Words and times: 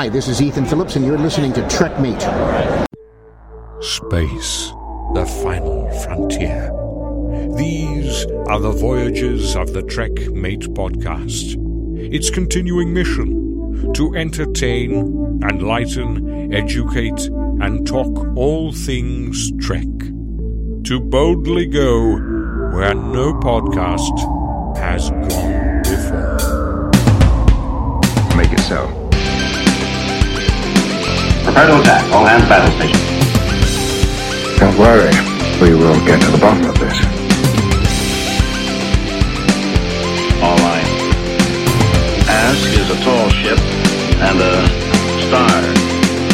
Hi, 0.00 0.08
this 0.08 0.28
is 0.28 0.40
Ethan 0.40 0.64
Phillips, 0.64 0.96
and 0.96 1.04
you're 1.04 1.18
listening 1.18 1.52
to 1.52 1.60
Trekmate. 1.64 2.22
Space, 3.82 4.72
the 5.12 5.26
final 5.42 5.90
frontier. 6.00 6.72
These 7.54 8.24
are 8.48 8.58
the 8.60 8.72
voyages 8.72 9.54
of 9.56 9.74
the 9.74 9.82
Trek 9.82 10.12
Mate 10.32 10.62
podcast. 10.70 11.54
Its 11.98 12.30
continuing 12.30 12.94
mission 12.94 13.92
to 13.92 14.14
entertain, 14.16 15.38
enlighten, 15.42 16.50
educate, 16.54 17.20
and 17.60 17.86
talk 17.86 18.34
all 18.38 18.72
things 18.72 19.52
Trek. 19.60 19.84
To 20.84 20.98
boldly 20.98 21.66
go 21.66 22.12
where 22.72 22.94
no 22.94 23.34
podcast 23.34 24.16
has 24.78 25.10
gone 25.10 25.82
before. 25.82 26.90
Make 28.34 28.50
it 28.50 28.60
so. 28.60 28.99
Prepare 31.60 31.76
to 31.76 31.82
attack. 31.82 32.12
All 32.12 32.24
hands 32.24 32.48
battle 32.48 32.72
station. 32.80 32.96
Don't 34.56 34.78
worry. 34.80 35.12
We 35.60 35.76
will 35.76 36.00
get 36.06 36.16
to 36.22 36.30
the 36.32 36.38
bottom 36.40 36.64
of 36.64 36.78
this. 36.80 36.96
All 40.40 40.56
right. 40.56 40.88
Ask 42.32 42.64
is 42.64 42.88
a 42.88 42.96
tall 43.04 43.28
ship 43.28 43.60
and 44.24 44.40
a 44.40 44.56
star 45.28 45.60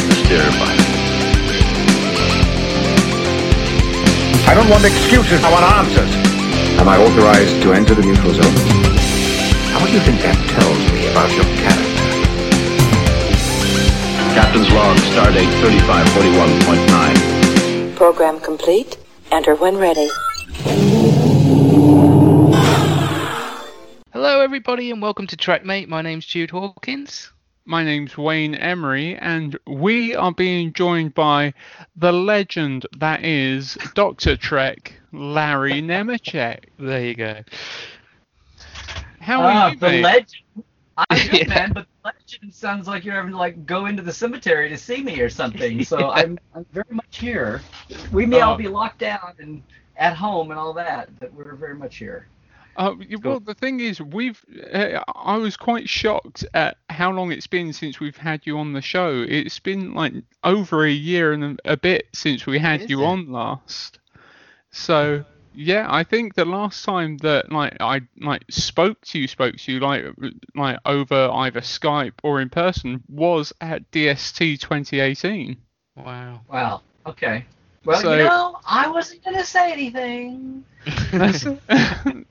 to 0.07 0.15
steer 0.23 0.47
by. 0.63 0.71
I 4.47 4.53
don't 4.55 4.69
want 4.69 4.85
excuses. 4.85 5.43
I 5.43 5.51
want 5.51 5.65
answers. 5.75 6.15
Am 6.79 6.87
I 6.87 6.95
authorized 7.03 7.61
to 7.63 7.73
enter 7.73 7.95
the 7.95 8.03
neutral 8.03 8.31
zone? 8.31 8.55
How 9.75 9.85
do 9.85 9.91
you 9.91 9.99
think 9.99 10.21
that 10.21 10.39
tells 10.55 10.79
me 10.93 11.11
about 11.11 11.29
your 11.35 11.43
character? 11.57 11.86
Captain's 14.37 14.69
log, 14.71 14.97
stardate 14.97 15.49
3541.9. 15.61 17.95
Program 17.95 18.39
complete. 18.39 18.97
Enter 19.31 19.55
when 19.55 19.75
ready. 19.77 20.07
Hello, 24.13 24.41
everybody, 24.41 24.91
and 24.91 25.01
welcome 25.01 25.25
to 25.25 25.35
Trek 25.35 25.65
Mate. 25.65 25.89
My 25.89 26.03
name's 26.03 26.27
Jude 26.27 26.51
Hawkins. 26.51 27.31
My 27.65 27.83
name's 27.83 28.15
Wayne 28.15 28.53
Emery, 28.53 29.15
and 29.17 29.57
we 29.65 30.15
are 30.15 30.31
being 30.31 30.71
joined 30.73 31.15
by 31.15 31.55
the 31.95 32.13
legend 32.13 32.85
that 32.99 33.25
is 33.25 33.75
Dr. 33.95 34.37
Trek, 34.37 34.93
Larry 35.11 35.81
Nemecek. 35.81 36.65
There 36.77 37.03
you 37.03 37.15
go. 37.15 37.41
How 39.19 39.41
are 39.41 39.51
Ah, 39.51 39.69
you, 39.71 39.77
the 39.79 39.87
mate? 39.89 40.03
legend. 40.03 40.35
I'm 40.97 41.29
good, 41.31 41.33
Yeah. 41.41 41.47
man, 41.47 41.71
but 41.73 41.87
the 42.15 42.21
legend 42.37 42.53
sounds 42.53 42.87
like 42.87 43.05
you're 43.05 43.15
having 43.15 43.31
to 43.31 43.37
like 43.37 43.65
go 43.65 43.85
into 43.85 44.01
the 44.03 44.13
cemetery 44.13 44.69
to 44.69 44.77
see 44.77 45.01
me 45.03 45.19
or 45.21 45.29
something. 45.29 45.83
So 45.83 46.09
I'm 46.11 46.39
I'm 46.55 46.65
very 46.71 46.85
much 46.91 47.17
here. 47.19 47.61
We 48.11 48.25
may 48.25 48.41
all 48.41 48.53
Oh. 48.53 48.57
be 48.57 48.67
locked 48.67 48.99
down 48.99 49.33
and 49.39 49.63
at 49.97 50.15
home 50.15 50.51
and 50.51 50.59
all 50.59 50.73
that, 50.73 51.09
but 51.19 51.33
we're 51.33 51.55
very 51.55 51.75
much 51.75 51.97
here. 51.97 52.27
Uh, 52.75 52.93
well, 53.23 53.39
the 53.39 53.55
thing 53.55 53.79
is, 53.79 53.99
we've. 53.99 54.39
Uh, 54.71 54.99
I 55.15 55.35
was 55.37 55.57
quite 55.57 55.89
shocked 55.89 56.45
at 56.53 56.77
how 56.89 57.11
long 57.11 57.31
it's 57.31 57.47
been 57.47 57.73
since 57.73 57.99
we've 57.99 58.15
had 58.17 58.45
you 58.45 58.59
on 58.59 58.73
the 58.73 58.81
show. 58.83 59.25
It's 59.27 59.57
been 59.57 59.95
like 59.95 60.13
over 60.43 60.85
a 60.85 60.91
year 60.91 61.33
and 61.33 61.59
a, 61.65 61.71
a 61.73 61.77
bit 61.77 62.05
since 62.13 62.45
we 62.45 62.59
had 62.59 62.81
Is 62.83 62.89
you 62.91 63.01
it? 63.01 63.05
on 63.05 63.31
last. 63.31 63.97
So 64.69 65.25
yeah, 65.59 65.87
I 65.89 66.03
think 66.03 66.35
the 66.35 66.45
last 66.45 66.85
time 66.85 67.17
that 67.17 67.51
like 67.51 67.75
I 67.79 68.01
like 68.21 68.43
spoke 68.47 69.01
to 69.05 69.17
you, 69.19 69.27
spoke 69.27 69.55
to 69.57 69.71
you 69.71 69.79
like 69.79 70.05
like 70.55 70.77
over 70.85 71.31
either 71.33 71.61
Skype 71.61 72.13
or 72.21 72.39
in 72.41 72.49
person 72.49 73.01
was 73.09 73.51
at 73.59 73.89
DST 73.89 74.59
2018. 74.59 75.57
Wow. 75.95 76.41
Wow. 76.47 76.81
Okay. 77.07 77.43
Well, 77.85 77.99
So- 77.99 78.17
you 78.17 78.23
know, 78.25 78.59
I 78.67 78.87
wasn't 78.87 79.23
gonna 79.23 79.43
say 79.43 79.71
anything. 79.71 80.63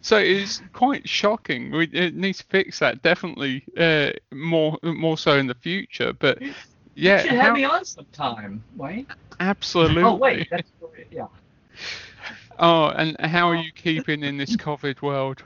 so 0.00 0.16
it's 0.16 0.62
quite 0.72 1.06
shocking. 1.06 1.72
We 1.72 1.88
it 1.92 2.14
needs 2.14 2.38
to 2.38 2.44
fix 2.46 2.78
that 2.78 3.02
definitely 3.02 3.64
uh, 3.76 4.12
more 4.32 4.78
more 4.82 5.18
so 5.18 5.36
in 5.36 5.46
the 5.46 5.54
future. 5.56 6.14
But 6.14 6.40
yeah, 6.94 7.16
you 7.16 7.28
should 7.28 7.30
have 7.32 7.42
how- 7.48 7.52
me 7.54 7.64
on 7.64 7.84
sometime, 7.84 8.64
Wayne. 8.76 9.06
absolutely. 9.40 10.02
Oh 10.04 10.14
wait, 10.14 10.48
that's 10.50 10.70
yeah. 11.10 11.26
Oh, 12.58 12.88
and 12.88 13.18
how 13.20 13.48
are 13.48 13.56
you 13.56 13.72
keeping 13.72 14.22
in 14.22 14.36
this 14.36 14.56
COVID 14.56 15.02
world? 15.02 15.42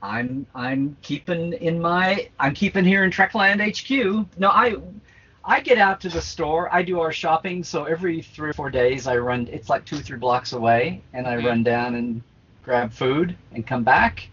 I'm 0.00 0.46
I'm 0.54 0.96
keeping 1.02 1.54
in 1.54 1.80
my 1.80 2.28
I'm 2.38 2.54
keeping 2.54 2.84
here 2.84 3.02
in 3.04 3.10
Trekland 3.10 3.60
HQ. 3.60 4.28
No, 4.38 4.48
I 4.48 4.76
I 5.44 5.60
get 5.60 5.78
out 5.78 6.00
to 6.02 6.08
the 6.08 6.20
store. 6.20 6.72
I 6.72 6.82
do 6.82 7.00
our 7.00 7.12
shopping, 7.12 7.64
so 7.64 7.84
every 7.84 8.22
three 8.22 8.50
or 8.50 8.52
four 8.52 8.70
days 8.70 9.06
I 9.06 9.16
run. 9.16 9.48
It's 9.50 9.68
like 9.68 9.84
two 9.84 9.96
or 9.96 10.00
three 10.00 10.18
blocks 10.18 10.52
away, 10.52 11.02
and 11.14 11.26
I 11.26 11.36
Mhm. 11.36 11.46
run 11.46 11.62
down 11.62 11.94
and 11.96 12.22
grab 12.62 12.92
food 12.92 13.36
and 13.52 13.66
come 13.66 13.82
back. 13.82 14.28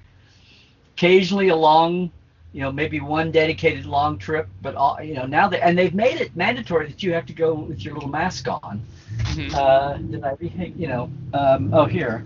Occasionally 0.95 1.47
a 1.49 1.55
long, 1.55 2.11
you 2.55 2.61
know, 2.61 2.71
maybe 2.71 3.01
one 3.01 3.31
dedicated 3.31 3.85
long 3.85 4.17
trip, 4.17 4.47
but 4.61 4.75
all 4.75 4.97
you 5.03 5.13
know 5.13 5.25
now 5.25 5.49
that 5.49 5.61
and 5.61 5.77
they've 5.77 5.93
made 5.93 6.21
it 6.21 6.33
mandatory 6.37 6.87
that 6.87 7.03
you 7.03 7.11
have 7.11 7.25
to 7.25 7.33
go 7.33 7.53
with 7.53 7.83
your 7.83 7.93
little 7.95 8.07
mask 8.07 8.47
on. 8.47 8.81
Mhm. 9.23 9.53
Uh, 9.53 9.97
did 9.97 10.23
I 10.23 10.35
re- 10.39 10.73
you 10.77 10.87
know? 10.87 11.09
Um, 11.33 11.69
oh, 11.73 11.83
here. 11.83 12.23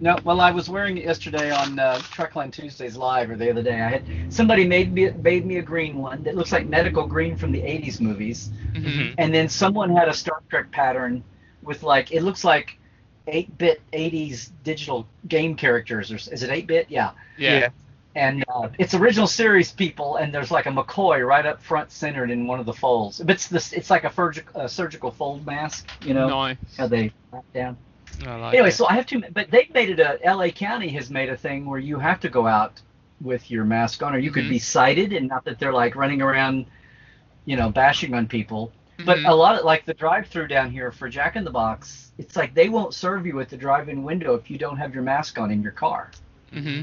No, 0.00 0.16
well, 0.24 0.40
I 0.40 0.52
was 0.52 0.70
wearing 0.70 0.96
it 0.96 1.04
yesterday 1.04 1.50
on 1.50 1.78
uh, 1.78 1.96
Trekland 2.14 2.52
Tuesdays 2.54 2.96
live, 2.96 3.30
or 3.30 3.36
the 3.36 3.50
other 3.50 3.62
day. 3.62 3.78
I 3.82 3.88
had 3.90 4.02
somebody 4.30 4.66
made 4.66 4.90
me 4.90 5.10
made 5.22 5.44
me 5.44 5.58
a 5.58 5.62
green 5.62 5.98
one 5.98 6.22
that 6.22 6.34
looks 6.34 6.50
like 6.50 6.66
medical 6.66 7.06
green 7.06 7.36
from 7.36 7.52
the 7.52 7.60
'80s 7.60 8.00
movies, 8.00 8.50
Mhm. 8.72 9.16
and 9.18 9.34
then 9.34 9.50
someone 9.50 9.94
had 9.94 10.08
a 10.08 10.14
Star 10.14 10.40
Trek 10.48 10.70
pattern 10.70 11.22
with 11.62 11.82
like 11.82 12.10
it 12.10 12.22
looks 12.22 12.42
like 12.42 12.78
8-bit 13.26 13.82
'80s 13.92 14.50
digital 14.64 15.06
game 15.26 15.54
characters, 15.56 16.10
or 16.10 16.16
is 16.16 16.42
it 16.42 16.48
8-bit? 16.48 16.86
Yeah. 16.88 17.10
Yeah. 17.36 17.68
And 18.18 18.44
uh, 18.48 18.68
it's 18.78 18.94
original 18.94 19.26
series 19.28 19.70
people, 19.70 20.16
and 20.16 20.34
there's 20.34 20.50
like 20.50 20.66
a 20.66 20.70
McCoy 20.70 21.26
right 21.26 21.46
up 21.46 21.62
front, 21.62 21.92
centered 21.92 22.30
in 22.30 22.46
one 22.46 22.58
of 22.58 22.66
the 22.66 22.72
folds. 22.72 23.20
It's 23.20 23.46
this, 23.46 23.72
it's 23.72 23.90
like 23.90 24.04
a, 24.04 24.10
furg- 24.10 24.44
a 24.54 24.68
surgical 24.68 25.10
fold 25.10 25.46
mask, 25.46 25.88
you 26.04 26.14
know, 26.14 26.28
Nice. 26.28 26.56
how 26.76 26.88
they 26.88 27.12
wrap 27.32 27.44
down 27.54 27.76
like 28.26 28.54
anyway, 28.54 28.70
it. 28.70 28.72
so 28.72 28.86
I 28.88 28.94
have 28.94 29.06
to, 29.06 29.22
but 29.32 29.50
they've 29.50 29.72
made 29.72 29.90
it 29.90 30.00
a. 30.00 30.18
L.A. 30.24 30.50
County 30.50 30.88
has 30.90 31.10
made 31.10 31.28
a 31.28 31.36
thing 31.36 31.66
where 31.66 31.78
you 31.78 31.98
have 31.98 32.20
to 32.20 32.28
go 32.28 32.46
out 32.46 32.80
with 33.20 33.50
your 33.50 33.64
mask 33.64 34.02
on, 34.02 34.14
or 34.14 34.18
you 34.18 34.30
could 34.30 34.44
Mhm. 34.46 34.50
be 34.50 34.58
cited, 34.58 35.12
and 35.12 35.28
not 35.28 35.44
that 35.44 35.58
they're 35.58 35.72
like 35.72 35.94
running 35.94 36.22
around, 36.22 36.66
you 37.44 37.56
know, 37.56 37.70
bashing 37.70 38.14
on 38.14 38.26
people. 38.26 38.72
But 39.04 39.18
Mhm. 39.18 39.28
a 39.28 39.34
lot 39.34 39.58
of 39.58 39.64
like 39.64 39.84
the 39.84 39.94
drive-through 39.94 40.48
down 40.48 40.70
here 40.72 40.90
for 40.90 41.08
Jack 41.08 41.36
in 41.36 41.44
the 41.44 41.50
Box, 41.50 42.10
it's 42.18 42.34
like 42.34 42.54
they 42.54 42.68
won't 42.68 42.94
serve 42.94 43.26
you 43.26 43.38
at 43.40 43.48
the 43.48 43.56
drive-in 43.56 44.02
window 44.02 44.34
if 44.34 44.50
you 44.50 44.58
don't 44.58 44.76
have 44.76 44.92
your 44.94 45.04
mask 45.04 45.38
on 45.38 45.50
in 45.52 45.62
your 45.62 45.72
car. 45.72 46.10
hmm 46.52 46.82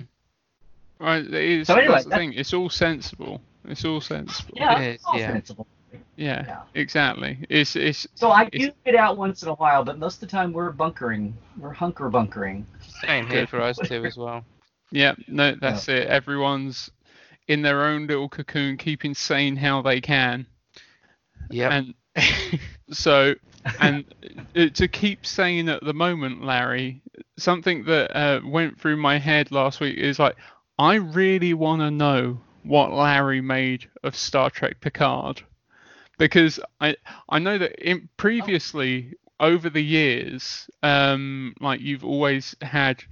Right. 0.99 1.25
It 1.25 1.33
is, 1.33 1.67
So 1.67 1.75
anyway, 1.75 1.93
that's 1.93 2.03
the 2.05 2.09
that- 2.11 2.17
thing. 2.17 2.33
It's 2.33 2.53
all 2.53 2.69
sensible. 2.69 3.41
It's 3.67 3.83
all 3.85 3.99
sensible. 4.01 4.53
Yeah, 4.55 4.79
It 4.79 4.93
it's 4.95 5.05
all 5.05 5.17
yeah. 5.19 5.31
sensible. 5.33 5.67
Yeah, 6.17 6.43
Yeah. 6.47 6.61
Exactly. 6.75 7.45
It's 7.49 7.75
it's 7.75 8.07
So 8.15 8.29
I 8.29 8.43
It's- 8.43 8.67
do 8.69 8.71
get 8.85 8.95
out 8.95 9.17
once 9.17 9.43
in 9.43 9.49
a 9.49 9.53
while, 9.55 9.83
but 9.83 9.99
most 9.99 10.15
of 10.15 10.19
the 10.21 10.27
time 10.27 10.53
we're 10.53 10.71
bunkering, 10.71 11.35
we're 11.57 11.73
hunker 11.73 12.09
bunkering. 12.09 12.65
Same 13.05 13.27
here 13.27 13.47
for 13.47 13.61
us 13.61 13.77
too 13.77 14.05
as 14.05 14.15
well. 14.17 14.45
Yeah, 14.91 15.15
no, 15.27 15.55
that's 15.59 15.89
it. 15.89 16.07
Everyone's 16.07 16.89
in 17.47 17.63
their 17.63 17.85
own 17.85 18.05
little 18.07 18.29
cocoon, 18.29 18.77
keeping 18.77 19.13
sane 19.15 19.55
how 19.57 19.81
they 19.81 19.99
can. 19.99 20.45
Yeah. 21.49 21.69
And 21.73 21.93
so, 22.91 23.33
and 23.81 24.05
uh, 24.55 24.67
to 24.75 24.87
keep 24.87 25.25
sane 25.25 25.67
at 25.69 25.83
the 25.83 25.93
moment, 25.93 26.45
Larry, 26.45 27.01
something 27.37 27.83
that 27.85 28.15
uh, 28.15 28.41
went 28.45 28.79
through 28.79 28.97
my 28.97 29.17
head 29.17 29.51
last 29.51 29.79
week 29.81 29.97
is 29.97 30.19
like, 30.19 30.35
I 30.77 30.95
really 30.95 31.53
want 31.53 31.81
to 31.81 31.91
know 31.91 32.41
what 32.63 32.91
Larry 32.91 33.41
made 33.41 33.89
of 34.03 34.15
Star 34.15 34.49
Trek 34.49 34.81
Picard, 34.81 35.41
because 36.17 36.59
I 36.81 36.97
I 37.29 37.39
know 37.39 37.57
that 37.57 37.79
in 37.79 38.09
previously 38.17 39.13
over 39.39 39.69
the 39.69 39.83
years, 39.83 40.69
um, 40.83 41.53
like 41.61 41.79
you've 41.79 42.03
always 42.03 42.55
had 42.61 43.03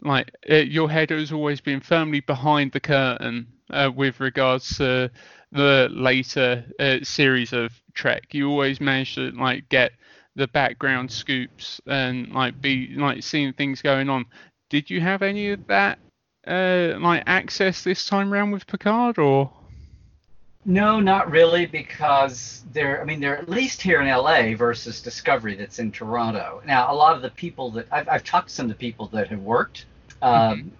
like 0.00 0.34
uh, 0.50 0.56
your 0.56 0.90
head 0.90 1.10
has 1.10 1.30
always 1.32 1.60
been 1.60 1.80
firmly 1.80 2.20
behind 2.20 2.72
the 2.72 2.80
curtain 2.80 3.46
uh, 3.70 3.90
with 3.94 4.18
regards 4.18 4.76
to 4.78 5.10
the 5.52 5.88
later 5.92 6.64
uh, 6.80 6.98
series 7.02 7.52
of 7.52 7.72
Trek. 7.94 8.34
You 8.34 8.50
always 8.50 8.80
managed 8.80 9.14
to 9.14 9.30
like 9.32 9.68
get 9.68 9.92
the 10.34 10.48
background 10.48 11.12
scoops 11.12 11.80
and 11.86 12.32
like 12.32 12.60
be 12.60 12.94
like 12.96 13.22
seeing 13.22 13.52
things 13.52 13.82
going 13.82 14.08
on. 14.08 14.24
Did 14.70 14.90
you 14.90 15.00
have 15.00 15.22
any 15.22 15.50
of 15.50 15.66
that 15.68 15.98
uh, 16.46 16.98
like 17.00 17.22
access 17.26 17.84
this 17.84 18.06
time 18.06 18.32
around 18.32 18.50
with 18.50 18.66
Picard 18.66 19.18
or? 19.18 19.50
No, 20.64 21.00
not 21.00 21.30
really, 21.30 21.66
because 21.66 22.62
they're. 22.72 23.00
I 23.00 23.04
mean, 23.04 23.18
they're 23.18 23.36
at 23.36 23.48
least 23.48 23.82
here 23.82 24.00
in 24.00 24.08
LA 24.08 24.54
versus 24.54 25.02
Discovery 25.02 25.56
that's 25.56 25.80
in 25.80 25.90
Toronto. 25.90 26.62
Now, 26.64 26.92
a 26.92 26.94
lot 26.94 27.16
of 27.16 27.22
the 27.22 27.30
people 27.30 27.70
that 27.72 27.86
I've, 27.90 28.08
I've 28.08 28.24
talked 28.24 28.48
to 28.48 28.54
some 28.54 28.66
of 28.66 28.70
the 28.70 28.76
people 28.76 29.08
that 29.08 29.28
have 29.28 29.40
worked, 29.40 29.86
um, 30.20 30.70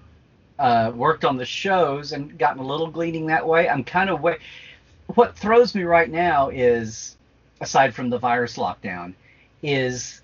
uh, 0.59 0.93
worked 0.95 1.25
on 1.25 1.37
the 1.37 1.45
shows 1.45 2.13
and 2.13 2.39
gotten 2.39 2.63
a 2.63 2.67
little 2.67 2.87
gleaning 2.87 3.27
that 3.27 3.47
way. 3.47 3.69
I'm 3.69 3.83
kind 3.83 4.09
of 4.09 4.21
way. 4.21 4.37
what 5.15 5.37
throws 5.37 5.75
me 5.75 5.83
right 5.83 6.09
now 6.09 6.51
is, 6.51 7.17
aside 7.61 7.93
from 7.93 8.09
the 8.09 8.19
virus 8.19 8.57
lockdown, 8.57 9.15
is 9.65 10.22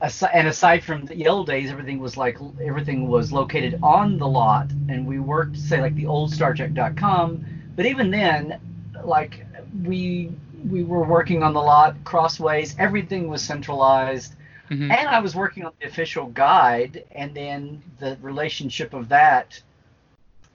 and 0.00 0.48
aside 0.48 0.84
from 0.84 1.06
the 1.06 1.26
old 1.28 1.46
days, 1.46 1.70
everything 1.70 1.98
was 1.98 2.16
like 2.16 2.38
everything 2.62 3.08
was 3.08 3.32
located 3.32 3.78
on 3.82 4.18
the 4.18 4.28
lot, 4.28 4.70
and 4.88 5.06
we 5.06 5.18
worked 5.18 5.56
say 5.56 5.80
like 5.80 5.94
the 5.94 6.06
old 6.06 6.30
StarTrek.com. 6.32 7.44
But 7.74 7.86
even 7.86 8.10
then, 8.10 8.60
like 9.04 9.46
we 9.84 10.32
we 10.68 10.82
were 10.84 11.04
working 11.04 11.42
on 11.42 11.54
the 11.54 11.62
lot 11.62 11.96
crossways. 12.04 12.76
Everything 12.78 13.28
was 13.28 13.42
centralized, 13.42 14.34
Mhm. 14.70 14.90
and 14.90 15.08
I 15.08 15.20
was 15.20 15.34
working 15.34 15.64
on 15.64 15.72
the 15.80 15.86
official 15.86 16.26
guide, 16.26 17.04
and 17.12 17.34
then 17.34 17.82
the 17.98 18.18
relationship 18.20 18.92
of 18.94 19.08
that 19.08 19.60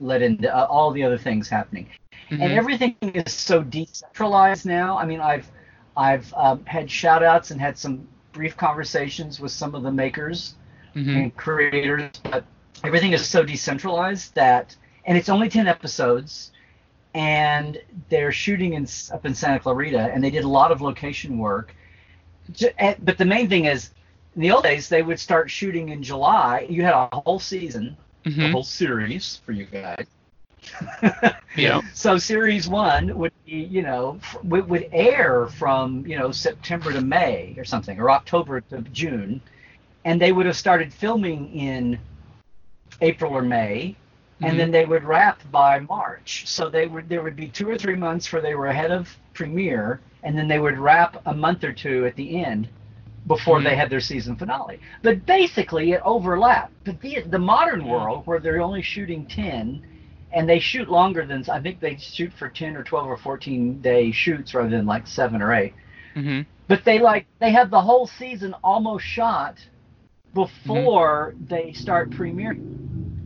led 0.00 0.22
into 0.22 0.54
uh, 0.54 0.66
all 0.66 0.90
the 0.90 1.02
other 1.04 1.18
things 1.18 1.48
happening 1.48 1.86
Mhm. 2.30 2.42
and 2.42 2.52
everything 2.52 2.96
is 3.02 3.32
so 3.32 3.62
decentralized 3.62 4.66
now. 4.66 4.98
I 4.98 5.04
mean, 5.04 5.20
I've 5.20 5.48
I've 5.96 6.32
um, 6.34 6.64
had 6.64 6.90
shout 6.90 7.22
outs 7.22 7.50
and 7.50 7.60
had 7.60 7.76
some 7.76 8.06
brief 8.32 8.56
conversations 8.56 9.40
with 9.40 9.52
some 9.52 9.74
of 9.74 9.82
the 9.82 9.92
makers 9.92 10.54
Mhm. 10.94 11.16
and 11.16 11.36
creators, 11.36 12.10
but 12.30 12.44
everything 12.84 13.12
is 13.12 13.26
so 13.26 13.42
decentralized 13.42 14.34
that, 14.34 14.76
and 15.04 15.16
it's 15.16 15.28
only 15.28 15.48
ten 15.48 15.66
episodes, 15.66 16.52
and 17.14 17.78
they're 18.08 18.32
shooting 18.32 18.74
in 18.74 18.86
up 19.12 19.26
in 19.26 19.34
Santa 19.34 19.58
Clarita, 19.60 20.10
and 20.12 20.22
they 20.24 20.30
did 20.30 20.44
a 20.44 20.48
lot 20.48 20.72
of 20.72 20.80
location 20.80 21.38
work. 21.38 21.74
But 22.58 23.18
the 23.18 23.24
main 23.24 23.48
thing 23.48 23.66
is, 23.66 23.90
in 24.34 24.42
the 24.42 24.50
old 24.50 24.64
days, 24.64 24.88
they 24.88 25.02
would 25.02 25.20
start 25.20 25.50
shooting 25.50 25.90
in 25.90 26.02
July. 26.02 26.66
You 26.68 26.82
had 26.82 26.94
a 26.94 27.08
whole 27.12 27.38
season, 27.38 27.96
a 28.24 28.30
Mhm. 28.30 28.52
whole 28.52 28.64
series 28.64 29.40
for 29.44 29.52
you 29.52 29.66
guys. 29.66 30.06
Yeah. 31.56 31.82
So 31.92 32.16
series 32.16 32.66
one 32.66 33.16
would 33.18 33.32
be, 33.44 33.52
you 33.52 33.82
know, 33.82 34.18
f- 34.22 34.42
would, 34.42 34.68
would 34.70 34.88
air 34.90 35.48
from, 35.48 36.06
you 36.06 36.16
know, 36.18 36.32
September 36.32 36.92
to 36.92 37.02
May 37.02 37.54
or 37.58 37.64
something, 37.64 37.98
or 38.00 38.10
October 38.10 38.62
to 38.62 38.80
June, 38.92 39.42
and 40.06 40.20
they 40.20 40.32
would 40.32 40.46
have 40.46 40.56
started 40.56 40.92
filming 40.94 41.54
in 41.54 41.98
April 43.02 43.32
or 43.34 43.42
May, 43.42 43.96
and 44.40 44.58
then 44.58 44.70
they 44.70 44.86
would 44.86 45.04
wrap 45.04 45.40
by 45.52 45.80
March. 45.80 46.44
So 46.48 46.70
they 46.70 46.86
would 46.86 47.08
there 47.08 47.22
would 47.22 47.36
be 47.36 47.48
two 47.48 47.68
or 47.68 47.76
three 47.76 47.96
months 47.96 48.32
where 48.32 48.40
they 48.42 48.54
were 48.54 48.68
ahead 48.68 48.90
of 48.90 49.14
premiere, 49.34 50.00
and 50.22 50.36
then 50.36 50.48
they 50.48 50.58
would 50.58 50.78
wrap 50.78 51.20
a 51.26 51.34
month 51.34 51.64
or 51.64 51.72
two 51.72 52.06
at 52.06 52.16
the 52.16 52.42
end 52.42 52.68
before 53.26 53.58
Mhm. 53.60 53.64
they 53.64 53.76
had 53.76 53.90
their 53.90 54.00
season 54.00 54.36
finale. 54.36 54.80
But 55.02 55.26
basically, 55.26 55.92
it 55.92 56.00
overlapped. 56.02 56.72
But 56.84 56.98
the 57.02 57.20
the 57.28 57.38
modern 57.38 57.84
world, 57.86 58.26
where 58.26 58.40
they're 58.40 58.62
only 58.62 58.82
shooting 58.82 59.26
ten, 59.26 59.82
and 60.32 60.48
they 60.48 60.58
shoot 60.58 60.88
longer 60.88 61.26
than 61.26 61.44
I 61.50 61.60
think 61.60 61.80
they 61.80 61.96
shoot 61.96 62.32
for 62.32 62.48
ten 62.48 62.76
or 62.76 62.82
twelve 62.82 63.06
or 63.08 63.16
fourteen 63.16 63.80
day 63.80 64.10
shoots 64.12 64.54
rather 64.54 64.70
than 64.70 64.86
like 64.86 65.06
seven 65.06 65.42
or 65.42 65.52
eight. 65.52 65.74
Mhm. 66.14 66.46
But 66.68 66.84
they 66.84 66.98
like 66.98 67.26
they 67.40 67.52
have 67.52 67.70
the 67.70 67.80
whole 67.80 68.06
season 68.06 68.54
almost 68.62 69.04
shot 69.04 69.56
before 70.34 71.34
they 71.48 71.72
start 71.72 72.10
premiering. 72.10 72.60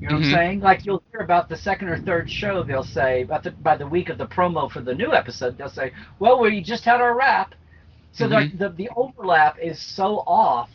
You 0.00 0.08
know 0.08 0.16
what 0.16 0.24
I'm 0.24 0.30
Mhm. 0.30 0.34
saying? 0.34 0.60
Like 0.60 0.84
you'll 0.84 1.02
hear 1.10 1.20
about 1.20 1.48
the 1.48 1.56
second 1.56 1.88
or 1.88 1.96
third 1.98 2.28
show, 2.30 2.62
they'll 2.62 2.82
say 2.82 3.22
about 3.22 3.42
the, 3.44 3.52
by 3.52 3.76
the 3.76 3.86
week 3.86 4.08
of 4.08 4.18
the 4.18 4.26
promo 4.26 4.70
for 4.70 4.80
the 4.80 4.94
new 4.94 5.12
episode, 5.12 5.56
they'll 5.56 5.68
say, 5.68 5.92
"Well, 6.18 6.40
we 6.40 6.60
just 6.60 6.84
had 6.84 7.00
our 7.00 7.14
wrap." 7.16 7.54
So 8.12 8.28
the, 8.28 8.36
Mhm. 8.36 8.58
the 8.58 8.68
the 8.70 8.90
overlap 8.96 9.58
is 9.58 9.80
so 9.80 10.18
off 10.26 10.70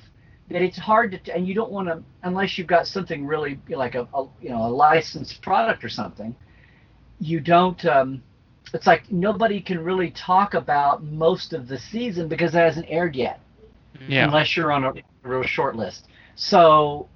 that 0.51 0.61
it's 0.61 0.77
hard 0.77 1.11
to, 1.25 1.35
and 1.35 1.47
you 1.47 1.53
don't 1.53 1.71
want 1.71 1.87
to 1.87 2.03
unless 2.23 2.57
you've 2.57 2.67
got 2.67 2.87
something 2.87 3.25
really 3.25 3.59
like 3.69 3.95
a, 3.95 4.07
a 4.13 4.27
you 4.41 4.49
know 4.49 4.65
a 4.65 4.69
licensed 4.69 5.41
product 5.41 5.83
or 5.83 5.89
something. 5.89 6.35
You 7.19 7.39
don't. 7.39 7.83
Um, 7.85 8.23
it's 8.73 8.87
like 8.87 9.11
nobody 9.11 9.61
can 9.61 9.83
really 9.83 10.11
talk 10.11 10.53
about 10.53 11.03
most 11.03 11.53
of 11.53 11.67
the 11.67 11.77
season 11.77 12.27
because 12.27 12.55
it 12.55 12.59
hasn't 12.59 12.87
aired 12.89 13.15
yet 13.15 13.39
Yeah. 14.07 14.25
unless 14.25 14.55
you're 14.55 14.71
on 14.71 14.83
a 14.85 14.93
real 15.23 15.43
short 15.43 15.75
list. 15.75 16.07
So, 16.35 17.07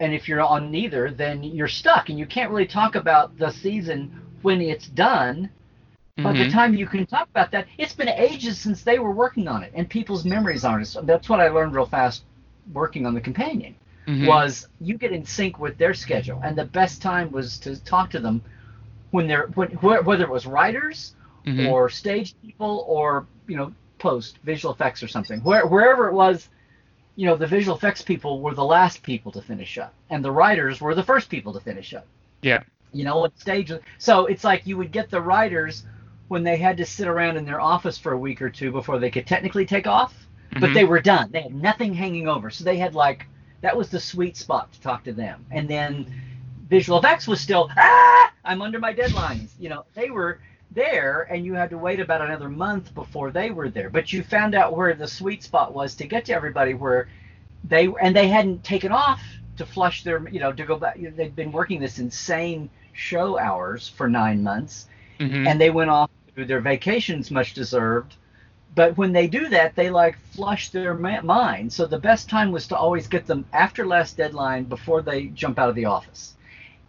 and 0.00 0.12
if 0.14 0.28
you're 0.28 0.40
on 0.42 0.70
neither, 0.70 1.10
then 1.10 1.42
you're 1.42 1.68
stuck 1.68 2.08
and 2.10 2.18
you 2.18 2.26
can't 2.26 2.50
really 2.50 2.66
talk 2.66 2.94
about 2.96 3.36
the 3.38 3.50
season 3.50 4.12
when 4.42 4.60
it's 4.60 4.88
done. 4.88 5.50
By 6.22 6.32
the 6.32 6.44
Mhm. 6.44 6.52
time 6.52 6.74
you 6.74 6.86
can 6.86 7.06
talk 7.06 7.28
about 7.30 7.50
that, 7.52 7.66
it's 7.78 7.94
been 7.94 8.08
ages 8.08 8.58
since 8.58 8.82
they 8.82 8.98
were 8.98 9.12
working 9.12 9.48
on 9.48 9.62
it, 9.62 9.72
and 9.74 9.88
people's 9.88 10.24
memories 10.24 10.64
aren't. 10.64 10.88
So 10.88 11.02
that's 11.02 11.28
what 11.28 11.40
I 11.40 11.48
learned 11.48 11.74
real 11.74 11.86
fast 11.86 12.24
working 12.72 13.06
on 13.06 13.14
the 13.14 13.20
companion 13.20 13.74
Mhm. 14.06 14.26
was 14.26 14.68
you 14.80 14.98
get 14.98 15.12
in 15.12 15.24
sync 15.24 15.58
with 15.58 15.78
their 15.78 15.94
schedule, 15.94 16.40
and 16.44 16.56
the 16.56 16.64
best 16.64 17.00
time 17.00 17.30
was 17.30 17.58
to 17.60 17.82
talk 17.84 18.10
to 18.10 18.20
them 18.20 18.42
when 19.10 19.26
they're 19.26 19.46
when, 19.54 19.70
wh- 19.70 20.04
whether 20.06 20.24
it 20.24 20.30
was 20.30 20.46
writers 20.46 21.14
Mhm. 21.46 21.68
or 21.70 21.88
stage 21.88 22.34
people 22.42 22.84
or 22.88 23.26
you 23.46 23.56
know 23.56 23.72
post 23.98 24.38
visual 24.44 24.74
effects 24.74 25.02
or 25.02 25.08
something 25.08 25.40
Where, 25.42 25.66
wherever 25.66 26.08
it 26.08 26.14
was 26.14 26.48
you 27.16 27.26
know 27.26 27.36
the 27.36 27.46
visual 27.46 27.76
effects 27.76 28.02
people 28.02 28.40
were 28.40 28.54
the 28.54 28.64
last 28.64 29.02
people 29.02 29.30
to 29.32 29.40
finish 29.40 29.78
up 29.78 29.94
and 30.10 30.22
the 30.24 30.32
writers 30.32 30.80
were 30.80 30.94
the 30.94 31.02
first 31.02 31.28
people 31.30 31.52
to 31.52 31.60
finish 31.60 31.94
up 31.94 32.06
Yeah. 32.42 32.62
you 32.92 33.04
know 33.04 33.18
what 33.20 33.38
stage 33.38 33.70
so 33.98 34.26
it's 34.26 34.42
like 34.44 34.66
you 34.66 34.76
would 34.76 34.90
get 34.90 35.10
the 35.10 35.20
writers 35.20 35.84
when 36.28 36.42
they 36.42 36.56
had 36.56 36.76
to 36.78 36.84
sit 36.84 37.06
around 37.08 37.36
in 37.36 37.44
their 37.44 37.60
office 37.60 37.96
for 37.98 38.12
a 38.12 38.18
week 38.18 38.42
or 38.42 38.50
two 38.50 38.72
before 38.72 38.98
they 38.98 39.10
could 39.10 39.26
technically 39.26 39.64
take 39.64 39.86
off 39.86 40.23
but 40.60 40.70
Mhm. 40.70 40.74
they 40.74 40.84
were 40.84 41.00
done. 41.00 41.30
They 41.32 41.42
had 41.42 41.54
nothing 41.54 41.94
hanging 41.94 42.28
over. 42.28 42.50
So 42.50 42.64
they 42.64 42.78
had 42.78 42.94
like 42.94 43.26
that 43.62 43.76
was 43.76 43.88
the 43.90 44.00
sweet 44.00 44.36
spot 44.36 44.72
to 44.72 44.80
talk 44.80 45.04
to 45.04 45.12
them. 45.12 45.44
And 45.50 45.68
then 45.68 46.06
visual 46.68 46.98
effects 46.98 47.26
was 47.28 47.40
still 47.40 47.70
ah 47.76 48.32
i'm 48.44 48.62
under 48.62 48.78
my 48.78 48.92
deadlines. 48.94 49.50
You 49.58 49.68
know 49.70 49.84
they 49.94 50.10
were 50.10 50.40
there 50.72 51.26
and 51.30 51.44
you 51.44 51.54
had 51.54 51.70
to 51.70 51.78
wait 51.78 52.00
about 52.00 52.20
another 52.22 52.48
month 52.48 52.94
before 52.94 53.30
they 53.30 53.50
were 53.50 53.70
there. 53.70 53.90
But 53.90 54.12
you 54.12 54.22
found 54.22 54.54
out 54.54 54.76
where 54.76 54.94
the 54.94 55.08
sweet 55.08 55.42
spot 55.42 55.74
was 55.74 55.94
to 55.96 56.06
get 56.06 56.24
to 56.26 56.34
everybody 56.34 56.74
where 56.74 57.08
they 57.64 57.88
and 58.00 58.14
they 58.14 58.28
hadn't 58.28 58.64
taken 58.64 58.92
off 58.92 59.22
to 59.56 59.66
flush 59.66 60.02
their 60.04 60.28
you 60.28 60.40
know 60.40 60.52
to 60.52 60.64
go 60.64 60.76
back. 60.76 60.98
They'd 61.00 61.36
been 61.36 61.52
working 61.52 61.80
this 61.80 61.98
insane 61.98 62.70
show 62.92 63.38
hours 63.38 63.88
for 63.88 64.08
nine 64.08 64.42
months 64.42 64.86
Mhm. 65.20 65.46
and 65.48 65.60
they 65.60 65.70
went 65.70 65.90
off 65.90 66.10
to 66.36 66.44
their 66.44 66.60
vacations 66.60 67.30
much 67.30 67.54
deserved 67.54 68.16
but 68.74 68.96
when 68.96 69.12
they 69.12 69.26
do 69.26 69.48
that 69.48 69.74
they 69.76 69.90
like 69.90 70.18
flush 70.32 70.70
their 70.70 70.94
ma- 70.94 71.22
mind. 71.22 71.72
So 71.72 71.86
the 71.86 71.98
best 71.98 72.28
time 72.28 72.50
was 72.52 72.66
to 72.68 72.76
always 72.76 73.06
get 73.08 73.26
them 73.26 73.44
after 73.52 73.86
last 73.86 74.16
deadline 74.16 74.64
before 74.64 75.02
they 75.02 75.26
jump 75.26 75.58
out 75.58 75.68
of 75.68 75.74
the 75.74 75.84
office. 75.86 76.34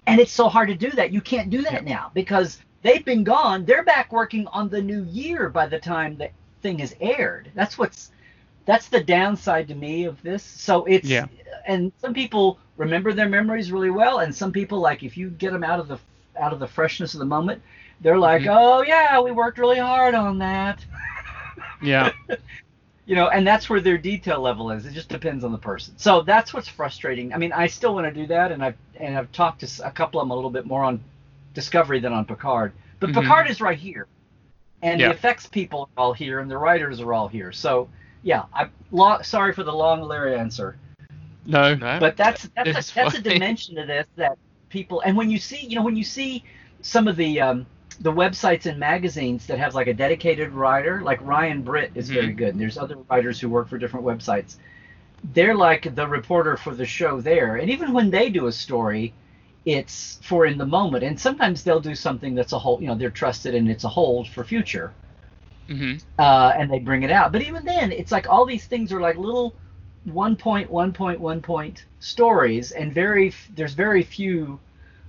And 0.08 0.20
it's 0.20 0.32
so 0.32 0.50
hard 0.50 0.70
to 0.70 0.76
do 0.76 0.92
that. 0.92 1.12
You 1.12 1.22
can't 1.22 1.50
do 1.50 1.62
that 1.64 1.84
now 1.86 2.12
because 2.14 2.60
they've 2.84 3.04
been 3.06 3.24
gone. 3.24 3.66
They're 3.66 3.84
back 3.84 4.12
working 4.12 4.48
on 4.48 4.70
the 4.70 4.82
new 4.82 5.04
year 5.04 5.50
by 5.50 5.68
the 5.68 5.80
time 5.80 6.18
the 6.18 6.30
thing 6.62 6.80
is 6.80 6.96
aired. 7.02 7.52
That's 7.56 7.78
what's 7.78 8.12
that's 8.66 8.88
the 8.90 9.04
downside 9.04 9.68
to 9.70 9.76
me 9.76 10.06
of 10.06 10.22
this. 10.24 10.44
So 10.44 10.86
it's 10.86 11.10
Yeah. 11.10 11.28
and 11.68 11.92
some 12.00 12.14
people 12.14 12.60
remember 12.78 13.14
their 13.14 13.30
memories 13.30 13.72
really 13.72 13.92
well. 13.92 14.20
And 14.20 14.34
some 14.36 14.52
people 14.52 14.80
like 14.80 15.04
if 15.04 15.18
you 15.18 15.30
get 15.30 15.52
them 15.52 15.64
out 15.64 15.80
of 15.80 15.88
the 15.88 16.00
out 16.40 16.54
of 16.54 16.60
the 16.60 16.68
freshness 16.68 17.14
of 17.14 17.20
the 17.20 17.26
moment 17.26 17.62
they're 18.02 18.18
like 18.20 18.42
Mhm. 18.42 18.54
oh 18.58 18.82
yeah 18.82 19.22
we 19.22 19.32
worked 19.32 19.58
really 19.58 19.80
hard 19.80 20.14
on 20.14 20.38
that 20.40 20.84
Yeah. 21.82 22.12
you 23.06 23.16
know 23.16 23.28
and 23.30 23.46
that's 23.46 23.70
where 23.70 23.80
their 23.80 23.98
detail 24.00 24.40
level 24.42 24.72
is 24.72 24.86
it 24.86 24.94
just 24.94 25.10
depends 25.10 25.44
on 25.44 25.52
the 25.52 25.58
person 25.58 25.94
so 25.98 26.22
that's 26.22 26.54
what's 26.56 26.68
frustrating 26.68 27.34
i 27.34 27.38
mean 27.38 27.52
i 27.54 27.68
still 27.68 27.94
want 27.94 28.06
to 28.06 28.12
do 28.12 28.26
that 28.26 28.52
and 28.52 28.64
i've 28.64 28.76
and 29.00 29.16
i've 29.16 29.32
talked 29.32 29.60
to 29.60 29.88
a 29.88 29.92
couple 29.92 30.20
of 30.20 30.26
them 30.26 30.32
a 30.32 30.36
little 30.36 30.50
bit 30.50 30.66
more 30.66 30.84
on 30.84 31.00
discovery 31.54 32.00
than 32.00 32.14
on 32.14 32.26
picard 32.26 32.74
but 33.00 33.12
Mhm. 33.12 33.22
picard 33.22 33.48
is 33.50 33.62
right 33.62 33.78
here 33.78 34.08
and 34.82 35.00
Yeah. 35.00 35.10
the 35.10 35.14
effects 35.14 35.46
people 35.46 35.88
are 35.96 36.02
all 36.02 36.14
here 36.14 36.40
and 36.40 36.50
the 36.50 36.58
writers 36.58 37.00
are 37.00 37.14
all 37.14 37.28
here 37.28 37.52
so 37.52 37.88
yeah 38.24 38.46
i'm 38.54 38.72
lo- 38.92 39.22
sorry 39.22 39.54
for 39.54 39.64
the 39.64 39.74
long 39.74 40.02
larry 40.02 40.36
answer 40.36 40.76
No. 41.46 41.76
No. 41.76 42.00
but 42.00 42.18
that's 42.18 42.50
that's 42.56 42.70
a, 42.92 42.96
that's 42.96 43.16
a 43.16 43.22
dimension 43.22 43.76
to 43.76 43.86
this 43.86 44.08
that 44.16 44.38
people 44.70 45.02
and 45.02 45.16
when 45.16 45.30
you 45.30 45.38
see 45.38 45.64
you 45.64 45.76
know 45.76 45.84
when 45.84 45.96
you 45.96 46.04
see 46.04 46.44
some 46.82 47.08
of 47.08 47.16
the 47.18 47.40
um, 47.40 47.68
the 48.02 48.12
websites 48.12 48.66
and 48.66 48.80
magazines 48.80 49.48
that 49.48 49.60
have 49.60 49.76
like 49.76 49.88
a 49.88 49.94
dedicated 49.94 50.52
writer 50.52 51.02
like 51.02 51.20
Ryan 51.22 51.62
Britt 51.64 51.92
is 51.96 52.10
very 52.10 52.34
Mhm. 52.34 52.38
good 52.38 52.50
and 52.50 52.60
there's 52.62 52.78
other 52.78 52.98
writers 53.10 53.40
who 53.40 53.50
work 53.50 53.68
for 53.70 53.78
different 53.78 54.06
websites 54.06 54.58
they're 55.34 55.56
like 55.56 55.96
the 55.96 56.08
reporter 56.08 56.58
for 56.58 56.76
the 56.76 56.86
show 56.86 57.22
there 57.22 57.56
and 57.58 57.70
even 57.70 57.94
when 57.94 58.10
they 58.12 58.30
do 58.30 58.48
a 58.48 58.52
story 58.52 59.14
it's 59.66 60.20
for 60.24 60.46
in 60.46 60.58
the 60.58 60.66
moment 60.66 61.04
and 61.04 61.20
sometimes 61.20 61.64
they'll 61.64 61.80
do 61.82 61.96
something 61.96 62.36
that's 62.36 62.54
a 62.54 62.60
whole 62.60 62.82
you 62.82 62.88
know 62.88 62.96
they're 62.96 63.10
trusted 63.12 63.56
and 63.56 63.70
it's 63.70 63.84
a 63.86 63.90
hold 63.90 64.28
for 64.28 64.44
future 64.44 64.96
Mhm. 65.70 66.02
uh, 66.20 66.54
and 66.58 66.72
they 66.72 66.80
bring 66.80 67.04
it 67.04 67.12
out. 67.12 67.32
But 67.32 67.42
even 67.42 67.66
then, 67.66 67.92
it's 67.92 68.12
like 68.12 68.28
all 68.30 68.46
these 68.46 68.66
things 68.68 68.92
are 68.94 69.02
like 69.02 69.18
little 69.18 69.56
one 70.04 70.36
point, 70.36 70.70
one 70.70 70.94
point, 70.94 71.20
one 71.20 71.42
point 71.42 71.86
stories, 72.00 72.72
and 72.72 72.94
very 72.94 73.34
there's 73.56 73.74
very 73.74 74.04
few 74.04 74.60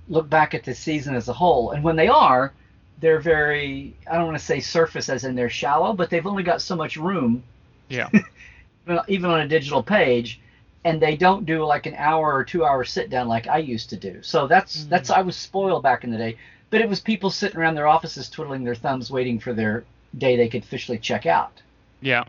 look 0.07 0.29
back 0.29 0.53
at 0.53 0.63
the 0.63 0.73
season 0.73 1.15
as 1.15 1.27
a 1.29 1.33
whole. 1.33 1.71
And 1.71 1.83
when 1.83 1.95
they 1.95 2.07
are, 2.07 2.53
they're 2.99 3.19
very 3.19 3.93
I 4.09 4.15
don't 4.15 4.25
want 4.25 4.37
to 4.37 4.43
say 4.43 4.59
surface 4.59 5.09
as 5.09 5.23
in 5.23 5.35
they're 5.35 5.49
shallow, 5.49 5.93
but 5.93 6.09
they've 6.09 6.25
only 6.27 6.43
got 6.43 6.61
so 6.61 6.75
much 6.75 6.97
room, 6.97 7.43
Yeah. 7.89 8.09
even 9.07 9.29
on 9.29 9.41
a 9.41 9.47
digital 9.47 9.83
page. 9.83 10.39
And 10.85 11.01
they 11.01 11.17
don't 11.17 11.45
do 11.45 11.65
like 11.65 11.85
an 11.85 11.95
hour 11.95 12.33
or 12.33 12.43
two 12.45 12.63
hour 12.63 12.85
sit 12.85 13.09
down 13.09 13.27
like 13.27 13.47
I 13.47 13.57
used 13.57 13.89
to 13.89 13.97
do. 13.97 14.21
So 14.23 14.47
that's 14.47 14.85
that's 14.85 15.09
I 15.09 15.21
was 15.21 15.35
spoiled 15.35 15.83
back 15.83 16.03
in 16.05 16.11
the 16.11 16.17
day. 16.17 16.37
but 16.69 16.79
it 16.81 16.87
was 16.87 16.99
people 17.01 17.29
sitting 17.29 17.57
around 17.59 17.75
their 17.75 17.87
offices 17.87 18.29
twiddling 18.29 18.63
their 18.63 18.75
thumbs, 18.75 19.11
waiting 19.11 19.39
for 19.39 19.53
their 19.53 19.83
day 20.17 20.37
they 20.37 20.47
could 20.47 20.63
officially 20.63 20.97
check 20.97 21.25
out. 21.25 21.61
Yeah. 22.01 22.23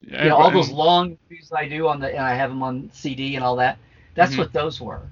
You 0.00 0.28
know, 0.28 0.36
all 0.36 0.50
those 0.50 0.70
long 0.70 1.18
reviews 1.28 1.50
I 1.52 1.68
do 1.68 1.88
on 1.88 2.00
the, 2.00 2.08
and 2.08 2.24
I 2.24 2.34
have 2.34 2.50
them 2.50 2.62
on 2.62 2.90
CD 2.92 3.34
and 3.36 3.44
all 3.44 3.56
that. 3.56 3.78
That's 4.14 4.34
Mhm. 4.34 4.38
what 4.38 4.52
those 4.52 4.80
were. 4.80 5.02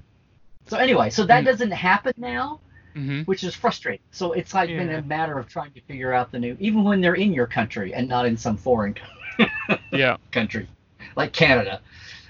So 0.66 0.76
anyway, 0.76 1.11
so 1.11 1.25
that 1.26 1.42
Mm. 1.42 1.47
doesn't 1.47 1.71
happen 1.73 2.12
now, 2.16 2.61
Mhm. 2.96 3.26
which 3.26 3.44
is 3.44 3.54
frustrating. 3.54 4.00
So 4.10 4.32
it's 4.32 4.54
like 4.54 4.68
been 4.68 4.90
a 4.90 5.02
matter 5.02 5.38
of 5.38 5.48
trying 5.48 5.72
to 5.72 5.80
figure 5.82 6.14
out 6.14 6.32
the 6.32 6.38
new, 6.38 6.56
even 6.58 6.82
when 6.82 7.00
they're 7.00 7.14
in 7.14 7.32
your 7.32 7.46
country 7.46 7.92
and 7.92 8.08
not 8.08 8.24
in 8.24 8.36
some 8.36 8.56
foreign 8.56 8.96
Yeah. 9.92 10.16
country, 10.32 10.68
like 11.16 11.32
Canada. 11.32 11.80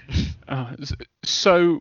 Uh, 0.47 0.73
so, 1.25 1.77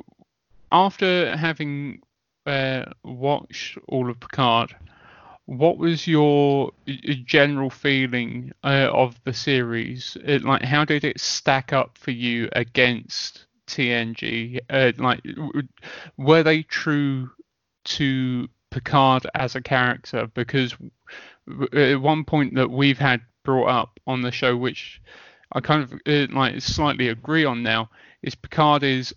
after 0.73 1.37
having 1.37 2.01
uh, 2.47 2.85
watched 3.05 3.79
all 3.87 4.11
of 4.11 4.19
Picard, 4.19 4.75
what 5.45 5.79
was 5.79 6.09
your 6.09 6.73
uh, 6.89 6.93
general 7.25 7.71
feeling 7.71 8.51
uh, 8.65 8.91
of 8.93 9.15
the 9.23 9.33
series? 9.33 10.17
It, 10.25 10.43
like, 10.43 10.63
how 10.63 10.85
did 10.85 11.05
it 11.05 11.21
stack 11.21 11.73
up 11.73 11.97
for 11.97 12.11
you 12.11 12.49
against 12.55 13.47
TNG? 13.69 14.59
Uh, 14.69 14.91
like, 14.99 15.21
were 16.17 16.43
they 16.43 16.65
true 16.65 17.31
to 17.85 18.49
Picard 18.77 19.27
as 19.35 19.55
a 19.55 19.63
character? 19.63 20.27
Because 20.35 20.77
at 21.73 21.99
one 21.99 22.25
point 22.25 22.55
that 22.57 22.71
we've 22.71 22.99
had 22.99 23.23
brought 23.43 23.69
up 23.69 23.99
on 24.07 24.21
the 24.21 24.31
show, 24.31 24.55
which 24.55 25.01
I 25.51 25.61
kind 25.61 25.83
of 25.83 25.95
uh, 26.07 26.27
like 26.31 26.61
slightly 26.61 27.09
agree 27.09 27.47
on 27.47 27.63
now, 27.63 27.89
is 28.21 28.35
Picard 28.35 28.83
is 28.83 29.15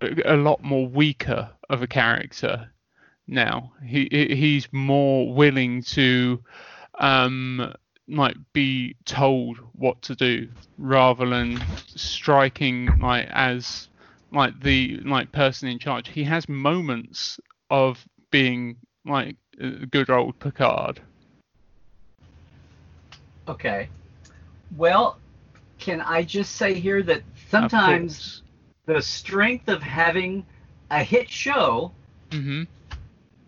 a 0.00 0.36
lot 0.36 0.62
more 0.62 0.86
weaker 0.86 1.50
of 1.68 1.82
a 1.82 1.88
character 1.88 2.70
now. 3.26 3.72
He- 3.84 4.08
he's 4.36 4.68
more 4.70 5.34
willing 5.34 5.82
to 5.82 6.40
um 7.00 7.74
like 8.06 8.36
be 8.52 8.94
told 9.04 9.58
what 9.72 10.00
to 10.02 10.14
do 10.14 10.48
rather 10.78 11.28
than 11.28 11.60
striking 11.88 12.86
like 13.00 13.26
as 13.32 13.88
like 14.30 14.60
the 14.60 14.98
like 14.98 15.32
person 15.32 15.68
in 15.68 15.80
charge. 15.80 16.08
He 16.10 16.22
has 16.22 16.48
moments 16.48 17.40
of 17.70 18.06
being 18.36 18.76
like 19.06 19.34
a 19.58 19.86
good 19.86 20.10
old 20.10 20.38
Picard. 20.40 21.00
Okay. 23.48 23.88
Well, 24.76 25.18
can 25.78 26.02
I 26.02 26.22
just 26.22 26.56
say 26.56 26.74
here 26.74 27.02
that 27.04 27.22
sometimes 27.48 28.42
the 28.84 29.00
strength 29.00 29.68
of 29.68 29.82
having 29.82 30.44
a 30.90 31.02
hit 31.02 31.30
show 31.30 31.92
Mhm. 32.30 32.68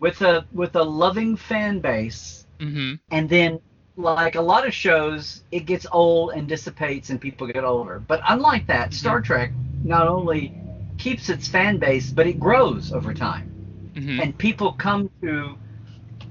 with 0.01 0.23
a 0.23 0.47
with 0.53 0.75
a 0.77 0.83
loving 0.83 1.37
fan 1.37 1.81
base 1.81 2.47
Mhm. 2.59 2.99
and 3.11 3.29
then 3.29 3.61
like 3.97 4.37
a 4.37 4.41
lot 4.41 4.67
of 4.67 4.73
shows 4.73 5.43
it 5.51 5.67
gets 5.67 5.87
old 5.93 6.33
and 6.33 6.49
dissipates 6.49 7.11
and 7.11 7.21
people 7.21 7.47
get 7.47 7.65
older 7.65 7.99
but 7.99 8.23
unlike 8.29 8.67
that 8.67 8.95
star 8.95 9.21
trek 9.21 9.53
not 9.85 10.07
only 10.09 10.53
keeps 10.99 11.29
its 11.29 11.49
fan 11.49 11.79
base 11.79 12.11
but 12.13 12.27
it 12.27 12.39
grows 12.41 12.93
over 12.93 13.13
time 13.13 13.58
Mhm. 13.99 14.23
and 14.23 14.39
people 14.39 14.73
come 14.73 15.11
to 15.23 15.57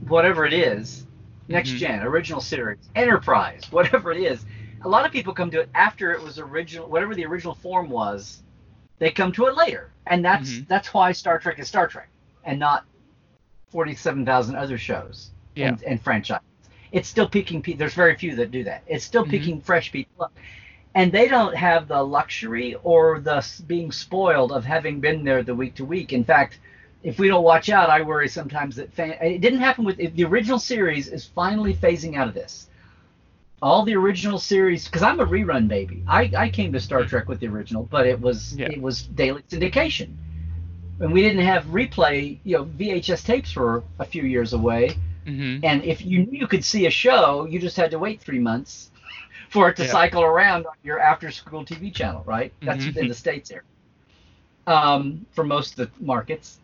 whatever 0.07 0.45
it 0.45 0.53
is 0.53 1.05
next 1.47 1.71
Mhm. 1.71 1.77
gen 1.77 2.01
original 2.03 2.41
series 2.41 2.89
enterprise 2.95 3.63
whatever 3.71 4.11
it 4.11 4.21
is 4.21 4.45
a 4.83 4.89
lot 4.89 5.05
of 5.05 5.11
people 5.11 5.33
come 5.33 5.49
to 5.51 5.59
it 5.61 5.69
after 5.75 6.11
it 6.11 6.21
was 6.21 6.39
original 6.39 6.87
whatever 6.89 7.13
the 7.15 7.25
original 7.25 7.55
form 7.55 7.89
was 7.89 8.43
they 8.99 9.11
come 9.11 9.31
to 9.31 9.45
it 9.47 9.55
later 9.55 9.91
and 10.07 10.23
that's 10.23 10.51
Mhm. 10.51 10.67
that's 10.67 10.93
why 10.93 11.11
star 11.11 11.39
trek 11.39 11.59
is 11.59 11.67
star 11.67 11.87
trek 11.87 12.09
and 12.45 12.59
not 12.59 12.85
47,000 13.69 14.55
other 14.55 14.77
shows 14.77 15.31
Yeah. 15.55 15.69
and, 15.69 15.83
and 15.83 16.01
franchises 16.01 16.43
it's 16.91 17.09
still 17.09 17.27
picking 17.27 17.61
people 17.61 17.79
there's 17.79 17.93
very 17.93 18.15
few 18.15 18.35
that 18.35 18.51
do 18.51 18.63
that 18.63 18.83
it's 18.87 19.03
still 19.03 19.25
Mhm. 19.25 19.29
picking 19.31 19.61
fresh 19.61 19.91
people 19.91 20.23
up 20.25 20.33
and 20.95 21.11
they 21.11 21.27
don't 21.27 21.55
have 21.55 21.87
the 21.87 22.01
luxury 22.01 22.75
or 22.83 23.19
the 23.19 23.45
being 23.67 23.91
spoiled 23.91 24.51
of 24.51 24.63
having 24.65 24.99
been 24.99 25.23
there 25.23 25.43
the 25.43 25.53
week 25.55 25.75
to 25.75 25.85
week 25.85 26.13
in 26.13 26.23
fact 26.23 26.59
if 27.03 27.19
we 27.19 27.27
don't 27.27 27.43
watch 27.43 27.69
out 27.69 27.89
i 27.89 28.01
worry 28.01 28.27
sometimes 28.27 28.75
that 28.75 28.91
fan, 28.93 29.11
it 29.21 29.39
didn't 29.41 29.59
happen 29.59 29.85
with 29.85 29.97
the 29.97 30.23
original 30.23 30.59
series 30.59 31.07
is 31.07 31.25
finally 31.25 31.73
phasing 31.73 32.15
out 32.17 32.27
of 32.27 32.33
this 32.33 32.67
all 33.61 33.83
the 33.83 33.95
original 33.95 34.37
series 34.39 34.85
because 34.85 35.01
i'm 35.03 35.19
a 35.19 35.25
rerun 35.25 35.67
baby 35.67 36.03
I, 36.07 36.31
I 36.37 36.49
came 36.49 36.71
to 36.73 36.79
star 36.79 37.05
trek 37.05 37.27
with 37.27 37.39
the 37.39 37.47
original 37.47 37.83
but 37.83 38.05
it 38.07 38.19
was 38.19 38.55
Yeah. 38.55 38.67
it 38.69 38.81
was 38.81 39.03
daily 39.03 39.41
syndication 39.43 40.15
and 40.99 41.11
we 41.13 41.21
didn't 41.21 41.45
have 41.45 41.65
replay 41.65 42.39
you 42.43 42.57
know 42.57 42.65
vhs 42.65 43.23
tapes 43.25 43.55
were 43.55 43.83
a 43.99 44.05
few 44.05 44.23
years 44.23 44.53
away 44.53 44.97
Mhm. 45.27 45.59
and 45.63 45.83
if 45.83 46.05
you 46.05 46.25
knew 46.25 46.39
you 46.39 46.47
could 46.47 46.63
see 46.63 46.85
a 46.85 46.89
show, 46.89 47.45
you 47.47 47.59
just 47.59 47.75
had 47.75 47.91
to 47.91 47.99
wait 47.99 48.21
three 48.21 48.39
months 48.39 48.91
for 49.49 49.67
it 49.67 49.75
to 49.75 49.83
Yeah. 49.83 49.91
cycle 49.91 50.23
around 50.23 50.65
on 50.65 50.71
your 50.83 50.99
after 50.99 51.31
school 51.31 51.65
TV 51.65 51.93
channel, 51.93 52.23
right? 52.25 52.53
That's 52.61 52.85
Mhm. 52.85 52.95
in 52.95 53.07
the 53.09 53.13
States 53.13 53.49
here. 53.49 53.65
Um, 54.67 55.25
for 55.31 55.43
most 55.43 55.77
of 55.77 55.91
the 55.91 56.05
markets. 56.05 56.59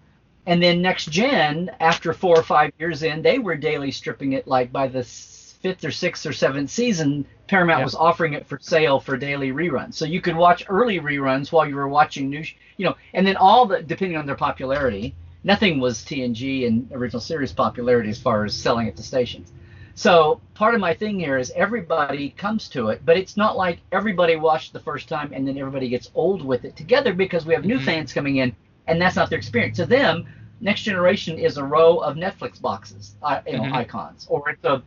And 0.45 0.61
then 0.61 0.81
next 0.81 1.09
gen, 1.09 1.71
after 1.79 2.13
four 2.13 2.37
or 2.37 2.43
five 2.43 2.71
years 2.79 3.03
in, 3.03 3.21
they 3.21 3.39
were 3.39 3.55
daily 3.55 3.91
stripping 3.91 4.33
it 4.33 4.47
like 4.47 4.71
by 4.71 4.87
the 4.87 5.03
fifth 5.03 5.85
or 5.85 5.91
sixth 5.91 6.25
or 6.25 6.33
seventh 6.33 6.69
season, 6.69 7.25
Paramount 7.47 7.79
Yeah. 7.79 7.85
was 7.85 7.95
offering 7.95 8.33
it 8.33 8.45
for 8.45 8.59
sale 8.61 8.99
for 8.99 9.15
daily 9.15 9.51
reruns. 9.51 9.93
So 9.93 10.05
you 10.05 10.19
could 10.21 10.35
watch 10.35 10.65
early 10.67 10.99
reruns 10.99 11.51
while 11.51 11.67
you 11.67 11.75
were 11.75 11.87
watching 11.87 12.29
new, 12.29 12.43
sh- 12.43 12.55
you 12.77 12.85
know, 12.85 12.95
and 13.13 13.25
then 13.25 13.37
all 13.37 13.65
the, 13.65 13.81
depending 13.81 14.17
on 14.17 14.25
their 14.25 14.35
popularity, 14.35 15.15
nothing 15.45 15.79
was 15.79 16.03
TNG 16.03 16.67
and 16.67 16.91
original 16.91 17.21
series 17.21 17.53
popularity 17.53 18.09
as 18.09 18.19
far 18.19 18.43
as 18.43 18.53
selling 18.53 18.89
at 18.89 18.97
the 18.97 19.03
stations. 19.03 19.53
So 19.95 20.41
part 20.55 20.73
of 20.75 20.81
my 20.81 20.93
thing 20.93 21.19
here 21.19 21.37
is 21.37 21.51
everybody 21.55 22.31
comes 22.31 22.67
to 22.69 22.89
it, 22.89 23.01
but 23.05 23.15
it's 23.17 23.37
not 23.37 23.55
like 23.55 23.79
everybody 23.91 24.35
watched 24.35 24.73
the 24.73 24.79
first 24.79 25.07
time 25.07 25.31
and 25.33 25.47
then 25.47 25.57
everybody 25.57 25.87
gets 25.87 26.11
old 26.15 26.43
with 26.43 26.65
it 26.65 26.75
together 26.75 27.13
because 27.13 27.45
we 27.45 27.53
have 27.53 27.63
new 27.63 27.79
Mhm. 27.79 27.85
fans 27.85 28.13
coming 28.13 28.37
in, 28.37 28.55
and 28.87 29.01
that's 29.01 29.15
not 29.15 29.29
their 29.29 29.39
experience. 29.39 29.77
To 29.77 29.85
them, 29.85 30.25
Next 30.61 30.81
Generation 30.83 31.37
is 31.37 31.57
a 31.57 31.63
row 31.63 31.97
of 31.97 32.15
Netflix 32.15 32.61
boxes, 32.61 33.15
uh, 33.21 33.41
you 33.45 33.57
know, 33.57 33.63
Mhm. 33.63 33.73
icons, 33.73 34.27
or 34.29 34.49
it's 34.49 34.63
a, 34.63 34.81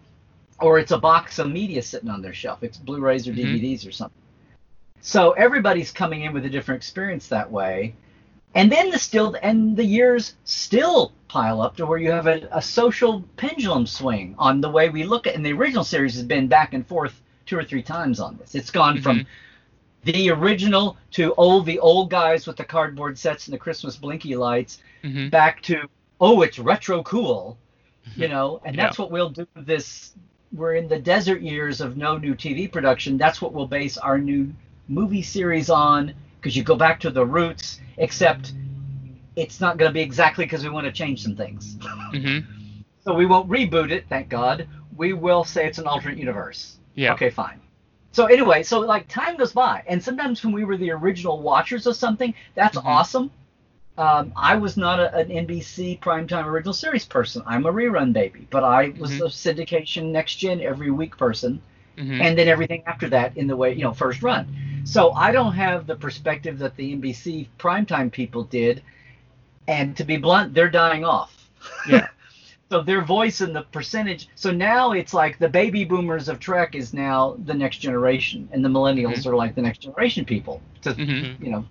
or 0.61 0.79
it's 0.79 0.93
a 0.93 0.99
box 0.99 1.39
of 1.39 1.51
media 1.51 1.83
sitting 1.83 2.09
on 2.09 2.23
their 2.23 2.33
shelf. 2.33 2.63
It's 2.63 2.79
Blu-rays 2.79 3.29
or. 3.29 3.33
DVDs 3.33 3.87
or 3.87 3.93
something. 3.93 4.23
So 5.01 5.33
everybody's 5.33 5.93
coming 5.93 6.23
in 6.23 6.33
with 6.33 6.47
a 6.47 6.49
different 6.49 6.79
experience 6.79 7.29
that 7.29 7.51
way. 7.51 7.95
And 8.55 8.73
then 8.73 8.91
the 8.91 8.99
still 8.99 9.37
and 9.43 9.77
the 9.77 9.85
years 9.85 10.35
still 10.45 11.13
pile 11.29 11.61
up 11.61 11.77
to 11.77 11.85
where 11.85 11.99
you 11.99 12.11
have 12.11 12.27
a, 12.27 12.49
a 12.53 12.63
social 12.63 13.23
pendulum 13.37 13.87
swing 13.87 14.35
on 14.39 14.63
the 14.63 14.71
way 14.71 14.89
we 14.89 15.05
look 15.05 15.27
at 15.27 15.35
and 15.35 15.45
the 15.45 15.53
original 15.53 15.85
series 15.85 16.15
has 16.15 16.25
been 16.25 16.47
back 16.49 16.73
and 16.73 16.87
forth 16.87 17.21
two 17.45 17.59
or 17.59 17.65
three 17.65 17.83
times 17.83 18.19
on 18.19 18.39
this. 18.39 18.55
It's 18.55 18.71
gone 18.71 19.03
from 19.03 19.21
Mhm. 19.21 19.27
The 20.07 20.31
original 20.31 20.97
to 21.11 21.35
old 21.35 21.67
the 21.67 21.79
old 21.81 22.11
guys 22.11 22.47
with 22.47 22.57
the 22.57 22.65
cardboard 22.65 23.19
sets 23.19 23.47
and 23.47 23.55
the 23.55 23.59
Christmas 23.59 23.97
blinky 23.97 24.37
lights 24.37 24.79
Mhm. 25.03 25.31
back 25.31 25.61
to 25.63 25.83
oh 26.21 26.43
it's 26.43 26.59
retro 26.59 27.03
cool 27.03 27.59
you 28.15 28.29
know 28.29 28.61
and 28.65 28.79
that's 28.79 28.99
Yeah. 28.99 29.03
what 29.05 29.11
we'll 29.11 29.31
do 29.31 29.47
with 29.57 29.67
this 29.67 30.15
we're 30.53 30.75
in 30.77 30.87
the 30.89 30.99
desert 30.99 31.43
years 31.43 31.81
of 31.81 31.97
no 31.97 32.17
new 32.19 32.35
tv 32.35 32.71
production 32.71 33.19
that's 33.19 33.43
what 33.43 33.53
we'll 33.53 33.67
base 33.67 33.99
our 33.99 34.17
new 34.19 34.53
movie 34.89 35.23
series 35.23 35.69
on 35.71 36.15
because 36.37 36.57
you 36.57 36.63
go 36.63 36.77
back 36.77 37.01
to 37.01 37.11
the 37.11 37.25
roots 37.27 37.81
except 37.99 38.53
it's 39.35 39.61
not 39.61 39.77
going 39.77 39.89
to 39.91 39.93
be 39.93 40.01
exactly 40.01 40.45
because 40.45 40.63
we 40.63 40.71
want 40.71 40.87
to 40.87 40.93
change 40.93 41.23
some 41.23 41.35
things 41.37 41.77
Mhm. 42.15 42.45
so 43.05 43.13
we 43.13 43.27
won't 43.27 43.49
reboot 43.51 43.91
it 43.91 44.07
thank 44.09 44.29
god 44.29 44.67
we 44.97 45.13
will 45.13 45.43
say 45.45 45.67
it's 45.67 45.79
an 45.79 45.87
alternate 45.87 46.19
universe 46.19 46.79
Yeah. 46.95 47.13
okay 47.15 47.31
fine 47.31 47.61
so 48.17 48.27
anyway 48.27 48.63
so 48.63 48.81
like 48.81 49.09
time 49.09 49.37
goes 49.37 49.53
by 49.53 49.83
and 49.89 50.03
sometimes 50.03 50.45
when 50.45 50.53
we 50.55 50.65
were 50.65 50.77
the 50.79 50.91
original 50.91 51.41
watchers 51.43 51.87
of 51.87 51.97
something 51.97 52.35
that's 52.55 52.79
Mhm. 52.79 52.87
awesome 52.87 53.31
um, 53.99 54.33
I 54.37 54.57
was 54.57 54.77
not 54.77 55.01
a, 55.01 55.15
an 55.17 55.31
NBC 55.31 55.99
primetime 56.03 56.47
original 56.47 56.75
series 56.75 57.07
person. 57.07 57.43
I'm 57.47 57.67
a 57.67 57.73
rerun 57.73 58.13
baby, 58.13 58.47
but 58.51 58.65
I 58.65 58.95
was 58.99 59.11
Mhm. 59.11 59.21
a 59.21 59.25
syndication 59.27 60.13
next 60.13 60.37
gen 60.37 60.61
every 60.61 60.91
week 60.91 61.17
person, 61.19 61.63
Mhm. 61.99 62.27
and 62.27 62.39
then 62.39 62.49
everything 62.49 62.83
after 62.87 63.09
that 63.11 63.37
in 63.37 63.47
the 63.49 63.57
way 63.57 63.75
you 63.75 63.85
know 63.85 63.93
first 63.93 64.23
run. 64.23 64.49
So 64.85 65.13
I 65.15 65.33
don't 65.33 65.55
have 65.55 65.87
the 65.87 65.97
perspective 65.97 66.59
that 66.61 66.77
the 66.77 66.93
NBC 66.93 67.49
primetime 67.59 68.11
people 68.13 68.45
did, 68.45 68.83
and 69.69 69.97
to 69.97 70.05
be 70.05 70.17
blunt, 70.19 70.55
they're 70.55 70.71
dying 70.71 71.05
off. 71.05 71.51
Yeah. 71.85 72.09
so 72.71 72.83
their 72.83 73.03
voice 73.05 73.41
and 73.41 73.55
the 73.55 73.63
percentage. 73.63 74.29
So 74.35 74.51
now 74.51 74.93
it's 74.93 75.15
like 75.15 75.39
the 75.39 75.49
baby 75.49 75.85
boomers 75.85 76.29
of 76.29 76.41
Trek 76.41 76.75
is 76.75 76.93
now 76.93 77.37
the 77.45 77.55
next 77.55 77.79
generation, 77.79 78.49
and 78.53 78.65
the 78.65 78.69
millennials 78.69 79.19
Mhm. 79.19 79.27
are 79.27 79.37
like 79.37 79.55
the 79.55 79.63
next 79.63 79.79
generation 79.79 80.25
people. 80.25 80.61
To 80.83 80.91
Mhm. 80.95 81.41
you 81.41 81.51
know, 81.51 81.65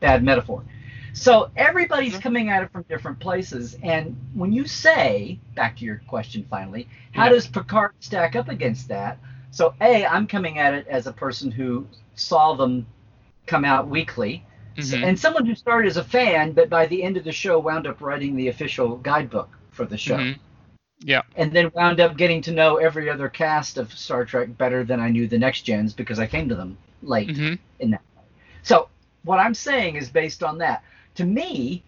bad 0.00 0.22
metaphor. 0.22 0.64
So 1.12 1.50
everybody's 1.56 2.16
coming 2.18 2.48
at 2.50 2.62
it 2.62 2.70
from 2.70 2.84
different 2.88 3.18
places. 3.18 3.76
And 3.82 4.16
when 4.34 4.52
you 4.52 4.66
say, 4.66 5.38
back 5.54 5.76
to 5.78 5.84
your 5.84 6.00
question 6.06 6.46
finally, 6.48 6.88
how 7.12 7.24
Yeah. 7.24 7.30
does 7.30 7.46
Picard 7.46 7.92
stack 8.00 8.36
up 8.36 8.48
against 8.48 8.88
that? 8.88 9.18
So, 9.50 9.74
A, 9.80 10.06
I'm 10.06 10.26
coming 10.26 10.58
at 10.58 10.74
it 10.74 10.86
as 10.86 11.06
a 11.06 11.12
person 11.12 11.50
who 11.50 11.86
saw 12.14 12.54
them 12.54 12.86
come 13.46 13.64
out 13.64 13.88
weekly. 13.88 14.44
So- 14.78 14.96
Mhm. 14.96 15.08
and 15.08 15.18
someone 15.18 15.46
who 15.46 15.54
started 15.54 15.88
as 15.88 15.96
a 15.96 16.04
fan, 16.04 16.52
but 16.52 16.70
by 16.70 16.86
the 16.86 17.02
end 17.02 17.16
of 17.16 17.24
the 17.24 17.32
show 17.32 17.58
wound 17.58 17.86
up 17.86 18.00
writing 18.00 18.36
the 18.36 18.48
official 18.48 18.98
guidebook 18.98 19.57
for 19.78 19.86
the 19.86 19.96
show. 19.96 20.16
Mhm. 20.16 20.38
Yeah. 21.00 21.22
and 21.36 21.52
then 21.52 21.70
wound 21.76 22.00
up 22.00 22.16
getting 22.16 22.42
to 22.42 22.50
know 22.50 22.78
every 22.78 23.08
other 23.08 23.28
cast 23.28 23.78
of 23.78 23.92
Star 23.96 24.24
Trek 24.24 24.58
better 24.58 24.82
than 24.82 24.98
I 24.98 25.10
knew 25.10 25.28
the 25.28 25.38
next 25.38 25.62
gens 25.62 25.94
because 25.94 26.18
I 26.18 26.26
came 26.26 26.48
to 26.48 26.56
them 26.56 26.76
late 27.02 27.30
hmm 27.36 27.54
in 27.78 27.92
that. 27.92 28.02
So 28.64 28.88
what 29.22 29.38
I'm 29.38 29.54
saying 29.54 29.94
is 29.94 30.08
based 30.10 30.42
on 30.42 30.58
that. 30.58 30.82
To 31.14 31.24
me, 31.24 31.84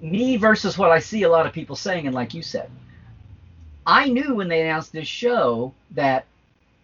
me 0.00 0.36
versus 0.36 0.78
what 0.78 0.92
I 0.92 1.00
see 1.00 1.24
a 1.24 1.28
lot 1.28 1.46
of 1.46 1.52
people 1.52 1.74
saying, 1.74 2.06
and 2.06 2.14
like 2.14 2.32
you 2.34 2.42
said, 2.42 2.70
I 3.84 4.08
knew 4.08 4.36
when 4.36 4.48
they 4.48 4.60
announced 4.62 4.92
this 4.92 5.08
show 5.08 5.74
that 5.90 6.26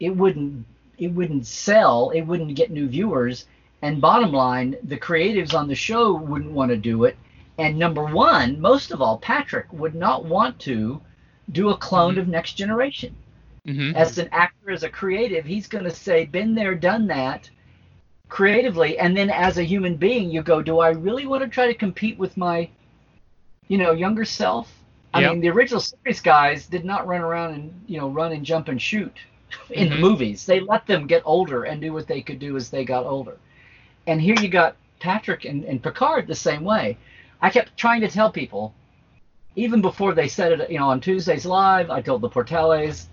it 0.01 0.11
wouldn't 0.11 0.67
it 0.99 1.13
wouldn't 1.13 1.47
sell, 1.47 2.11
it 2.11 2.23
wouldn't 2.23 2.57
get 2.57 2.73
new 2.73 2.89
viewers, 2.89 3.47
and 3.83 4.01
bottom 4.01 4.33
line, 4.33 4.75
the 4.83 4.99
creatives 4.99 5.55
on 5.55 5.69
the 5.69 5.77
show 5.77 6.13
wouldn't 6.13 6.51
want 6.51 6.71
to 6.73 6.77
do 6.77 7.05
it. 7.05 7.17
And 7.59 7.79
number 7.79 8.05
one, 8.05 8.61
most 8.61 8.93
of 8.93 9.03
all, 9.03 9.19
Patrick 9.19 9.73
would 9.73 9.95
not 9.95 10.25
want 10.25 10.59
to 10.61 11.01
do 11.53 11.71
a 11.71 11.77
clone 11.77 12.19
of 12.19 12.29
Next 12.29 12.55
Generation 12.55 13.15
hmm 13.67 13.93
as 13.95 14.19
an 14.19 14.29
actor, 14.33 14.71
as 14.71 14.83
a 14.85 14.89
creative, 14.91 15.45
he's 15.45 15.67
going 15.69 15.85
to 15.85 15.91
say, 15.91 16.25
been 16.27 16.55
there, 16.55 16.75
done 16.75 17.07
that 17.09 17.51
creatively. 18.29 18.99
And 18.99 19.17
then 19.17 19.31
as 19.31 19.59
a 19.59 19.65
human 19.65 19.97
being, 19.97 20.31
you 20.31 20.43
go, 20.43 20.63
do 20.63 20.79
I 20.81 20.91
really 20.91 21.27
want 21.27 21.43
to 21.43 21.49
try 21.49 21.67
to 21.67 21.75
compete 21.75 22.19
with 22.19 22.37
my, 22.37 22.69
you 23.69 23.79
know, 23.79 23.93
younger 23.93 24.25
self? 24.25 24.73
I 25.15 25.21
Yep. 25.21 25.31
mean, 25.31 25.41
the 25.41 25.49
original 25.51 25.81
series 25.81 26.21
guys 26.21 26.67
did 26.67 26.85
not 26.85 27.07
run 27.07 27.23
around 27.23 27.55
and, 27.55 27.85
you 27.87 27.99
know, 27.99 28.09
run 28.09 28.33
and 28.33 28.45
jump 28.45 28.69
and 28.69 28.81
shoot 28.81 29.17
in 29.71 29.89
the 29.91 29.97
Mhm. 29.97 30.01
movies. 30.01 30.47
They 30.47 30.61
let 30.61 30.87
them 30.87 31.07
get 31.07 31.23
older 31.25 31.65
and 31.65 31.81
do 31.81 31.93
what 31.93 32.07
they 32.07 32.21
could 32.23 32.39
do 32.39 32.57
as 32.57 32.71
they 32.71 32.85
got 32.85 33.07
older. 33.07 33.37
And 34.07 34.21
here 34.21 34.37
you 34.37 34.49
got 34.49 34.77
Patrick 35.01 35.45
and, 35.45 35.65
and 35.65 35.83
Picard 35.83 36.27
the 36.27 36.35
same 36.35 36.65
way. 36.65 36.99
I 37.41 37.51
kept 37.51 37.77
trying 37.77 38.01
to 38.01 38.09
tell 38.09 38.31
people, 38.31 38.75
even 39.57 39.81
before 39.81 40.15
they 40.15 40.29
said 40.29 40.61
it, 40.61 40.71
you 40.71 40.79
know, 40.79 40.89
on 40.89 41.01
Tuesdays 41.01 41.47
Live, 41.47 41.91
I 41.91 42.01
told 42.01 42.21
the 42.21 42.29
Portales, 42.29 43.07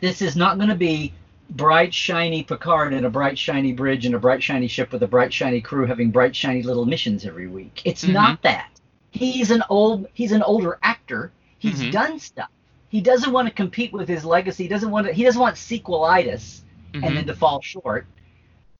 this 0.00 0.22
is 0.22 0.36
not 0.36 0.56
going 0.56 0.68
to 0.70 0.74
be 0.74 1.12
bright, 1.50 1.92
shiny 1.92 2.42
Picard 2.42 2.92
and 2.94 3.04
a 3.04 3.10
bright, 3.10 3.38
shiny 3.38 3.72
bridge 3.72 4.06
and 4.06 4.14
a 4.14 4.18
bright, 4.18 4.42
shiny 4.42 4.66
ship 4.66 4.92
with 4.92 5.02
a 5.02 5.06
bright, 5.06 5.32
shiny 5.32 5.60
crew 5.60 5.86
having 5.86 6.10
bright, 6.10 6.34
shiny 6.34 6.62
little 6.62 6.86
missions 6.86 7.24
every 7.24 7.46
week. 7.46 7.82
It's 7.84 8.04
Mhm. 8.04 8.12
not 8.12 8.42
that. 8.42 8.70
He's 9.10 9.50
an 9.50 9.62
old, 9.68 10.06
he's 10.14 10.32
an 10.32 10.42
older 10.42 10.78
actor. 10.82 11.32
He's 11.58 11.82
Mhm. 11.82 11.92
done 11.92 12.18
stuff. 12.18 12.48
He 12.88 13.00
doesn't 13.00 13.32
want 13.32 13.48
to 13.48 13.54
compete 13.54 13.92
with 13.92 14.08
his 14.08 14.24
legacy. 14.24 14.64
He 14.64 14.68
doesn't 14.68 14.90
want 14.90 15.06
to. 15.06 15.12
He 15.12 15.24
doesn't 15.24 15.40
want 15.40 15.56
sequelitis 15.56 16.62
Mhm. 16.92 17.06
and 17.06 17.16
then 17.16 17.26
to 17.26 17.34
fall 17.34 17.60
short. 17.60 18.06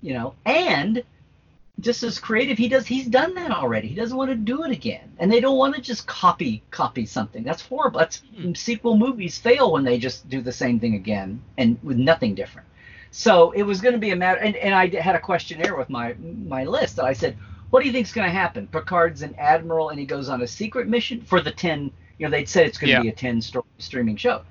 You 0.01 0.15
know, 0.15 0.35
and 0.45 1.03
just 1.81 2.02
as 2.02 2.19
creative, 2.19 2.59
he 2.59 2.69
does. 2.69 2.87
He's 2.87 3.07
done 3.07 3.35
that 3.35 3.50
already. 3.50 3.88
He 3.88 3.95
doesn't 3.95 4.17
want 4.17 4.31
to 4.31 4.37
do 4.37 4.64
it 4.64 4.71
again, 4.71 5.12
and 5.19 5.33
they 5.33 5.41
don't 5.41 5.57
want 5.57 5.75
to 5.75 5.81
just 5.81 6.07
copy 6.07 6.62
copy 6.71 7.07
something. 7.07 7.43
That's 7.43 7.62
horrible. 7.62 7.99
That's 8.00 8.23
sequel 8.55 8.97
movies 8.97 9.38
fail 9.38 9.73
when 9.73 9.83
they 9.85 9.99
just 9.99 10.29
do 10.29 10.41
the 10.43 10.52
same 10.52 10.79
thing 10.79 10.95
again 10.95 11.41
and 11.59 11.79
with 11.83 11.97
nothing 11.97 12.35
different. 12.35 12.69
So 13.11 13.50
it 13.52 13.62
was 13.62 13.81
going 13.81 13.95
to 13.95 13.99
be 13.99 14.11
a 14.11 14.17
matter, 14.17 14.38
and, 14.41 14.55
and 14.57 14.75
I 14.75 14.88
had 14.88 15.14
a 15.17 15.21
questionnaire 15.21 15.76
with 15.76 15.91
my 15.91 16.14
my 16.21 16.64
list. 16.64 16.97
that 16.97 17.05
I 17.05 17.14
said, 17.14 17.37
"What 17.71 17.81
do 17.81 17.87
you 17.87 17.93
think's 17.93 18.12
going 18.12 18.26
to 18.29 18.33
happen?" 18.33 18.67
Picard's 18.69 19.23
an 19.23 19.35
admiral, 19.38 19.88
and 19.91 19.99
he 19.99 20.07
goes 20.07 20.29
on 20.29 20.43
a 20.43 20.47
secret 20.47 20.88
mission 20.88 21.23
for 21.23 21.41
the 21.41 21.50
ten. 21.52 21.91
You 22.19 22.26
know, 22.26 22.31
they'd 22.31 22.49
said 22.49 22.67
it's 22.67 22.79
going 22.79 22.88
to 22.88 22.97
Yeah. 22.99 23.02
be 23.02 23.09
a 23.09 23.12
ten 23.14 23.41
story 23.41 23.64
streaming 23.79 24.17
show. 24.17 24.43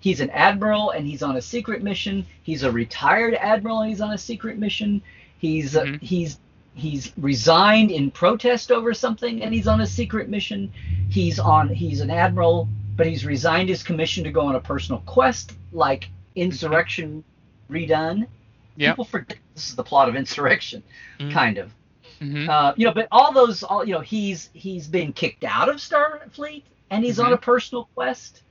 He's 0.00 0.20
an 0.20 0.28
admiral, 0.30 0.90
and 0.90 1.06
he's 1.06 1.22
on 1.22 1.36
a 1.36 1.42
secret 1.42 1.82
mission. 1.82 2.26
He's 2.42 2.62
a 2.62 2.70
retired 2.70 3.34
admiral, 3.34 3.80
and 3.80 3.88
he's 3.90 4.02
on 4.02 4.12
a 4.12 4.18
secret 4.18 4.58
mission. 4.58 5.00
He's 5.38 5.76
uh, 5.76 5.84
Mhm. 5.84 6.02
he's 6.02 6.38
he's 6.74 7.12
resigned 7.16 7.90
in 7.90 8.10
protest 8.10 8.70
over 8.72 8.92
something, 8.94 9.42
and 9.42 9.54
he's 9.54 9.66
on 9.66 9.80
a 9.80 9.86
secret 9.86 10.28
mission. 10.28 10.72
He's 11.08 11.38
on 11.38 11.68
he's 11.68 12.00
an 12.00 12.10
admiral, 12.10 12.68
but 12.96 13.06
he's 13.06 13.24
resigned 13.24 13.68
his 13.68 13.82
commission 13.82 14.24
to 14.24 14.30
go 14.30 14.42
on 14.46 14.56
a 14.56 14.60
personal 14.60 15.00
quest, 15.06 15.52
like 15.72 16.08
insurrection 16.34 17.24
redone. 17.70 18.26
People 18.90 19.04
forget 19.04 19.38
this 19.54 19.68
is 19.68 19.76
the 19.76 19.84
plot 19.84 20.08
of 20.08 20.16
insurrection, 20.16 20.82
Mm. 21.20 21.32
kind 21.32 21.58
of. 21.58 21.72
Mhm. 22.20 22.48
Uh, 22.48 22.74
you 22.76 22.86
know, 22.86 22.92
but 22.92 23.08
all 23.12 23.32
those, 23.32 23.62
all 23.62 23.84
you 23.84 23.92
know, 23.92 24.00
he's 24.00 24.50
he's 24.52 24.86
been 24.88 25.12
kicked 25.12 25.44
out 25.44 25.68
of 25.68 25.76
Starfleet 25.76 26.62
and 26.90 27.04
he's 27.04 27.18
on 27.20 27.30
Mhm. 27.30 27.34
a 27.34 27.38
personal 27.38 27.88
quest, 27.94 28.42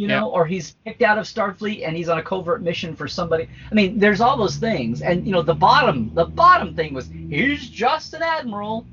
you 0.00 0.08
know, 0.08 0.28
Yeah. 0.28 0.34
or 0.36 0.46
he's 0.46 0.76
kicked 0.86 1.02
out 1.02 1.18
of 1.18 1.26
Starfleet 1.26 1.86
and 1.86 1.94
he's 1.94 2.08
on 2.08 2.16
a 2.16 2.22
covert 2.22 2.62
mission 2.62 2.96
for 2.96 3.06
somebody. 3.06 3.48
I 3.70 3.74
mean, 3.74 3.98
there's 3.98 4.22
all 4.22 4.36
those 4.38 4.56
things, 4.56 5.02
and 5.02 5.26
you 5.26 5.32
know, 5.32 5.42
the 5.42 5.54
bottom, 5.54 6.10
the 6.14 6.24
bottom 6.24 6.74
thing 6.74 6.94
was 6.94 7.06
he's 7.08 7.68
just 7.68 8.14
an 8.14 8.22
admiral 8.22 8.86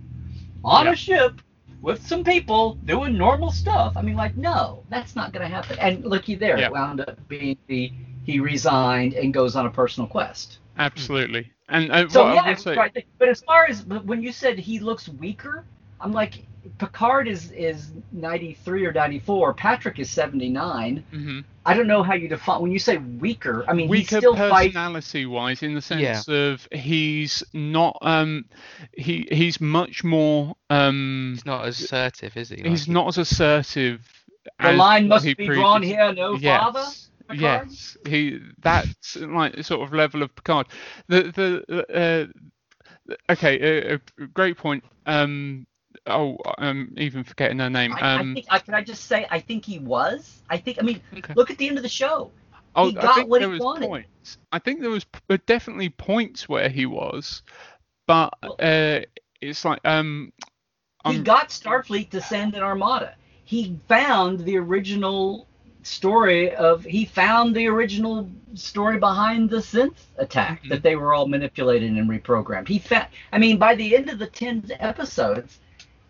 on 0.65 0.85
Yeah. 0.85 0.91
a 0.91 0.95
ship 0.97 1.41
with 1.81 2.05
some 2.05 2.25
people 2.25 2.73
doing 2.83 3.17
normal 3.17 3.51
stuff. 3.51 3.93
I 3.95 4.01
mean, 4.01 4.17
like, 4.17 4.35
no, 4.35 4.83
that's 4.89 5.15
not 5.15 5.31
going 5.31 5.43
to 5.49 5.55
happen. 5.55 5.79
And 5.79 6.03
looky 6.03 6.35
there, 6.35 6.59
Yeah. 6.59 6.65
it 6.65 6.71
wound 6.73 6.99
up 6.99 7.17
being 7.29 7.57
the 7.67 7.91
he 8.25 8.41
resigned 8.41 9.13
and 9.13 9.33
goes 9.33 9.55
on 9.55 9.65
a 9.65 9.69
personal 9.69 10.09
quest. 10.09 10.59
Absolutely. 10.77 11.49
And 11.69 11.89
uh, 11.89 12.09
So 12.09 12.33
yeah, 12.33 12.53
say, 12.55 12.75
right 12.75 13.05
but 13.17 13.29
as 13.29 13.39
far 13.41 13.65
as 13.69 13.81
but 13.81 14.03
when 14.03 14.21
you 14.21 14.33
said 14.33 14.59
he 14.59 14.79
looks 14.79 15.07
weaker, 15.07 15.63
I'm 16.01 16.11
like 16.11 16.45
Picard 16.77 17.27
is 17.27 17.51
is 17.51 17.91
93 18.11 18.85
or 18.85 18.93
94. 18.93 19.53
Patrick 19.53 19.99
is 19.99 20.09
79. 20.09 21.03
Mhm. 21.13 21.43
I 21.65 21.73
don't 21.73 21.87
know 21.87 22.01
how 22.01 22.13
you 22.13 22.27
define 22.29 22.61
when 22.61 22.71
you 22.71 22.79
say 22.79 22.97
weaker. 22.97 23.65
I 23.67 23.73
mean, 23.73 23.87
he 23.87 23.91
weaker 23.91 24.17
still 24.17 24.35
fights. 24.35 24.67
personality-wise, 24.67 25.63
in 25.63 25.73
the 25.75 25.81
sense 25.81 26.27
of 26.27 26.67
he's 26.71 27.43
not 27.53 27.97
um 28.01 28.45
he 28.93 29.27
he's 29.31 29.59
much 29.59 30.03
more 30.03 30.55
um 30.69 31.33
He's 31.35 31.45
not 31.45 31.67
assertive, 31.67 32.37
is 32.37 32.49
he? 32.49 32.61
he's 32.63 32.87
not 32.87 33.07
as 33.09 33.17
assertive. 33.17 34.01
The 34.45 34.51
as 34.65 34.77
line 34.77 35.07
must 35.09 35.25
he 35.25 35.33
be 35.33 35.47
drawn 35.47 35.83
here, 35.83 36.13
no 36.13 36.35
yes. 36.35 36.61
father. 36.61 36.85
Picard? 37.29 37.67
Yes, 37.69 37.97
he 38.07 38.39
that's 38.59 39.17
like 39.17 39.61
sort 39.63 39.85
of 39.85 39.93
level 39.93 40.23
of 40.23 40.33
Picard. 40.35 40.67
The 41.09 41.23
the 41.67 42.31
uh, 43.09 43.23
okay, 43.29 43.91
a, 43.91 43.95
a 43.95 44.27
great 44.27 44.57
point. 44.57 44.85
Um, 45.05 45.66
oh, 46.07 46.37
I'm 46.57 46.93
even 46.97 47.23
forgetting 47.23 47.59
her 47.59 47.69
name. 47.69 47.93
I, 47.93 47.99
I 47.99 48.15
Um, 48.19 48.33
think. 48.33 48.45
I, 48.49 48.59
can 48.59 48.73
I 48.73 48.81
just 48.83 49.05
say? 49.05 49.27
I 49.29 49.39
think 49.39 49.65
he 49.65 49.79
was. 49.79 50.41
I 50.49 50.57
think. 50.57 50.77
I 50.79 50.83
mean, 50.83 51.01
Okay. 51.17 51.33
look 51.35 51.51
at 51.51 51.57
the 51.57 51.67
end 51.67 51.77
of 51.77 51.83
the 51.83 51.89
show. 51.89 52.31
oh, 52.75 52.89
he 52.89 52.97
I 52.97 53.01
got 53.01 53.15
think 53.15 53.29
what 53.29 53.41
there 53.41 53.49
he 53.49 53.53
was 53.53 53.61
wanted. 53.63 53.87
points. 53.87 54.37
I 54.51 54.59
think 54.59 54.81
there 54.81 54.89
was 54.89 55.05
uh, 55.29 55.37
definitely 55.45 55.89
points 55.89 56.47
where 56.49 56.69
he 56.69 56.85
was, 56.85 57.43
but 58.07 58.33
Well- 58.41 58.55
uh, 58.59 59.01
it's 59.41 59.63
like 59.65 59.79
um, 59.85 60.31
he 61.05 61.13
I'm- 61.13 61.23
got 61.23 61.49
Starfleet 61.49 62.09
to 62.11 62.21
send 62.21 62.55
an 62.55 62.63
armada. 62.63 63.15
He 63.45 63.79
found 63.87 64.39
the 64.41 64.57
original 64.57 65.47
story 65.83 66.53
of 66.53 66.83
he 66.83 67.05
found 67.05 67.55
the 67.55 67.65
original 67.67 68.29
story 68.55 68.99
behind 68.99 69.49
the 69.49 69.57
synth 69.57 69.95
attack 70.17 70.59
Mm-hmm. 70.59 70.69
that 70.69 70.83
they 70.83 70.97
were 70.97 71.13
all 71.13 71.27
manipulated 71.27 71.91
and 71.91 72.09
reprogrammed. 72.09 72.67
He 72.67 72.79
found 72.79 73.07
I 73.31 73.37
mean 73.37 73.57
by 73.57 73.75
the 73.75 73.95
end 73.95 74.09
of 74.09 74.19
the 74.19 74.27
10 74.27 74.69
episodes 74.79 75.59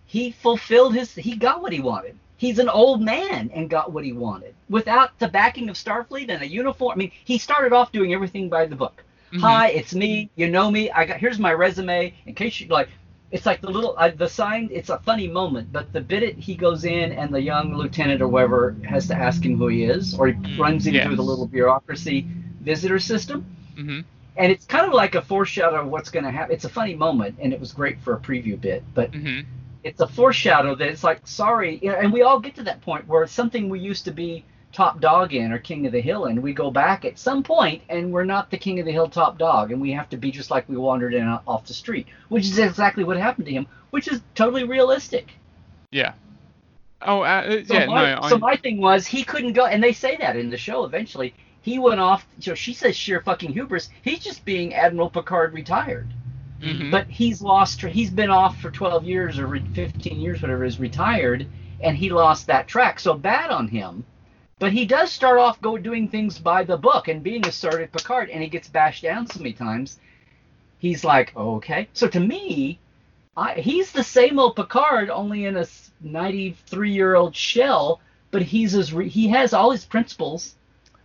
he 0.08 0.32
fulfilled 0.32 0.96
his 0.96 1.14
he 1.14 1.36
got 1.36 1.62
what 1.62 1.72
he 1.74 1.80
wanted. 1.80 2.18
He's 2.38 2.60
an 2.60 2.70
old 2.70 3.02
man 3.02 3.52
and 3.54 3.70
got 3.70 3.92
what 3.92 4.04
he 4.04 4.14
wanted 4.14 4.54
without 4.70 5.18
the 5.20 5.28
backing 5.28 5.70
of 5.70 5.76
Starfleet 5.76 6.30
and 6.30 6.42
a 6.42 6.48
uniform. 6.48 6.92
I 6.94 6.96
mean, 6.96 7.12
he 7.26 7.38
started 7.38 7.74
off 7.74 7.92
doing 7.92 8.14
everything 8.14 8.48
by 8.50 8.66
the 8.66 8.76
book. 8.76 9.04
Mhm. 9.34 9.42
Hi, 9.42 9.70
it's 9.70 9.94
me. 9.94 10.30
You 10.36 10.50
know 10.50 10.72
me. 10.72 10.90
I 10.92 11.06
got 11.06 11.18
here's 11.18 11.40
my 11.40 11.54
resume. 11.54 12.14
In 12.26 12.34
case 12.36 12.60
you 12.62 12.68
like, 12.68 12.90
it's 13.32 13.46
like 13.46 13.60
the 13.60 13.70
little 13.70 13.96
uh, 13.98 14.12
the 14.16 14.30
sign. 14.30 14.70
It's 14.72 14.90
a 14.90 15.00
funny 15.00 15.28
moment, 15.28 15.74
but 15.74 15.92
the 15.92 16.00
bit 16.00 16.24
it 16.24 16.38
he 16.38 16.56
goes 16.56 16.86
in 16.86 17.12
and 17.12 17.34
the 17.34 17.42
young 17.42 17.76
lieutenant 17.76 18.22
or 18.22 18.30
whoever 18.30 18.76
has 18.88 19.08
to 19.08 19.16
ask 19.16 19.44
him 19.44 19.58
who 19.58 19.68
he 19.68 19.84
is, 19.84 20.14
or 20.18 20.28
he 20.28 20.58
runs 20.58 20.88
him 20.88 20.94
through 21.06 21.16
the 21.18 21.24
little 21.24 21.48
bureaucracy 21.48 22.26
visitor 22.62 23.00
system, 23.00 23.46
mhm. 23.78 24.06
and 24.38 24.52
it's 24.52 24.66
kind 24.66 24.86
of 24.86 24.94
like 24.94 25.16
a 25.16 25.22
foreshadow 25.22 25.82
of 25.82 25.88
what's 25.88 26.10
going 26.10 26.24
to 26.26 26.32
happen. 26.32 26.54
It's 26.54 26.66
a 26.66 26.70
funny 26.70 26.96
moment, 26.96 27.38
and 27.42 27.52
it 27.52 27.60
was 27.60 27.74
great 27.74 28.00
for 28.00 28.14
a 28.14 28.20
preview 28.20 28.60
bit, 28.60 28.84
but 28.94 29.12
Mhm. 29.12 29.46
It's 29.84 30.02
a 30.02 30.08
foreshadow 30.08 30.76
that 30.76 30.88
it's 30.88 31.04
like 31.04 31.26
sorry, 31.28 31.80
you 31.82 31.92
know, 31.92 31.98
and 31.98 32.12
we 32.12 32.22
all 32.22 32.40
get 32.40 32.56
to 32.56 32.64
that 32.64 32.82
point 32.82 33.08
where 33.08 33.26
something 33.28 33.70
we 33.70 33.80
used 33.80 34.06
to 34.06 34.12
be 34.12 34.44
top 34.74 35.00
dog 35.00 35.34
in 35.34 35.52
or 35.52 35.58
king 35.58 35.86
of 35.86 35.92
the 35.92 36.02
hill 36.02 36.26
and 36.26 36.42
we 36.42 36.54
go 36.54 36.70
back 36.70 37.06
at 37.06 37.18
some 37.18 37.42
point 37.42 37.82
and 37.90 38.12
we're 38.12 38.24
not 38.24 38.52
the 38.52 38.58
king 38.58 38.80
of 38.80 38.86
the 38.86 38.92
hill 38.92 39.10
top 39.10 39.38
dog 39.38 39.72
and 39.72 39.82
we 39.82 39.92
have 39.92 40.10
to 40.10 40.18
be 40.18 40.30
just 40.30 40.52
like 40.52 40.68
we 40.68 40.76
wandered 40.78 41.14
in 41.14 41.28
off 41.48 41.66
the 41.66 41.74
street 41.74 42.06
which 42.30 42.46
is 42.46 42.60
exactly 42.60 43.04
what 43.04 43.18
happened 43.18 43.46
to 43.46 43.52
him 43.52 43.66
which 43.90 44.08
is 44.08 44.22
totally 44.36 44.66
realistic. 44.66 45.32
Yeah. 45.92 46.14
Oh, 47.02 47.22
uh, 47.22 47.64
so, 47.66 47.74
yeah, 47.74 47.86
my, 47.86 48.16
no, 48.16 48.28
so 48.28 48.38
my 48.38 48.56
thing 48.56 48.82
was 48.82 49.06
he 49.06 49.24
couldn't 49.24 49.54
go 49.54 49.66
and 49.66 49.82
they 49.82 49.94
say 49.94 50.18
that 50.18 50.36
in 50.36 50.50
the 50.50 50.58
show 50.58 50.84
eventually 50.84 51.34
he 51.62 51.80
went 51.80 52.00
off 52.00 52.28
so 52.40 52.54
she 52.54 52.74
says 52.74 52.96
sheer 52.96 53.22
fucking 53.22 53.54
hubris 53.54 53.90
he's 54.04 54.20
just 54.20 54.44
being 54.46 54.74
admiral 54.74 55.10
picard 55.10 55.54
retired 55.54 56.08
mhm. 56.62 56.92
but 56.92 57.08
he's 57.08 57.42
lost 57.42 57.82
he's 57.82 58.10
been 58.10 58.30
off 58.30 58.60
for 58.60 58.72
12 58.72 59.04
years 59.04 59.40
or 59.40 59.48
15 59.48 60.20
years 60.20 60.42
whatever 60.42 60.64
is 60.64 60.80
retired 60.80 61.48
and 61.82 61.98
he 61.98 62.10
lost 62.10 62.48
that 62.48 62.68
track 62.68 63.00
so 63.00 63.14
bad 63.14 63.50
on 63.50 63.68
him 63.68 64.04
but 64.60 64.72
he 64.72 64.86
does 64.86 65.12
start 65.12 65.40
off 65.40 65.62
go 65.62 65.78
doing 65.78 66.08
things 66.08 66.40
by 66.40 66.64
the 66.64 66.78
book 66.78 67.08
and 67.08 67.24
being 67.24 67.46
assertive 67.48 67.92
picard 67.92 68.30
and 68.30 68.42
he 68.42 68.50
gets 68.50 68.68
bashed 68.68 69.04
down 69.04 69.28
so 69.28 69.40
many 69.40 69.54
times 69.54 70.00
he's 70.80 71.04
like 71.04 71.36
okay 71.36 71.88
so 71.94 72.08
to 72.08 72.20
me 72.20 72.80
I, 73.36 73.54
he's 73.54 73.92
the 73.92 74.04
same 74.04 74.40
old 74.40 74.56
picard 74.56 75.12
only 75.12 75.46
in 75.46 75.58
a 75.58 75.66
93 76.02 76.92
year 76.92 77.16
old 77.16 77.36
shell 77.36 78.02
but 78.32 78.42
he's 78.42 78.76
as 78.76 78.94
re- 78.94 79.10
he 79.10 79.28
has 79.30 79.54
all 79.54 79.72
his 79.72 79.86
principles 79.86 80.56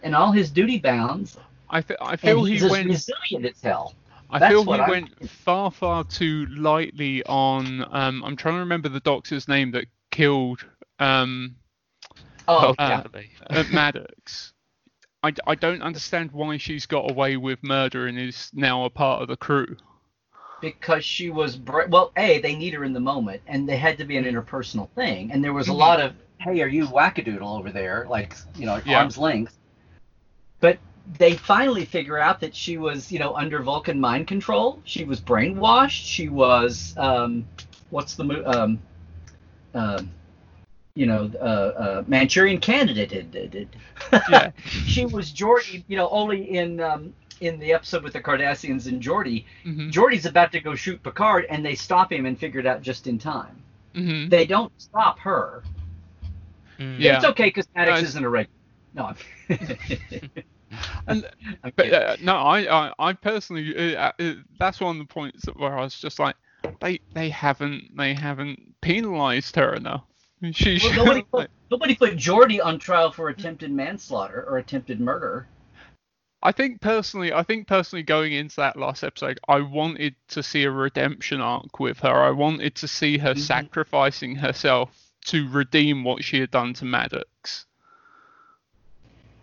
and 0.02 0.14
all 0.14 0.32
his 0.32 0.50
duty 0.50 0.78
bounds, 0.78 1.36
I, 1.70 1.80
th- 1.80 1.98
I 2.00 2.12
and 2.12 2.20
feel 2.20 2.44
he's 2.44 2.60
he 2.60 2.66
as 2.66 2.72
went. 2.72 2.88
resilient 2.88 3.46
as 3.46 3.60
hell. 3.62 3.94
I 4.32 4.38
That's 4.38 4.50
feel 4.52 4.62
he 4.62 4.68
what 4.68 4.80
I'm- 4.80 4.90
went 4.90 5.28
far, 5.30 5.70
far 5.70 6.04
too 6.04 6.46
lightly 6.46 7.22
on. 7.24 7.84
Um, 7.94 8.24
I'm 8.24 8.34
trying 8.36 8.54
to 8.54 8.60
remember 8.60 8.88
the 8.88 9.00
doctor's 9.00 9.46
name 9.46 9.70
that 9.72 9.84
killed 10.10 10.64
um, 10.98 11.56
Oh, 12.48 12.74
definitely. 12.78 13.30
uh, 13.50 13.64
Maddox. 13.72 14.52
I, 15.22 15.32
I 15.46 15.54
don't 15.54 15.82
understand 15.82 16.32
why 16.32 16.56
she's 16.56 16.86
got 16.86 17.10
away 17.10 17.36
with 17.36 17.62
murder 17.62 18.06
and 18.08 18.18
is 18.18 18.50
now 18.54 18.84
a 18.84 18.90
part 18.90 19.22
of 19.22 19.28
the 19.28 19.36
crew. 19.36 19.76
because 20.60 21.04
she 21.04 21.28
was 21.30 21.56
bra- 21.56 21.86
well 21.88 22.10
a 22.16 22.40
they 22.40 22.54
need 22.56 22.72
her 22.74 22.84
in 22.84 22.92
the 22.92 23.00
moment 23.00 23.40
and 23.46 23.68
they 23.68 23.76
had 23.76 23.98
to 23.98 24.04
be 24.04 24.16
an 24.16 24.24
Mm-hmm. 24.24 24.36
interpersonal 24.38 24.88
thing 24.90 25.30
and 25.32 25.42
there 25.44 25.52
was 25.52 25.68
a 25.68 25.72
lot 25.72 26.00
of 26.00 26.14
hey 26.38 26.60
are 26.62 26.68
you 26.68 26.86
wackadoodle 26.86 27.58
over 27.58 27.70
there 27.70 28.06
like 28.08 28.34
you 28.56 28.66
know 28.66 28.80
Yeah. 28.84 28.98
arm's 28.98 29.18
length 29.18 29.56
but 30.60 30.78
they 31.18 31.34
finally 31.34 31.84
figure 31.84 32.18
out 32.18 32.40
that 32.40 32.54
she 32.54 32.78
was 32.78 33.10
you 33.10 33.18
know 33.18 33.34
under 33.34 33.60
vulcan 33.62 33.98
mind 34.00 34.26
control 34.26 34.80
she 34.84 35.04
was 35.04 35.20
brainwashed 35.20 36.06
she 36.06 36.28
was 36.28 36.94
um 36.96 37.44
what's 37.90 38.14
the 38.14 38.24
mo- 38.24 38.42
um 38.46 38.78
um 39.74 40.10
you 40.94 41.06
know 41.06 41.30
uh, 41.40 41.44
uh 41.44 42.04
manchurian 42.06 42.60
candidate 42.60 43.10
did, 43.10 43.30
did, 43.30 43.50
did. 43.50 43.68
Yeah. 44.30 44.50
she 44.86 45.06
was 45.06 45.32
Geordi, 45.32 45.84
you 45.88 45.96
know, 45.96 46.08
only 46.10 46.56
in 46.56 46.80
um, 46.80 47.14
in 47.40 47.58
the 47.58 47.72
episode 47.72 48.02
with 48.02 48.12
the 48.12 48.20
Cardassians 48.20 48.86
and 48.86 49.02
Geordi. 49.02 49.44
hmm 49.64 49.88
Geordi's 49.90 50.26
about 50.26 50.52
to 50.52 50.60
go 50.60 50.74
shoot 50.74 51.02
Picard, 51.02 51.46
and 51.48 51.64
they 51.64 51.74
stop 51.74 52.12
him 52.12 52.26
and 52.26 52.38
figure 52.38 52.60
it 52.60 52.66
out 52.66 52.82
just 52.82 53.06
in 53.06 53.18
time. 53.18 53.62
hmm 53.94 54.28
They 54.28 54.46
don't 54.46 54.72
stop 54.78 55.18
her. 55.20 55.62
Mm. 56.78 56.98
Yeah. 56.98 57.16
It's 57.16 57.24
okay 57.24 57.44
because 57.44 57.66
Maddox 57.74 58.02
No, 58.02 58.08
isn't 58.08 58.24
a 58.24 58.28
regular. 58.28 58.58
No, 58.94 59.04
I'm, 59.04 59.16
And- 61.06 61.28
But 61.76 61.92
uh, 61.92 62.16
no, 62.20 62.36
I, 62.36 62.86
I, 62.88 62.92
I 62.98 63.12
personally, 63.12 63.96
uh, 63.96 64.12
uh, 64.18 64.34
that's 64.58 64.80
one 64.80 64.96
of 65.00 65.06
the 65.06 65.12
points 65.12 65.44
where 65.56 65.78
I 65.78 65.82
was 65.82 65.98
just 65.98 66.18
like, 66.18 66.34
they, 66.80 67.00
they 67.14 67.28
haven't, 67.28 67.96
they 67.96 68.14
haven't 68.14 68.74
penalised 68.80 69.56
her 69.56 69.74
enough. 69.74 70.04
She, 70.52 70.80
Well, 70.82 70.92
nobody 70.94 71.22
put 71.22 71.50
nobody 71.70 71.94
put 71.94 72.16
Geordi 72.16 72.62
on 72.62 72.78
trial 72.80 73.12
for 73.12 73.28
attempted 73.28 73.70
manslaughter 73.70 74.44
or 74.48 74.58
attempted 74.58 74.98
murder. 75.00 75.46
I 76.42 76.50
think 76.50 76.80
personally, 76.80 77.32
I 77.32 77.44
think 77.44 77.68
personally, 77.68 78.02
going 78.02 78.32
into 78.32 78.56
that 78.56 78.76
last 78.76 79.04
episode, 79.04 79.38
I 79.46 79.60
wanted 79.60 80.16
to 80.30 80.42
see 80.42 80.64
a 80.64 80.70
redemption 80.72 81.40
arc 81.40 81.78
with 81.78 82.00
her. 82.00 82.08
I 82.12 82.30
wanted 82.32 82.74
to 82.76 82.88
see 82.88 83.18
her 83.18 83.34
Mhm. 83.34 83.38
sacrificing 83.38 84.34
herself 84.34 84.90
to 85.26 85.48
redeem 85.48 86.02
what 86.02 86.24
she 86.24 86.40
had 86.40 86.50
done 86.50 86.74
to 86.74 86.84
Maddox. 86.84 87.66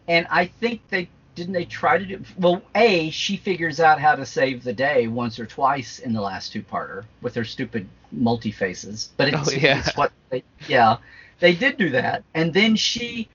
And 0.09 0.27
I 0.29 0.47
think 0.47 0.81
they 0.89 1.07
didn't 1.39 1.53
they 1.53 1.63
try 1.63 1.97
to 1.97 2.05
do 2.05 2.21
well. 2.37 2.61
A 2.75 3.09
she 3.11 3.37
figures 3.37 3.79
out 3.79 3.99
how 3.99 4.13
to 4.13 4.25
save 4.25 4.61
the 4.61 4.73
day 4.73 5.07
once 5.07 5.39
or 5.39 5.45
twice 5.45 5.99
in 5.99 6.11
the 6.11 6.21
last 6.21 6.51
two 6.51 6.61
parter 6.61 7.05
with 7.21 7.33
her 7.35 7.45
stupid 7.45 7.87
multi 8.11 8.51
faces. 8.51 9.11
But 9.15 9.29
it's, 9.29 9.49
Oh, 9.49 9.51
yeah. 9.51 9.79
it's 9.79 9.95
what 9.95 10.11
they 10.29 10.43
yeah 10.67 10.97
they 11.39 11.55
did 11.55 11.77
do 11.77 11.89
that. 11.91 12.23
And 12.33 12.53
then 12.53 12.75
she 12.75 13.29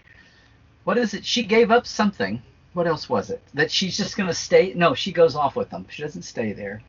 what 0.84 0.98
is 0.98 1.14
it? 1.14 1.24
She 1.24 1.44
gave 1.44 1.70
up 1.70 1.86
something. 1.86 2.42
What 2.74 2.86
else 2.86 3.08
was 3.08 3.30
it? 3.30 3.40
That 3.54 3.70
she's 3.70 3.96
just 3.96 4.18
gonna 4.18 4.34
stay? 4.34 4.74
No, 4.74 4.94
she 4.94 5.10
goes 5.10 5.34
off 5.34 5.56
with 5.56 5.70
them. 5.70 5.86
She 5.88 6.02
doesn't 6.02 6.22
stay 6.22 6.52
there. 6.52 6.82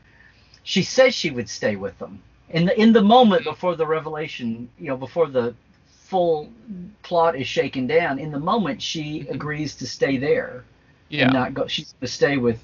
She 0.64 0.84
says 0.84 1.16
she 1.16 1.32
would 1.32 1.48
stay 1.48 1.78
with 1.78 1.98
them 1.98 2.22
in 2.50 2.66
the 2.66 2.80
in 2.80 2.92
the 2.92 3.02
moment 3.02 3.46
before 3.46 3.78
the 3.78 3.88
revelation. 3.88 4.70
You 4.78 4.90
know, 4.90 4.98
before 4.98 5.28
the 5.28 5.56
full 5.88 6.50
plot 7.04 7.38
is 7.38 7.48
shaken 7.48 7.88
down. 7.88 8.20
In 8.20 8.32
the 8.32 8.40
moment, 8.40 8.82
she 8.82 9.22
mm-hmm. 9.22 9.34
agrees 9.34 9.76
to 9.78 9.88
stay 9.88 10.18
there 10.18 10.66
Yeah. 11.10 11.26
and 11.26 11.34
not 11.34 11.54
go. 11.54 11.68
She's 11.68 11.94
going 11.94 12.08
to 12.08 12.08
stay 12.08 12.38
with 12.38 12.60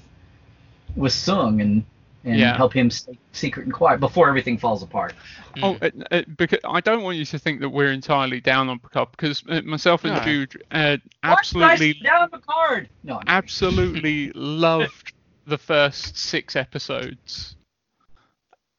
with 0.96 1.12
Soong 1.12 1.60
and 1.62 1.84
and 2.24 2.38
Yeah. 2.38 2.56
help 2.56 2.72
him 2.72 2.88
stay 2.90 3.18
secret 3.32 3.64
and 3.64 3.72
quiet 3.74 3.98
before 3.98 4.28
everything 4.28 4.56
falls 4.56 4.82
apart. 4.82 5.14
Oh, 5.62 5.76
uh, 5.82 5.90
uh, 6.12 6.22
because 6.36 6.60
I 6.64 6.80
don't 6.80 7.02
want 7.02 7.16
you 7.16 7.24
to 7.24 7.38
think 7.38 7.60
that 7.60 7.68
we're 7.68 7.90
entirely 7.92 8.40
down 8.40 8.68
on 8.68 8.78
Picard 8.78 9.08
because 9.10 9.42
uh, 9.48 9.60
myself 9.62 10.04
and 10.04 10.14
No. 10.14 10.20
Jude 10.22 10.62
uh, 10.70 10.98
absolutely, 11.24 11.94
did 11.94 11.96
I 11.96 11.98
sit 11.98 12.02
down 12.04 12.28
the 12.30 12.38
card. 12.38 12.88
No, 13.02 13.16
I'm 13.16 13.24
absolutely 13.26 14.30
loved 14.34 15.12
the 15.46 15.58
first 15.58 16.16
six 16.16 16.54
episodes, 16.54 17.56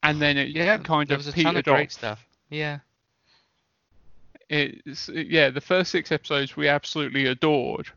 and 0.03 0.21
then 0.21 0.37
it 0.37 0.49
Yeah, 0.49 0.77
kind 0.77 1.09
there 1.09 1.15
of 1.17 1.25
was 1.25 1.35
a 1.35 1.43
ton 1.43 1.57
of 1.57 1.65
great 1.65 1.87
off. 1.87 1.91
stuff. 1.91 2.25
Yeah. 2.49 2.79
it's 4.49 5.09
yeah 5.09 5.49
the 5.49 5.61
first 5.61 5.91
six 5.91 6.11
episodes 6.11 6.55
we 6.55 6.67
absolutely 6.67 7.25
adored 7.25 7.87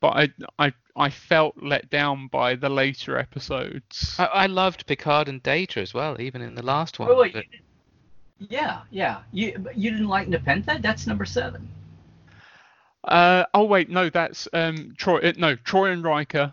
but 0.00 0.08
i 0.08 0.28
i 0.58 0.72
i 0.96 1.10
felt 1.10 1.54
let 1.62 1.88
down 1.90 2.28
by 2.28 2.54
the 2.54 2.68
later 2.68 3.18
episodes 3.18 4.14
I, 4.18 4.24
I 4.26 4.46
loved 4.46 4.86
Picard 4.86 5.28
and 5.28 5.42
Data 5.42 5.80
as 5.80 5.92
well, 5.94 6.20
even 6.20 6.40
in 6.42 6.54
the 6.54 6.62
last 6.64 6.98
one. 6.98 7.08
Wait, 7.08 7.18
wait, 7.18 7.32
but- 7.32 7.44
yeah, 8.50 8.80
yeah. 8.90 9.18
You 9.32 9.64
you 9.74 9.90
didn't 9.92 10.08
like 10.08 10.28
Nepenthe? 10.28 10.82
That's 10.82 11.06
number 11.06 11.24
seven. 11.24 11.68
uh 13.04 13.44
oh 13.54 13.64
wait 13.64 13.90
no 13.90 14.08
that's 14.10 14.48
um 14.52 14.94
troi 14.96 15.22
uh, 15.24 15.32
no 15.36 15.56
troi 15.56 15.92
and 15.92 16.02
riker 16.02 16.52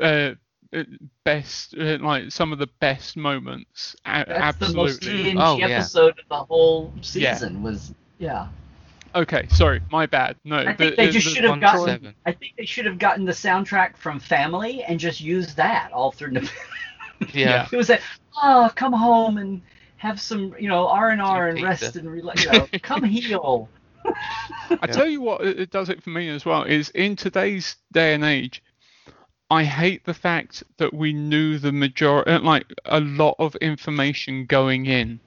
uh 0.00 0.32
uh, 0.74 0.82
best 1.24 1.74
uh, 1.78 1.96
like 2.00 2.30
some 2.30 2.52
of 2.52 2.58
the 2.58 2.68
best 2.80 3.16
moments 3.16 3.96
A- 4.04 4.24
That's 4.28 4.58
the 4.58 4.68
most 4.74 4.96
absolutely 5.04 5.32
TNG 5.32 5.42
Oh, 5.42 5.56
yeah. 5.58 5.66
episode 5.78 6.18
of 6.18 6.28
the 6.28 6.36
whole 6.44 6.92
Yeah. 7.14 7.34
season. 7.34 7.62
Was 7.62 7.94
yeah. 8.18 8.48
Okay 9.16 9.46
sorry 9.50 9.80
my 9.90 10.06
bad 10.06 10.36
no 10.44 10.58
I 10.58 10.64
the- 10.64 10.74
think 10.74 10.96
they 10.96 11.06
the- 11.06 11.12
just 11.12 11.26
the- 11.26 11.34
should 11.34 11.44
have 11.44 11.60
gotten. 11.60 11.86
seven. 11.86 12.14
I 12.26 12.32
think 12.32 12.54
they 12.56 12.66
should 12.66 12.84
have 12.86 12.98
gotten 12.98 13.24
the 13.24 13.32
soundtrack 13.32 13.96
from 13.96 14.20
Family 14.20 14.82
and 14.84 15.00
just 15.00 15.20
used 15.20 15.56
that 15.56 15.90
all 15.92 16.12
through. 16.12 16.32
Nepenthe. 16.32 16.52
Yeah. 17.32 17.66
It 17.72 17.76
was 17.76 17.86
that, 17.86 18.02
oh, 18.42 18.70
come 18.74 18.92
home 18.92 19.38
and 19.38 19.62
have 19.96 20.20
some, 20.20 20.54
you 20.60 20.68
know, 20.68 20.86
R 20.86 21.08
and 21.08 21.22
R 21.22 21.48
and 21.48 21.62
rest 21.62 21.96
and 21.96 22.10
relax. 22.10 22.44
You 22.44 22.52
know, 22.52 22.68
come 22.82 23.02
heal. 23.04 23.70
I 24.82 24.86
tell 24.86 25.06
you 25.08 25.22
what, 25.22 25.40
it 25.40 25.58
it 25.58 25.70
does 25.70 25.88
it 25.88 26.02
for 26.02 26.10
me 26.10 26.28
as 26.28 26.44
well. 26.44 26.64
Is 26.64 26.90
in 26.90 27.16
today's 27.16 27.76
day 27.92 28.12
and 28.14 28.22
age, 28.22 28.62
I 29.50 29.64
hate 29.64 30.04
the 30.04 30.12
fact 30.12 30.62
that 30.76 30.92
we 30.92 31.14
knew 31.14 31.58
the 31.58 31.72
majority, 31.72 32.30
uh, 32.32 32.40
like 32.40 32.66
a 32.84 33.00
lot 33.00 33.36
of 33.38 33.56
information 33.56 34.44
going 34.44 34.84
in. 34.84 35.18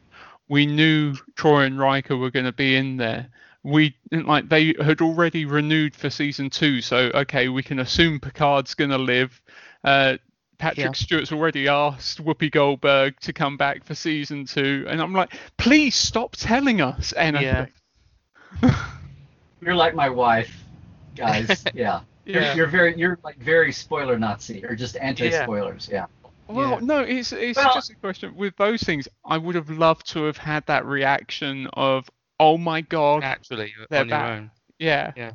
We 0.48 0.68
knew 0.68 1.16
Troi 1.36 1.66
and 1.66 1.80
Riker 1.80 2.16
were 2.18 2.30
going 2.32 2.46
to 2.46 2.52
be 2.52 2.76
in 2.76 2.98
there. 2.98 3.30
We 3.64 3.96
like 4.12 4.48
they 4.50 4.74
had 4.82 5.02
already 5.02 5.46
renewed 5.46 5.94
for 5.96 6.10
season 6.10 6.50
two, 6.50 6.82
so 6.82 7.12
okay, 7.14 7.50
we 7.50 7.62
can 7.62 7.80
assume 7.80 8.20
Picard's 8.20 8.74
going 8.74 8.92
to 8.92 8.98
live. 8.98 9.42
Uh, 9.84 10.18
Patrick 10.58 10.86
Yeah. 10.86 10.92
Stewart's 10.94 11.32
already 11.32 11.68
asked 11.68 12.24
Whoopi 12.24 12.52
Goldberg 12.52 13.20
to 13.22 13.34
come 13.34 13.58
back 13.58 13.84
for 13.84 13.96
season 13.96 14.46
two, 14.46 14.86
and 14.90 15.02
I'm 15.02 15.14
like, 15.14 15.34
please 15.58 15.96
stop 15.96 16.36
telling 16.36 16.82
us 16.82 17.14
anything. 17.18 17.68
You're 19.62 19.76
like 19.76 19.94
my 19.96 20.10
wife, 20.10 20.64
guys. 21.16 21.64
Yeah. 21.74 22.02
You're, 22.26 22.42
Yeah. 22.42 22.56
you're 22.56 22.68
very, 22.68 22.98
you're 22.98 23.20
like 23.24 23.38
very 23.40 23.72
spoiler 23.72 24.18
Nazi 24.20 24.64
or 24.64 24.76
just 24.76 24.96
anti-spoilers. 24.98 25.90
Yeah. 25.92 26.06
Well, 26.48 26.72
Yeah. 26.72 26.80
no, 26.82 27.00
it's 27.02 27.32
it's 27.34 27.58
Well- 27.58 27.74
just 27.74 27.90
a 27.92 27.96
question. 27.96 28.36
With 28.36 28.56
those 28.58 28.82
things, 28.84 29.08
I 29.26 29.38
would 29.38 29.56
have 29.56 29.70
loved 29.70 30.08
to 30.12 30.24
have 30.26 30.38
had 30.38 30.66
that 30.68 30.86
reaction 30.86 31.68
of, 31.74 32.10
"Oh 32.40 32.58
my 32.58 32.82
god, 32.82 33.24
Actually, 33.24 33.74
uh, 33.82 33.86
They're 33.90 34.02
on 34.02 34.10
your 34.10 34.18
back. 34.18 34.38
own. 34.38 34.52
yeah." 34.80 35.14
Yeah. 35.16 35.32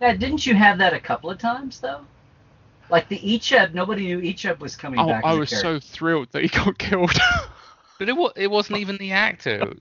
Yeah, 0.00 0.14
didn't 0.14 0.46
you 0.46 0.54
have 0.54 0.78
that 0.78 0.94
a 0.94 1.00
couple 1.00 1.30
of 1.30 1.38
times 1.38 1.80
though? 1.80 2.00
Like 2.88 3.08
the 3.08 3.18
Icheb, 3.18 3.74
nobody 3.74 4.06
knew 4.06 4.18
Icheb 4.20 4.58
was 4.58 4.74
coming 4.76 5.00
Oh, 5.00 5.08
back. 5.08 5.24
I 5.24 5.34
was 5.34 5.50
so 5.50 5.78
thrilled 5.78 6.28
that 6.32 6.42
he 6.42 6.48
got 6.48 6.78
killed. 6.78 7.12
But 7.98 8.08
it 8.08 8.16
was 8.16 8.32
it 8.36 8.50
wasn't 8.50 8.78
even 8.78 8.96
the 8.96 9.12
actor. 9.12 9.74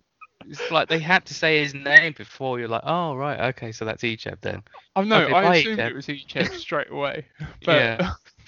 It's 0.49 0.69
like 0.71 0.89
they 0.89 0.99
had 0.99 1.25
to 1.27 1.33
say 1.33 1.61
his 1.63 1.73
name 1.73 2.13
before 2.17 2.59
you're 2.59 2.67
like, 2.67 2.83
oh 2.85 3.15
right, 3.15 3.39
okay, 3.49 3.71
so 3.71 3.85
that's 3.85 4.03
Icheb 4.03 4.41
then. 4.41 4.61
oh 4.95 5.03
no, 5.03 5.17
Okay, 5.19 5.33
I 5.33 5.41
bye, 5.41 5.55
assumed 5.57 5.79
Icheb. 5.79 5.87
it 5.87 5.95
was 5.95 6.07
Icheb 6.07 6.51
straight 6.53 6.91
away. 6.91 7.25
But 7.65 7.75
Yeah. 7.75 8.13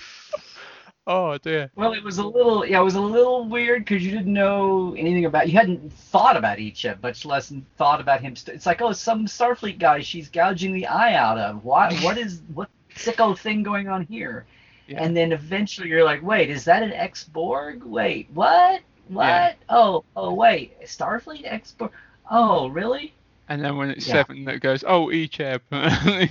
oh 1.07 1.37
dear. 1.37 1.71
Well, 1.75 1.93
it 1.93 2.03
was 2.03 2.17
a 2.17 2.25
little, 2.25 2.65
yeah, 2.65 2.81
it 2.81 2.83
was 2.83 2.95
a 2.95 3.01
little 3.01 3.45
weird 3.47 3.85
because 3.85 4.03
you 4.03 4.11
didn't 4.11 4.33
know 4.33 4.95
anything 4.97 5.25
about, 5.25 5.49
you 5.49 5.57
hadn't 5.57 5.91
thought 5.91 6.37
about 6.37 6.57
Icheb, 6.57 7.01
much 7.01 7.25
less 7.25 7.53
thought 7.77 8.01
about 8.01 8.21
him. 8.21 8.35
St- 8.35 8.55
it's 8.55 8.65
like, 8.65 8.81
oh, 8.81 8.91
some 8.91 9.25
Starfleet 9.25 9.79
guy 9.79 10.01
she's 10.01 10.29
gouging 10.29 10.73
the 10.73 10.87
eye 10.87 11.15
out 11.15 11.37
of. 11.37 11.63
Why? 11.63 11.93
What 12.01 12.17
is 12.17 12.41
what 12.53 12.69
sicko 12.95 13.37
thing 13.37 13.63
going 13.63 13.87
on 13.87 14.05
here? 14.05 14.45
Yeah. 14.87 15.03
And 15.03 15.15
then 15.15 15.31
eventually 15.31 15.87
you're 15.87 16.03
like, 16.03 16.21
wait, 16.21 16.49
is 16.49 16.65
that 16.65 16.83
an 16.83 16.91
ex 16.93 17.23
Borg? 17.23 17.83
Wait, 17.83 18.29
what? 18.33 18.81
What? 19.07 19.25
Yeah. 19.25 19.53
Oh, 19.69 20.03
oh, 20.15 20.33
wait, 20.33 20.81
Starfleet 20.81 21.43
ex 21.45 21.71
Borg? 21.71 21.91
Oh, 22.29 22.67
really? 22.67 23.13
And 23.51 23.61
then 23.65 23.75
when 23.75 23.89
it's 23.89 24.07
Yeah. 24.07 24.13
seven, 24.13 24.47
it 24.47 24.61
goes, 24.61 24.85
"Oh, 24.87 25.07
Icheb." 25.07 25.59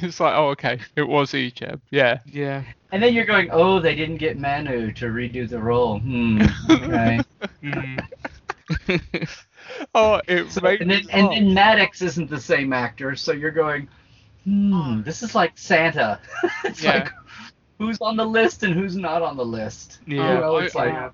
it's 0.02 0.20
like, 0.20 0.34
"Oh, 0.34 0.48
okay, 0.50 0.78
it 0.96 1.06
was 1.06 1.32
Icheb." 1.32 1.78
Yeah. 1.90 2.20
Yeah. 2.24 2.62
And 2.92 3.02
then 3.02 3.12
you're 3.14 3.26
going, 3.26 3.50
oh, 3.52 3.78
they 3.78 3.94
didn't 3.94 4.16
get 4.16 4.38
Manu 4.38 4.90
to 4.92 5.06
redo 5.06 5.46
the 5.48 5.58
role. 5.58 5.98
Hmm. 6.00 6.42
Okay. 6.70 7.20
Oh, 9.94 10.20
it 10.26 10.50
So- 10.50 10.60
made 10.62 10.80
and 10.80 10.90
then 10.90 11.02
and 11.12 11.30
then 11.30 11.54
Maddox 11.54 12.02
isn't 12.02 12.28
the 12.30 12.40
same 12.40 12.72
actor, 12.72 13.14
so 13.16 13.32
you're 13.32 13.50
going, 13.50 13.88
hmm, 14.44 15.02
this 15.02 15.22
is 15.22 15.34
like 15.34 15.52
Santa. 15.58 16.18
it's 16.64 16.82
Yeah. 16.82 16.94
like 17.00 17.12
who's 17.78 17.98
on 18.00 18.16
the 18.16 18.24
list 18.24 18.62
and 18.62 18.74
who's 18.74 18.96
not 18.96 19.22
on 19.22 19.36
the 19.36 19.44
list. 19.44 20.00
You 20.06 20.16
Yeah. 20.18 20.40
know, 20.40 20.56
I- 20.56 20.64
it's 20.64 20.74
like 20.74 20.94
I- 20.94 21.10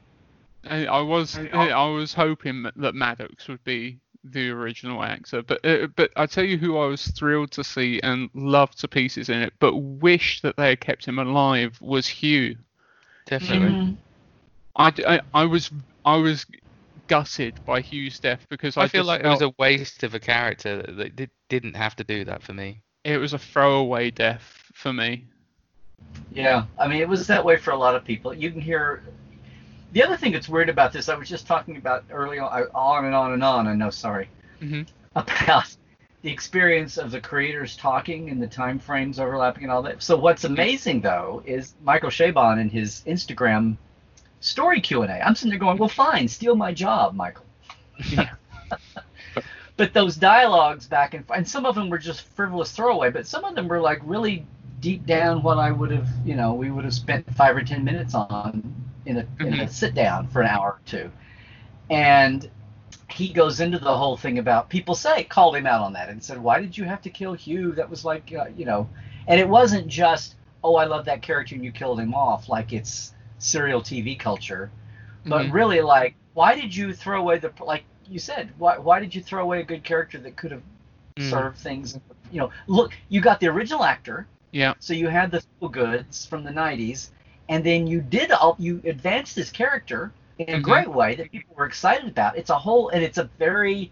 I, 0.68 0.84
I 0.86 1.00
was 1.00 1.38
I 1.52 1.86
was 1.88 2.12
hoping 2.14 2.66
that 2.76 2.94
Maddox 2.94 3.48
would 3.48 3.62
be 3.64 3.98
the 4.32 4.50
original 4.50 5.02
actor, 5.02 5.42
but 5.42 5.64
uh, 5.64 5.86
but 5.96 6.10
I 6.16 6.26
tell 6.26 6.44
you 6.44 6.58
who 6.58 6.78
I 6.78 6.86
was 6.86 7.06
thrilled 7.08 7.50
to 7.52 7.64
see 7.64 8.00
and 8.02 8.28
loved 8.34 8.78
to 8.80 8.88
pieces 8.88 9.28
in 9.28 9.40
it, 9.42 9.52
but 9.58 9.76
wish 9.76 10.40
that 10.42 10.56
they 10.56 10.70
had 10.70 10.80
kept 10.80 11.06
him 11.06 11.18
alive 11.18 11.78
was 11.80 12.06
Hugh. 12.06 12.56
Definitely. 13.26 13.68
Mhm. 13.68 13.96
I, 14.76 14.92
I, 15.06 15.20
I 15.34 15.44
was 15.44 15.70
I 16.04 16.16
was 16.16 16.46
gutted 17.08 17.58
by 17.64 17.80
Hugh's 17.80 18.20
death 18.20 18.46
because 18.48 18.76
I, 18.76 18.82
I 18.82 18.88
feel 18.88 19.00
just 19.00 19.08
like 19.08 19.24
it 19.24 19.28
was 19.28 19.42
a 19.42 19.52
waste 19.58 20.02
of 20.02 20.14
a 20.14 20.20
character 20.20 20.82
that 20.82 21.16
did, 21.16 21.30
didn't 21.48 21.74
have 21.74 21.96
to 21.96 22.04
do 22.04 22.24
that 22.24 22.42
for 22.42 22.52
me. 22.52 22.82
it 23.04 23.18
was 23.18 23.32
a 23.32 23.38
throwaway 23.38 24.10
death 24.10 24.64
for 24.74 24.92
me. 24.92 25.26
Yeah, 26.32 26.66
I 26.78 26.86
mean, 26.86 27.00
it 27.00 27.08
was 27.08 27.26
that 27.28 27.44
way 27.44 27.56
for 27.56 27.70
a 27.70 27.76
lot 27.76 27.94
of 27.94 28.04
people. 28.04 28.34
You 28.34 28.50
can 28.50 28.60
hear. 28.60 29.02
The 29.92 30.02
other 30.02 30.16
thing 30.16 30.32
that's 30.32 30.48
weird 30.48 30.68
about 30.68 30.92
this, 30.92 31.08
I 31.08 31.14
was 31.14 31.28
just 31.28 31.46
talking 31.46 31.76
about 31.76 32.04
earlier, 32.10 32.42
on 32.42 32.68
on 32.74 33.04
and 33.06 33.14
on 33.14 33.32
and 33.32 33.44
on. 33.44 33.66
I 33.66 33.74
know, 33.74 33.90
sorry, 33.90 34.28
hmm 34.60 34.82
about 35.14 35.74
the 36.22 36.30
experience 36.30 36.98
of 36.98 37.10
the 37.10 37.20
creators 37.20 37.76
talking 37.76 38.28
and 38.30 38.42
the 38.42 38.46
time 38.46 38.78
frames 38.78 39.18
overlapping 39.18 39.62
and 39.62 39.72
all 39.72 39.82
that. 39.82 40.02
So 40.02 40.16
what's 40.16 40.44
amazing 40.44 41.00
though 41.00 41.42
is 41.46 41.74
Michael 41.82 42.10
Chabon 42.10 42.60
in 42.60 42.68
his 42.68 43.02
Instagram 43.06 43.76
story 44.40 44.80
Q 44.80 45.02
and 45.02 45.10
A. 45.10 45.26
I'm 45.26 45.34
sitting 45.34 45.50
there 45.50 45.58
going, 45.58 45.78
"Well, 45.78 45.88
fine, 45.88 46.28
steal 46.28 46.54
my 46.54 46.72
job, 46.72 47.14
Michael." 47.14 47.44
Yeah. 48.10 48.30
but 49.76 49.92
those 49.92 50.16
dialogues 50.16 50.86
back 50.86 51.14
and 51.14 51.26
forth, 51.26 51.38
and 51.38 51.48
some 51.48 51.64
of 51.64 51.74
them 51.74 51.88
were 51.88 51.98
just 51.98 52.22
frivolous 52.22 52.72
throwaway, 52.72 53.10
but 53.10 53.26
some 53.26 53.44
of 53.44 53.54
them 53.54 53.68
were 53.68 53.80
like 53.80 54.00
really 54.04 54.46
deep 54.80 55.06
down 55.06 55.42
what 55.42 55.58
I 55.58 55.70
would 55.70 55.90
have, 55.90 56.08
you 56.24 56.34
know, 56.34 56.54
we 56.54 56.70
would 56.70 56.84
have 56.84 56.94
spent 56.94 57.34
five 57.34 57.56
or 57.56 57.62
ten 57.62 57.84
minutes 57.84 58.14
on 58.14 58.85
in 59.06 59.18
a, 59.18 59.26
in 59.40 59.54
a 59.60 59.66
Mhm. 59.66 59.70
sit 59.70 59.94
down 59.94 60.28
for 60.28 60.42
an 60.42 60.48
hour 60.48 60.72
or 60.72 60.80
two. 60.84 61.10
And 61.90 62.50
he 63.10 63.32
goes 63.32 63.60
into 63.60 63.78
the 63.78 63.96
whole 63.96 64.16
thing 64.16 64.38
about 64.38 64.68
people 64.68 64.94
say 64.94 65.24
called 65.24 65.56
him 65.56 65.66
out 65.66 65.82
on 65.82 65.92
that 65.94 66.08
and 66.08 66.22
said, 66.22 66.38
why 66.38 66.60
did 66.60 66.76
you 66.76 66.84
have 66.84 67.02
to 67.02 67.10
kill 67.10 67.34
Hugh? 67.34 67.72
That 67.72 67.88
was 67.90 68.04
like, 68.04 68.32
uh, 68.36 68.46
you 68.56 68.64
know, 68.66 68.88
and 69.28 69.40
it 69.40 69.48
wasn't 69.48 69.88
just, 69.88 70.36
oh, 70.64 70.76
I 70.76 70.84
love 70.84 71.04
that 71.06 71.22
character 71.22 71.54
and 71.54 71.64
you 71.64 71.72
killed 71.72 72.00
him 72.00 72.14
off, 72.14 72.48
like 72.48 72.72
it's 72.72 73.14
serial 73.38 73.80
TV 73.82 74.16
culture, 74.16 74.70
but 75.24 75.46
Mhm. 75.46 75.52
really 75.52 75.80
like, 75.80 76.16
why 76.34 76.54
did 76.54 76.74
you 76.74 76.92
throw 76.92 77.20
away 77.20 77.38
the 77.38 77.52
like 77.64 77.84
you 78.08 78.18
said? 78.18 78.50
Why 78.58 78.78
why 78.78 79.00
did 79.00 79.14
you 79.14 79.22
throw 79.22 79.42
away 79.42 79.60
a 79.60 79.64
good 79.64 79.84
character 79.84 80.18
that 80.18 80.36
could 80.36 80.52
have 80.52 80.62
Mm. 81.18 81.30
served 81.30 81.58
things? 81.58 81.98
You 82.30 82.40
know, 82.40 82.50
look, 82.66 82.92
you 83.08 83.20
got 83.20 83.40
the 83.40 83.48
original 83.48 83.84
actor, 83.84 84.26
Yeah. 84.52 84.74
so 84.80 84.92
you 84.94 85.08
had 85.08 85.30
the 85.30 85.42
feel 85.60 85.68
goods 85.68 86.26
from 86.26 86.44
the 86.44 86.50
'90s, 86.50 87.10
and 87.48 87.64
then 87.64 87.86
you 87.86 88.00
did 88.00 88.30
all 88.32 88.56
you 88.58 88.80
advanced 88.84 89.36
this 89.36 89.50
character 89.50 90.12
in 90.38 90.54
a 90.54 90.58
Mhm. 90.58 90.62
great 90.62 90.88
way 90.88 91.14
that 91.14 91.32
people 91.32 91.54
were 91.56 91.66
excited 91.66 92.08
about. 92.08 92.36
It's 92.36 92.50
a 92.50 92.58
whole, 92.58 92.88
and 92.90 93.02
it's 93.02 93.18
a 93.18 93.24
very, 93.38 93.90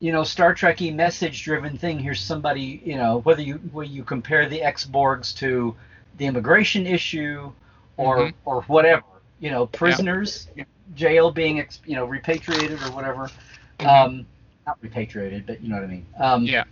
you 0.00 0.12
know, 0.12 0.24
Star 0.24 0.54
Trekky 0.54 0.94
message-driven 0.94 1.78
thing. 1.78 1.98
Here's 1.98 2.20
somebody, 2.20 2.82
you 2.84 2.96
know, 2.96 3.18
whether 3.18 3.42
you 3.42 3.54
whether 3.72 3.88
you 3.88 4.04
compare 4.04 4.48
the 4.48 4.62
ex-Borgs 4.62 5.34
to 5.38 5.74
the 6.18 6.26
immigration 6.26 6.86
issue, 6.86 7.52
or 7.96 8.18
Mhm. 8.18 8.34
or 8.44 8.62
whatever, 8.62 9.04
you 9.40 9.50
know, 9.50 9.66
prisoners, 9.66 10.48
jail 10.94 11.30
being, 11.30 11.60
ex, 11.60 11.80
you 11.86 11.96
know, 11.96 12.04
repatriated 12.04 12.82
or 12.82 12.90
whatever. 12.92 13.30
Mhm. 13.78 13.86
Um, 13.86 14.26
not 14.66 14.78
repatriated, 14.80 15.46
but 15.46 15.60
you 15.62 15.68
know 15.68 15.76
what 15.76 15.84
I 15.84 15.88
mean. 15.88 16.06
Um, 16.18 16.44
Yeah. 16.44 16.64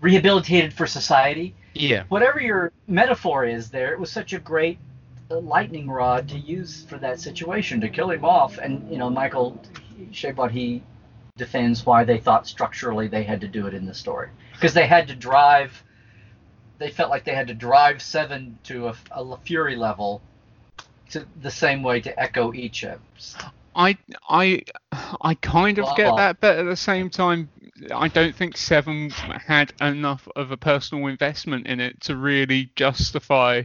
Rehabilitated 0.00 0.72
for 0.72 0.86
society 0.86 1.54
Yeah. 1.74 2.04
whatever 2.08 2.40
your 2.40 2.72
metaphor 2.86 3.44
is 3.44 3.70
there, 3.70 3.92
it 3.92 3.98
was 3.98 4.12
such 4.12 4.32
a 4.32 4.38
great 4.38 4.78
lightning 5.30 5.88
rod 5.90 6.28
to 6.28 6.38
use 6.38 6.84
for 6.84 6.98
that 6.98 7.20
situation 7.20 7.80
to 7.80 7.88
kill 7.88 8.10
him 8.10 8.24
off. 8.24 8.58
And 8.58 8.90
you 8.90 8.98
know, 8.98 9.10
Michael 9.10 9.60
Chabon 10.10 10.50
he 10.50 10.82
defends 11.36 11.86
why 11.86 12.04
they 12.04 12.18
thought 12.18 12.46
structurally 12.46 13.08
they 13.08 13.22
had 13.22 13.40
to 13.42 13.48
do 13.48 13.66
it 13.66 13.74
in 13.74 13.86
the 13.86 13.94
story 13.94 14.28
because 14.52 14.74
they 14.74 14.86
had 14.86 15.08
to 15.08 15.14
drive. 15.14 15.82
They 16.78 16.90
felt 16.90 17.10
like 17.10 17.24
they 17.24 17.34
had 17.34 17.48
to 17.48 17.54
drive 17.54 18.00
Seven 18.00 18.58
to 18.64 18.88
a, 18.88 18.94
a 19.10 19.36
Fury 19.38 19.74
level, 19.76 20.22
to 21.10 21.26
the 21.40 21.50
same 21.50 21.82
way 21.82 22.00
to 22.00 22.20
echo 22.20 22.52
each 22.54 22.84
of. 22.84 23.00
I 23.74 23.96
I 24.28 24.62
I 25.20 25.34
kind 25.34 25.78
of 25.78 25.84
Blah, 25.84 25.94
get 25.94 26.08
blah. 26.08 26.16
that, 26.16 26.40
but 26.40 26.58
at 26.58 26.64
the 26.64 26.76
same 26.76 27.10
time, 27.10 27.48
I 27.94 28.08
don't 28.08 28.34
think 28.34 28.56
Seven 28.56 29.10
had 29.10 29.72
enough 29.80 30.28
of 30.36 30.50
a 30.50 30.56
personal 30.56 31.06
investment 31.06 31.66
in 31.66 31.80
it 31.80 32.00
to 32.02 32.16
really 32.16 32.70
justify 32.76 33.62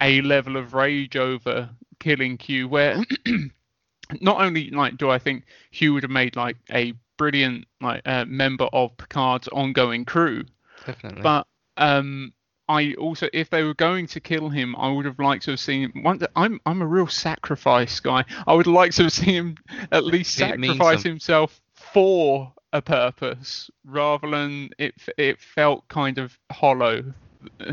a 0.00 0.20
level 0.22 0.56
of 0.56 0.74
rage 0.74 1.16
over 1.16 1.70
killing 1.98 2.38
Hugh. 2.38 2.68
Where 2.68 3.02
not 4.20 4.40
only 4.40 4.70
like 4.70 4.96
do 4.96 5.10
I 5.10 5.18
think 5.18 5.44
Hugh 5.70 5.94
would 5.94 6.02
have 6.02 6.10
made 6.10 6.36
like 6.36 6.56
a 6.70 6.94
brilliant 7.16 7.66
like 7.80 8.02
uh, 8.06 8.24
member 8.26 8.64
of 8.72 8.96
Picard's 8.96 9.48
ongoing 9.48 10.04
crew, 10.04 10.44
Definitely. 10.86 11.22
but 11.22 11.46
um 11.76 12.32
I 12.68 12.94
also 12.94 13.28
if 13.32 13.50
they 13.50 13.62
were 13.62 13.74
going 13.74 14.06
to 14.08 14.20
kill 14.20 14.48
him 14.48 14.76
I 14.76 14.90
would 14.90 15.04
have 15.04 15.18
liked 15.18 15.44
to 15.44 15.52
have 15.52 15.60
seen 15.60 15.90
him 15.90 16.02
one 16.02 16.20
I'm 16.36 16.60
I'm 16.66 16.82
a 16.82 16.86
real 16.86 17.06
sacrifice 17.08 17.98
guy 18.00 18.24
I 18.46 18.54
would 18.54 18.66
like 18.66 18.92
to 18.92 19.04
have 19.04 19.12
seen 19.12 19.34
him 19.34 19.54
at 19.92 20.04
least 20.04 20.34
sacrifice 20.34 21.02
himself 21.02 21.60
for 21.74 22.52
a 22.72 22.80
purpose 22.80 23.70
rather 23.84 24.30
than 24.30 24.70
it 24.78 24.94
it 25.18 25.40
felt 25.40 25.88
kind 25.88 26.18
of 26.18 26.38
hollow 26.52 27.02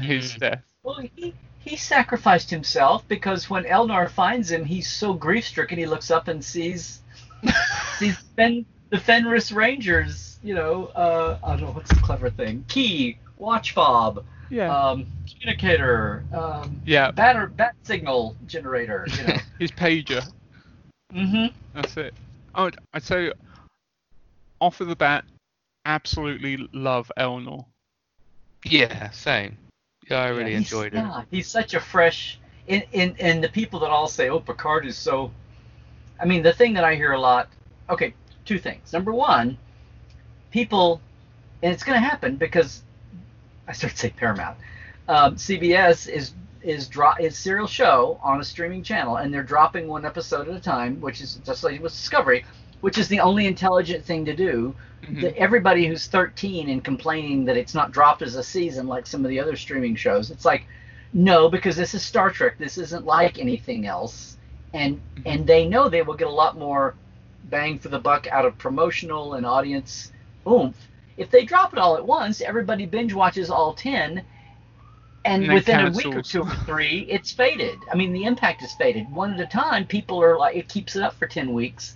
his 0.02 0.34
Mm. 0.34 0.40
death 0.40 0.63
Well, 0.84 1.02
he 1.16 1.34
he 1.68 1.76
sacrificed 1.76 2.50
himself 2.50 3.08
because 3.08 3.50
when 3.50 3.64
Elnor 3.66 4.10
finds 4.10 4.52
him, 4.52 4.66
he's 4.66 4.90
so 4.90 5.14
grief 5.14 5.46
stricken. 5.46 5.78
He 5.78 5.86
looks 5.86 6.12
up 6.12 6.28
and 6.28 6.44
sees 6.44 7.02
sees 7.98 8.18
Fen, 8.36 8.66
the 8.90 9.00
Fenris 9.00 9.52
Rangers. 9.52 10.40
You 10.44 10.56
know, 10.56 10.86
uh, 10.88 11.38
I 11.44 11.52
don't 11.52 11.62
know 11.62 11.72
what's 11.72 11.90
the 11.90 12.02
clever 12.02 12.30
thing. 12.30 12.64
Key, 12.68 13.18
watch 13.38 13.74
fob, 13.74 14.24
yeah 14.50 14.76
um, 14.76 15.06
communicator, 15.30 16.24
um, 16.34 16.82
yeah 16.86 17.12
batter, 17.12 17.48
bat 17.48 17.76
signal 17.84 18.36
generator. 18.48 19.08
You 19.18 19.28
know. 19.28 19.34
his 19.60 19.72
pager 19.72 20.26
mm-hmm. 21.14 21.56
that's 21.74 21.98
it 21.98 22.14
I 22.54 22.72
I'd 22.94 23.04
say 23.04 23.32
off 24.62 24.82
of 24.82 24.88
the 24.88 24.96
bat 24.96 25.26
absolutely 25.86 26.58
love 26.74 27.12
Elnor 27.18 27.66
yeah, 28.66 29.10
same. 29.12 29.58
Yeah, 30.10 30.24
I 30.24 30.30
really 30.30 30.52
Yeah, 30.52 30.58
enjoyed 30.58 30.93
it. 30.93 30.98
Yeah, 30.98 31.24
he's 31.32 31.48
such 31.48 31.74
a 31.74 31.80
fresh. 31.80 32.39
In, 32.67 32.84
in 32.91 33.15
and 33.20 33.43
the 33.43 33.50
people 33.50 33.80
that 33.82 33.89
all 33.89 34.08
say, 34.08 34.30
"Oh, 34.30 34.39
Picard 34.39 34.86
is 34.86 34.98
so," 34.98 35.32
I 36.20 36.26
mean, 36.26 36.43
the 36.43 36.54
thing 36.54 36.74
that 36.74 36.84
I 36.84 36.96
hear 36.96 37.13
a 37.13 37.20
lot. 37.20 37.50
Okay, 37.89 38.13
two 38.46 38.60
things. 38.60 38.91
Number 38.91 39.13
one, 39.13 39.58
people, 40.52 41.02
and 41.63 41.74
it's 41.74 41.84
going 41.84 42.02
to 42.02 42.06
happen 42.06 42.36
because 42.36 42.84
I 43.67 43.74
started 43.74 43.96
to 43.96 44.02
say 44.02 44.10
Paramount. 44.10 44.58
Um, 45.08 45.36
CBS 45.36 46.10
is 46.10 46.34
is 46.62 46.88
drop 46.88 47.22
is 47.22 47.38
serial 47.38 47.67
show 47.67 48.20
on 48.22 48.41
a 48.41 48.43
streaming 48.43 48.84
channel, 48.84 49.17
and 49.17 49.34
they're 49.34 49.43
dropping 49.43 49.88
one 49.88 50.06
episode 50.06 50.50
at 50.50 50.56
a 50.56 50.60
time, 50.60 51.00
which 51.00 51.22
is 51.22 51.36
just 51.46 51.63
like 51.63 51.82
with 51.82 51.93
Discovery, 51.93 52.43
which 52.82 52.98
is 52.98 53.08
the 53.08 53.20
only 53.20 53.48
intelligent 53.48 54.04
thing 54.04 54.26
to 54.26 54.36
do. 54.36 54.76
Mhm. 55.04 55.22
the, 55.22 55.38
everybody 55.38 55.86
who's 55.86 56.08
13 56.08 56.70
and 56.70 56.84
complaining 56.84 57.46
that 57.46 57.56
it's 57.56 57.76
not 57.76 57.92
dropped 57.92 58.24
as 58.24 58.36
a 58.36 58.44
season 58.44 58.88
like 58.88 59.06
some 59.06 59.24
of 59.24 59.30
the 59.30 59.40
other 59.40 59.56
streaming 59.56 59.96
shows 59.96 60.32
it's 60.32 60.44
like 60.44 60.66
no 61.13 61.50
because 61.50 61.76
this 61.76 61.94
is 61.94 62.04
star 62.04 62.30
trek. 62.30 62.58
This 62.58 62.78
isn't 62.78 63.06
like 63.06 63.40
anything 63.40 63.86
else. 63.86 64.38
And 64.74 65.00
and 65.26 65.48
they 65.48 65.68
know 65.68 65.90
they 65.90 66.02
will 66.02 66.16
get 66.16 66.28
a 66.28 66.32
lot 66.32 66.58
more 66.58 66.96
bang 67.46 67.80
for 67.80 67.90
the 67.90 68.00
buck 68.00 68.28
out 68.28 68.46
of 68.46 68.58
promotional 68.58 69.36
and 69.36 69.46
audience. 69.46 70.12
Oomph 70.48 70.76
if 71.18 71.32
they 71.32 71.44
drop 71.44 71.74
it 71.74 71.80
all 71.80 71.98
at 71.98 72.06
once 72.06 72.42
everybody 72.42 72.86
binge 72.86 73.13
watches 73.13 73.50
all 73.50 73.74
10 73.74 74.24
and 75.26 75.44
And 75.44 75.52
within 75.54 75.88
a 75.88 75.92
week 75.92 76.16
or 76.16 76.22
two 76.22 76.44
or 76.44 76.56
three 76.66 77.00
it's 77.10 77.32
faded. 77.32 77.80
I 77.92 77.96
mean 77.96 78.13
the 78.13 78.26
impact 78.26 78.62
is 78.62 78.74
faded. 78.74 79.12
One 79.12 79.34
at 79.34 79.40
a 79.40 79.48
time 79.48 79.86
people 79.86 80.22
are 80.22 80.38
like 80.38 80.56
it 80.56 80.70
keeps 80.70 80.96
it 80.96 81.02
up 81.02 81.16
for 81.16 81.28
10 81.28 81.54
weeks 81.54 81.96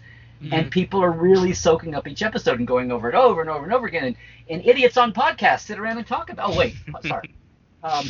and 0.51 0.71
people 0.71 1.03
are 1.03 1.11
really 1.11 1.53
soaking 1.53 1.93
up 1.95 2.07
each 2.07 2.23
episode 2.23 2.57
and 2.59 2.67
going 2.67 2.91
over 2.91 3.09
it 3.09 3.15
over 3.15 3.41
and 3.41 3.49
over 3.49 3.63
and 3.63 3.73
over 3.73 3.85
again. 3.87 4.05
And, 4.05 4.15
and 4.49 4.65
idiots 4.65 4.97
on 4.97 5.13
podcasts 5.13 5.61
sit 5.61 5.77
around 5.77 5.97
and 5.97 6.07
talk 6.07 6.29
about. 6.29 6.49
Oh 6.51 6.57
wait, 6.57 6.75
sorry. 7.05 7.35
Um, 7.83 8.05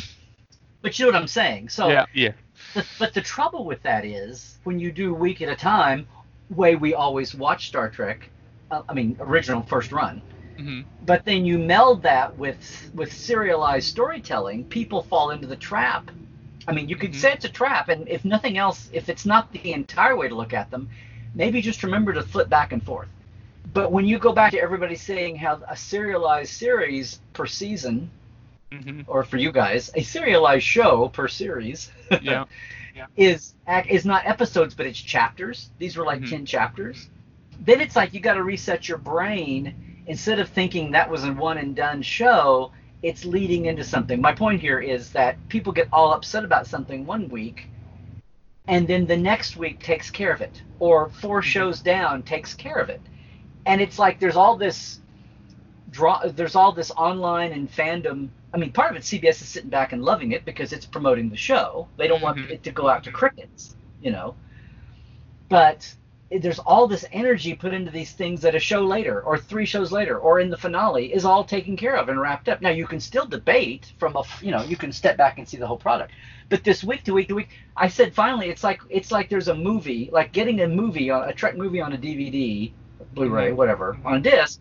but 0.82 0.98
you 0.98 1.06
know 1.06 1.12
what 1.12 1.20
I'm 1.22 1.26
saying. 1.26 1.70
So, 1.70 1.88
Yeah. 1.88 2.04
Yeah. 2.12 2.32
the, 2.74 2.84
but 2.98 3.14
the 3.14 3.22
trouble 3.22 3.64
with 3.64 3.82
that 3.84 4.04
is 4.04 4.58
when 4.64 4.78
you 4.78 4.92
do 4.92 5.14
week 5.14 5.40
at 5.40 5.48
a 5.48 5.56
time, 5.56 6.06
way 6.50 6.76
we 6.76 6.92
always 6.92 7.34
watch 7.34 7.68
Star 7.68 7.88
Trek. 7.88 8.28
Uh, 8.70 8.82
I 8.86 8.92
mean, 8.92 9.16
original 9.18 9.62
first 9.62 9.90
run. 9.90 10.20
Mhm. 10.58 10.84
But 11.06 11.24
then 11.24 11.46
you 11.46 11.58
meld 11.58 12.02
that 12.02 12.36
with 12.36 12.90
with 12.92 13.10
serialized 13.12 13.88
storytelling, 13.88 14.64
people 14.64 15.02
fall 15.02 15.30
into 15.30 15.46
the 15.46 15.56
trap. 15.56 16.10
I 16.68 16.72
mean, 16.72 16.88
you 16.90 16.96
could 16.96 17.12
Mhm. 17.12 17.16
say 17.16 17.32
it's 17.32 17.46
a 17.46 17.48
trap, 17.48 17.88
and 17.88 18.06
if 18.06 18.24
nothing 18.26 18.58
else, 18.58 18.90
if 18.92 19.08
it's 19.08 19.24
not 19.24 19.50
the 19.52 19.72
entire 19.72 20.14
way 20.16 20.28
to 20.28 20.34
look 20.34 20.52
at 20.52 20.70
them, 20.70 20.90
maybe 21.34 21.60
just 21.62 21.82
remember 21.82 22.12
to 22.12 22.22
flip 22.22 22.48
back 22.48 22.72
and 22.72 22.82
forth. 22.82 23.08
But 23.72 23.92
when 23.92 24.04
you 24.06 24.18
go 24.18 24.32
back 24.32 24.52
to 24.52 24.60
everybody 24.60 24.96
saying 24.96 25.36
how 25.36 25.62
a 25.68 25.76
serialized 25.76 26.52
series 26.52 27.20
per 27.32 27.46
season 27.46 28.10
hmm 28.72 29.00
or 29.06 29.24
for 29.24 29.36
you 29.36 29.52
guys, 29.52 29.90
a 29.94 30.02
serialized 30.02 30.64
show 30.64 31.08
per 31.08 31.28
series 31.28 31.90
Yeah. 32.20 32.44
is 33.16 33.54
is 33.88 34.04
not 34.04 34.26
episodes, 34.26 34.74
but 34.74 34.86
it's 34.86 34.98
chapters. 35.00 35.70
These 35.78 35.96
were 35.96 36.04
like 36.04 36.22
Mhm. 36.22 36.26
ten 36.26 36.46
chapters. 36.46 37.08
Then 37.60 37.80
it's 37.80 37.96
like 37.96 38.12
you 38.14 38.20
got 38.20 38.34
to 38.34 38.42
reset 38.44 38.88
your 38.88 38.98
brain 38.98 39.74
instead 40.06 40.38
of 40.38 40.48
thinking 40.50 40.92
that 40.92 41.10
was 41.10 41.24
a 41.24 41.32
one 41.32 41.58
and 41.58 41.74
done 41.76 42.02
show. 42.02 42.72
It's 43.02 43.24
leading 43.24 43.66
into 43.66 43.84
something. 43.84 44.20
My 44.20 44.32
point 44.32 44.60
here 44.60 44.80
is 44.80 45.10
that 45.12 45.36
people 45.48 45.72
get 45.72 45.88
all 45.92 46.12
upset 46.12 46.44
about 46.44 46.66
something 46.66 47.04
one 47.06 47.28
week, 47.28 47.68
and 48.68 48.86
then 48.86 49.06
the 49.06 49.16
next 49.16 49.56
week 49.56 49.80
takes 49.80 50.10
care 50.10 50.32
of 50.32 50.40
it, 50.40 50.62
or 50.78 51.08
four 51.08 51.42
shows 51.42 51.80
down 51.80 52.22
takes 52.22 52.54
care 52.54 52.76
of 52.76 52.88
it, 52.88 53.00
and 53.66 53.80
it's 53.80 53.98
like 53.98 54.20
there's 54.20 54.36
all 54.36 54.56
this 54.56 55.00
draw. 55.90 56.20
There's 56.26 56.56
all 56.56 56.72
this 56.72 56.90
online 56.92 57.52
and 57.52 57.70
fandom. 57.70 58.28
I 58.54 58.58
mean, 58.58 58.72
part 58.72 58.90
of 58.90 58.96
it 58.96 59.02
CBS 59.02 59.42
is 59.42 59.48
sitting 59.48 59.70
back 59.70 59.92
and 59.92 60.02
loving 60.02 60.32
it 60.32 60.44
because 60.44 60.72
it's 60.72 60.86
promoting 60.86 61.28
the 61.30 61.36
show. 61.36 61.88
They 61.96 62.06
don't 62.08 62.22
want 62.22 62.38
Mhm. 62.38 62.50
it 62.50 62.62
to 62.64 62.70
go 62.70 62.88
out 62.88 63.04
to 63.04 63.12
crickets, 63.12 63.76
you 64.02 64.10
know. 64.10 64.34
But 65.48 65.94
there's 66.40 66.58
all 66.60 66.86
this 66.88 67.04
energy 67.12 67.54
put 67.54 67.74
into 67.74 67.90
these 67.90 68.12
things 68.12 68.40
that 68.42 68.54
a 68.54 68.58
show 68.58 68.84
later, 68.84 69.20
or 69.22 69.38
three 69.38 69.66
shows 69.66 69.92
later, 69.92 70.18
or 70.18 70.40
in 70.40 70.50
the 70.50 70.56
finale 70.56 71.12
is 71.12 71.24
all 71.24 71.44
taken 71.44 71.76
care 71.76 71.96
of 71.96 72.08
and 72.08 72.20
wrapped 72.20 72.48
up. 72.48 72.60
Now 72.62 72.70
you 72.70 72.86
can 72.86 73.00
still 73.00 73.26
debate 73.26 73.92
from 73.98 74.16
a, 74.16 74.22
you 74.40 74.50
know, 74.50 74.62
you 74.62 74.76
can 74.76 74.92
step 74.92 75.16
back 75.16 75.38
and 75.38 75.48
see 75.48 75.56
the 75.56 75.66
whole 75.66 75.76
product. 75.78 76.12
But 76.48 76.64
this 76.64 76.84
week 76.84 77.04
to 77.04 77.12
week 77.14 77.28
to 77.28 77.34
week, 77.34 77.50
I 77.76 77.88
said 77.88 78.14
finally, 78.14 78.48
it's 78.50 78.64
like 78.64 78.80
it's 78.90 79.10
like 79.10 79.28
there's 79.28 79.48
a 79.48 79.54
movie, 79.54 80.10
like 80.12 80.32
getting 80.32 80.60
a 80.60 80.68
movie 80.68 81.10
on 81.10 81.28
a 81.28 81.32
Trek 81.32 81.56
movie 81.56 81.80
on 81.80 81.92
a 81.92 81.98
DVD, 81.98 82.72
Blu-ray, 83.14 83.52
whatever, 83.52 83.96
on 84.04 84.14
a 84.16 84.20
disc, 84.20 84.60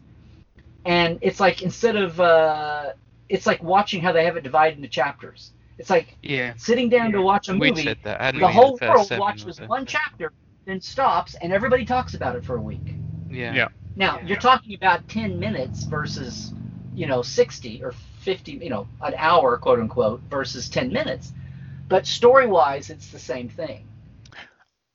and 0.86 1.20
it's 1.22 1.40
like 1.40 1.62
instead 1.62 1.96
of 1.96 2.20
uh, 2.20 2.92
it's 3.30 3.46
like 3.46 3.62
watching 3.64 4.02
how 4.02 4.12
they 4.12 4.26
have 4.26 4.38
it 4.38 4.44
divided 4.44 4.78
into 4.78 4.90
chapters. 4.90 5.52
It's 5.78 5.90
like 5.90 6.18
Yeah. 6.22 6.54
sitting 6.58 6.90
down 6.90 7.12
to 7.14 7.22
watch 7.22 7.50
a 7.50 7.54
movie. 7.54 7.98
The 8.34 8.48
whole 8.50 8.78
first 8.78 9.12
world 9.12 9.20
watches 9.20 9.60
one 9.68 9.86
chapter, 9.86 10.32
then 10.72 10.82
stops, 10.82 11.36
and 11.36 11.54
everybody 11.54 11.86
talks 11.86 12.16
about 12.16 12.38
it 12.38 12.46
for 12.46 12.58
a 12.58 12.62
week. 12.62 12.98
Yeah. 13.30 13.54
Yeah. 13.54 13.70
Now 13.96 14.20
Yeah. 14.20 14.26
you're 14.26 14.38
talking 14.38 14.76
about 14.76 15.08
10 15.10 15.40
minutes 15.40 15.86
versus, 15.86 16.54
you 16.96 17.08
know, 17.08 17.24
60 17.24 17.84
or 17.84 17.94
50, 17.94 18.54
you 18.54 18.72
know, 18.72 18.90
an 19.02 19.16
hour, 19.18 19.58
quote 19.58 19.80
unquote, 19.80 20.24
versus 20.32 20.70
10 20.70 20.94
minutes. 20.94 21.34
But 21.90 22.08
story-wise, 22.08 22.92
it's 22.92 23.10
the 23.10 23.20
same 23.20 23.50
thing. 23.50 23.88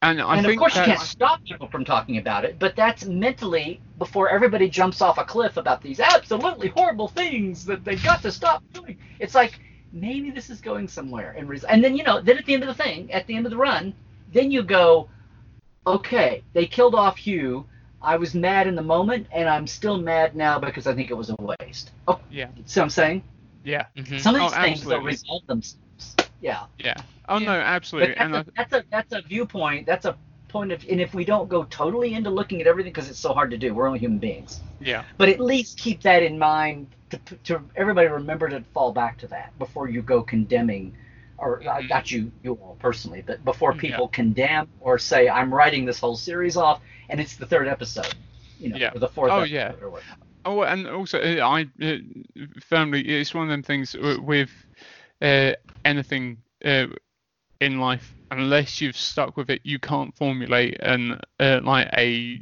And 0.02 0.20
I 0.22 0.38
and 0.38 0.46
of 0.46 0.54
think 0.54 0.56
course, 0.56 0.76
you 0.76 0.82
can't 0.82 1.00
stop 1.00 1.42
people 1.44 1.68
from 1.68 1.84
talking 1.84 2.18
about 2.18 2.44
it, 2.44 2.58
but 2.60 2.76
that's 2.76 3.06
mentally 3.06 3.82
before 3.98 4.30
everybody 4.30 4.68
jumps 4.70 5.02
off 5.02 5.18
a 5.18 5.24
cliff 5.24 5.56
about 5.58 5.82
these 5.82 6.00
absolutely 6.00 6.68
horrible 6.68 7.08
things 7.08 7.66
that 7.66 7.84
they've 7.84 8.02
got 8.02 8.22
to 8.22 8.32
stop 8.32 8.62
doing. 8.74 8.98
It's 9.20 9.34
like 9.34 9.60
maybe 9.92 10.30
this 10.30 10.50
is 10.50 10.60
going 10.60 10.88
somewhere, 10.88 11.34
and 11.38 11.48
res- 11.48 11.64
and 11.64 11.84
then 11.84 11.96
you 11.96 12.04
know, 12.04 12.20
then 12.22 12.38
at 12.38 12.46
the 12.46 12.54
end 12.54 12.64
of 12.64 12.68
the 12.68 12.82
thing, 12.82 13.12
at 13.12 13.26
the 13.26 13.36
end 13.36 13.46
of 13.46 13.50
the 13.50 13.58
run, 13.58 13.94
then 14.32 14.50
you 14.52 14.62
go, 14.62 15.08
okay, 15.87 16.42
they 16.53 16.66
killed 16.66 16.94
off 16.94 17.16
Hugh. 17.16 17.64
I 18.03 18.16
was 18.16 18.35
mad 18.35 18.66
in 18.66 18.75
the 18.75 18.83
moment, 18.83 19.27
and 19.33 19.49
I'm 19.49 19.66
still 19.66 19.99
mad 19.99 20.37
now 20.37 20.59
because 20.59 20.87
I 20.87 20.94
think 20.94 21.11
it 21.11 21.14
was 21.14 21.31
a 21.31 21.37
waste. 21.61 21.90
Oh, 22.07 22.20
Yeah. 22.31 22.49
see 22.66 22.81
what 22.81 22.85
I'm 22.85 22.90
saying? 22.90 23.22
Yeah. 23.64 23.87
Mhm. 23.96 24.20
Some 24.20 24.35
of 24.37 24.42
Oh, 24.42 24.44
these 24.44 24.55
things 24.59 24.85
will 24.85 24.92
absolutely. 24.94 25.07
resolve 25.12 25.42
themselves. 25.46 26.16
Yeah. 26.40 26.66
Yeah. 26.79 26.94
Oh 27.29 27.38
Yeah. 27.38 27.46
no, 27.46 27.53
absolutely. 27.53 28.14
But 28.14 28.22
And 28.22 28.37
I, 28.37 28.42
that's, 28.42 28.49
a, 28.49 28.53
that's 28.57 28.72
a 28.72 28.85
that's 28.90 29.12
a 29.12 29.22
viewpoint. 29.22 29.87
That's 29.87 30.05
a 30.05 30.16
point 30.49 30.70
of, 30.70 30.85
and 30.88 31.01
if 31.01 31.14
we 31.14 31.25
don't 31.25 31.49
go 31.49 31.64
totally 31.64 32.14
into 32.14 32.31
looking 32.31 32.61
at 32.61 32.66
everything, 32.68 32.92
because 32.92 33.11
it's 33.11 33.18
so 33.18 33.33
hard 33.33 33.51
to 33.51 33.59
do, 33.59 33.75
we're 33.75 33.87
only 33.88 33.99
human 33.99 34.18
beings. 34.18 34.61
yeah. 34.81 35.03
But 35.16 35.29
at 35.31 35.40
least 35.40 35.79
keep 35.79 36.03
that 36.03 36.22
in 36.22 36.38
mind 36.38 36.88
to, 37.11 37.18
to 37.44 37.62
everybody 37.75 38.07
remember 38.09 38.49
to 38.49 38.62
fall 38.72 38.92
back 38.92 39.18
to 39.18 39.27
that 39.29 39.59
before 39.59 39.88
you 39.88 40.03
go 40.03 40.22
condemning, 40.22 40.94
or 41.38 41.61
uh, 41.68 41.81
Mhm. 41.81 41.88
not 41.88 42.11
you 42.11 42.33
you 42.42 42.55
all 42.55 42.77
personally, 42.81 43.22
but 43.27 43.44
before 43.44 43.72
Yeah. 43.72 43.81
people 43.81 44.09
condemn 44.09 44.68
or 44.81 44.99
say 44.99 45.29
I'm 45.29 45.53
writing 45.53 45.85
this 45.85 45.99
whole 46.01 46.16
series 46.16 46.57
off 46.57 46.81
and 47.09 47.20
it's 47.20 47.37
the 47.37 47.46
third 47.46 47.68
episode, 47.68 48.14
you 48.59 48.70
know, 48.70 48.77
Yeah. 48.77 48.90
or 48.94 49.01
the 49.01 49.09
fourth. 49.09 49.33
Oh, 49.33 49.40
episode 49.40 49.53
yeah. 49.55 49.72
Oh, 50.44 50.62
and 50.62 50.87
also 50.87 51.20
uh, 51.20 51.46
I 51.46 51.66
uh, 51.83 51.96
firmly 52.61 53.03
it's 53.03 53.35
one 53.35 53.44
of 53.44 53.51
them 53.51 53.62
things 53.62 53.94
with 53.99 54.51
uh, 55.20 55.53
anything 55.85 56.38
uh, 56.64 56.87
in 57.61 57.81
life. 57.81 58.12
Unless 58.31 58.81
you've 58.81 58.96
stuck 58.96 59.37
with 59.37 59.51
it, 59.51 59.61
you 59.62 59.79
can't 59.79 60.14
formulate 60.16 60.79
an 60.81 61.20
uh, 61.38 61.61
like 61.62 61.88
a 61.96 62.38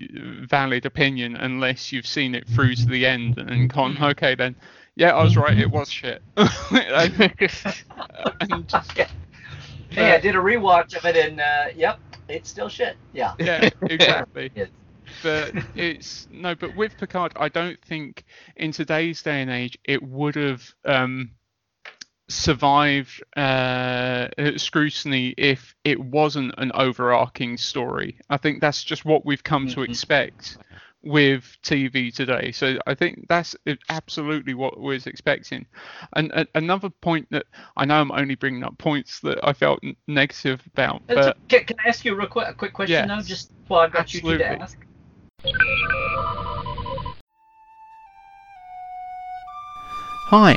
valid 0.46 0.86
opinion 0.86 1.36
unless 1.36 1.92
you've 1.92 2.06
seen 2.06 2.34
it 2.34 2.48
through 2.48 2.74
to 2.74 2.86
the 2.86 3.04
end 3.06 3.36
and 3.36 3.68
gone, 3.68 3.96
okay, 4.02 4.34
then 4.34 4.54
yeah, 4.96 5.10
I 5.14 5.22
was 5.22 5.36
right, 5.36 5.58
it 5.58 5.70
was 5.70 5.90
shit. 5.90 6.22
and, 6.36 7.14
and 7.14 7.32
just, 7.40 7.66
Okay. 8.92 9.08
Hey, 9.90 10.12
I 10.12 10.18
did 10.18 10.34
a 10.34 10.38
rewatch 10.38 10.96
of 10.96 11.04
it, 11.04 11.16
and 11.16 11.40
uh, 11.40 11.66
yep, 11.76 11.98
it's 12.28 12.50
still 12.50 12.68
shit. 12.68 12.96
Yeah. 13.12 13.32
yeah, 13.38 13.70
exactly. 13.82 14.50
Yes. 14.54 14.68
but 15.22 15.52
it's 15.74 16.26
no 16.30 16.54
but 16.54 16.74
with 16.74 16.96
picard 16.96 17.32
i 17.36 17.48
don't 17.48 17.80
think 17.84 18.24
in 18.56 18.72
today's 18.72 19.22
day 19.22 19.42
and 19.42 19.50
age 19.50 19.78
it 19.84 20.02
would 20.02 20.34
have 20.34 20.62
um 20.84 21.30
survived 22.28 23.22
uh 23.36 24.28
scrutiny 24.56 25.34
if 25.36 25.74
it 25.84 26.00
wasn't 26.00 26.54
an 26.58 26.72
overarching 26.74 27.56
story 27.56 28.18
i 28.30 28.36
think 28.36 28.60
that's 28.60 28.82
just 28.82 29.04
what 29.04 29.26
we've 29.26 29.44
come 29.44 29.66
to 29.66 29.80
Mhm. 29.80 29.84
expect 29.84 30.58
with 31.04 31.56
tv 31.62 32.12
today 32.14 32.50
so 32.50 32.78
i 32.86 32.94
think 32.94 33.26
that's 33.28 33.54
absolutely 33.90 34.54
what 34.54 34.80
we're 34.80 34.98
expecting 35.06 35.66
and 36.16 36.30
a- 36.32 36.46
another 36.54 36.88
point 36.88 37.26
that 37.30 37.44
i 37.76 37.84
know 37.84 38.00
i'm 38.00 38.10
only 38.12 38.34
bringing 38.34 38.64
up 38.64 38.76
points 38.78 39.20
that 39.20 39.38
i 39.42 39.52
felt 39.52 39.78
n- 39.84 39.94
negative 40.08 40.62
about 40.72 40.96
uh, 41.10 41.14
but 41.14 41.36
okay. 41.44 41.64
Can 41.64 41.76
I 41.84 41.88
ask 41.88 42.04
you 42.04 42.12
a 42.14 42.16
real 42.16 42.26
quick, 42.26 42.48
a 42.48 42.54
quick 42.54 42.72
question 42.72 43.08
Yes. 43.08 43.22
though? 43.24 43.28
Just 43.28 43.50
while 43.68 43.80
I've 43.80 43.92
got 43.92 44.12
you 44.14 44.20
to 44.20 44.44
ask. 44.62 44.78
Hi, 50.28 50.56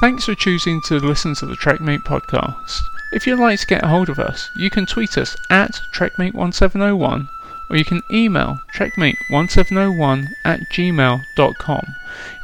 thanks 0.00 0.24
for 0.24 0.34
choosing 0.34 0.80
to 0.86 0.96
listen 0.98 1.34
to 1.36 1.46
the 1.46 1.54
TrekMate 1.54 2.02
podcast. 2.02 2.80
If 3.12 3.26
you'd 3.26 3.38
like 3.38 3.60
to 3.60 3.66
get 3.66 3.84
a 3.84 3.88
hold 3.88 4.08
of 4.08 4.18
us, 4.18 4.48
you 4.56 4.70
can 4.70 4.86
tweet 4.86 5.16
us 5.16 5.36
at 5.50 5.70
TrekMate1701 5.96 7.28
or 7.70 7.76
you 7.76 7.84
can 7.84 8.02
email 8.10 8.58
TrekMate1701 8.74 10.26
at 10.44 10.60
gmail.com. 10.72 11.86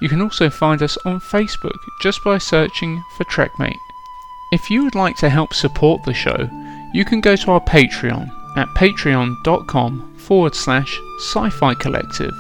You 0.00 0.08
can 0.08 0.20
also 0.20 0.50
find 0.50 0.82
us 0.82 0.96
on 1.04 1.20
Facebook 1.20 1.78
just 2.00 2.22
by 2.24 2.38
searching 2.38 3.02
for 3.16 3.24
TrekMate. 3.24 3.76
If 4.52 4.70
you 4.70 4.84
would 4.84 4.94
like 4.94 5.16
to 5.16 5.30
help 5.30 5.54
support 5.54 6.02
the 6.04 6.14
show, 6.14 6.48
you 6.92 7.04
can 7.04 7.20
go 7.20 7.36
to 7.36 7.52
our 7.52 7.60
Patreon 7.60 8.30
at 8.56 8.68
patreon.com 8.68 10.16
forward 10.16 10.54
slash 10.54 10.98
sci 11.20 11.50
fi 11.50 11.74
collective 11.74 12.34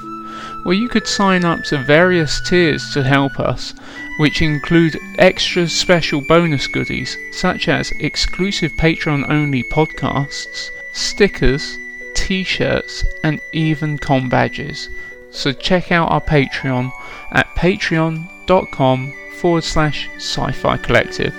where 0.62 0.74
you 0.74 0.88
could 0.88 1.06
sign 1.06 1.44
up 1.44 1.62
to 1.64 1.78
various 1.78 2.40
tiers 2.48 2.90
to 2.92 3.02
help 3.02 3.38
us, 3.40 3.74
which 4.18 4.42
include 4.42 4.98
extra 5.18 5.68
special 5.68 6.20
bonus 6.28 6.66
goodies 6.66 7.16
such 7.32 7.68
as 7.68 7.92
exclusive 8.00 8.70
Patreon 8.78 9.28
only 9.30 9.62
podcasts, 9.64 10.70
stickers, 10.92 11.78
t 12.14 12.42
shirts, 12.44 13.04
and 13.24 13.40
even 13.52 13.98
com 13.98 14.28
badges. 14.28 14.88
So 15.30 15.52
check 15.52 15.92
out 15.92 16.10
our 16.10 16.20
Patreon 16.20 16.90
at 17.32 17.46
patreon.com 17.54 19.12
forward 19.38 19.64
slash 19.64 20.08
sci 20.16 20.52
fi 20.52 20.76
collective. 20.76 21.34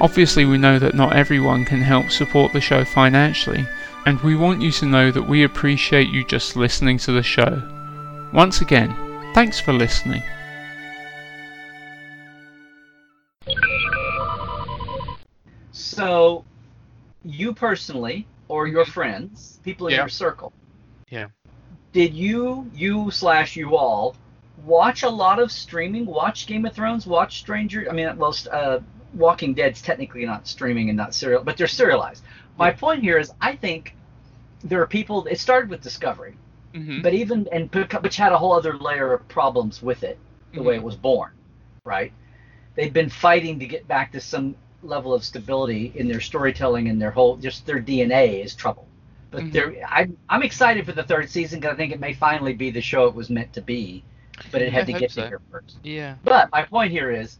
Obviously, 0.00 0.44
we 0.44 0.58
know 0.58 0.78
that 0.78 0.94
not 0.94 1.16
everyone 1.16 1.64
can 1.64 1.80
help 1.80 2.10
support 2.10 2.52
the 2.52 2.60
show 2.60 2.84
financially, 2.84 3.66
and 4.06 4.20
we 4.20 4.36
want 4.36 4.62
you 4.62 4.70
to 4.72 4.86
know 4.86 5.10
that 5.10 5.28
we 5.28 5.42
appreciate 5.42 6.08
you 6.08 6.24
just 6.26 6.56
listening 6.56 6.98
to 6.98 7.12
the 7.12 7.22
show. 7.22 7.62
Once 8.32 8.60
again, 8.60 8.94
thanks 9.34 9.58
for 9.58 9.72
listening. 9.72 10.22
So, 15.72 16.44
you 17.24 17.52
personally, 17.52 18.26
or 18.48 18.66
your 18.66 18.84
friends, 18.84 19.60
people 19.64 19.86
in 19.88 19.92
Yeah. 19.94 20.00
your 20.00 20.08
circle, 20.08 20.52
Yeah. 21.10 21.28
did 21.92 22.14
you, 22.14 22.70
you 22.74 23.10
slash 23.10 23.56
you 23.56 23.76
all, 23.76 24.16
watch 24.64 25.02
a 25.02 25.08
lot 25.08 25.38
of 25.38 25.52
streaming? 25.52 26.06
Watch 26.06 26.46
Game 26.46 26.64
of 26.66 26.74
Thrones? 26.74 27.06
Watch 27.06 27.38
Stranger? 27.38 27.86
I 27.88 27.92
mean, 27.92 28.16
well, 28.16 28.34
uh, 28.50 28.80
Walking 29.14 29.54
Dead's 29.54 29.80
technically 29.80 30.26
not 30.26 30.46
streaming 30.46 30.88
and 30.90 30.96
not 30.96 31.14
serial, 31.14 31.42
but 31.42 31.56
they're 31.56 31.66
serialized. 31.66 32.22
My 32.56 32.70
point 32.72 33.02
here 33.02 33.18
is, 33.18 33.32
I 33.40 33.56
think 33.56 33.94
there 34.64 34.82
are 34.82 34.86
people. 34.86 35.26
It 35.26 35.38
started 35.38 35.70
with 35.70 35.80
Discovery, 35.80 36.36
Mm-hmm. 36.74 37.00
but 37.02 37.14
even 37.14 37.48
and 37.50 37.72
which 38.02 38.16
had 38.16 38.32
a 38.32 38.38
whole 38.38 38.52
other 38.52 38.76
layer 38.76 39.14
of 39.14 39.26
problems 39.28 39.82
with 39.82 40.02
it, 40.02 40.18
the 40.52 40.62
way 40.62 40.74
it 40.74 40.82
was 40.82 40.96
born, 40.96 41.30
right? 41.84 42.12
They've 42.74 42.92
been 42.92 43.08
fighting 43.08 43.58
to 43.60 43.66
get 43.66 43.88
back 43.88 44.12
to 44.12 44.20
some 44.20 44.54
level 44.82 45.12
of 45.14 45.24
stability 45.24 45.92
in 45.96 46.08
their 46.08 46.20
storytelling 46.20 46.88
and 46.88 47.00
their 47.00 47.10
whole 47.10 47.36
just 47.36 47.66
their 47.66 47.80
DNA 47.80 48.44
is 48.44 48.54
trouble. 48.54 48.86
But 49.30 49.44
Mhm. 49.44 49.52
they're 49.52 49.74
I'm 49.88 50.16
I'm 50.28 50.42
excited 50.42 50.86
for 50.86 50.92
the 50.92 51.02
third 51.02 51.28
season 51.30 51.60
because 51.60 51.74
I 51.74 51.76
think 51.76 51.92
it 51.92 52.00
may 52.00 52.14
finally 52.14 52.54
be 52.54 52.70
the 52.70 52.80
show 52.80 53.06
it 53.06 53.14
was 53.14 53.28
meant 53.30 53.52
to 53.54 53.60
be, 53.60 54.04
but 54.52 54.62
it 54.62 54.72
had 54.72 54.82
I 54.88 54.92
to 54.92 54.98
get 54.98 55.10
so. 55.10 55.22
to 55.22 55.28
here 55.28 55.40
first. 55.50 55.78
Yeah. 55.82 56.14
But 56.24 56.50
my 56.52 56.62
point 56.62 56.92
here 56.92 57.10
is, 57.10 57.38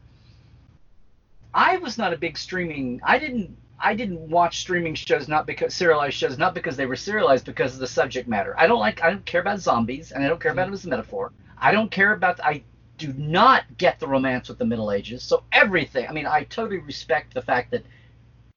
I 1.54 1.76
was 1.78 1.96
not 1.98 2.12
a 2.12 2.16
big 2.18 2.36
streaming. 2.36 3.00
I 3.04 3.18
didn't. 3.18 3.56
I 3.80 3.94
didn't 3.94 4.28
watch 4.28 4.58
streaming 4.58 4.94
shows 4.96 5.28
not 5.28 5.46
because 5.46 5.72
serialized 5.72 6.16
shows 6.16 6.36
not 6.36 6.52
because 6.52 6.76
they 6.76 6.86
were 6.86 6.96
serialized 6.96 7.44
because 7.46 7.74
of 7.74 7.80
the 7.80 7.86
subject 7.86 8.28
matter. 8.28 8.54
I 8.58 8.66
don't 8.66 8.80
like. 8.80 9.02
I 9.02 9.10
don't 9.10 9.24
care 9.24 9.40
about 9.40 9.60
zombies, 9.60 10.10
and 10.10 10.22
I 10.24 10.28
don't 10.28 10.40
care 10.40 10.50
about 10.52 10.68
it 10.68 10.72
as 10.72 10.84
a 10.84 10.88
metaphor. 10.88 11.32
I 11.56 11.70
don't 11.72 11.90
care 11.90 12.12
about. 12.12 12.40
I 12.40 12.62
do 12.98 13.12
not 13.14 13.64
get 13.78 13.98
the 14.00 14.06
romance 14.06 14.48
with 14.48 14.58
the 14.58 14.64
Middle 14.64 14.90
Ages. 14.92 15.22
So 15.22 15.44
everything. 15.52 16.06
I 16.08 16.12
mean, 16.12 16.26
I 16.26 16.44
totally 16.44 16.78
respect 16.78 17.32
the 17.32 17.42
fact 17.42 17.70
that 17.70 17.84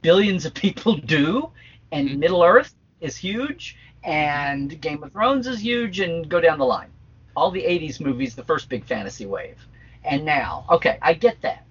billions 0.02 0.46
of 0.46 0.54
people 0.66 0.96
do, 0.98 1.52
and 1.92 2.20
Middle 2.20 2.44
Earth 2.44 2.74
is 3.00 3.16
huge, 3.16 3.78
and 4.04 4.80
Game 4.82 5.04
of 5.04 5.12
Thrones 5.12 5.48
is 5.48 5.60
huge, 5.60 6.00
and 6.00 6.28
go 6.28 6.42
down 6.42 6.60
the 6.60 6.66
line. 6.66 6.90
All 7.36 7.52
the 7.52 7.64
'80s 7.64 8.02
movies, 8.02 8.36
the 8.36 8.44
first 8.44 8.68
big 8.68 8.84
fantasy 8.86 9.26
wave, 9.26 9.66
and 10.04 10.26
now, 10.26 10.66
okay, 10.70 10.98
I 11.02 11.14
get 11.14 11.42
that. 11.42 11.64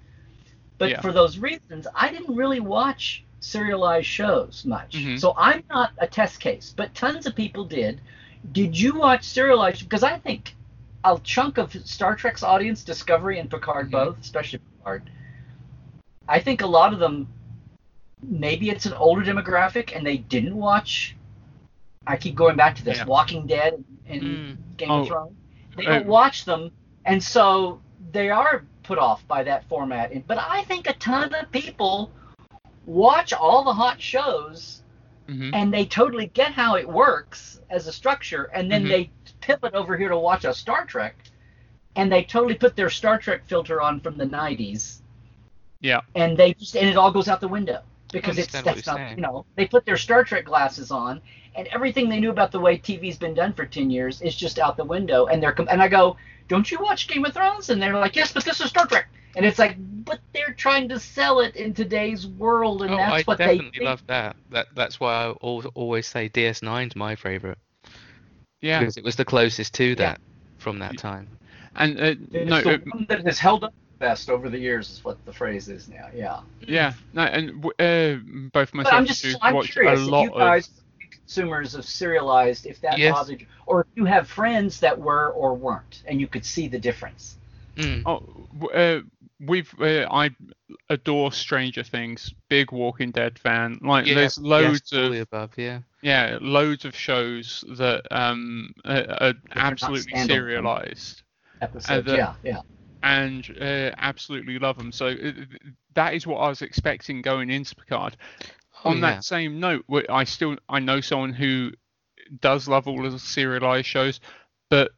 But 0.78 0.90
Yeah. 0.90 1.00
for 1.02 1.12
those 1.12 1.38
reasons, 1.38 1.86
I 1.94 2.10
didn't 2.10 2.34
really 2.34 2.60
watch 2.60 3.24
serialized 3.40 4.06
shows 4.06 4.64
much. 4.64 4.92
Mhm. 4.92 5.18
So 5.20 5.34
I'm 5.36 5.62
not 5.68 5.92
a 5.98 6.06
test 6.06 6.40
case, 6.40 6.72
but 6.74 6.94
tons 6.94 7.26
of 7.26 7.34
people 7.34 7.64
did. 7.64 8.00
Did 8.52 8.78
you 8.78 8.94
watch 8.98 9.24
serialized? 9.24 9.82
Because 9.82 10.02
I 10.02 10.18
think 10.18 10.54
a 11.04 11.18
chunk 11.22 11.58
of 11.58 11.72
Star 11.86 12.14
Trek's 12.14 12.42
audience, 12.42 12.84
Discovery 12.84 13.38
and 13.38 13.50
Picard 13.50 13.88
Mhm. 13.88 13.92
both, 13.92 14.20
especially 14.20 14.60
Picard, 14.78 15.10
I 16.28 16.38
think 16.40 16.60
a 16.60 16.66
lot 16.66 16.92
of 16.92 16.98
them, 16.98 17.28
maybe 18.22 18.70
it's 18.70 18.86
an 18.86 18.92
older 18.94 19.22
demographic 19.22 19.96
and 19.96 20.06
they 20.06 20.18
didn't 20.18 20.54
watch. 20.54 21.16
I 22.06 22.16
keep 22.16 22.34
going 22.34 22.56
back 22.56 22.76
to 22.76 22.84
this 22.84 22.98
Yeah. 22.98 23.04
Walking 23.04 23.46
Dead 23.46 23.82
and, 24.06 24.22
Mm. 24.22 24.56
Game 24.76 24.90
Oh, 24.90 25.00
of 25.00 25.08
Thrones. 25.08 25.36
They 25.76 25.86
uh, 25.86 25.90
don't 25.90 26.06
watch 26.06 26.44
them, 26.44 26.70
and 27.04 27.22
so 27.22 27.80
they 28.12 28.30
are 28.30 28.64
put 28.82 28.98
off 28.98 29.26
by 29.28 29.42
that 29.44 29.64
format. 29.68 30.10
And- 30.12 30.26
But 30.26 30.38
I 30.38 30.62
think 30.64 30.88
a 30.88 30.94
ton 30.94 31.32
of 31.34 31.50
people 31.52 32.10
watch 32.86 33.32
all 33.32 33.62
the 33.64 33.74
hot 33.74 34.00
shows 34.00 34.82
Mhm. 35.28 35.50
and 35.54 35.72
they 35.72 35.84
totally 35.84 36.26
get 36.28 36.52
how 36.52 36.74
it 36.76 36.88
works 36.88 37.60
as 37.70 37.86
a 37.86 37.92
structure, 37.92 38.44
and 38.52 38.70
then 38.70 38.84
Mhm. 38.84 38.88
they 38.88 39.10
pivot 39.40 39.74
over 39.74 39.96
here 39.96 40.08
to 40.08 40.18
watch 40.18 40.44
a 40.44 40.54
Star 40.54 40.84
Trek, 40.84 41.16
and 41.96 42.10
they 42.10 42.24
totally 42.24 42.54
put 42.54 42.76
their 42.76 42.90
Star 42.90 43.18
Trek 43.18 43.42
filter 43.46 43.80
on 43.80 44.00
from 44.00 44.16
the 44.16 44.24
'90s, 44.26 45.00
Yeah. 45.80 46.00
and 46.14 46.36
they 46.36 46.54
just 46.54 46.76
and 46.76 46.88
it 46.88 46.96
all 46.96 47.10
goes 47.12 47.28
out 47.28 47.40
the 47.40 47.48
window 47.48 47.82
because 48.12 48.38
it's 48.38 48.52
that's 48.52 48.86
not 48.86 48.96
saying. 48.96 49.16
you 49.16 49.22
know 49.22 49.44
they 49.56 49.66
put 49.66 49.84
their 49.86 49.96
Star 49.96 50.24
Trek 50.24 50.44
glasses 50.44 50.90
on, 50.90 51.20
and 51.54 51.66
everything 51.68 52.08
they 52.08 52.20
knew 52.20 52.30
about 52.30 52.52
the 52.52 52.60
way 52.60 52.78
TV's 52.78 53.16
been 53.18 53.34
done 53.34 53.52
for 53.52 53.64
ten 53.66 53.90
years 53.90 54.20
is 54.22 54.34
just 54.36 54.58
out 54.58 54.76
the 54.76 54.84
window, 54.84 55.26
and 55.26 55.42
they're 55.42 55.54
and 55.68 55.82
I 55.82 55.88
go, 55.88 56.16
don't 56.48 56.70
you 56.70 56.78
watch 56.80 57.06
Game 57.08 57.24
of 57.24 57.32
Thrones? 57.34 57.70
And 57.70 57.80
they're 57.80 57.94
like, 57.96 58.16
yes, 58.16 58.32
but 58.32 58.44
this 58.44 58.60
is 58.60 58.68
Star 58.70 58.86
Trek. 58.86 59.06
And 59.36 59.46
it's 59.46 59.60
like, 59.60 59.76
but 59.78 60.18
they're 60.34 60.52
trying 60.54 60.88
to 60.88 60.98
sell 60.98 61.38
it 61.38 61.54
in 61.54 61.72
today's 61.72 62.26
world, 62.26 62.82
and 62.82 62.92
Oh, 62.92 62.96
that's 62.96 63.12
I 63.12 63.22
what 63.22 63.38
they 63.38 63.58
definitely 63.58 63.84
love 63.84 64.02
that. 64.08 64.34
That 64.50 64.66
that's 64.74 64.98
why 64.98 65.12
I 65.12 65.26
al- 65.28 65.70
always 65.74 66.08
say 66.08 66.28
DS9's 66.28 66.96
my 66.96 67.14
favorite 67.14 67.58
Yeah. 68.60 68.80
because 68.80 68.96
it 68.96 69.04
was 69.04 69.16
the 69.16 69.24
closest 69.24 69.74
to 69.74 69.84
Yeah. 69.84 69.94
that 69.96 70.20
from 70.58 70.78
that 70.80 70.98
time. 70.98 71.28
And 71.76 71.98
uh, 71.98 72.02
It's 72.02 72.30
no, 72.32 72.60
the 72.62 72.74
uh, 72.74 72.78
one 72.92 73.06
that 73.08 73.24
has 73.26 73.38
held 73.38 73.64
up 73.64 73.74
best 73.98 74.30
over 74.30 74.48
the 74.48 74.58
years 74.58 74.90
is 74.90 75.04
what 75.04 75.22
the 75.26 75.32
phrase 75.32 75.68
is 75.68 75.88
now. 75.88 76.08
Yeah. 76.14 76.40
yeah, 76.60 76.92
no, 77.12 77.22
and 77.22 77.64
uh, 77.64 78.16
both 78.52 78.72
But 78.72 78.74
myself 78.74 78.94
I'm 78.94 78.98
and 79.00 79.06
just 79.08 79.36
I'm 79.42 79.54
watch 79.54 79.72
curious 79.72 80.00
a 80.00 80.02
if 80.02 80.08
lot 80.08 80.24
you 80.24 80.30
guys 80.30 80.68
of. 80.68 80.74
consumers 81.10 81.74
of 81.74 81.84
serialized 81.84 82.66
if 82.66 82.80
that 82.80 82.98
Yes. 82.98 83.14
bothered 83.14 83.40
you 83.40 83.46
or 83.66 83.82
if 83.82 83.86
you 83.94 84.04
have 84.06 84.28
friends 84.28 84.80
that 84.80 84.98
were 84.98 85.30
or 85.30 85.54
weren't 85.54 86.02
and 86.06 86.20
you 86.20 86.26
could 86.26 86.44
see 86.44 86.66
the 86.68 86.78
difference. 86.78 87.36
Mm. 87.76 88.02
Oh, 88.04 88.68
uh, 88.68 89.00
we've 89.38 89.72
uh, 89.80 90.06
I 90.10 90.30
adore 90.88 91.32
Stranger 91.32 91.82
Things. 91.84 92.34
Big 92.48 92.72
Walking 92.72 93.10
Dead 93.10 93.38
fan. 93.38 93.78
Like, 93.82 94.06
Yeah, 94.06 94.14
there's 94.16 94.38
loads 94.38 94.92
all 94.92 95.04
of 95.06 95.12
the 95.12 95.20
above. 95.20 95.50
Yeah. 95.56 95.80
Yeah, 96.02 96.38
loads 96.40 96.84
of 96.84 96.96
shows 96.96 97.64
that 97.76 98.02
um 98.10 98.72
are, 98.84 99.04
are 99.20 99.34
absolutely 99.54 100.18
serialized. 100.26 101.22
Episodes. 101.60 102.06
the- 102.06 102.16
yeah, 102.16 102.34
yeah. 102.42 102.60
and 103.02 103.46
uh, 103.60 103.90
absolutely 103.98 104.58
love 104.58 104.78
them. 104.78 104.92
So 104.92 105.08
uh, 105.08 105.32
that 105.94 106.14
is 106.14 106.26
what 106.26 106.38
I 106.38 106.48
was 106.48 106.62
expecting 106.62 107.22
going 107.22 107.50
into 107.50 107.74
Picard. 107.76 108.16
Oh, 108.84 108.90
On 108.90 108.96
yeah. 108.96 109.00
that 109.02 109.24
same 109.24 109.60
note, 109.60 109.84
I 110.08 110.24
still 110.24 110.56
I 110.68 110.78
know 110.78 111.00
someone 111.00 111.34
who 111.34 111.72
does 112.40 112.68
love 112.68 112.86
all 112.88 113.04
of 113.04 113.12
the 113.12 113.18
serialized 113.18 113.86
shows, 113.86 114.20
but 114.70 114.92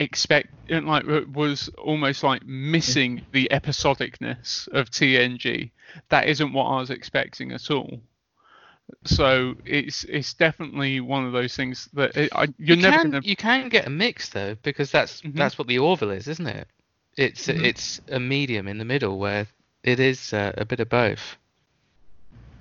expect 0.00 0.48
like 0.70 1.04
w- 1.04 1.28
was 1.32 1.68
almost 1.78 2.22
like 2.22 2.44
missing 2.44 3.22
the 3.32 3.48
episodicness 3.52 4.68
of 4.68 4.90
TNG. 4.90 5.70
That 6.08 6.28
isn't 6.28 6.52
what 6.52 6.64
I 6.64 6.80
was 6.80 6.90
expecting 6.90 7.52
at 7.52 7.70
all. 7.70 8.00
So 9.04 9.54
it's 9.64 10.04
it's 10.04 10.34
definitely 10.34 11.00
one 11.00 11.24
of 11.26 11.32
those 11.32 11.54
things 11.54 11.88
that 11.92 12.16
it, 12.16 12.30
I, 12.34 12.44
you're 12.58 12.76
you 12.76 12.82
never 12.82 12.98
can, 13.02 13.10
gonna 13.10 13.26
you 13.26 13.36
can 13.36 13.68
get 13.68 13.86
a 13.86 13.90
mix 13.90 14.30
though 14.30 14.56
because 14.62 14.90
that's 14.90 15.20
Mhm. 15.22 15.34
that's 15.34 15.58
what 15.58 15.68
the 15.68 15.78
Orville 15.78 16.10
is, 16.10 16.26
isn't 16.28 16.46
it? 16.46 16.68
It's 17.16 17.46
Mhm. 17.48 17.64
it's 17.64 18.00
a 18.08 18.18
medium 18.18 18.66
in 18.68 18.78
the 18.78 18.84
middle 18.84 19.18
where 19.18 19.46
it 19.82 20.00
is 20.00 20.32
uh, 20.32 20.52
a 20.56 20.64
bit 20.64 20.80
of 20.80 20.88
both. 20.88 21.36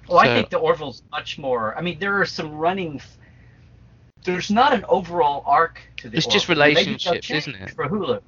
Well, 0.07 0.19
I 0.19 0.27
think 0.27 0.49
the 0.49 0.57
Orville's 0.57 1.01
much 1.11 1.37
more. 1.37 1.77
I 1.77 1.81
mean, 1.81 1.99
there 1.99 2.19
are 2.21 2.25
some 2.25 2.51
running. 2.53 3.01
There's 4.23 4.49
not 4.51 4.73
an 4.73 4.85
overall 4.87 5.43
arc 5.45 5.79
to 5.97 6.09
the. 6.09 6.17
It's 6.17 6.25
just 6.27 6.47
Orville. 6.49 6.65
Maybe 6.65 6.75
they'll 6.75 6.85
relationships, 6.95 7.31
isn't 7.31 7.55
it? 7.55 7.71
For 7.71 7.87
Hulu. 7.87 8.21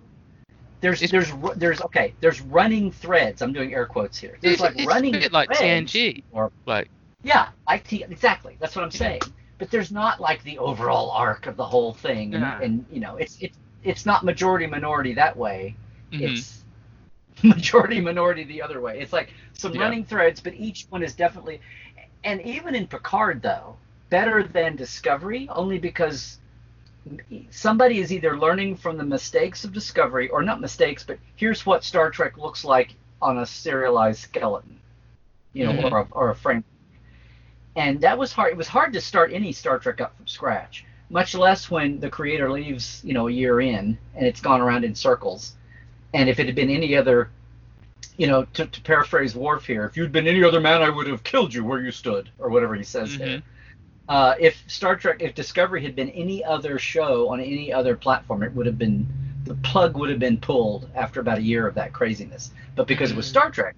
There's 0.82 1.02
It's- 1.02 1.12
there's 1.12 1.58
there's 1.58 1.82
okay 1.82 2.14
there's 2.22 2.40
running 2.42 2.92
threads. 2.92 3.42
I'm 3.42 3.52
doing 3.52 3.74
air 3.74 3.86
quotes 3.86 4.18
here. 4.18 4.38
There's 4.40 4.54
It's, 4.56 4.62
like 4.62 4.78
it's 4.78 4.86
running 4.88 5.16
a 5.16 5.20
bit 5.20 5.34
like 5.34 5.48
threads 5.54 5.92
TNG. 5.92 6.24
or 6.32 6.52
Like 6.66 6.90
Yeah, 7.24 7.50
like 7.68 7.86
T- 7.88 8.04
exactly. 8.04 8.58
That's 8.60 8.76
what 8.76 8.84
I'm 8.86 8.92
saying. 8.92 9.22
But 9.58 9.72
there's 9.72 9.92
not 9.92 10.20
like 10.22 10.42
the 10.44 10.58
overall 10.58 11.12
arc 11.12 11.48
of 11.48 11.58
the 11.58 11.66
whole 11.66 11.94
thing, 11.94 12.34
and, 12.34 12.44
Yeah. 12.44 12.62
and 12.62 12.86
you 12.92 13.00
know, 13.02 13.18
it's 13.18 13.38
it's 13.42 13.58
it's 13.84 14.06
not 14.06 14.24
majority 14.24 14.68
minority 14.68 15.14
that 15.16 15.36
way. 15.36 15.76
Mhm. 16.12 16.22
It's 16.38 16.64
majority 17.44 18.00
minority 18.02 18.44
the 18.46 18.62
other 18.62 18.80
way. 18.82 19.00
It's 19.00 19.14
like 19.14 19.34
some 19.54 19.74
Yeah. 19.74 19.82
running 19.82 20.06
threads, 20.06 20.40
but 20.40 20.54
each 20.54 20.86
one 20.90 21.04
is 21.04 21.14
definitely, 21.16 21.60
and 22.24 22.42
even 22.42 22.74
in 22.76 22.88
Picard 22.88 23.42
though, 23.42 23.78
better 24.10 24.44
than 24.44 24.76
Discovery, 24.76 25.48
only 25.50 25.78
because 25.78 26.40
somebody 27.50 28.00
is 28.00 28.12
either 28.14 28.38
learning 28.38 28.78
from 28.78 28.98
the 28.98 29.04
mistakes 29.04 29.64
of 29.64 29.74
Discovery 29.74 30.30
or 30.30 30.44
not 30.44 30.62
mistakes, 30.62 31.04
but 31.04 31.18
here's 31.36 31.66
what 31.66 31.84
Star 31.84 32.10
Trek 32.12 32.38
looks 32.38 32.64
like 32.64 32.96
on 33.22 33.40
a 33.40 33.46
serialized 33.46 34.22
skeleton, 34.22 34.80
you 35.54 35.66
know, 35.66 35.74
Mhm. 35.74 35.92
or 35.92 36.00
a, 36.02 36.08
or 36.12 36.30
a 36.30 36.36
frame. 36.36 36.64
And 37.80 38.02
that 38.02 38.18
was 38.18 38.34
hard. 38.34 38.52
It 38.52 38.58
was 38.58 38.68
hard 38.68 38.92
to 38.92 39.00
start 39.00 39.32
any 39.32 39.54
Star 39.54 39.80
Trek 39.80 40.02
up 40.02 40.14
from 40.18 40.28
scratch, 40.28 40.84
much 41.10 41.34
less 41.34 41.72
when 41.72 41.98
the 42.02 42.10
creator 42.10 42.52
leaves, 42.52 43.02
you 43.06 43.14
know, 43.14 43.30
a 43.30 43.32
year 43.32 43.62
in 43.62 43.98
and 44.16 44.28
it's 44.28 44.42
gone 44.42 44.60
around 44.60 44.84
in 44.84 44.94
circles. 44.94 45.54
And 46.14 46.28
if 46.28 46.40
it 46.42 46.46
had 46.46 46.56
been 46.56 46.70
any 46.70 46.98
other, 46.98 47.30
you 48.18 48.28
know, 48.28 48.44
to, 48.56 48.66
to 48.66 48.82
paraphrase 48.82 49.34
Worf 49.34 49.66
here, 49.66 49.86
if 49.86 49.96
you'd 49.96 50.12
been 50.12 50.28
any 50.28 50.44
other 50.44 50.60
man, 50.60 50.82
I 50.82 50.90
would 50.90 51.08
have 51.08 51.24
killed 51.24 51.54
you 51.54 51.64
where 51.64 51.80
you 51.80 51.92
stood, 51.92 52.30
or 52.38 52.50
whatever 52.50 52.76
he 52.76 52.84
says 52.84 53.18
there. 53.18 53.42
Uh, 54.10 54.36
if 54.38 54.62
Star 54.68 54.98
Trek, 54.98 55.22
if 55.22 55.34
Discovery 55.34 55.82
had 55.82 55.96
been 55.96 56.10
any 56.10 56.44
other 56.44 56.80
show 56.80 57.30
on 57.30 57.40
any 57.40 57.72
other 57.72 57.96
platform, 57.96 58.44
it 58.44 58.54
would 58.54 58.66
have 58.66 58.78
been 58.78 59.08
the 59.46 59.56
plug 59.56 59.96
would 59.96 60.10
have 60.10 60.20
been 60.20 60.38
pulled 60.38 60.90
after 60.96 61.22
about 61.22 61.38
a 61.38 61.42
year 61.42 61.66
of 61.66 61.76
that 61.76 61.94
craziness. 61.94 62.52
But 62.76 62.88
because 62.88 63.12
it 63.12 63.16
was 63.16 63.26
Star 63.26 63.50
Trek, 63.50 63.74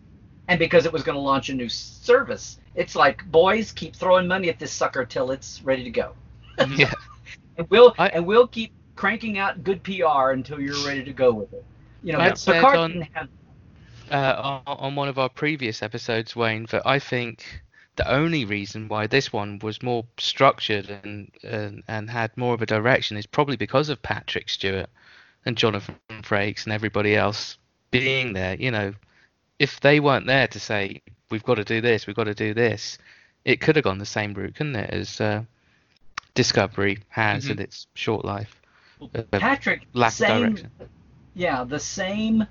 and 0.48 0.60
because 0.60 0.86
it 0.86 0.94
was 0.94 1.04
going 1.04 1.16
to 1.16 1.22
launch 1.22 1.50
a 1.50 1.54
new 1.54 1.70
service, 1.70 2.60
it's 2.76 2.96
like 2.96 3.26
boys 3.32 3.72
keep 3.72 3.96
throwing 3.96 4.28
money 4.28 4.50
at 4.50 4.60
this 4.60 4.72
sucker 4.72 5.06
till 5.06 5.32
it's 5.32 5.62
ready 5.64 5.84
to 5.84 5.90
go, 5.90 6.14
yeah, 6.76 6.94
and 7.58 7.68
we'll 7.70 7.94
I- 7.98 8.10
and 8.10 8.26
we'll 8.26 8.48
keep 8.48 8.72
cranking 8.96 9.38
out 9.38 9.64
good 9.64 9.82
PR 9.84 10.32
until 10.32 10.60
you're 10.60 10.86
ready 10.86 11.04
to 11.04 11.14
go 11.14 11.32
with 11.32 11.54
it. 11.54 11.66
You 12.04 12.14
know, 12.14 12.20
I 12.20 12.30
but 12.30 12.40
Picard 12.46 12.78
on- 12.78 12.92
didn't 12.92 13.08
have 13.14 13.30
uh, 14.12 14.60
on, 14.68 14.78
on 14.78 14.96
one 14.96 15.08
of 15.08 15.18
our 15.18 15.30
previous 15.30 15.82
episodes, 15.82 16.36
Wayne, 16.36 16.66
that 16.72 16.86
I 16.86 17.00
think 17.00 17.62
the 17.96 18.12
only 18.12 18.46
reason 18.46 18.88
why 18.88 19.08
this 19.08 19.32
one 19.32 19.60
was 19.60 19.82
more 19.82 20.06
structured 20.18 20.90
and 20.90 21.32
and, 21.44 21.84
and 21.88 22.10
had 22.10 22.36
more 22.36 22.54
of 22.54 22.62
a 22.62 22.66
direction 22.66 23.18
is 23.18 23.26
probably 23.26 23.56
because 23.56 23.90
of 23.90 24.02
Patrick 24.02 24.50
Stewart 24.50 24.90
and 25.46 25.58
Jonathan 25.58 25.96
Frakes 26.22 26.66
and 26.66 26.74
everybody 26.74 27.16
else 27.16 27.58
being 27.92 28.34
there. 28.34 28.56
You 28.56 28.72
know, 28.72 28.94
if 29.62 29.80
they 29.80 30.00
weren't 30.00 30.26
there 30.26 30.48
to 30.48 30.60
say 30.60 31.04
we've 31.30 31.44
got 31.44 31.56
to 31.56 31.64
do 31.64 31.82
this, 31.82 32.08
we've 32.08 32.16
got 32.16 32.24
to 32.24 32.34
do 32.34 32.52
this, 32.52 32.98
it 33.46 33.62
could 33.62 33.76
have 33.76 33.84
gone 33.86 34.00
the 34.00 34.06
same 34.08 34.34
route, 34.34 34.56
couldn't 34.56 34.76
it? 34.76 34.90
As 34.90 35.22
uh, 35.22 35.44
Discovery 36.34 36.98
has 37.10 37.46
Mhm. 37.46 37.52
in 37.52 37.60
its 37.60 37.86
short 37.94 38.26
life. 38.26 38.60
Uh, 39.00 39.22
Patrick 39.32 39.86
lack 39.94 40.14
of 40.14 40.18
same, 40.18 40.42
direction. 40.42 40.72
Yeah, 41.36 41.64
the 41.64 41.80
same 41.80 42.48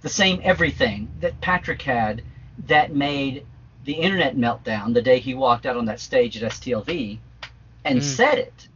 the 0.00 0.08
same 0.08 0.40
everything 0.42 1.08
that 1.20 1.38
Patrick 1.42 1.82
had 1.82 2.22
that 2.66 2.94
made 2.94 3.44
the 3.84 3.92
internet 3.94 4.34
meltdown 4.36 4.94
the 4.94 5.02
day 5.02 5.18
he 5.18 5.34
walked 5.34 5.66
out 5.66 5.76
on 5.76 5.84
that 5.86 6.00
stage 6.00 6.42
at 6.42 6.52
STLV 6.52 7.18
and 7.84 7.98
Mm. 7.98 8.02
said 8.02 8.38
it. 8.38 8.68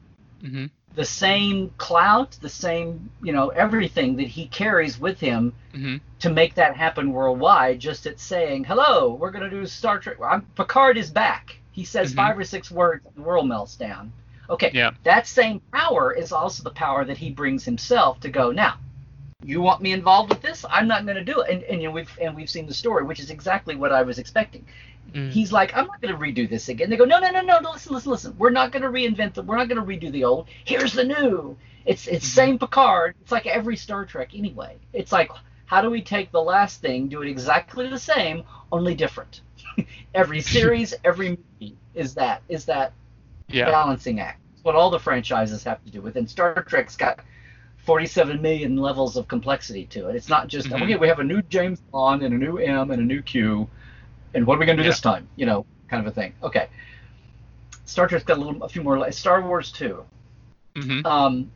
hmm 0.43 0.67
the 0.99 1.05
same 1.05 1.71
clout, 1.79 2.37
the 2.41 2.49
same, 2.49 3.09
you 3.23 3.33
know, 3.33 3.51
everything 3.51 4.17
that 4.17 4.27
he 4.27 4.49
carries 4.49 4.99
with 4.99 5.21
him 5.21 5.53
hmm 5.73 5.97
to 6.19 6.29
make 6.29 6.55
that 6.57 6.77
happen 6.77 7.13
worldwide. 7.13 7.79
Just 7.79 8.05
at 8.05 8.19
saying, 8.19 8.65
"Hello, 8.65 9.15
we're 9.15 9.31
going 9.31 9.49
to 9.49 9.57
do 9.59 9.65
Star 9.67 10.01
Trek." 10.01 10.17
I'm, 10.21 10.43
Picard 10.57 10.99
is 10.99 11.11
back. 11.11 11.61
He 11.71 11.85
says 11.85 12.13
Mhm. 12.13 12.17
five 12.17 12.37
or 12.37 12.43
six 12.45 12.73
words, 12.73 13.07
and 13.07 13.15
the 13.15 13.23
world 13.29 13.47
melts 13.47 13.77
down. 13.77 14.13
Okay, 14.51 14.73
Yeah. 14.75 14.91
that 15.05 15.29
same 15.29 15.61
power 15.73 16.13
is 16.13 16.33
also 16.33 16.65
the 16.65 16.71
power 16.85 17.05
that 17.05 17.19
he 17.19 17.31
brings 17.31 17.65
himself 17.65 18.19
to 18.21 18.29
go 18.29 18.51
now. 18.51 18.75
You 19.45 19.61
want 19.61 19.81
me 19.81 19.93
involved 19.93 20.31
with 20.31 20.43
this? 20.43 20.65
I'm 20.69 20.89
not 20.89 21.05
going 21.05 21.17
to 21.25 21.33
do 21.33 21.43
it. 21.43 21.51
And, 21.51 21.63
and 21.71 21.81
you 21.81 21.87
know, 21.89 21.95
we've 21.95 22.19
and 22.21 22.35
we've 22.35 22.51
seen 22.51 22.67
the 22.67 22.75
story, 22.75 23.05
which 23.05 23.21
is 23.21 23.31
exactly 23.31 23.77
what 23.77 23.93
I 23.93 24.03
was 24.03 24.19
expecting. 24.19 24.67
Mm. 25.13 25.31
He's 25.31 25.53
like, 25.53 25.75
I'm 25.77 25.87
not 25.87 26.01
going 26.01 26.15
to 26.15 26.21
redo 26.21 26.49
this 26.49 26.69
again. 26.69 26.91
They 26.91 26.97
go, 26.97 27.05
no, 27.05 27.19
no, 27.19 27.31
no, 27.31 27.41
no, 27.41 27.59
no, 27.61 27.71
listen, 27.73 27.95
listen, 27.95 28.11
listen. 28.11 28.35
We're 28.39 28.51
not 28.51 28.73
going 28.73 28.83
to 28.83 28.89
reinvent 28.89 29.35
the. 29.35 29.43
We're 29.43 29.57
not 29.57 29.69
going 29.69 29.81
to 29.81 29.87
redo 29.87 30.13
the 30.13 30.25
old. 30.25 30.49
Here's 30.65 30.93
the 30.93 31.05
new. 31.05 31.57
It's 31.87 32.07
it's 32.07 32.27
same 32.27 32.59
Picard. 32.59 33.15
It's 33.23 33.33
like 33.33 33.47
every 33.47 33.77
Star 33.77 34.05
Trek 34.05 34.35
anyway. 34.35 34.77
It's 34.93 35.11
like, 35.13 35.31
how 35.65 35.81
do 35.81 35.91
we 35.91 36.03
take 36.03 36.31
the 36.33 36.43
last 36.43 36.81
thing, 36.83 37.09
do 37.09 37.23
it 37.23 37.29
exactly 37.29 37.89
the 37.89 37.99
same, 37.99 38.43
only 38.71 38.95
different? 38.95 39.41
every 40.15 40.41
series, 40.57 40.95
every 41.05 41.31
movie 41.61 41.77
is 41.95 42.15
that 42.15 42.43
is 42.49 42.67
that 42.67 42.93
Yeah. 43.49 43.67
balancing 43.71 44.21
act. 44.21 44.41
It's 44.55 44.65
what 44.65 44.75
all 44.75 44.91
the 44.91 44.99
franchises 44.99 45.65
have 45.65 45.83
to 45.85 45.91
do 45.91 46.03
with. 46.03 46.17
And 46.17 46.29
Star 46.29 46.63
Trek's 46.63 46.97
got 46.97 47.21
47 47.79 48.43
million 48.43 48.77
levels 48.77 49.17
of 49.17 49.29
complexity 49.29 49.87
to 49.87 50.09
it. 50.09 50.17
It's 50.17 50.29
not 50.29 50.49
just 50.49 50.69
Mhm. 50.69 50.83
okay, 50.83 50.97
we 50.97 51.09
have 51.09 51.21
a 51.21 51.25
new 51.25 51.41
James 51.43 51.81
Bond 51.81 52.23
and 52.23 52.35
a 52.35 52.37
new 52.39 52.59
M 52.59 52.91
and 52.91 53.01
a 53.01 53.05
new 53.05 53.23
Q, 53.23 53.69
and 54.35 54.47
what 54.47 54.57
are 54.57 54.61
we 54.61 54.67
going 54.67 54.77
to 54.77 54.83
do 54.83 54.87
Yeah. 54.87 54.93
this 54.93 55.01
time? 55.01 55.29
You 55.37 55.47
know, 55.47 55.67
kind 55.89 56.05
of 56.07 56.11
a 56.11 56.15
thing. 56.15 56.35
Okay. 56.43 56.69
Star 57.85 58.07
Trek's 58.07 58.25
got 58.25 58.39
a 58.39 58.41
little, 58.41 58.63
a 58.63 58.69
few 58.69 58.83
more. 58.83 59.11
Star 59.13 59.43
Wars 59.43 59.73
too. 59.73 60.05
hmm 60.77 61.01
Um, 61.07 61.51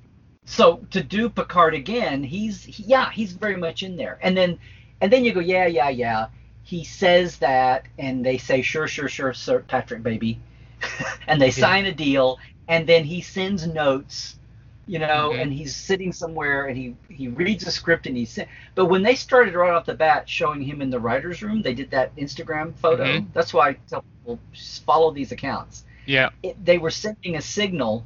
so 0.44 0.76
to 0.90 1.02
do 1.02 1.28
Picard 1.28 1.74
again, 1.74 2.24
he's 2.24 2.64
he, 2.64 2.84
yeah, 2.84 3.10
he's 3.10 3.32
very 3.32 3.56
much 3.56 3.82
in 3.82 3.96
there. 3.96 4.18
And 4.22 4.36
then 4.36 4.58
and 5.00 5.12
then 5.12 5.24
you 5.24 5.32
go, 5.32 5.40
yeah, 5.40 5.66
yeah, 5.66 5.88
yeah. 5.88 6.26
He 6.64 6.84
says 6.84 7.38
that, 7.38 7.86
and 7.98 8.24
they 8.24 8.38
say, 8.38 8.62
sure, 8.62 8.86
sure, 8.86 9.08
sure, 9.08 9.34
Sir 9.34 9.60
Patrick, 9.60 10.02
baby, 10.02 10.38
and 11.26 11.40
they 11.42 11.50
sign 11.50 11.86
a 11.86 11.92
deal, 11.92 12.38
and 12.68 12.86
then 12.88 13.04
he 13.04 13.20
sends 13.20 13.66
notes, 13.66 14.38
you 14.86 14.98
know, 14.98 15.30
Mhm. 15.32 15.42
and 15.42 15.52
he's 15.52 15.74
sitting 15.76 16.12
somewhere, 16.12 16.66
and 16.66 16.76
he 16.76 16.94
he 17.08 17.28
reads 17.28 17.66
a 17.66 17.70
script, 17.70 18.06
and 18.06 18.16
he 18.16 18.24
sent. 18.24 18.48
But 18.74 18.86
when 18.86 19.02
they 19.02 19.14
started 19.14 19.54
right 19.54 19.70
off 19.72 19.86
the 19.86 19.94
bat 19.94 20.28
showing 20.28 20.62
him 20.62 20.82
in 20.82 20.90
the 20.90 20.98
writers' 21.00 21.42
room, 21.42 21.62
they 21.62 21.74
did 21.74 21.90
that 21.92 22.14
Instagram 22.16 22.74
photo. 22.74 23.04
Mhm. 23.04 23.26
That's 23.32 23.54
why 23.54 23.68
I 23.70 23.72
tell 23.88 24.02
people 24.02 24.38
follow 24.84 25.10
these 25.12 25.30
accounts 25.32 25.84
Yeah. 26.06 26.30
it, 26.42 26.62
they 26.64 26.78
were 26.78 26.90
sending 26.90 27.36
a 27.36 27.40
signal, 27.42 28.04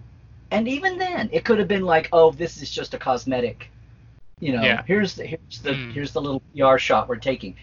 and 0.51 0.69
even 0.69 0.99
then, 0.99 1.31
it 1.33 1.45
could 1.45 1.59
have 1.59 1.69
been 1.69 1.85
like, 1.87 2.09
"Oh, 2.13 2.31
this 2.31 2.61
is 2.61 2.71
just 2.71 2.93
a 2.95 2.99
cosmetic." 2.99 3.71
You 4.39 4.53
know, 4.53 4.63
Yeah. 4.63 4.83
here's 4.87 5.15
the 5.15 5.25
here's 5.25 5.61
the 5.63 5.71
Mm. 5.73 5.93
here's 5.93 6.13
the 6.13 6.21
little 6.21 6.43
PR 6.55 6.77
shot 6.79 7.09
we're 7.09 7.17
taking, 7.17 7.57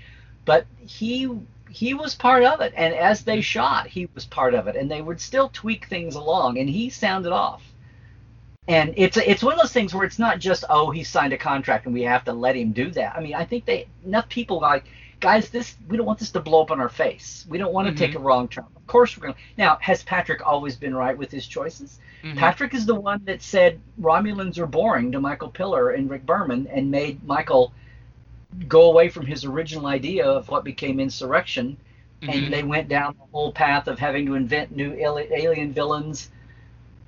but 0.46 0.66
he 0.80 1.30
he 1.70 1.94
was 1.96 2.14
part 2.14 2.44
of 2.44 2.62
it, 2.62 2.72
and 2.76 2.94
as 2.94 3.24
they 3.24 3.42
shot, 3.42 3.88
he 3.88 4.08
was 4.14 4.26
part 4.26 4.54
of 4.54 4.68
it, 4.68 4.76
and 4.76 4.90
they 4.92 5.02
would 5.02 5.20
still 5.20 5.50
tweak 5.50 5.88
things 5.88 6.14
along, 6.16 6.58
and 6.60 6.70
he 6.70 6.90
sounded 6.90 7.32
off. 7.32 7.64
And 8.68 8.94
it's 8.96 9.18
it's 9.18 9.44
one 9.44 9.54
of 9.54 9.60
those 9.60 9.74
things 9.74 9.94
where 9.94 10.06
it's 10.06 10.20
not 10.20 10.40
just 10.40 10.64
oh 10.70 10.90
he 10.90 11.04
signed 11.04 11.34
a 11.34 11.38
contract 11.38 11.86
and 11.86 11.94
we 11.94 12.04
have 12.04 12.24
to 12.26 12.34
let 12.34 12.56
him 12.56 12.72
do 12.72 12.90
that. 12.92 13.16
I 13.16 13.20
mean 13.22 13.36
I 13.36 13.44
think 13.46 13.66
they 13.66 13.88
enough 14.06 14.30
people 14.30 14.60
like 14.62 14.86
guys 15.20 15.50
this 15.50 15.76
we 15.90 15.98
don't 15.98 16.06
want 16.06 16.20
this 16.20 16.32
to 16.32 16.40
blow 16.40 16.62
up 16.62 16.72
on 16.72 16.80
our 16.80 16.90
face. 16.90 17.46
We 17.50 17.58
don't 17.58 17.74
want 17.74 17.88
to 17.88 17.94
Mhm. 17.94 17.98
take 17.98 18.16
a 18.16 18.20
wrong 18.20 18.48
turn. 18.48 18.66
Of 18.76 18.88
course 18.88 19.18
we're 19.18 19.28
gonna. 19.28 19.38
Now 19.58 19.78
has 19.82 20.04
Patrick 20.04 20.46
always 20.46 20.76
been 20.78 20.96
right 20.96 21.18
with 21.18 21.30
his 21.30 21.46
choices? 21.46 22.00
Mhm. 22.24 22.38
Patrick 22.38 22.74
is 22.74 22.86
the 22.86 22.96
one 22.96 23.22
that 23.26 23.42
said 23.42 23.80
Romulans 24.02 24.58
are 24.58 24.66
boring 24.68 25.12
to 25.12 25.20
Michael 25.20 25.50
Piller 25.50 25.92
and 25.92 26.10
Rick 26.10 26.26
Berman 26.26 26.68
and 26.72 26.90
made 26.90 27.22
Michael 27.26 27.74
go 28.68 28.84
away 28.90 29.10
from 29.10 29.26
his 29.26 29.44
original 29.44 29.88
idea 29.88 30.26
of 30.26 30.48
what 30.48 30.64
became 30.64 31.00
insurrection 31.02 31.76
Mhm. 32.22 32.34
and 32.46 32.54
they 32.54 32.64
went 32.64 32.88
down 32.88 33.16
the 33.20 33.26
whole 33.34 33.52
path 33.52 33.88
of 33.90 34.00
having 34.00 34.26
to 34.28 34.36
invent 34.36 34.74
new 34.74 34.94
alien 34.94 35.74
villains 35.74 36.30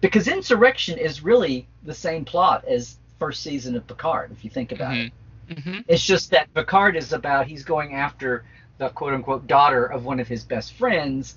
because 0.06 0.28
insurrection 0.28 0.98
is 1.00 1.24
really 1.24 1.68
the 1.84 1.94
same 1.94 2.24
plot 2.26 2.64
as 2.66 2.98
first 3.20 3.42
season 3.42 3.76
of 3.76 3.88
picard 3.88 4.32
if 4.32 4.44
you 4.44 4.50
think 4.50 4.72
about 4.72 4.96
it 4.96 5.12
Mhm. 5.50 5.64
hmm 5.64 5.80
it's 5.88 6.06
just 6.06 6.32
that 6.32 6.54
picard 6.54 6.96
is 6.96 7.14
about 7.14 7.48
he's 7.48 7.64
going 7.64 7.94
after 7.96 8.44
the 8.78 8.90
quote 8.90 9.14
unquote 9.14 9.48
daughter 9.48 9.86
of 9.86 10.06
one 10.06 10.20
of 10.20 10.28
his 10.28 10.44
best 10.44 10.74
friends 10.74 11.36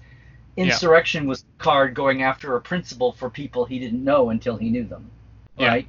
Yeah. 0.56 0.64
insurrection 0.64 1.26
was 1.26 1.44
picard 1.58 1.94
going 1.94 2.22
after 2.22 2.56
a 2.56 2.60
principal 2.60 3.12
for 3.12 3.30
people 3.30 3.64
he 3.64 3.78
didn't 3.78 4.02
know 4.04 4.30
until 4.30 4.56
he 4.56 4.70
knew 4.70 4.84
them 4.84 5.10
Yeah. 5.56 5.68
right 5.68 5.88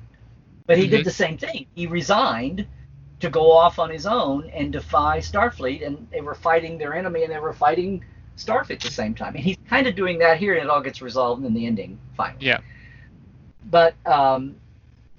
but 0.67 0.77
he 0.77 0.85
Mhm. 0.87 0.91
did 0.91 1.05
the 1.05 1.11
same 1.11 1.37
thing 1.37 1.65
he 1.75 1.87
resigned 1.87 2.67
to 3.19 3.29
go 3.29 3.51
off 3.51 3.79
on 3.79 3.89
his 3.89 4.05
own 4.05 4.49
and 4.51 4.71
defy 4.71 5.19
Starfleet, 5.19 5.85
and 5.85 6.07
they 6.09 6.21
were 6.21 6.35
fighting 6.35 6.77
their 6.77 6.93
enemy 6.93 7.23
and 7.23 7.33
they 7.33 7.39
were 7.39 7.51
fighting 7.51 8.01
Starfleet 8.39 8.71
at 8.71 8.81
the 8.81 8.91
same 8.91 9.13
time. 9.13 9.35
And 9.35 9.43
he's 9.43 9.57
kind 9.69 9.87
of 9.87 9.95
doing 9.95 10.19
that 10.19 10.37
here, 10.37 10.55
and 10.55 10.63
it 10.63 10.69
all 10.69 10.81
gets 10.81 11.01
resolved 11.01 11.45
in 11.45 11.53
the 11.53 11.65
ending 11.65 11.99
finally. 12.15 12.45
Yeah. 12.45 12.59
But 13.69 13.95
um, 14.05 14.55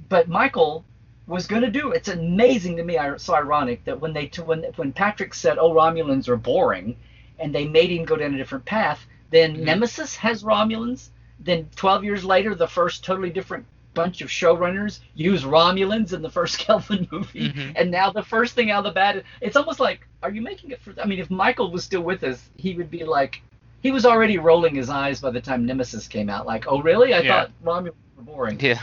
but 0.08 0.28
Michael 0.28 0.84
was 1.26 1.46
going 1.46 1.62
to 1.62 1.70
do. 1.70 1.92
It's 1.92 2.08
amazing 2.08 2.76
to 2.76 2.82
me. 2.82 2.98
It's 2.98 3.24
so 3.24 3.34
ironic 3.34 3.84
that 3.84 4.00
when 4.00 4.12
they 4.12 4.30
when 4.44 4.64
when 4.76 4.92
Patrick 4.92 5.34
said, 5.34 5.58
"Oh, 5.58 5.72
Romulans 5.72 6.28
are 6.28 6.36
boring," 6.36 6.96
and 7.38 7.54
they 7.54 7.66
made 7.66 7.90
him 7.90 8.04
go 8.04 8.16
down 8.16 8.34
a 8.34 8.38
different 8.38 8.64
path, 8.64 9.06
then 9.30 9.56
Mhm. 9.56 9.60
Nemesis 9.60 10.16
has 10.16 10.42
Romulans. 10.42 11.10
Then 11.38 11.68
12 11.76 12.04
years 12.04 12.24
later, 12.24 12.54
the 12.54 12.66
first 12.66 13.04
totally 13.04 13.30
different 13.30 13.66
bunch 13.94 14.22
of 14.22 14.28
showrunners 14.28 15.00
use 15.14 15.42
Romulans 15.44 16.12
in 16.12 16.22
the 16.22 16.30
first 16.30 16.58
Kelvin 16.64 17.08
movie, 17.10 17.50
Mhm. 17.52 17.72
and 17.76 17.90
now 17.90 18.10
the 18.10 18.22
first 18.22 18.54
thing 18.54 18.70
out 18.70 18.78
of 18.78 18.84
the 18.84 18.94
bat, 18.94 19.24
it's 19.40 19.56
almost 19.56 19.80
like, 19.80 20.06
are 20.22 20.30
you 20.30 20.40
making 20.42 20.70
it 20.70 20.80
for? 20.80 20.94
I 21.02 21.06
mean, 21.06 21.18
if 21.18 21.30
Michael 21.30 21.70
was 21.72 21.84
still 21.84 22.02
with 22.02 22.22
us, 22.22 22.48
he 22.56 22.74
would 22.74 22.90
be 22.90 23.04
like, 23.04 23.42
he 23.82 23.90
was 23.90 24.04
already 24.06 24.38
rolling 24.38 24.74
his 24.74 24.90
eyes 24.90 25.20
by 25.20 25.30
the 25.30 25.40
time 25.40 25.64
Nemesis 25.66 26.06
came 26.06 26.28
out. 26.30 26.46
Like, 26.46 26.66
oh 26.68 26.80
really? 26.82 27.14
I 27.14 27.20
Yeah. 27.20 27.28
thought 27.46 27.50
Romulans 27.64 27.94
were 28.16 28.22
boring. 28.22 28.60
Yeah. 28.60 28.80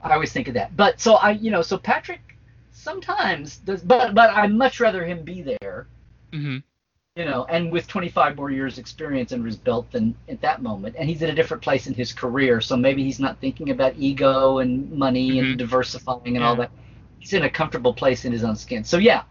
I 0.00 0.12
always 0.14 0.32
think 0.32 0.48
of 0.48 0.54
that. 0.54 0.76
But 0.76 1.00
so 1.00 1.14
I, 1.14 1.30
you 1.32 1.50
know, 1.50 1.62
so 1.62 1.78
Patrick 1.78 2.20
sometimes 2.72 3.58
does, 3.58 3.82
but 3.82 4.14
but 4.14 4.30
I'd 4.30 4.52
much 4.52 4.80
rather 4.80 5.04
him 5.04 5.22
be 5.22 5.42
there, 5.42 5.86
Mhm. 6.32 6.62
You 7.16 7.24
know, 7.24 7.44
and 7.44 7.70
with 7.70 7.86
25 7.86 8.36
more 8.36 8.50
years 8.50 8.78
experience 8.78 9.32
under 9.32 9.46
his 9.46 9.56
belt 9.56 9.88
than 9.92 10.16
at 10.28 10.40
that 10.40 10.62
moment, 10.62 10.96
and 10.98 11.08
he's 11.08 11.22
at 11.22 11.30
a 11.30 11.34
different 11.34 11.62
place 11.62 11.86
in 11.86 11.94
his 11.94 12.12
career, 12.12 12.60
so 12.60 12.76
maybe 12.76 13.04
he's 13.04 13.20
not 13.20 13.40
thinking 13.40 13.70
about 13.70 13.94
ego 13.96 14.58
and 14.58 14.90
money 14.90 15.30
Mhm. 15.30 15.50
and 15.50 15.58
diversifying 15.58 16.34
and 16.34 16.44
all 16.44 16.56
that. 16.56 16.72
He's 17.20 17.32
in 17.32 17.44
a 17.44 17.50
comfortable 17.50 17.94
place 17.94 18.24
in 18.24 18.32
his 18.32 18.42
own 18.42 18.56
skin. 18.56 18.82
So 18.82 18.98
yeah, 18.98 19.22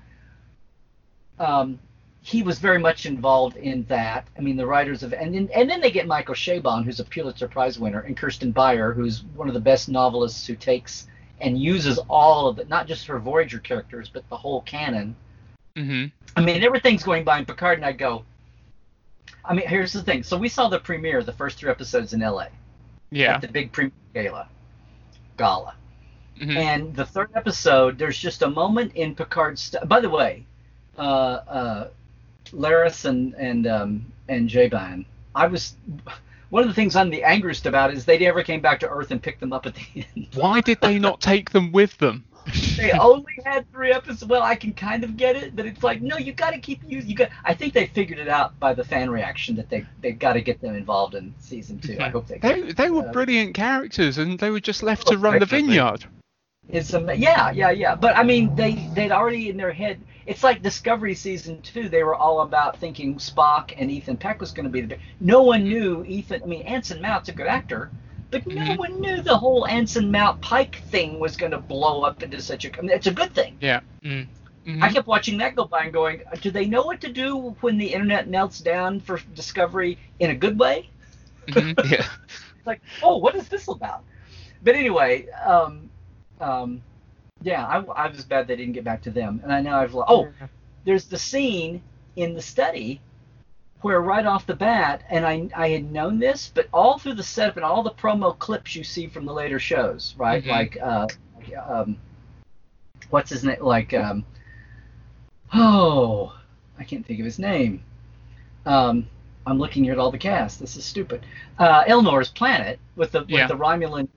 um, 1.39 1.77
he 2.21 2.41
was 2.41 2.57
very 2.57 2.79
much 2.79 3.05
involved 3.05 3.57
in 3.57 3.83
that. 3.89 4.29
I 4.37 4.41
mean, 4.41 4.55
the 4.55 4.65
writers 4.65 5.03
of 5.03 5.11
and 5.11 5.35
then 5.35 5.49
and 5.53 5.69
then 5.69 5.81
they 5.81 5.91
get 5.91 6.07
Michael 6.07 6.35
Chabon, 6.35 6.85
who's 6.85 7.01
a 7.01 7.03
Pulitzer 7.03 7.49
Prize 7.49 7.77
winner, 7.77 7.99
and 7.99 8.15
Kirsten 8.15 8.51
Beyer, 8.51 8.93
who's 8.93 9.25
one 9.35 9.49
of 9.49 9.53
the 9.53 9.59
best 9.59 9.89
novelists 9.89 10.47
who 10.47 10.55
takes 10.55 11.07
and 11.41 11.59
uses 11.61 11.97
all 12.09 12.47
of 12.47 12.59
it, 12.59 12.69
not 12.69 12.87
just 12.87 13.07
her 13.07 13.19
Voyager 13.19 13.59
characters, 13.59 14.07
but 14.07 14.27
the 14.29 14.37
whole 14.37 14.61
canon. 14.61 15.17
Mhm. 15.77 16.11
I 16.35 16.41
mean, 16.41 16.63
everything's 16.63 17.03
going 17.03 17.23
by 17.23 17.39
in 17.39 17.45
Picard, 17.45 17.77
and 17.79 17.85
I 17.85 17.91
go. 17.93 18.25
I 19.45 19.53
mean, 19.53 19.67
here's 19.67 19.91
the 19.91 20.03
thing. 20.03 20.23
So 20.23 20.37
we 20.37 20.47
saw 20.49 20.69
the 20.69 20.79
premiere, 20.79 21.23
the 21.23 21.33
first 21.33 21.57
three 21.57 21.69
episodes 21.69 22.13
in 22.13 22.21
L.A. 22.21 22.49
Yeah. 23.11 23.35
at 23.35 23.41
the 23.41 23.47
big 23.47 23.71
premiere 23.71 23.91
gala, 24.13 24.47
gala. 25.37 25.75
Mhm. 26.39 26.55
And 26.55 26.95
the 26.95 27.05
third 27.05 27.29
episode, 27.35 27.97
there's 27.97 28.17
just 28.17 28.41
a 28.41 28.49
moment 28.49 28.93
in 28.95 29.13
Picard's. 29.15 29.61
St- 29.61 29.87
By 29.87 29.99
the 29.99 30.09
way, 30.09 30.45
uh, 30.97 31.01
uh, 31.01 31.87
Laris 32.51 33.05
and 33.05 33.33
and 33.35 33.67
um, 33.67 34.05
and 34.29 34.49
Zhaban, 34.49 35.05
I 35.35 35.47
was. 35.47 35.75
One 36.49 36.61
of 36.61 36.69
the 36.69 36.75
things 36.75 36.95
I'm 36.95 37.09
the 37.09 37.23
angriest 37.23 37.65
about 37.65 37.91
is 37.91 38.05
they 38.05 38.19
never 38.19 38.43
came 38.43 38.61
back 38.61 38.79
to 38.81 38.89
Earth 38.89 39.09
and 39.09 39.19
picked 39.21 39.39
them 39.39 39.51
up 39.53 39.65
at 39.65 39.73
the 39.73 40.05
end. 40.15 40.27
Why 40.35 40.61
did 40.61 40.81
they 40.81 40.99
not 40.99 41.19
take 41.19 41.49
them 41.49 41.71
with 41.71 41.97
them? 41.97 42.25
They 42.77 42.91
only 42.91 43.33
had 43.45 43.69
three 43.71 43.91
episodes. 43.91 44.25
Well, 44.25 44.43
I 44.43 44.55
can 44.55 44.73
kind 44.73 45.03
of 45.03 45.17
get 45.17 45.35
it, 45.35 45.55
but 45.55 45.65
it's 45.65 45.83
like, 45.83 46.01
no, 46.01 46.17
you 46.17 46.33
got 46.33 46.51
to 46.51 46.59
keep 46.59 46.81
using. 46.87 47.09
You 47.09 47.15
got. 47.15 47.29
I 47.43 47.53
think 47.53 47.73
they 47.73 47.87
figured 47.87 48.19
it 48.19 48.27
out 48.27 48.59
by 48.59 48.73
the 48.73 48.83
fan 48.83 49.09
reaction 49.09 49.55
that 49.55 49.69
they 49.69 49.85
they 50.01 50.11
got 50.11 50.33
to 50.33 50.41
get 50.41 50.61
them 50.61 50.75
involved 50.75 51.15
in 51.15 51.33
season 51.39 51.79
two. 51.79 51.97
I 51.99 52.09
hope 52.09 52.27
they. 52.27 52.37
They 52.37 52.71
they 52.73 52.89
were 52.89 53.07
Uh, 53.07 53.11
brilliant 53.11 53.53
characters, 53.55 54.17
and 54.17 54.37
they 54.39 54.49
were 54.49 54.59
just 54.59 54.83
left 54.83 55.07
to 55.07 55.15
Oh, 55.15 55.17
run 55.17 55.39
the 55.39 55.45
vineyard. 55.45 56.05
It's 56.69 56.93
um, 56.93 57.09
yeah, 57.15 57.51
yeah, 57.51 57.71
yeah. 57.71 57.95
But 57.95 58.15
I 58.17 58.23
mean, 58.23 58.55
they 58.55 58.89
they'd 58.93 59.11
already 59.11 59.49
in 59.49 59.57
their 59.57 59.73
head. 59.73 59.99
It's 60.25 60.43
like 60.43 60.61
Discovery 60.61 61.13
season 61.15 61.61
two. 61.61 61.89
They 61.89 62.03
were 62.03 62.15
all 62.15 62.41
about 62.41 62.77
thinking 62.77 63.15
Spock 63.15 63.73
and 63.77 63.91
Ethan 63.91 64.15
Peck 64.15 64.39
was 64.39 64.51
going 64.51 64.63
to 64.65 64.71
be 64.71 64.81
the. 64.81 64.97
No 65.19 65.43
one 65.43 65.63
knew 65.65 66.05
Ethan. 66.05 66.41
I 66.41 66.45
mean, 66.45 66.61
Anson 66.61 67.01
Mount's 67.01 67.27
a 67.27 67.33
good 67.33 67.47
actor, 67.47 67.91
but 68.33 68.47
no 68.47 68.61
Mhm. 68.63 68.77
one 68.77 69.01
knew 69.01 69.21
the 69.21 69.37
whole 69.37 69.67
Anson 69.67 70.11
Mount 70.11 70.41
Pike 70.41 70.77
thing 70.89 71.19
was 71.19 71.37
going 71.37 71.51
to 71.51 71.59
blow 71.59 72.01
up 72.03 72.23
into 72.23 72.41
such 72.41 72.65
a. 72.65 72.77
I 72.77 72.81
mean, 72.81 72.89
it's 72.91 73.07
a 73.07 73.11
good 73.11 73.33
thing. 73.33 73.57
Yeah. 73.61 73.81
Mm. 74.03 74.27
Mhm. 74.65 74.83
I 74.83 74.91
kept 74.91 75.07
watching 75.07 75.37
that 75.37 75.55
go 75.55 75.65
by 75.65 75.83
and 75.83 75.93
going, 75.93 76.21
do 76.41 76.49
they 76.51 76.65
know 76.65 76.83
what 76.83 76.99
to 77.01 77.11
do 77.11 77.55
when 77.61 77.77
the 77.77 77.93
internet 77.93 78.27
melts 78.27 78.59
down 78.59 78.99
for 78.99 79.19
Discovery 79.35 79.97
in 80.19 80.31
a 80.31 80.35
good 80.35 80.59
way? 80.59 80.89
Mhm. 81.47 81.73
Yeah. 81.91 82.07
It's 82.57 82.65
like, 82.67 82.81
oh, 83.01 83.17
what 83.17 83.35
is 83.35 83.47
this 83.49 83.67
about? 83.67 84.03
but 84.63 84.75
anyway, 84.75 85.27
um, 85.45 85.89
um, 86.39 86.81
yeah, 87.41 87.65
I, 87.67 88.05
I 88.05 88.07
was 88.07 88.23
bad 88.23 88.47
they 88.47 88.55
didn't 88.55 88.73
get 88.73 88.85
back 88.85 89.01
to 89.03 89.11
them, 89.11 89.41
and 89.43 89.51
I 89.51 89.59
know 89.61 89.75
I've 89.75 89.93
lo- 89.93 90.05
oh, 90.07 90.33
there's 90.85 91.05
the 91.05 91.17
scene 91.17 91.81
in 92.15 92.33
the 92.33 92.41
study 92.41 93.01
where 93.83 94.01
right 94.01 94.25
off 94.25 94.45
the 94.45 94.55
bat, 94.55 95.03
and 95.09 95.25
I 95.25 95.49
I 95.55 95.69
had 95.69 95.91
known 95.91 96.17
this, 96.19 96.51
but 96.53 96.67
all 96.73 96.97
through 96.97 97.15
the 97.15 97.23
setup 97.23 97.57
and 97.57 97.65
all 97.65 97.83
the 97.83 97.91
promo 97.91 98.37
clips 98.39 98.75
you 98.75 98.83
see 98.83 99.07
from 99.07 99.25
the 99.25 99.33
later 99.33 99.59
shows, 99.59 100.15
right? 100.17 100.43
Mhm. 100.43 100.47
Like 100.49 100.77
uh, 100.81 101.07
um, 101.67 101.97
what's 103.09 103.29
his 103.29 103.43
name? 103.43 103.57
Like 103.61 103.93
um, 103.93 104.25
oh, 105.53 106.33
I 106.79 106.83
can't 106.83 107.05
think 107.05 107.19
of 107.19 107.25
his 107.25 107.39
name. 107.39 107.83
Um, 108.65 109.07
I'm 109.45 109.59
looking 109.59 109.83
here 109.83 109.93
at 109.93 109.99
all 109.99 110.11
the 110.11 110.17
cast. 110.17 110.59
This 110.59 110.75
is 110.77 110.85
stupid. 110.85 111.25
Uh, 111.59 111.83
Elnor's 111.85 112.29
planet 112.29 112.79
with 112.95 113.11
the 113.11 113.25
Yeah. 113.27 113.41
with 113.41 113.49
the 113.57 113.63
Romulan 113.63 114.07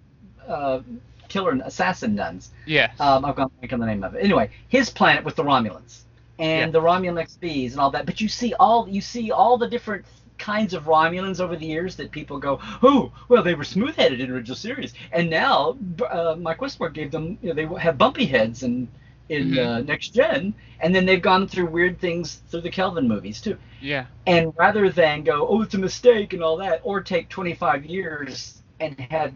uh, 0.46 0.80
killer 1.28 1.50
and 1.50 1.62
assassin 1.62 2.14
nuns. 2.14 2.52
Yeah. 2.66 2.92
Um, 3.00 3.24
I've 3.24 3.34
gone 3.34 3.50
blank 3.58 3.72
on 3.72 3.80
the 3.80 3.86
name 3.86 4.04
of 4.04 4.14
it. 4.14 4.22
Anyway, 4.22 4.50
his 4.68 4.90
planet 4.90 5.24
with 5.24 5.34
the 5.34 5.42
Romulans 5.42 6.02
and 6.38 6.72
the 6.72 6.80
Romulan 6.80 7.18
XBs 7.22 7.72
and 7.72 7.80
all 7.80 7.90
that. 7.90 8.06
But 8.06 8.20
you 8.20 8.28
see 8.28 8.54
all 8.54 8.88
you 8.88 9.00
see 9.00 9.30
all 9.30 9.56
the 9.58 9.68
different 9.68 10.04
kinds 10.38 10.74
of 10.74 10.84
Romulans 10.84 11.40
over 11.40 11.56
the 11.56 11.64
years 11.66 11.96
that 11.96 12.10
people 12.10 12.38
go, 12.38 12.58
oh, 12.82 13.10
well, 13.28 13.42
they 13.42 13.54
were 13.54 13.64
smooth-headed 13.64 14.20
in 14.20 14.30
original 14.30 14.54
series, 14.56 14.92
and 15.12 15.30
now 15.30 15.78
uh, 16.10 16.36
Mike 16.38 16.60
Westmore 16.60 16.90
gave 16.90 17.10
them, 17.10 17.38
you 17.42 17.48
know, 17.48 17.54
they 17.54 17.80
have 17.80 17.96
bumpy 17.96 18.26
heads 18.26 18.62
and 18.62 18.88
in 19.28 19.52
Mhm. 19.52 19.66
uh, 19.66 19.80
next 19.80 20.10
gen, 20.14 20.54
and 20.80 20.94
then 20.94 21.04
they've 21.06 21.22
gone 21.22 21.48
through 21.48 21.66
weird 21.66 21.98
things 21.98 22.42
through 22.48 22.60
the 22.60 22.70
Kelvin 22.70 23.08
movies 23.08 23.40
too. 23.40 23.56
yeah. 23.80 24.06
And 24.26 24.52
rather 24.56 24.88
than 24.90 25.24
go, 25.24 25.48
oh, 25.48 25.62
it's 25.62 25.74
a 25.74 25.78
mistake 25.78 26.32
and 26.32 26.42
all 26.42 26.56
that, 26.58 26.80
or 26.84 27.00
take 27.00 27.28
25 27.28 27.84
years 27.86 28.62
and 28.78 28.98
had, 29.10 29.34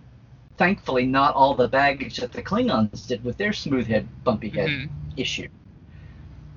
thankfully, 0.59 1.07
not 1.07 1.35
all 1.35 1.55
the 1.55 1.67
baggage 1.69 2.19
that 2.19 2.33
the 2.33 2.43
Klingons 2.43 3.07
did 3.09 3.25
with 3.25 3.37
their 3.39 3.53
smooth 3.53 3.87
head, 3.89 4.07
bumpy 4.23 4.51
head 4.51 4.69
Mhm. 4.69 4.89
issue. 5.17 5.49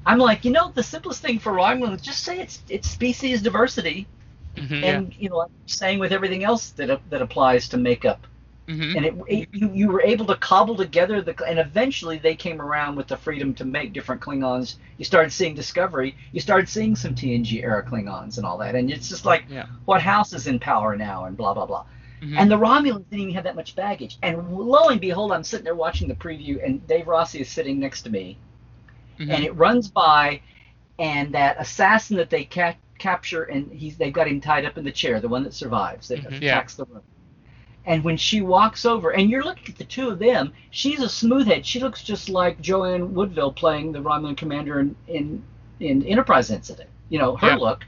I'm 0.05 0.19
like, 0.19 0.43
you 0.45 0.51
know, 0.51 0.71
the 0.73 0.83
simplest 0.83 1.21
thing 1.21 1.39
for 1.39 1.53
Romulans, 1.53 2.01
just 2.01 2.23
say 2.23 2.39
it's 2.39 2.61
it's 2.69 2.89
species 2.89 3.41
diversity, 3.41 4.07
Mhm. 4.55 4.83
and 4.83 5.15
you 5.17 5.29
know, 5.29 5.47
saying 5.65 5.99
with 5.99 6.11
everything 6.11 6.43
else 6.43 6.71
that 6.71 6.99
that 7.09 7.21
applies 7.21 7.67
to 7.69 7.77
makeup, 7.77 8.27
Mhm. 8.67 8.95
and 8.95 9.05
it, 9.05 9.13
it 9.27 9.49
you 9.53 9.71
you 9.73 9.87
were 9.87 10.01
able 10.01 10.25
to 10.25 10.35
cobble 10.35 10.75
together 10.75 11.21
the 11.21 11.35
and 11.47 11.57
eventually 11.59 12.17
they 12.17 12.35
came 12.35 12.61
around 12.61 12.95
with 12.95 13.07
the 13.07 13.17
freedom 13.17 13.53
to 13.55 13.65
make 13.65 13.93
different 13.93 14.21
Klingons. 14.21 14.75
You 14.97 15.05
started 15.05 15.31
seeing 15.31 15.55
Discovery, 15.55 16.15
you 16.33 16.39
started 16.41 16.67
seeing 16.69 16.95
some 16.95 17.15
TNG 17.15 17.63
era 17.63 17.83
Klingons 17.83 18.37
and 18.37 18.45
all 18.45 18.57
that, 18.59 18.75
and 18.75 18.91
it's 18.91 19.09
just 19.09 19.25
like, 19.25 19.45
Yeah. 19.49 19.65
what 19.85 20.01
house 20.01 20.33
is 20.33 20.47
in 20.47 20.59
power 20.59 20.95
now, 20.95 21.25
and 21.25 21.35
blah 21.37 21.53
blah 21.53 21.65
blah. 21.65 21.85
Mhm. 22.21 22.35
And 22.37 22.51
the 22.51 22.57
Romulans 22.57 23.05
didn't 23.09 23.19
even 23.21 23.33
have 23.35 23.43
that 23.45 23.55
much 23.55 23.75
baggage. 23.75 24.17
And 24.21 24.49
lo 24.57 24.87
and 24.89 25.01
behold, 25.01 25.31
I'm 25.33 25.43
sitting 25.43 25.65
there 25.65 25.75
watching 25.75 26.07
the 26.07 26.15
preview, 26.15 26.63
and 26.65 26.85
Dave 26.87 27.07
Rossi 27.07 27.39
is 27.41 27.49
sitting 27.49 27.79
next 27.79 28.03
to 28.03 28.09
me, 28.09 28.37
Mhm. 29.19 29.29
and 29.29 29.43
it 29.43 29.55
runs 29.55 29.87
by, 29.89 30.41
and 30.99 31.33
that 31.33 31.57
assassin 31.59 32.17
that 32.17 32.29
they 32.29 32.45
ca- 32.45 32.75
capture, 32.99 33.43
and 33.43 33.71
he's 33.71 33.97
they've 33.97 34.13
got 34.13 34.27
him 34.27 34.39
tied 34.41 34.65
up 34.65 34.77
in 34.77 34.83
the 34.83 34.91
chair, 34.91 35.19
the 35.19 35.27
one 35.27 35.43
that 35.43 35.53
survives, 35.53 36.07
that 36.09 36.19
Mhm. 36.21 36.37
attacks 36.37 36.75
the 36.75 36.85
room. 36.85 37.01
And 37.85 38.03
when 38.03 38.15
she 38.15 38.39
walks 38.41 38.85
over, 38.85 39.09
and 39.11 39.29
you're 39.29 39.43
looking 39.43 39.73
at 39.73 39.77
the 39.77 39.83
two 39.83 40.09
of 40.09 40.17
them, 40.19 40.53
she's 40.69 41.01
a 41.01 41.07
smoothhead. 41.07 41.65
She 41.65 41.81
looks 41.81 42.01
just 42.01 42.29
like 42.29 42.61
Joanne 42.61 43.13
Linville 43.13 43.51
playing 43.51 43.91
the 43.91 43.99
Romulan 43.99 44.37
commander 44.37 44.79
in 44.79 44.95
in, 45.07 45.43
in 45.79 46.03
Enterprise 46.05 46.49
Incident. 46.49 46.89
You 47.09 47.19
know 47.19 47.35
her 47.35 47.47
Yeah. 47.49 47.55
look. 47.55 47.83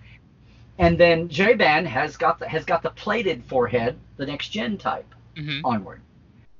And 0.78 0.97
then 0.97 1.30
Zhaban 1.30 1.86
has 1.86 2.17
got 2.17 2.39
the 2.39 2.47
has 2.49 2.65
got 2.65 2.84
the 2.84 2.89
plated 2.89 3.45
forehead, 3.45 3.97
the 4.17 4.26
next 4.26 4.49
gen 4.49 4.78
type 4.78 5.05
Mhm. 5.38 5.61
onward. 5.63 6.01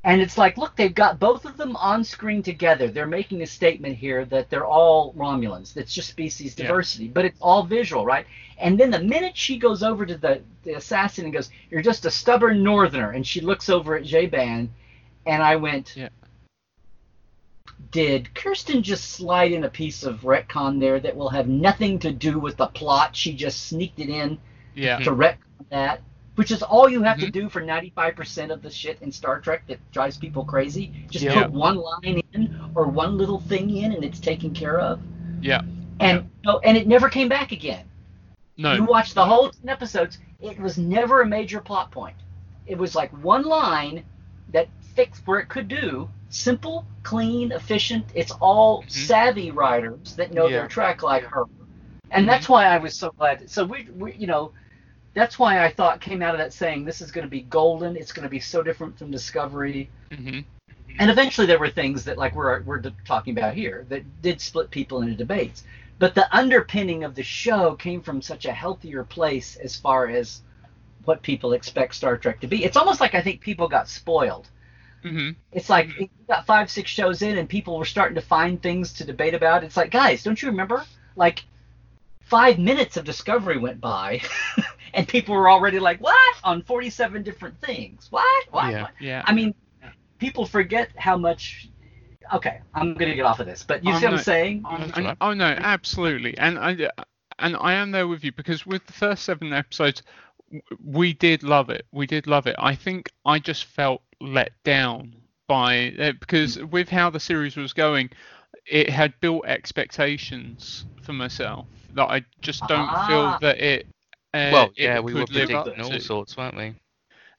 And 0.06 0.22
it's 0.22 0.38
like, 0.38 0.56
look, 0.60 0.76
they've 0.76 0.93
got 0.93 1.20
both 1.20 1.45
of 1.45 1.58
them 1.58 1.76
on 1.78 2.03
screen 2.03 2.43
together. 2.43 2.89
They're 2.89 3.08
making 3.08 3.41
a 3.41 3.47
statement 3.47 3.97
here 3.97 4.24
that 4.26 4.51
they're 4.51 4.66
all 4.66 5.14
Romulans. 5.14 5.74
That's 5.74 5.91
just 5.95 6.10
species 6.10 6.53
Yeah. 6.56 6.68
diversity, 6.68 7.08
but 7.08 7.26
it's 7.26 7.39
all 7.41 7.64
visual, 7.64 8.06
right? 8.06 8.28
And 8.60 8.80
then 8.80 8.91
the 8.91 8.99
minute 8.99 9.36
she 9.36 9.58
goes 9.58 9.82
over 9.82 10.06
to 10.06 10.16
the, 10.16 10.43
the 10.64 10.74
assassin 10.76 11.26
and 11.26 11.34
goes, 11.34 11.49
You're 11.72 11.82
just 11.82 12.06
a 12.06 12.12
stubborn 12.12 12.64
northerner, 12.64 13.12
and 13.12 13.26
she 13.26 13.41
looks 13.41 13.68
over 13.68 13.95
at 13.95 14.03
Zhaban, 14.03 14.70
and 15.26 15.41
I 15.41 15.56
went, 15.56 15.95
Yeah. 15.97 16.10
Did 17.91 18.34
Kirsten 18.36 18.84
just 18.84 19.12
slide 19.12 19.53
in 19.53 19.64
a 19.64 19.70
piece 19.70 20.03
of 20.03 20.22
retcon 20.22 20.80
there 20.80 20.99
that 20.99 21.16
will 21.16 21.30
have 21.30 21.47
nothing 21.47 21.97
to 21.99 22.12
do 22.12 22.38
with 22.38 22.58
the 22.58 22.68
plot? 22.68 23.16
She 23.16 23.34
just 23.34 23.68
sneaked 23.68 23.99
it 23.99 24.10
in 24.10 24.38
Yeah. 24.76 24.99
to 24.99 25.10
retcon 25.10 25.38
that, 25.72 26.01
which 26.36 26.51
is 26.51 26.61
all 26.61 26.89
you 26.89 27.01
have 27.03 27.17
to 27.19 27.27
Mhm. 27.27 27.31
do 27.31 27.49
for 27.49 27.61
95% 27.61 28.51
of 28.51 28.61
the 28.61 28.69
shit 28.69 29.01
in 29.01 29.11
Star 29.11 29.39
Trek 29.39 29.63
that 29.67 29.79
drives 29.91 30.17
people 30.17 30.43
crazy. 30.43 30.91
Just 31.09 31.25
Yeah. 31.25 31.43
put 31.43 31.51
one 31.51 31.77
line 31.77 32.21
in 32.33 32.71
or 32.75 32.88
one 32.88 33.17
little 33.17 33.39
thing 33.39 33.69
in, 33.75 33.93
and 33.93 34.03
it's 34.03 34.19
taken 34.19 34.53
care 34.53 34.79
of. 34.79 34.99
Yeah. 35.41 35.61
And 35.99 36.29
no, 36.43 36.59
and 36.59 36.77
it 36.77 36.88
never 36.88 37.09
came 37.09 37.29
back 37.29 37.51
again. 37.51 37.86
No. 38.57 38.73
You 38.73 38.83
watch 38.83 39.13
the 39.13 39.25
whole 39.25 39.49
10 39.49 39.69
episodes; 39.69 40.19
it 40.41 40.59
was 40.59 40.77
never 40.77 41.21
a 41.21 41.25
major 41.25 41.61
plot 41.61 41.91
point. 41.91 42.15
It 42.67 42.77
was 42.77 42.95
like 42.95 43.11
one 43.23 43.43
line 43.43 44.03
that 44.51 44.67
fixed 44.95 45.25
where 45.25 45.39
it 45.39 45.47
could 45.47 45.67
do. 45.67 46.09
Simple, 46.29 46.86
clean, 47.03 47.51
efficient. 47.53 48.05
It's 48.13 48.31
all 48.31 48.83
Mhm. 48.83 48.91
savvy 48.91 49.51
writers 49.51 50.15
that 50.15 50.33
know 50.33 50.47
Yeah. 50.47 50.59
their 50.59 50.67
track 50.67 51.01
like 51.01 51.23
her, 51.23 51.45
and 52.11 52.27
that's 52.27 52.49
why 52.49 52.65
I 52.65 52.77
was 52.77 52.93
so 52.97 53.11
glad. 53.17 53.49
So 53.49 53.63
we, 53.63 53.88
we, 53.95 54.13
you 54.13 54.27
know, 54.27 54.51
that's 55.16 55.39
why 55.39 55.63
I 55.66 55.72
thought 55.72 56.01
came 56.01 56.22
out 56.22 56.36
of 56.36 56.39
that 56.39 56.53
saying 56.53 56.86
this 56.86 57.01
is 57.01 57.11
going 57.11 57.26
to 57.26 57.32
be 57.32 57.41
golden. 57.41 57.95
It's 57.95 58.11
going 58.11 58.24
to 58.26 58.30
be 58.30 58.39
so 58.39 58.61
different 58.61 58.99
from 58.99 59.09
Discovery. 59.09 59.89
Mhm. 60.11 60.45
And 60.99 61.09
eventually 61.09 61.47
there 61.47 61.59
were 61.59 61.70
things 61.70 62.03
that, 62.03 62.18
like 62.18 62.36
we're 62.36 62.61
we're 62.61 62.82
talking 63.05 63.38
about 63.38 63.55
here, 63.55 63.86
that 63.89 64.22
did 64.22 64.39
split 64.39 64.70
people 64.70 65.01
into 65.01 65.16
debates. 65.16 65.63
But 65.97 66.13
the 66.13 66.34
underpinning 66.36 67.03
of 67.03 67.16
the 67.16 67.24
show 67.24 67.76
came 67.76 68.01
from 68.01 68.22
such 68.22 68.45
a 68.45 68.51
healthier 68.51 69.03
place 69.03 69.55
as 69.55 69.76
far 69.76 70.07
as 70.07 70.41
what 71.05 71.22
people 71.22 71.53
expect 71.53 71.95
Star 71.95 72.18
Trek 72.18 72.41
to 72.41 72.47
be. 72.47 72.63
It's 72.66 72.78
almost 72.78 72.99
like 72.99 73.16
I 73.16 73.22
think 73.22 73.39
people 73.41 73.68
got 73.68 73.88
spoiled. 73.88 74.49
Mhm. 75.03 75.36
It's 75.51 75.70
like 75.70 75.97
you 75.99 76.09
got 76.28 76.45
five, 76.45 76.70
six 76.70 76.89
shows 76.89 77.22
in, 77.22 77.38
and 77.38 77.47
people 77.47 77.78
were 77.78 77.86
starting 77.86 78.16
to 78.16 78.22
find 78.22 78.61
things 78.61 78.91
to 78.93 79.05
debate 79.05 79.36
about. 79.36 79.63
It's 79.63 79.78
like, 79.78 79.91
guys, 79.91 80.24
don't 80.24 80.41
you 80.41 80.49
remember? 80.49 80.84
Like, 81.16 81.43
five 82.22 82.57
minutes 82.57 82.97
of 82.97 83.05
Discovery 83.05 83.57
went 83.57 83.80
by, 83.80 84.22
and 84.96 85.08
people 85.08 85.36
were 85.36 85.50
already 85.50 85.80
like, 85.80 86.00
"What?" 86.02 86.36
on 86.43 86.64
forty-seven 86.64 87.22
different 87.24 87.60
things. 87.62 88.08
What? 88.10 88.46
What? 88.52 88.72
Yeah. 88.72 88.82
What? 88.84 88.91
Yeah. 89.00 89.24
I 89.26 89.34
mean, 89.34 89.54
people 90.18 90.46
forget 90.46 90.89
how 90.98 91.18
much. 91.18 91.70
Okay, 92.34 92.60
I'm 92.74 92.96
gonna 92.96 93.14
get 93.14 93.26
off 93.26 93.39
of 93.39 93.46
this, 93.46 93.62
but 93.64 93.84
you 93.84 93.93
Oh, 93.93 94.00
see 94.00 94.06
what. 94.06 94.14
I'm 94.16 94.20
saying? 94.24 94.64
That's 94.80 94.98
And- 94.98 95.18
oh 95.22 95.34
no, 95.34 95.46
absolutely, 95.46 96.36
and 96.39 96.58
I 96.58 96.89
and 97.38 97.56
I 97.58 97.74
am 97.74 97.91
there 97.91 98.08
with 98.08 98.24
you 98.24 98.32
because 98.32 98.66
with 98.66 98.86
the 98.88 98.93
first 98.93 99.24
seven 99.26 99.54
episodes, 99.54 100.02
we 100.84 101.14
did 101.14 101.43
love 101.43 101.70
it. 101.70 101.86
We 101.91 102.08
did 102.08 102.26
love 102.26 102.48
it. 102.48 102.56
I 102.58 102.74
think 102.74 103.12
I 103.26 103.38
just 103.39 103.66
felt 103.66 104.02
let 104.22 104.52
down 104.64 105.14
by 105.48 106.14
because 106.20 106.58
with 106.58 106.89
how 106.89 107.12
the 107.12 107.20
series 107.20 107.56
was 107.58 107.74
going, 107.74 108.10
it 108.66 108.89
had 108.89 109.14
built 109.20 109.46
expectations 109.46 110.86
for 111.04 111.14
myself 111.14 111.68
that 111.93 112.10
I 112.10 112.26
just 112.41 112.62
don't 112.68 112.89
Ah. 112.91 113.08
feel 113.08 113.38
that 113.41 113.60
it. 113.60 113.88
Uh, 114.36 114.49
well, 114.51 114.71
yeah, 114.75 114.99
we 114.99 115.13
were 115.13 115.25
predicting 115.25 115.79
all 115.81 115.99
sorts, 115.99 116.36
weren't 116.36 116.57
we? 116.57 116.75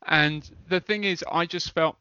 And 0.07 0.49
the 0.71 0.81
thing 0.81 1.05
is, 1.05 1.23
I 1.31 1.45
just 1.45 1.73
felt 1.73 1.97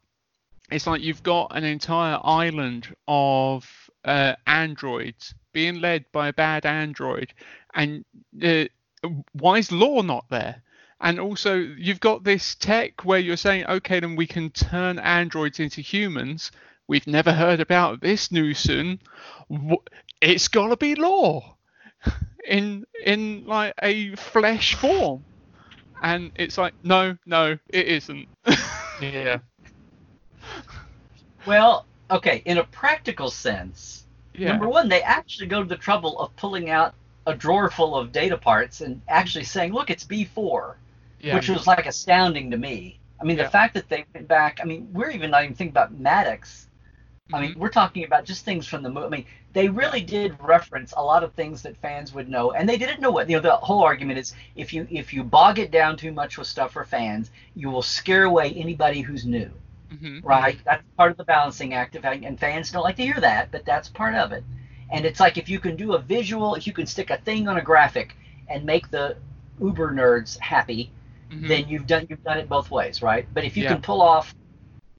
it's 0.70 0.86
like 0.86 1.02
you've 1.02 1.22
got 1.22 1.54
an 1.54 1.64
entire 1.64 2.18
island 2.24 2.96
of 3.06 3.68
uh, 4.06 4.36
androids 4.46 5.34
being 5.52 5.82
led 5.82 6.06
by 6.12 6.28
a 6.28 6.32
bad 6.32 6.64
android, 6.64 7.34
and 7.74 8.06
uh, 8.42 8.64
why 9.32 9.58
is 9.58 9.70
Lore 9.70 10.02
not 10.02 10.24
there? 10.30 10.62
And 11.02 11.20
also, 11.20 11.56
you've 11.56 12.00
got 12.00 12.24
this 12.24 12.54
tech 12.54 13.04
where 13.04 13.18
you're 13.18 13.36
saying, 13.36 13.66
okay, 13.66 14.00
then 14.00 14.16
we 14.16 14.26
can 14.26 14.48
turn 14.48 14.98
androids 14.98 15.60
into 15.60 15.82
humans. 15.82 16.50
We've 16.88 17.06
never 17.06 17.34
heard 17.34 17.60
about 17.60 18.00
this 18.00 18.32
new 18.32 18.54
Soong. 18.54 18.98
It's 20.22 20.48
got 20.48 20.68
to 20.68 20.76
be 20.78 20.94
Lore 20.94 21.56
in 22.46 22.86
in 23.04 23.44
like 23.46 23.74
a 23.82 24.14
flesh 24.16 24.74
form 24.74 25.24
and 26.02 26.30
it's 26.36 26.58
like 26.58 26.74
no 26.82 27.16
no 27.26 27.58
it 27.70 27.86
isn't 27.86 28.28
Yeah. 29.00 29.38
Well, 31.46 31.86
okay, 32.10 32.42
in 32.44 32.58
a 32.58 32.64
practical 32.64 33.30
sense, 33.30 34.04
yeah 34.34 34.50
number 34.50 34.68
one, 34.68 34.88
they 34.88 35.02
actually 35.02 35.46
go 35.48 35.62
to 35.62 35.68
the 35.68 35.76
trouble 35.76 36.18
of 36.18 36.34
pulling 36.36 36.70
out 36.70 36.94
a 37.26 37.34
drawer 37.34 37.70
full 37.70 37.96
of 37.96 38.12
data 38.12 38.36
parts 38.38 38.80
and 38.80 39.00
actually 39.08 39.44
saying, 39.44 39.72
"Look, 39.72 39.90
it's 39.90 40.04
B4." 40.04 40.76
yeah 41.20 41.34
which 41.34 41.48
was 41.48 41.66
like 41.66 41.86
astounding 41.86 42.50
to 42.50 42.56
me. 42.56 42.98
I 43.20 43.24
mean, 43.24 43.36
Yeah. 43.36 43.44
the 43.44 43.50
fact 43.50 43.74
that 43.74 43.88
they 43.88 44.04
went 44.14 44.28
back. 44.28 44.60
I 44.62 44.64
mean, 44.64 44.88
we're 44.92 45.10
even 45.10 45.30
not 45.30 45.44
even 45.44 45.54
thinking 45.56 45.72
about 45.72 45.92
Maddox. 45.92 46.65
I 47.32 47.40
mean, 47.40 47.54
we're 47.58 47.68
talking 47.70 48.04
about 48.04 48.24
just 48.24 48.44
things 48.44 48.66
from 48.66 48.82
the 48.82 48.88
movie. 48.90 49.06
I 49.06 49.10
mean, 49.10 49.24
they 49.52 49.68
really 49.68 50.00
did 50.00 50.36
reference 50.40 50.94
a 50.96 51.02
lot 51.02 51.24
of 51.24 51.32
things 51.34 51.62
that 51.62 51.76
fans 51.76 52.14
would 52.14 52.28
know, 52.28 52.52
and 52.52 52.68
they 52.68 52.76
didn't 52.76 53.00
know 53.00 53.10
what. 53.10 53.28
You 53.28 53.36
know, 53.36 53.42
the 53.42 53.56
whole 53.56 53.82
argument 53.82 54.18
is 54.18 54.32
if 54.54 54.72
you 54.72 54.86
if 54.90 55.12
you 55.12 55.24
bog 55.24 55.58
it 55.58 55.70
down 55.70 55.96
too 55.96 56.12
much 56.12 56.38
with 56.38 56.46
stuff 56.46 56.72
for 56.72 56.84
fans, 56.84 57.30
you 57.54 57.68
will 57.70 57.82
scare 57.82 58.24
away 58.24 58.52
anybody 58.52 59.00
who's 59.00 59.24
new. 59.24 59.50
Mhm. 59.92 60.20
right? 60.24 60.58
That's 60.64 60.82
part 60.96 61.12
of 61.12 61.16
the 61.16 61.24
balancing 61.24 61.72
act 61.74 61.94
of 61.94 62.04
and 62.04 62.38
fans 62.38 62.70
don't 62.72 62.82
like 62.82 62.96
to 62.96 63.02
hear 63.04 63.20
that, 63.20 63.50
but 63.52 63.64
that's 63.64 63.88
part 63.88 64.14
of 64.14 64.32
it. 64.32 64.44
And 64.90 65.04
it's 65.04 65.20
like 65.20 65.38
if 65.38 65.48
you 65.48 65.58
can 65.60 65.76
do 65.76 65.94
a 65.94 65.98
visual, 65.98 66.54
if 66.54 66.66
you 66.66 66.72
can 66.72 66.86
stick 66.86 67.10
a 67.10 67.16
thing 67.18 67.48
on 67.48 67.56
a 67.56 67.62
graphic 67.62 68.16
and 68.48 68.64
make 68.64 68.90
the 68.90 69.16
uber 69.60 69.92
nerds 69.92 70.38
happy, 70.40 70.90
Mhm. 71.30 71.48
then 71.48 71.68
you've 71.68 71.86
done 71.86 72.06
you've 72.08 72.22
done 72.24 72.38
it 72.38 72.48
both 72.48 72.70
ways, 72.70 73.02
right? 73.02 73.26
But 73.32 73.44
if 73.44 73.56
you 73.56 73.62
Yeah. 73.62 73.74
can 73.74 73.80
pull 73.80 74.02
off 74.02 74.34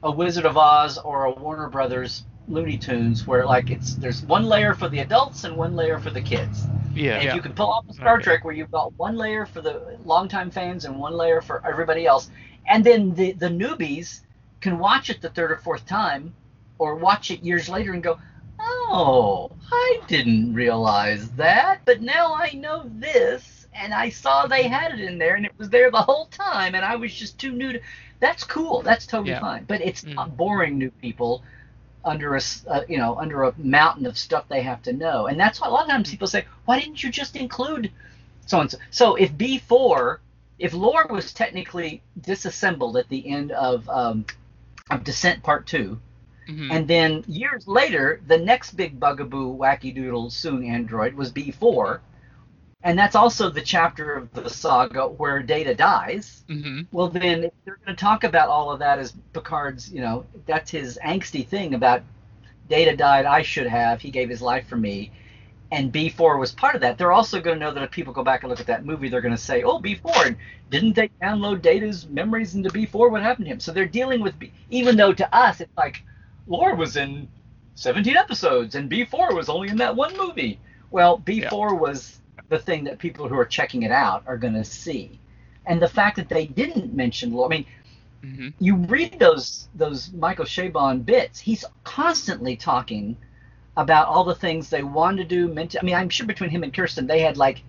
a 0.03 0.11
Wizard 0.11 0.45
of 0.45 0.57
Oz 0.57 0.97
or 0.97 1.25
a 1.25 1.31
Warner 1.31 1.69
Brothers 1.69 2.23
Looney 2.47 2.77
Tunes, 2.77 3.25
where 3.27 3.45
like 3.45 3.69
it's 3.71 3.95
there's 3.95 4.21
one 4.23 4.45
layer 4.45 4.73
for 4.73 4.87
the 4.89 4.99
adults 4.99 5.43
and 5.43 5.57
one 5.57 5.75
layer 5.75 5.99
for 5.99 6.11
the 6.11 6.21
kids. 6.21 6.65
Yeah. 6.93 7.13
And 7.15 7.23
if 7.23 7.23
Yeah. 7.25 7.35
you 7.35 7.41
can 7.41 7.53
pull 7.53 7.67
off 7.67 7.85
a 7.89 7.93
Star 7.93 8.15
Okay. 8.15 8.23
Trek 8.23 8.45
where 8.45 8.53
you've 8.53 8.71
got 8.71 8.93
one 8.97 9.17
layer 9.17 9.45
for 9.45 9.61
the 9.61 9.97
longtime 10.05 10.51
fans 10.51 10.85
and 10.85 10.97
one 10.97 11.13
layer 11.13 11.41
for 11.41 11.65
everybody 11.65 12.05
else, 12.05 12.29
and 12.67 12.83
then 12.83 13.13
the 13.15 13.33
the 13.33 13.49
newbies 13.49 14.21
can 14.61 14.79
watch 14.79 15.09
it 15.09 15.21
the 15.21 15.29
third 15.29 15.51
or 15.51 15.57
fourth 15.57 15.85
time, 15.85 16.33
or 16.77 16.95
watch 16.95 17.31
it 17.31 17.43
years 17.43 17.67
later 17.67 17.91
and 17.93 18.01
go, 18.03 18.17
"Oh, 18.59 19.51
I 19.71 20.01
didn't 20.07 20.53
realize 20.53 21.29
that, 21.31 21.81
but 21.85 22.01
now 22.01 22.33
I 22.33 22.51
know 22.53 22.83
this, 22.95 23.67
and 23.73 23.93
I 23.93 24.09
saw 24.09 24.47
they 24.47 24.63
had 24.67 24.93
it 24.93 25.01
in 25.01 25.17
there, 25.17 25.35
and 25.35 25.45
it 25.45 25.51
was 25.57 25.69
there 25.69 25.91
the 25.91 26.01
whole 26.01 26.27
time, 26.27 26.75
and 26.75 26.85
I 26.85 26.95
was 26.95 27.13
just 27.13 27.37
too 27.39 27.51
new 27.51 27.73
to." 27.73 27.81
That's 28.19 28.43
cool. 28.43 28.81
That's 28.81 29.05
totally 29.05 29.31
Yeah. 29.31 29.39
fine. 29.39 29.65
But 29.65 29.81
it's 29.81 30.03
Mm. 30.03 30.15
not 30.15 30.37
boring 30.37 30.77
new 30.77 30.91
people 30.91 31.43
under 32.05 32.35
a 32.35 32.41
uh, 32.69 32.81
you 32.87 32.97
know 32.97 33.17
under 33.17 33.43
a 33.43 33.53
mountain 33.57 34.05
of 34.05 34.17
stuff 34.17 34.45
they 34.47 34.61
have 34.61 34.81
to 34.81 34.93
know 34.93 35.27
and 35.27 35.37
that's 35.37 35.59
why 35.59 35.67
a 35.67 35.69
lot 35.69 35.83
of 35.83 35.89
times 35.89 36.09
people 36.09 36.27
say 36.27 36.45
why 36.63 36.79
didn't 36.79 37.03
you 37.03 37.09
just 37.11 37.35
include 37.35 37.91
so 38.45 38.61
and 38.61 38.71
so 38.71 38.77
so 38.91 39.15
if 39.15 39.33
b4 39.33 40.19
if 40.57 40.73
lore 40.73 41.05
was 41.09 41.33
technically 41.33 42.01
disassembled 42.21 42.95
at 42.95 43.09
the 43.09 43.27
end 43.27 43.51
of 43.51 43.89
um, 43.89 44.25
of 44.89 45.03
descent 45.03 45.43
part 45.43 45.67
2 45.67 45.99
Mhm. 46.47 46.71
and 46.71 46.87
then 46.87 47.23
years 47.27 47.67
later 47.67 48.21
the 48.25 48.37
next 48.37 48.77
big 48.77 48.97
bugaboo 48.99 49.57
wacky 49.57 49.93
doodle 49.93 50.29
Soong 50.29 50.65
android 50.69 51.13
was 51.13 51.31
b4 51.33 51.99
and 52.83 52.97
that's 52.97 53.15
also 53.15 53.49
the 53.49 53.61
chapter 53.61 54.13
of 54.13 54.31
the 54.33 54.49
saga 54.49 55.07
where 55.07 55.41
data 55.41 55.73
dies 55.73 56.43
Mhm. 56.49 56.87
well, 56.91 57.09
then 57.09 57.41
they're 57.65 57.79
going 57.85 57.95
to 57.95 57.99
talk 57.99 58.23
about 58.23 58.49
all 58.49 58.71
of 58.71 58.79
that 58.79 58.99
as 58.99 59.13
Picard's, 59.33 59.91
you 59.91 59.99
know, 60.01 60.25
that's 60.45 60.71
his 60.71 60.97
angsty 61.03 61.45
thing 61.45 61.73
about 61.73 62.03
Data 62.69 62.95
died, 62.95 63.25
I 63.25 63.41
should 63.43 63.67
have, 63.67 64.01
he 64.01 64.09
gave 64.11 64.29
his 64.29 64.41
life 64.41 64.67
for 64.67 64.75
me, 64.75 65.11
and 65.71 65.91
B4 65.91 66.37
was 66.37 66.51
part 66.51 66.75
of 66.75 66.81
that. 66.81 66.97
They're 66.97 67.13
also 67.13 67.39
going 67.39 67.57
to 67.59 67.65
know 67.65 67.71
that 67.73 67.81
if 67.83 67.91
people 67.91 68.11
go 68.13 68.23
back 68.25 68.43
and 68.43 68.49
look 68.49 68.59
at 68.59 68.67
that 68.67 68.85
movie, 68.85 69.07
they're 69.07 69.21
going 69.21 69.33
to 69.35 69.41
say, 69.41 69.63
oh, 69.63 69.79
B4, 69.79 70.27
and 70.27 70.35
didn't 70.69 70.93
they 70.93 71.09
download 71.21 71.61
Data's 71.61 72.07
memories 72.09 72.55
into 72.55 72.69
B4? 72.69 73.09
What 73.09 73.21
happened 73.21 73.45
to 73.45 73.51
him? 73.53 73.59
So 73.61 73.71
they're 73.71 73.85
dealing 73.85 74.19
with, 74.21 74.37
B- 74.37 74.51
even 74.69 74.97
though 74.97 75.13
to 75.13 75.35
us 75.35 75.61
it's 75.61 75.71
like, 75.77 76.03
Lore 76.45 76.75
was 76.75 76.97
in 76.97 77.29
17 77.75 78.17
episodes, 78.17 78.75
and 78.75 78.89
B4 78.91 79.33
was 79.33 79.47
only 79.47 79.69
in 79.69 79.77
that 79.77 79.95
one 79.95 80.15
movie. 80.17 80.59
Well, 80.91 81.19
B4 81.19 81.79
was 81.79 82.19
the 82.49 82.59
thing 82.59 82.83
that 82.85 82.97
people 82.99 83.27
who 83.27 83.37
are 83.37 83.45
checking 83.45 83.83
it 83.83 83.91
out 83.91 84.23
are 84.27 84.37
going 84.37 84.53
to 84.53 84.63
see 84.63 85.19
and 85.65 85.81
the 85.81 85.87
fact 85.87 86.15
that 86.15 86.29
they 86.29 86.45
didn't 86.47 86.93
mention 86.93 87.33
Lore. 87.33 87.47
I 87.47 87.49
mean, 87.49 87.65
Mhm. 88.23 88.53
you 88.59 88.75
read 88.75 89.19
those 89.19 89.67
those 89.75 90.11
Michael 90.13 90.45
Chabon 90.45 91.05
bits. 91.05 91.39
He's 91.39 91.63
constantly 91.83 92.55
talking 92.55 93.15
about 93.75 94.07
all 94.07 94.23
the 94.23 94.33
things 94.33 94.69
they 94.69 94.81
wanted 94.81 95.29
to 95.29 95.35
do. 95.35 95.53
Meant 95.53 95.71
to, 95.71 95.79
I 95.79 95.83
mean, 95.83 95.93
I'm 95.93 96.09
sure 96.09 96.25
between 96.25 96.49
him 96.49 96.63
and 96.63 96.73
Kirsten, 96.73 97.05
they 97.05 97.19
had 97.19 97.37
like 97.37 97.61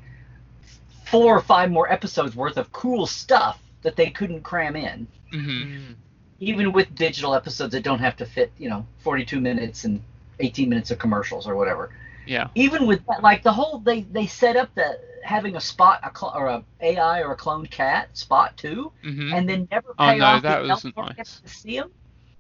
four 1.05 1.37
or 1.37 1.41
five 1.41 1.71
more 1.71 1.91
episodes 1.93 2.35
worth 2.35 2.57
of 2.57 2.73
cool 2.73 3.07
stuff 3.07 3.61
that 3.83 3.97
they 3.97 4.11
couldn't 4.11 4.43
cram 4.43 4.77
in, 4.77 5.07
Mhm. 5.33 5.67
Mm. 5.67 5.95
even 6.41 6.73
with 6.73 6.95
digital 6.95 7.35
episodes 7.35 7.73
that 7.73 7.83
don't 7.83 7.99
have 7.99 8.17
to 8.17 8.27
fit, 8.27 8.53
you 8.59 8.69
know, 8.69 8.87
42 8.99 9.41
minutes 9.41 9.85
and 9.85 10.03
18 10.41 10.69
minutes 10.69 10.91
of 10.91 10.99
commercials 10.99 11.47
or 11.47 11.57
whatever 11.57 11.91
Yeah. 12.29 12.49
even 12.55 12.87
with 12.87 13.05
that, 13.07 13.23
like 13.23 13.43
the 13.43 13.53
whole 13.53 13.79
they 13.79 14.03
they 14.03 14.27
set 14.27 14.57
up 14.57 14.75
the 14.75 15.01
having 15.25 15.57
a 15.57 15.61
spot 15.61 16.01
a 16.05 16.17
cl- 16.17 16.33
or 16.37 16.47
a 16.47 16.65
AI 16.81 17.23
or 17.23 17.33
a 17.33 17.37
cloned 17.37 17.71
cat 17.71 18.17
spot 18.17 18.57
too, 18.57 18.93
Mhm. 19.05 19.33
and 19.35 19.49
then 19.49 19.69
never 19.71 19.95
Oh, 19.99 20.07
pay 20.07 20.19
no, 20.19 20.25
off. 20.27 20.43
that 20.43 20.67
wasn't 20.67 20.97
nice. 20.97 21.17
gets 21.17 21.41
to 21.41 21.49
see 21.49 21.77
him, 21.77 21.91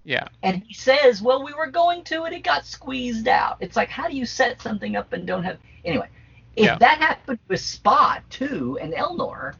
Yeah. 0.04 0.28
and 0.42 0.62
he 0.66 0.74
says, 0.74 1.20
"Well, 1.22 1.42
we 1.44 1.52
were 1.54 1.66
going 1.68 2.04
to, 2.04 2.24
and 2.24 2.34
it 2.34 2.44
got 2.44 2.64
squeezed 2.66 3.28
out." 3.28 3.56
It's 3.60 3.76
like, 3.76 3.88
how 3.88 4.08
do 4.08 4.16
you 4.16 4.26
set 4.26 4.60
something 4.62 4.94
up 4.96 5.12
and 5.12 5.26
don't 5.26 5.42
have? 5.44 5.58
Anyway, 5.84 6.08
if 6.56 6.66
Yeah. 6.66 6.76
that 6.76 6.98
happened 6.98 7.38
with 7.48 7.60
Spot 7.60 8.22
too 8.30 8.78
and 8.80 8.92
Elnor, 8.94 9.54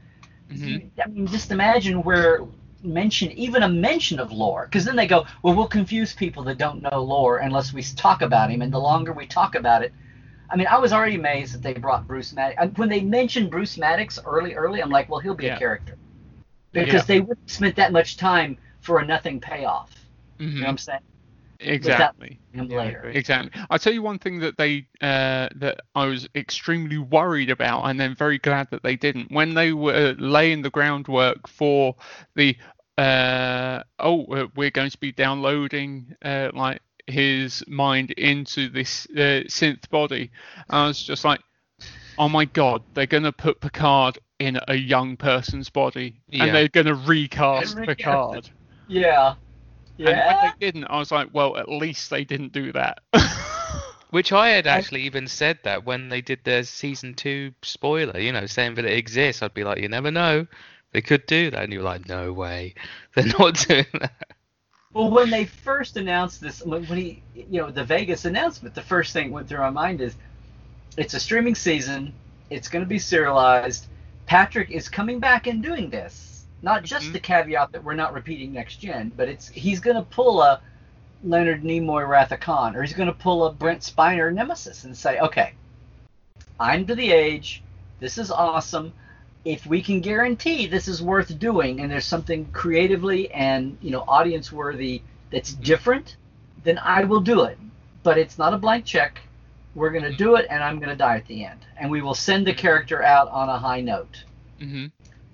Mhm. 0.50 0.90
I 1.02 1.08
mean, 1.08 1.26
just 1.26 1.50
imagine 1.50 2.02
where 2.02 2.40
mention 2.82 3.32
even 3.32 3.64
a 3.64 3.68
mention 3.68 4.20
of 4.20 4.30
lore 4.30 4.64
because 4.66 4.84
then 4.84 4.94
they 4.94 5.06
go 5.08 5.26
well 5.42 5.52
we'll 5.52 5.66
confuse 5.66 6.14
people 6.14 6.44
that 6.44 6.58
don't 6.58 6.80
know 6.80 7.02
lore 7.02 7.38
unless 7.38 7.72
we 7.72 7.82
talk 7.82 8.22
about 8.22 8.48
him 8.52 8.62
and 8.62 8.72
the 8.72 8.78
longer 8.78 9.12
we 9.12 9.26
talk 9.26 9.56
about 9.56 9.82
it 9.82 9.92
i 10.50 10.56
mean 10.56 10.66
i 10.68 10.78
was 10.78 10.92
already 10.92 11.16
amazed 11.16 11.54
that 11.54 11.62
they 11.62 11.74
brought 11.74 12.06
bruce 12.06 12.32
maddox 12.32 12.76
when 12.78 12.88
they 12.88 13.00
mentioned 13.00 13.50
bruce 13.50 13.76
maddox 13.78 14.18
early 14.24 14.54
early 14.54 14.82
i'm 14.82 14.90
like 14.90 15.08
well 15.08 15.20
he'll 15.20 15.34
be 15.34 15.46
Yeah. 15.46 15.56
a 15.56 15.58
character 15.58 15.96
because 16.72 17.02
Yeah. 17.02 17.02
they 17.06 17.20
wouldn't 17.20 17.38
have 17.46 17.54
spent 17.54 17.76
that 17.76 17.92
much 17.92 18.16
time 18.16 18.58
for 18.80 18.98
a 19.00 19.06
nothing 19.06 19.40
payoff 19.40 19.90
you 20.38 20.46
know 20.60 20.66
what 20.66 20.66
Mhm. 20.66 20.68
i'm 20.70 20.78
saying 20.78 21.00
Exactly. 21.60 22.40
Yeah, 22.52 22.62
later. 22.62 23.02
Exactly. 23.10 23.60
I'll 23.70 23.78
tell 23.78 23.92
you 23.92 24.02
one 24.02 24.18
thing 24.18 24.38
that 24.40 24.56
they 24.56 24.86
uh, 25.00 25.48
that 25.56 25.80
I 25.94 26.06
was 26.06 26.28
extremely 26.34 26.98
worried 26.98 27.50
about, 27.50 27.84
and 27.84 27.98
then 27.98 28.14
very 28.14 28.38
glad 28.38 28.68
that 28.70 28.82
they 28.82 28.96
didn't. 28.96 29.32
When 29.32 29.54
they 29.54 29.72
were 29.72 30.14
laying 30.18 30.62
the 30.62 30.70
groundwork 30.70 31.48
for 31.48 31.96
the 32.36 32.56
uh, 32.96 33.82
oh, 33.98 34.24
uh, 34.26 34.46
we're 34.56 34.70
going 34.70 34.90
to 34.90 34.98
be 34.98 35.12
downloading 35.12 36.14
uh, 36.24 36.50
like 36.54 36.80
his 37.08 37.64
mind 37.66 38.10
into 38.12 38.68
this 38.68 39.06
uh, 39.16 39.44
synth 39.48 39.88
body, 39.90 40.30
I 40.70 40.86
was 40.86 41.02
just 41.02 41.24
like, 41.24 41.40
oh 42.18 42.28
my 42.28 42.44
god, 42.44 42.82
they're 42.94 43.06
gonna 43.06 43.32
put 43.32 43.60
Picard 43.60 44.18
in 44.38 44.58
a 44.68 44.74
young 44.74 45.16
person's 45.16 45.68
body, 45.70 46.20
Yeah. 46.28 46.44
and 46.44 46.54
they're 46.54 46.68
gonna 46.68 46.94
recast 46.94 47.76
Recast. 47.76 47.86
Picard. 47.98 48.50
yeah 48.86 49.34
Yeah. 49.96 50.10
And 50.10 50.16
when 50.16 50.16
yeah 50.16 50.50
they 50.58 50.66
didn't, 50.66 50.84
I 50.84 50.98
was 50.98 51.10
like, 51.10 51.28
well, 51.32 51.56
at 51.56 51.68
least 51.68 52.10
they 52.10 52.24
didn't 52.24 52.52
do 52.52 52.72
that. 52.72 53.00
Which 54.10 54.32
I 54.32 54.48
had 54.50 54.66
actually 54.66 55.02
even 55.02 55.26
said 55.28 55.58
that 55.64 55.84
when 55.84 56.08
they 56.08 56.22
did 56.22 56.38
their 56.44 56.62
season 56.62 57.12
two 57.14 57.52
spoiler, 57.62 58.18
you 58.18 58.32
know, 58.32 58.46
saying 58.46 58.76
that 58.76 58.86
it 58.86 58.96
exists. 58.96 59.42
I'd 59.42 59.52
be 59.52 59.64
like, 59.64 59.80
you 59.80 59.88
never 59.88 60.10
know, 60.10 60.46
they 60.92 61.02
could 61.02 61.26
do 61.26 61.50
that, 61.50 61.64
and 61.64 61.72
you're 61.72 61.82
like, 61.82 62.08
no 62.08 62.32
way, 62.32 62.74
they're 63.14 63.26
not 63.38 63.54
doing 63.68 63.84
that. 64.00 64.27
Well, 64.94 65.10
when 65.10 65.30
they 65.30 65.44
first 65.46 65.96
announced 65.96 66.40
this, 66.40 66.62
when 66.64 66.86
when 66.86 66.98
he, 66.98 67.22
you 67.34 67.60
know, 67.60 67.70
the 67.70 67.84
Vegas 67.84 68.24
announcement, 68.24 68.74
the 68.74 68.82
first 68.82 69.12
thing 69.12 69.28
that 69.28 69.34
went 69.34 69.48
through 69.48 69.58
my 69.60 69.70
mind 69.70 70.00
is, 70.00 70.16
it's 70.96 71.14
a 71.14 71.20
streaming 71.20 71.54
season. 71.54 72.14
It's 72.50 72.68
going 72.68 72.84
to 72.84 72.88
be 72.88 72.98
serialized. 72.98 73.86
Patrick 74.26 74.70
is 74.70 74.88
coming 74.88 75.20
back 75.20 75.46
and 75.46 75.62
doing 75.62 75.90
this. 75.90 76.46
Not 76.62 76.84
just 76.84 77.08
Mhm. 77.08 77.12
the 77.12 77.20
caveat 77.20 77.72
that 77.72 77.84
we're 77.84 77.94
not 77.94 78.14
repeating 78.14 78.52
next 78.52 78.78
gen, 78.78 79.12
but 79.16 79.28
it's 79.28 79.48
he's 79.48 79.80
going 79.80 79.96
to 79.96 80.02
pull 80.02 80.42
a 80.42 80.60
Leonard 81.22 81.62
Nimoy 81.62 82.08
Wrath 82.08 82.32
of 82.32 82.40
Khan, 82.40 82.76
or 82.76 82.82
he's 82.82 82.94
going 82.94 83.08
to 83.08 83.14
pull 83.14 83.46
a 83.46 83.52
Brent 83.52 83.82
Spiner 83.82 84.32
Nemesis 84.32 84.84
and 84.84 84.96
say, 84.96 85.18
okay, 85.20 85.54
I'm 86.60 86.86
to 86.86 86.94
the 86.94 87.10
age. 87.12 87.62
This 88.00 88.18
is 88.18 88.30
awesome. 88.30 88.92
If 89.44 89.66
we 89.66 89.82
can 89.82 90.00
guarantee 90.00 90.66
this 90.66 90.88
is 90.88 91.02
worth 91.02 91.38
doing, 91.38 91.80
and 91.80 91.90
there's 91.90 92.04
something 92.04 92.46
creatively 92.46 93.30
and 93.30 93.78
you 93.80 93.90
know 93.90 94.04
audience 94.06 94.52
worthy 94.52 95.02
that's 95.30 95.52
different, 95.54 96.16
then 96.64 96.78
I 96.78 97.04
will 97.04 97.20
do 97.20 97.44
it. 97.44 97.58
But 98.02 98.18
it's 98.18 98.38
not 98.38 98.54
a 98.54 98.58
blank 98.58 98.84
check. 98.84 99.20
We're 99.74 99.90
going 99.90 100.04
to 100.04 100.14
do 100.14 100.36
it, 100.36 100.46
and 100.50 100.62
I'm 100.62 100.78
going 100.78 100.88
to 100.88 100.96
die 100.96 101.16
at 101.16 101.26
the 101.26 101.44
end, 101.44 101.60
and 101.76 101.90
we 101.90 102.02
will 102.02 102.14
send 102.14 102.46
the 102.46 102.54
character 102.54 103.02
out 103.02 103.28
on 103.28 103.48
a 103.48 103.58
high 103.58 103.80
note. 103.80 104.24
mm-hmm. 104.60 104.86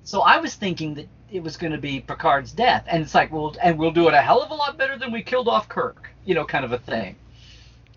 So 0.03 0.21
I 0.21 0.39
was 0.39 0.55
thinking 0.55 0.95
that 0.95 1.09
it 1.31 1.43
was 1.43 1.57
going 1.57 1.73
to 1.73 1.79
be 1.79 2.01
Picard's 2.01 2.53
death, 2.53 2.85
and 2.89 3.03
it's 3.03 3.15
like, 3.15 3.33
well, 3.33 3.57
and 3.63 3.79
we'll 3.79 3.91
do 3.91 4.07
it 4.09 4.15
a 4.15 4.21
hell 4.21 4.43
of 4.43 4.51
a 4.51 4.55
lot 4.55 4.77
better 4.77 4.99
than 4.99 5.11
we 5.13 5.23
killed 5.23 5.49
off 5.49 5.69
Kirk, 5.69 6.09
you 6.25 6.35
know, 6.35 6.45
kind 6.45 6.65
of 6.65 6.73
a 6.73 6.79
thing. 6.79 7.17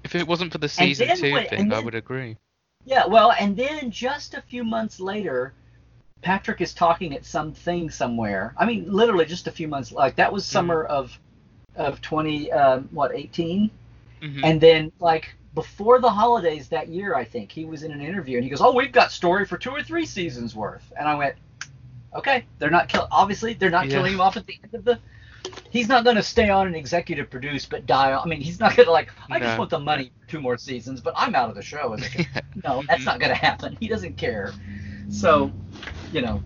If 0.03 0.15
it 0.15 0.25
wasn't 0.25 0.51
for 0.53 0.57
the 0.57 0.69
season 0.69 1.07
then 1.07 1.17
two 1.17 1.35
thing, 1.49 1.59
and 1.59 1.73
I 1.73 1.79
would 1.79 1.95
agree. 1.95 2.37
Yeah, 2.85 3.05
well, 3.05 3.33
and 3.37 3.57
then 3.57 3.91
just 3.91 4.33
a 4.33 4.41
few 4.41 4.63
months 4.63 5.01
later, 5.01 5.53
Patrick 6.21 6.61
is 6.61 6.73
talking 6.73 7.13
at 7.15 7.25
something 7.25 7.89
somewhere. 7.89 8.53
I 8.57 8.65
mean, 8.65 8.91
literally 8.91 9.25
just 9.25 9.47
a 9.47 9.51
few 9.51 9.67
months. 9.67 9.91
Like 9.91 10.15
that 10.17 10.31
was 10.33 10.45
summer 10.45 10.83
of 10.83 11.17
of 11.75 12.01
twenty 12.01 12.51
um, 12.51 12.89
what 12.91 13.13
eighteen, 13.15 13.69
hmm 14.21 14.41
and 14.43 14.59
then 14.59 14.91
like 14.99 15.35
before 15.53 15.99
the 15.99 16.09
holidays 16.09 16.67
that 16.69 16.87
year, 16.89 17.15
I 17.15 17.23
think 17.23 17.51
he 17.51 17.65
was 17.65 17.83
in 17.83 17.91
an 17.91 18.01
interview 18.01 18.37
and 18.37 18.43
he 18.43 18.49
goes, 18.49 18.61
"Oh, 18.61 18.73
we've 18.73 18.91
got 18.91 19.11
story 19.11 19.45
for 19.45 19.57
two 19.57 19.71
or 19.71 19.81
three 19.83 20.05
seasons 20.05 20.55
worth," 20.55 20.91
and 20.97 21.07
I 21.07 21.15
went, 21.15 21.35
"Okay, 22.15 22.45
they're 22.59 22.69
not 22.71 22.89
kill. 22.89 23.07
Obviously, 23.11 23.53
they're 23.53 23.69
not 23.69 23.85
Yeah. 23.87 23.93
killing 23.93 24.13
him 24.13 24.21
off 24.21 24.37
at 24.37 24.45
the 24.47 24.57
end 24.63 24.73
of 24.73 24.85
the." 24.85 24.99
He's 25.69 25.87
not 25.87 26.03
going 26.03 26.15
to 26.17 26.23
stay 26.23 26.49
on 26.49 26.67
and 26.67 26.75
executive 26.75 27.29
produce, 27.29 27.65
but 27.65 27.85
die. 27.85 28.11
on- 28.11 28.21
I 28.23 28.27
mean, 28.27 28.41
he's 28.41 28.59
not 28.59 28.75
going 28.75 28.85
to 28.85 28.91
like. 28.91 29.09
I 29.31 29.39
just 29.39 29.57
want 29.57 29.69
the 29.69 29.79
money 29.79 30.11
for 30.21 30.27
two 30.31 30.41
more 30.41 30.57
seasons, 30.57 30.99
but 30.99 31.13
I'm 31.15 31.35
out 31.35 31.49
of 31.49 31.55
the 31.55 31.61
show. 31.61 31.93
A 31.93 31.97
no, 32.63 32.83
that's 32.87 33.05
not 33.05 33.19
going 33.19 33.29
to 33.29 33.35
happen. 33.35 33.77
He 33.79 33.87
doesn't 33.87 34.17
care. 34.17 34.53
So, 35.09 35.51
you 36.11 36.21
know, 36.21 36.41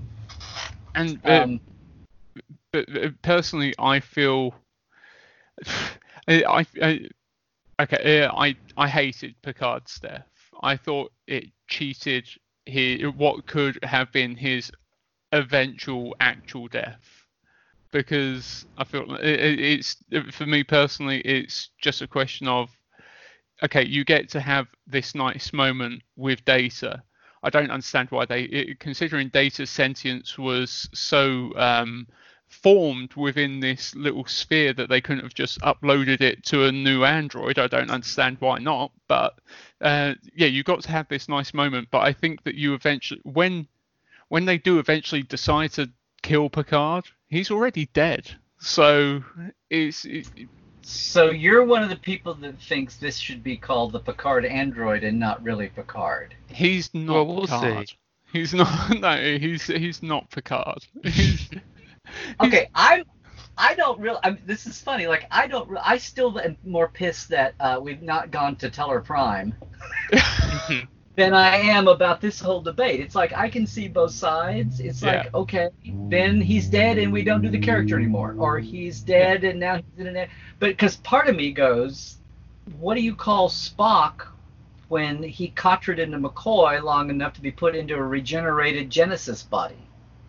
And 0.95 1.19
uh, 1.25 1.43
um, 1.43 1.59
but 2.71 2.85
uh, 2.95 3.09
personally, 3.21 3.73
I 3.79 3.99
feel 3.99 4.53
I, 6.27 6.65
I, 6.81 6.99
okay, 7.81 8.23
uh, 8.23 8.31
I 8.35 8.55
I 8.77 8.87
hated 8.87 9.35
Picard's 9.41 9.99
death. 9.99 10.27
I 10.63 10.75
thought 10.77 11.11
it 11.27 11.45
cheated 11.67 12.27
his 12.65 13.01
what 13.15 13.45
could 13.47 13.79
have 13.83 14.11
been 14.11 14.35
his 14.35 14.71
eventual 15.31 16.15
actual 16.19 16.67
death 16.67 17.25
because 17.91 18.65
I 18.77 18.83
feel 18.83 19.15
it- 19.15 19.59
it's 19.59 19.95
for 20.31 20.45
me 20.45 20.63
personally, 20.63 21.21
it's 21.21 21.69
just 21.81 22.01
a 22.01 22.07
question 22.07 22.47
of 22.47 22.69
okay, 23.63 23.85
you 23.85 24.03
get 24.03 24.29
to 24.29 24.39
have 24.39 24.67
this 24.87 25.15
nice 25.15 25.53
moment 25.53 26.01
with 26.15 26.43
Data. 26.45 27.03
I 27.43 27.49
don't 27.49 27.71
understand 27.71 28.09
why 28.11 28.25
they, 28.25 28.75
considering 28.79 29.29
Data's 29.29 29.69
sentience 29.69 30.37
was 30.37 30.89
so 30.93 31.51
um, 31.55 32.07
formed 32.51 33.13
within 33.15 33.59
this 33.59 33.95
little 33.95 34.25
sphere 34.25 34.73
that 34.73 34.89
they 34.89 35.01
couldn't 35.01 35.23
have 35.23 35.33
just 35.33 35.59
uploaded 35.61 36.21
it 36.21 36.43
to 36.45 36.65
a 36.65 36.71
new 36.71 37.03
Android. 37.03 37.57
I 37.57 37.67
don't 37.67 37.89
understand 37.89 38.37
why 38.39 38.59
not. 38.59 38.91
But 39.07 39.39
uh, 39.79 40.15
yeah, 40.35 40.47
you 40.47 40.63
got 40.63 40.81
to 40.81 40.91
have 40.91 41.07
this 41.07 41.29
nice 41.29 41.53
moment. 41.53 41.87
But 41.91 42.01
I 42.01 42.13
think 42.13 42.43
that 42.43 42.55
you 42.55 42.73
eventually, 42.73 43.21
when 43.23 43.67
when 44.27 44.45
they 44.45 44.57
do 44.57 44.79
eventually 44.79 45.23
decide 45.23 45.71
to 45.73 45.89
kill 46.21 46.49
Picard, 46.49 47.05
he's 47.27 47.51
already 47.51 47.87
dead. 47.93 48.29
So 48.59 49.23
it's 49.69 50.05
it, 50.05 50.27
So 50.83 51.29
you're 51.31 51.63
one 51.63 51.83
of 51.83 51.89
the 51.89 51.95
people 51.95 52.33
that 52.35 52.59
thinks 52.61 52.95
this 52.97 53.17
should 53.17 53.43
be 53.43 53.55
called 53.57 53.91
the 53.91 53.99
Picard 53.99 54.45
android 54.45 55.03
and 55.03 55.19
not 55.19 55.41
really 55.43 55.67
Picard. 55.69 56.33
he's 56.49 56.89
not 56.93 57.13
Well, 57.13 57.25
we'll 57.27 57.41
Picard. 57.47 57.89
see. 57.89 57.95
He's 58.33 58.53
not. 58.53 58.69
No, 58.99 59.17
he's 59.17 59.65
he's 59.67 60.01
not 60.01 60.29
Picard. 60.31 60.85
He's, 61.03 61.49
Okay, 62.41 62.69
I'm. 62.73 63.03
I 63.57 63.75
don't 63.75 63.99
really. 63.99 64.19
I 64.23 64.31
mean, 64.31 64.41
this 64.45 64.65
is 64.65 64.79
funny. 64.81 65.05
Like 65.07 65.25
I 65.31 65.47
don't. 65.47 65.77
I 65.83 65.97
still 65.97 66.39
am 66.39 66.57
more 66.65 66.87
pissed 66.87 67.29
that 67.29 67.53
uh, 67.59 67.79
we've 67.81 68.01
not 68.01 68.31
gone 68.31 68.55
to 68.57 68.69
Tellar 68.69 69.03
Prime 69.03 69.53
than 71.15 71.33
I 71.33 71.57
am 71.57 71.87
about 71.87 72.21
this 72.21 72.39
whole 72.39 72.61
debate. 72.61 72.99
It's 72.99 73.15
like 73.15 73.33
I 73.33 73.49
can 73.49 73.67
see 73.67 73.87
both 73.87 74.11
sides. 74.11 74.79
It's 74.79 75.01
Yeah. 75.01 75.23
like 75.23 75.33
okay, 75.33 75.69
then 76.09 76.41
he's 76.41 76.67
dead 76.67 76.97
and 76.97 77.11
we 77.11 77.23
don't 77.23 77.41
do 77.41 77.49
the 77.49 77.59
character 77.59 77.97
anymore, 77.97 78.35
or 78.37 78.59
he's 78.59 79.01
dead 79.01 79.43
and 79.43 79.59
now 79.59 79.75
he's 79.75 79.97
in 79.97 80.15
an. 80.15 80.27
But 80.59 80.69
because 80.69 80.97
part 80.97 81.27
of 81.27 81.35
me 81.35 81.51
goes, 81.51 82.17
what 82.79 82.95
do 82.95 83.01
you 83.01 83.15
call 83.15 83.49
Spock 83.49 84.27
when 84.87 85.21
he 85.23 85.49
katra'd 85.49 85.99
into 85.99 86.17
McCoy 86.17 86.81
long 86.81 87.09
enough 87.09 87.33
to 87.33 87.41
be 87.41 87.51
put 87.51 87.75
into 87.75 87.95
a 87.95 88.01
regenerated 88.01 88.89
Genesis 88.89 89.43
body? 89.43 89.77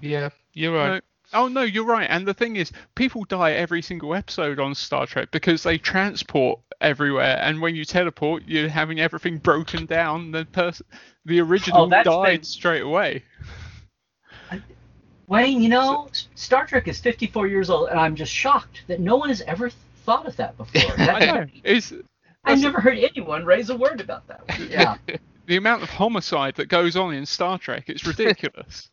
Yeah, 0.01 0.30
you're 0.53 0.74
right. 0.74 1.03
Oh 1.33 1.49
no, 1.49 1.62
you're 1.62 1.85
right. 1.85 2.07
And 2.11 2.26
the 2.26 2.35
thing 2.35 2.57
is, 2.57 2.72
people 2.95 3.24
die 3.24 3.53
every 3.53 3.83
single 3.83 4.14
episode 4.14 4.59
on 4.61 4.74
Star 4.74 5.07
Trek 5.07 5.30
because 5.30 5.62
they 5.62 5.78
transport 5.78 6.61
everywhere, 6.80 7.39
and 7.41 7.61
when 7.61 7.74
you 7.76 7.85
teleport, 7.85 8.43
you're 8.47 8.68
having 8.68 9.01
everything 9.01 9.39
broken 9.39 9.87
down. 9.87 10.30
The 10.33 10.45
person, 10.45 10.87
the 11.24 11.41
original 11.41 11.83
Oh, 11.83 12.03
died 12.03 12.24
been- 12.41 12.43
straight 12.45 12.83
away. 12.83 13.22
Wayne, 15.28 15.62
you 15.62 15.68
know, 15.70 16.09
Star 16.35 16.66
Trek 16.66 16.89
is 16.89 17.01
54 17.01 17.47
years 17.47 17.70
old, 17.70 17.89
and 17.89 17.99
I'm 17.99 18.14
just 18.16 18.33
shocked 18.33 18.83
that 18.89 19.01
no 19.01 19.16
one 19.16 19.30
has 19.30 19.41
ever 19.43 19.70
thought 20.05 20.26
of 20.26 20.37
that 20.37 20.57
before. 20.59 20.93
I 20.99 21.24
know. 21.24 21.47
It's 21.64 21.93
I've 22.45 22.61
never 22.61 22.80
heard 22.80 22.99
anyone 22.99 23.45
raise 23.47 23.70
a 23.70 23.76
word 23.76 24.01
about 24.01 24.26
that. 24.26 24.43
Yeah. 24.68 24.97
The 25.47 25.57
amount 25.57 25.82
of 25.82 25.90
homicide 25.90 26.55
that 26.57 26.68
goes 26.68 26.97
on 26.97 27.14
in 27.14 27.26
Star 27.26 27.59
Trek. 27.59 27.84
It's 27.88 28.07
ridiculous. 28.07 28.90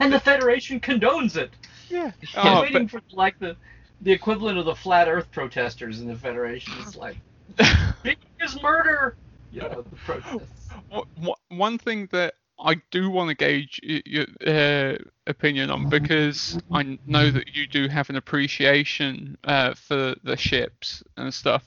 and 0.00 0.12
the 0.12 0.20
Federation 0.20 0.80
condones 0.80 1.36
it. 1.36 1.54
yeah. 1.88 2.12
I'm 2.36 2.58
Oh, 2.58 2.62
waiting 2.62 2.88
but, 2.88 2.90
for 2.90 3.00
like 3.12 3.38
the 3.38 3.56
the 4.00 4.12
equivalent 4.12 4.58
of 4.58 4.64
the 4.66 4.74
flat 4.74 5.08
Earth 5.08 5.30
protesters 5.32 6.00
in 6.00 6.08
the 6.08 6.16
Federation. 6.16 6.74
It's 6.80 6.96
like 6.96 7.16
big 8.02 8.16
is 8.40 8.60
murder. 8.62 9.16
Yeah, 9.50 9.68
the 9.68 9.82
protests. 10.04 10.68
Wha- 10.90 11.04
wha- 11.18 11.34
one 11.48 11.78
thing 11.78 12.08
that 12.12 12.34
I 12.58 12.76
do 12.90 13.10
want 13.10 13.28
to 13.30 13.34
gauge 13.34 13.80
your 13.82 14.26
uh, 14.46 14.96
opinion 15.26 15.70
on 15.70 15.88
because 15.88 16.58
I 16.72 16.98
know 17.06 17.30
that 17.30 17.54
you 17.54 17.66
do 17.66 17.88
have 17.88 18.10
an 18.10 18.16
appreciation 18.16 19.36
uh, 19.44 19.74
for 19.74 20.14
the 20.22 20.36
ships 20.36 21.02
and 21.16 21.32
stuff. 21.32 21.64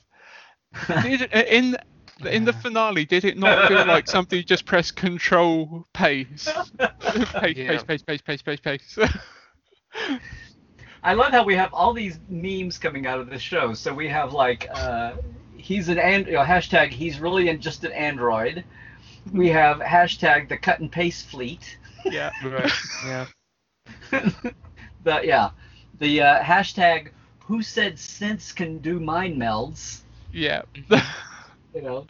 In 1.34 1.76
in 2.26 2.44
the 2.44 2.52
finale, 2.52 3.04
did 3.04 3.24
it 3.24 3.36
not 3.38 3.68
feel 3.68 3.86
like 3.86 4.08
somebody 4.08 4.42
just 4.42 4.64
pressed 4.64 4.96
Control 4.96 5.86
pace, 5.92 6.48
pace, 6.78 7.56
Yeah. 7.56 7.82
pace, 7.82 8.02
pace, 8.02 8.02
pace, 8.02 8.42
pace, 8.42 8.60
pace, 8.60 8.60
pace? 8.96 8.98
I 11.02 11.14
love 11.14 11.30
how 11.32 11.44
we 11.44 11.54
have 11.54 11.72
all 11.72 11.92
these 11.92 12.18
memes 12.28 12.78
coming 12.78 13.06
out 13.06 13.20
of 13.20 13.30
this 13.30 13.40
show. 13.42 13.72
So 13.74 13.94
we 13.94 14.08
have 14.08 14.32
like 14.32 14.68
uh, 14.74 15.14
he's 15.56 15.88
an 15.88 15.98
and 15.98 16.26
you 16.26 16.32
know, 16.32 16.42
hashtag 16.44 16.90
he's 16.90 17.20
really 17.20 17.48
in 17.48 17.60
just 17.60 17.84
an 17.84 17.92
android. 17.92 18.64
We 19.32 19.48
have 19.48 19.78
hashtag 19.78 20.48
the 20.48 20.56
cut 20.56 20.80
and 20.80 20.90
paste 20.90 21.26
fleet. 21.28 21.78
yeah. 22.04 22.30
Right. 22.44 22.72
Yeah. 23.06 23.26
the 25.04 25.20
yeah, 25.24 25.50
the 25.98 26.20
uh, 26.20 26.42
hashtag 26.42 27.10
who 27.40 27.62
said 27.62 27.94
synths 27.96 28.54
can 28.54 28.78
do 28.78 28.98
mind 29.00 29.40
melds. 29.40 30.00
Yeah. 30.32 30.62
You 31.78 31.84
know, 31.84 32.06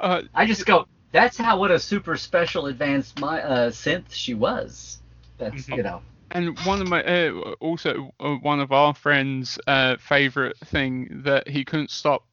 uh, 0.00 0.20
I 0.34 0.44
just 0.44 0.66
go. 0.66 0.86
That's 1.10 1.38
how 1.38 1.58
what 1.58 1.70
a 1.70 1.78
super 1.78 2.14
special 2.14 2.66
advanced 2.66 3.18
my 3.18 3.42
uh, 3.42 3.70
synth 3.70 4.10
she 4.10 4.34
was. 4.34 4.98
That's 5.38 5.66
you 5.66 5.82
know. 5.82 6.02
And 6.32 6.58
one 6.66 6.82
of 6.82 6.88
my 6.90 7.02
uh, 7.02 7.54
also 7.60 8.12
uh, 8.20 8.34
one 8.34 8.60
of 8.60 8.72
our 8.72 8.92
friends' 8.92 9.58
uh, 9.66 9.96
favorite 9.96 10.58
thing 10.58 11.22
that 11.24 11.48
he 11.48 11.64
couldn't 11.64 11.90
stop 11.90 12.26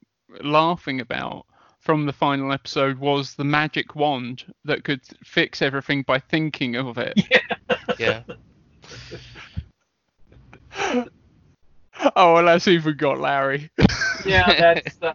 laughing 0.43 0.99
about 0.99 1.45
from 1.79 2.05
the 2.05 2.11
final 2.11 2.51
episode 2.51 2.97
was 2.97 3.35
the 3.35 3.45
magic 3.45 3.95
wand 3.95 4.43
that 4.65 4.83
could 4.83 4.99
fix 5.23 5.61
everything 5.61 6.01
by 6.01 6.19
thinking 6.19 6.75
of 6.75 6.97
it. 6.97 7.17
Yeah. 7.97 8.23
oh, 12.17 12.33
well, 12.33 12.45
that's 12.45 12.67
even 12.67 12.97
got 12.97 13.19
Larry. 13.19 13.69
Yeah, 14.25 14.53
that's. 14.59 14.97
Uh, 15.01 15.13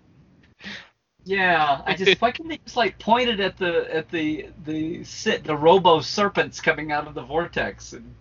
yeah, 1.29 1.83
I 1.87 1.95
just 1.95 2.21
why 2.23 2.31
can't 2.33 2.49
they 2.49 2.59
just 2.65 2.77
like 2.77 2.99
point 2.99 3.29
it 3.29 3.41
at 3.41 3.59
the 3.59 3.95
at 3.95 4.09
the 4.11 4.49
the 4.65 5.05
sit 5.05 5.45
the 5.45 5.57
robo 5.57 6.01
serpents 6.01 6.61
coming 6.61 6.91
out 6.91 7.07
of 7.07 7.15
the 7.15 7.23
vortex 7.23 7.93
and 7.93 8.15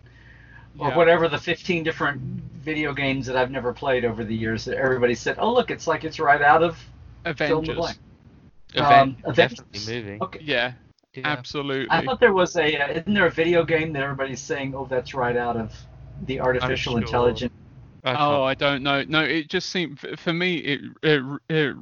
or 0.79 0.89
Yeah. 0.89 0.97
whatever 0.97 1.27
the 1.29 1.37
15 1.37 1.83
different 1.83 2.21
video 2.21 2.93
games 2.93 3.25
that 3.27 3.35
I've 3.37 3.51
never 3.51 3.73
played 3.73 4.05
over 4.05 4.23
the 4.23 4.35
years 4.35 4.65
that 4.65 4.77
everybody 4.77 5.15
said, 5.15 5.37
oh 5.39 5.53
look, 5.53 5.71
it's 5.71 5.87
like 5.87 6.03
it's 6.03 6.19
right 6.19 6.41
out 6.41 6.63
of 6.63 6.77
fill 7.39 7.59
in 7.59 7.65
Avengers. 7.65 7.75
blank. 7.75 7.97
Event, 8.75 9.15
Um, 9.15 9.17
definitely 9.33 9.79
Avengers. 9.79 9.95
moving. 9.95 10.21
Okay. 10.21 10.41
Yeah, 10.41 10.73
Yeah. 11.15 11.23
absolutely. 11.23 11.89
I 11.89 12.01
thought 12.01 12.19
there 12.19 12.33
was 12.33 12.55
a 12.57 12.77
uh, 12.77 12.89
isn't 12.91 13.13
there 13.13 13.27
a 13.27 13.31
video 13.31 13.63
game 13.63 13.93
that 13.93 14.03
everybody's 14.03 14.41
saying, 14.41 14.75
oh 14.75 14.85
that's 14.85 15.13
right 15.13 15.37
out 15.37 15.55
of 15.57 15.73
the 16.25 16.39
artificial 16.41 16.93
sure. 16.93 16.99
intelligence. 16.99 17.53
I 18.03 18.13
Oh, 18.15 18.43
I 18.43 18.53
don't 18.55 18.83
know. 18.83 19.03
No, 19.03 19.23
it 19.23 19.49
just 19.49 19.69
seemed 19.69 19.99
for 19.99 20.33
me 20.33 20.57
it, 20.57 20.81
it 21.03 21.23
it 21.49 21.75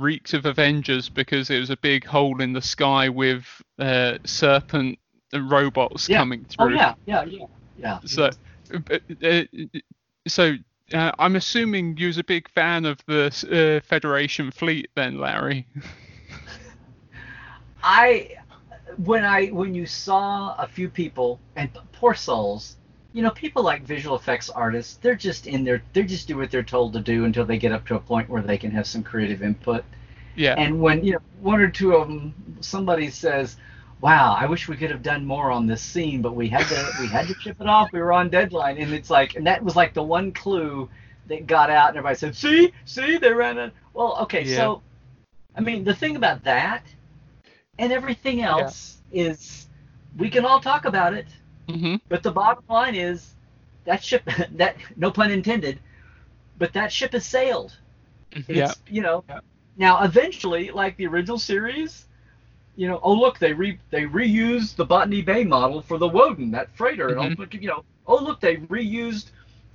reeks 0.00 0.34
of 0.34 0.46
Avengers 0.46 1.08
because 1.08 1.50
it 1.50 1.58
was 1.58 1.70
a 1.70 1.76
big 1.76 2.04
hole 2.04 2.40
in 2.40 2.52
the 2.52 2.62
sky 2.62 3.08
with 3.08 3.44
uh, 3.78 4.18
serpent 4.24 4.98
and 5.32 5.50
robots 5.50 6.08
Yeah. 6.08 6.18
coming 6.18 6.46
Oh 6.58 6.66
through. 6.66 6.68
yeah, 6.68 6.94
yeah, 7.06 7.24
yeah, 7.24 7.46
yeah. 7.76 7.98
So, 8.06 8.30
uh, 8.90 8.98
uh, 9.22 9.42
so 10.26 10.54
uh, 10.92 11.12
I'm 11.18 11.36
assuming 11.36 11.96
you 11.96 12.08
was 12.08 12.18
a 12.18 12.24
big 12.24 12.48
fan 12.50 12.84
of 12.84 12.98
the 13.06 13.80
uh, 13.82 13.86
Federation 13.86 14.50
fleet, 14.50 14.90
then, 14.94 15.18
Larry. 15.18 15.66
I 17.82 18.30
when 19.04 19.24
I 19.24 19.46
when 19.48 19.74
you 19.74 19.86
saw 19.86 20.54
a 20.58 20.66
few 20.66 20.88
people 20.88 21.40
and 21.56 21.70
poor 21.92 22.14
souls, 22.14 22.76
you 23.14 23.22
know, 23.22 23.30
people 23.30 23.62
like 23.62 23.82
visual 23.84 24.16
effects 24.16 24.50
artists, 24.50 24.98
they're 25.00 25.14
just 25.14 25.46
in 25.46 25.64
there, 25.64 25.82
they 25.92 26.02
just 26.02 26.28
do 26.28 26.36
what 26.36 26.50
they're 26.50 26.64
told 26.64 26.92
to 26.94 27.00
do 27.00 27.24
until 27.24 27.46
they 27.46 27.56
get 27.56 27.72
up 27.72 27.86
to 27.86 27.94
a 27.94 28.00
point 28.00 28.28
where 28.28 28.42
they 28.42 28.58
can 28.58 28.72
have 28.72 28.86
some 28.86 29.02
creative 29.02 29.40
input. 29.40 29.84
Yeah. 30.34 30.54
And 30.58 30.80
when 30.80 31.04
you 31.04 31.12
know 31.12 31.20
one 31.40 31.60
or 31.60 31.70
two 31.70 31.94
of 31.94 32.08
them, 32.08 32.34
somebody 32.60 33.08
says, 33.08 33.56
"Wow, 34.00 34.36
I 34.38 34.46
wish 34.46 34.68
we 34.68 34.76
could 34.76 34.90
have 34.90 35.02
done 35.02 35.24
more 35.24 35.52
on 35.52 35.66
this 35.66 35.80
scene, 35.80 36.22
but 36.22 36.34
we 36.34 36.48
had 36.48 36.66
to 36.66 36.90
we 37.00 37.06
had 37.06 37.28
to 37.28 37.34
chip 37.34 37.60
it 37.60 37.68
off. 37.68 37.92
We 37.92 38.00
were 38.00 38.12
on 38.12 38.30
deadline." 38.30 38.78
And 38.78 38.92
it's 38.92 39.10
like, 39.10 39.36
and 39.36 39.46
that 39.46 39.62
was 39.62 39.76
like 39.76 39.94
the 39.94 40.02
one 40.02 40.32
clue 40.32 40.90
that 41.28 41.46
got 41.46 41.70
out, 41.70 41.90
and 41.90 41.98
everybody 41.98 42.16
said, 42.18 42.34
"See, 42.34 42.72
see, 42.84 43.16
they 43.16 43.32
ran 43.32 43.58
it." 43.58 43.72
Well, 43.92 44.18
okay, 44.22 44.42
Yeah. 44.42 44.56
so 44.56 44.82
I 45.56 45.60
mean, 45.60 45.84
the 45.84 45.94
thing 45.94 46.16
about 46.16 46.42
that 46.44 46.82
and 47.78 47.92
everything 47.92 48.42
else 48.42 48.98
is 49.12 49.68
we 50.16 50.28
can 50.30 50.44
all 50.44 50.60
talk 50.60 50.84
about 50.84 51.14
it, 51.14 51.28
hmm 51.68 51.96
but 52.08 52.22
the 52.22 52.30
bottom 52.30 52.62
line 52.68 52.94
is 52.94 53.34
that 53.84 54.02
ship 54.04 54.22
that 54.52 54.76
no 54.96 55.10
pun 55.10 55.30
intended, 55.30 55.78
but 56.58 56.72
that 56.72 56.92
ship 56.92 57.12
has 57.12 57.26
sailed. 57.26 57.76
It's 58.48 58.80
Yeah. 58.86 58.94
you 58.94 59.02
know 59.02 59.24
Yeah. 59.28 59.40
now 59.76 60.02
eventually 60.04 60.70
like 60.70 60.96
the 60.96 61.06
original 61.06 61.38
series, 61.38 62.06
you 62.76 62.88
know, 62.88 63.00
oh 63.02 63.14
look 63.14 63.38
they 63.38 63.52
re 63.52 63.78
they 63.90 64.02
reused 64.02 64.76
the 64.76 64.84
Botany 64.84 65.22
Bay 65.22 65.44
model 65.44 65.80
for 65.82 65.98
the 65.98 66.08
Woden 66.08 66.50
that 66.52 66.74
freighter 66.76 67.12
and 67.12 67.20
Mhm. 67.20 67.38
oh, 67.38 67.42
look, 67.42 67.54
you 67.54 67.68
know 67.68 67.84
oh 68.06 68.22
look 68.22 68.40
they 68.40 68.56
reused 68.56 69.30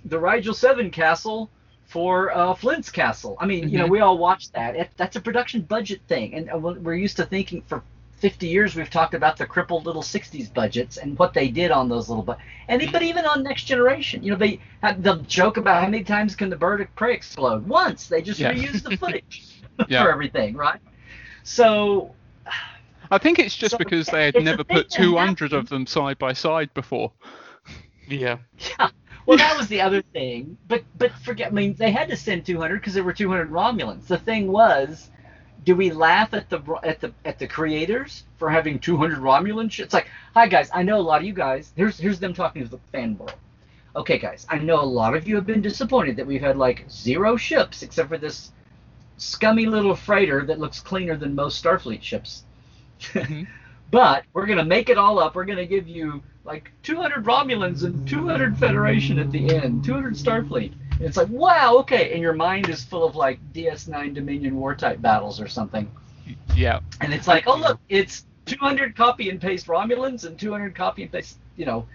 the 0.05 0.19
Rigel 0.19 0.53
Seven 0.53 0.91
castle 0.91 1.49
for 1.85 2.31
uh, 2.35 2.53
Flint's 2.53 2.91
Castle. 2.91 3.35
I 3.39 3.45
mean, 3.47 3.69
you 3.69 3.77
know, 3.79 3.87
Mhm. 3.87 3.89
we 3.89 3.99
all 4.01 4.17
watched 4.17 4.53
that. 4.53 4.75
It, 4.75 4.91
that's 4.97 5.15
a 5.15 5.21
production 5.21 5.61
budget 5.61 6.01
thing, 6.07 6.35
and 6.35 6.49
uh, 6.51 6.57
we're 6.57 6.95
used 6.95 7.17
to 7.17 7.25
thinking 7.25 7.63
for 7.63 7.83
50 8.19 8.47
years 8.47 8.75
we've 8.75 8.89
talked 8.89 9.13
about 9.13 9.37
the 9.37 9.45
crippled 9.45 9.85
little 9.85 10.01
60s 10.01 10.53
budgets 10.53 10.97
and 10.97 11.17
what 11.17 11.33
they 11.33 11.47
did 11.47 11.71
on 11.71 11.87
those 11.89 12.09
little 12.09 12.23
but 12.23 12.37
and 12.67 12.91
but 12.91 13.01
even 13.01 13.25
on 13.25 13.43
Next 13.43 13.63
Generation, 13.63 14.21
you 14.23 14.31
know, 14.31 14.37
they 14.37 14.59
had 14.81 15.03
the 15.03 15.17
joke 15.27 15.57
about 15.57 15.81
how 15.83 15.89
many 15.89 16.03
times 16.03 16.35
can 16.35 16.49
the 16.49 16.55
bird 16.55 16.81
of 16.81 16.95
prey 16.95 17.13
explode? 17.13 17.67
Once. 17.67 18.07
They 18.07 18.21
just 18.21 18.39
Yeah. 18.39 18.53
reused 18.53 18.83
the 18.83 18.97
footage 18.97 19.63
Yeah. 19.87 20.03
for 20.03 20.11
everything, 20.11 20.55
right? 20.55 20.79
So 21.43 22.13
I 23.11 23.17
think 23.17 23.39
it's 23.39 23.55
just 23.55 23.71
So, 23.71 23.77
because 23.77 24.05
they 24.07 24.25
had 24.25 24.35
never 24.35 24.63
put 24.63 24.89
200 24.89 25.53
of 25.53 25.69
them 25.69 25.87
side 25.87 26.17
by 26.19 26.33
side 26.33 26.73
before. 26.73 27.11
Yeah. 28.07 28.37
Yeah. 28.79 28.89
Well, 29.25 29.37
that 29.37 29.57
was 29.57 29.67
the 29.67 29.81
other 29.81 30.01
thing. 30.13 30.57
But 30.67 30.83
but 30.97 31.11
forget. 31.11 31.47
I 31.47 31.51
mean, 31.51 31.75
they 31.75 31.91
had 31.91 32.09
to 32.09 32.15
send 32.17 32.45
200 32.45 32.75
because 32.79 32.93
there 32.95 33.03
were 33.03 33.13
200 33.13 33.49
Romulans. 33.51 34.07
The 34.07 34.17
thing 34.17 34.51
was, 34.51 35.09
do 35.65 35.75
we 35.75 35.91
laugh 35.91 36.33
at 36.33 36.49
the 36.49 36.59
at 36.83 36.99
the 37.01 37.11
at 37.25 37.39
the 37.39 37.47
creators 37.47 38.23
for 38.37 38.49
having 38.49 38.79
200 38.79 39.19
Romulan 39.19 39.71
ships? 39.71 39.85
It's 39.87 39.93
like, 39.93 40.07
hi 40.33 40.47
guys, 40.47 40.69
I 40.73 40.83
know 40.83 40.99
a 40.99 41.01
lot 41.01 41.21
of 41.21 41.27
you 41.27 41.33
guys. 41.33 41.71
Here's 41.75 41.97
here's 41.97 42.19
them 42.19 42.33
talking 42.33 42.63
to 42.63 42.69
the 42.69 42.79
fan 42.91 43.17
world. 43.17 43.35
Okay, 43.95 44.17
guys, 44.17 44.45
I 44.49 44.59
know 44.59 44.79
a 44.81 44.85
lot 44.85 45.15
of 45.15 45.27
you 45.27 45.35
have 45.35 45.45
been 45.47 45.61
disappointed 45.61 46.15
that 46.17 46.27
we've 46.27 46.41
had 46.41 46.57
like 46.57 46.85
zero 46.89 47.35
ships 47.35 47.81
except 47.83 48.09
for 48.09 48.17
this 48.17 48.51
scummy 49.17 49.65
little 49.65 49.95
freighter 49.95 50.45
that 50.45 50.59
looks 50.59 50.79
cleaner 50.79 51.17
than 51.17 51.35
most 51.35 51.63
Starfleet 51.63 52.01
ships. 52.01 52.43
Mhm. 52.99 53.47
But 53.91 54.25
we're 54.33 54.45
gonna 54.45 54.63
make 54.65 54.89
it 54.89 54.99
all 54.99 55.17
up. 55.17 55.33
We're 55.35 55.45
gonna 55.45 55.65
give 55.65 55.87
you 55.87 56.21
like 56.45 56.71
200 56.83 57.25
Romulans 57.25 57.83
and 57.83 58.07
200 58.07 58.55
Federation 58.55 59.17
at 59.17 59.31
the 59.31 59.55
end, 59.55 59.83
200 59.83 60.13
Starfleet. 60.13 60.73
It's 60.99 61.17
like, 61.17 61.29
wow, 61.29 61.77
okay. 61.79 62.11
And 62.13 62.21
your 62.21 62.33
mind 62.33 62.69
is 62.69 62.83
full 62.83 63.05
of 63.05 63.15
like 63.15 63.39
DS9 63.53 64.13
Dominion 64.13 64.55
War 64.57 64.75
type 64.75 65.01
battles 65.01 65.39
or 65.39 65.47
something. 65.47 65.89
Yeah. 66.55 66.79
And 67.01 67.13
it's 67.13 67.27
like, 67.27 67.45
oh 67.47 67.57
look, 67.57 67.79
it's 67.89 68.25
200 68.45 68.95
copy 68.95 69.29
and 69.29 69.39
paste 69.39 69.67
Romulans 69.67 70.25
and 70.25 70.37
200 70.39 70.75
copy 70.75 71.03
and 71.03 71.11
paste, 71.11 71.37
you 71.55 71.65
know. 71.65 71.85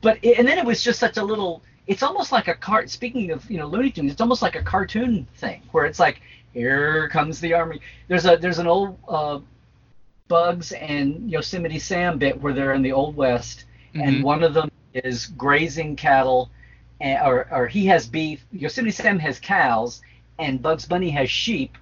But 0.00 0.18
it, 0.22 0.38
and 0.38 0.46
then 0.46 0.58
it 0.58 0.64
was 0.64 0.82
just 0.82 0.98
such 0.98 1.16
a 1.16 1.22
little. 1.22 1.62
It's 1.86 2.02
almost 2.02 2.32
like 2.32 2.48
a 2.48 2.54
cart. 2.54 2.90
Speaking 2.90 3.30
of 3.30 3.48
you 3.50 3.58
know 3.58 3.66
Looney 3.66 3.90
Tunes, 3.90 4.12
it's 4.12 4.20
almost 4.20 4.42
like 4.42 4.56
a 4.56 4.62
cartoon 4.62 5.26
thing 5.36 5.62
where 5.72 5.86
it's 5.86 5.98
like, 5.98 6.20
here 6.52 7.08
comes 7.08 7.40
the 7.40 7.54
army. 7.54 7.80
There's 8.08 8.26
a 8.26 8.36
there's 8.36 8.58
an 8.58 8.66
old 8.66 8.98
uh, 9.08 9.40
Bugs 10.28 10.72
and 10.72 11.30
Yosemite 11.30 11.78
Sam 11.78 12.18
bit 12.18 12.40
where 12.40 12.52
they're 12.52 12.74
in 12.74 12.82
the 12.82 12.92
Old 12.92 13.16
West, 13.16 13.64
Mhm. 13.94 14.02
and 14.06 14.22
one 14.24 14.42
of 14.42 14.52
them 14.54 14.70
is 14.94 15.26
grazing 15.26 15.96
cattle, 15.96 16.50
and, 17.00 17.18
or 17.26 17.46
or 17.52 17.66
he 17.66 17.86
has 17.86 18.06
beef. 18.06 18.44
Yosemite 18.52 18.90
Sam 18.92 19.18
has 19.18 19.38
cows, 19.38 20.00
and 20.38 20.60
Bugs 20.62 20.86
Bunny 20.86 21.10
has 21.10 21.30
sheep, 21.30 21.76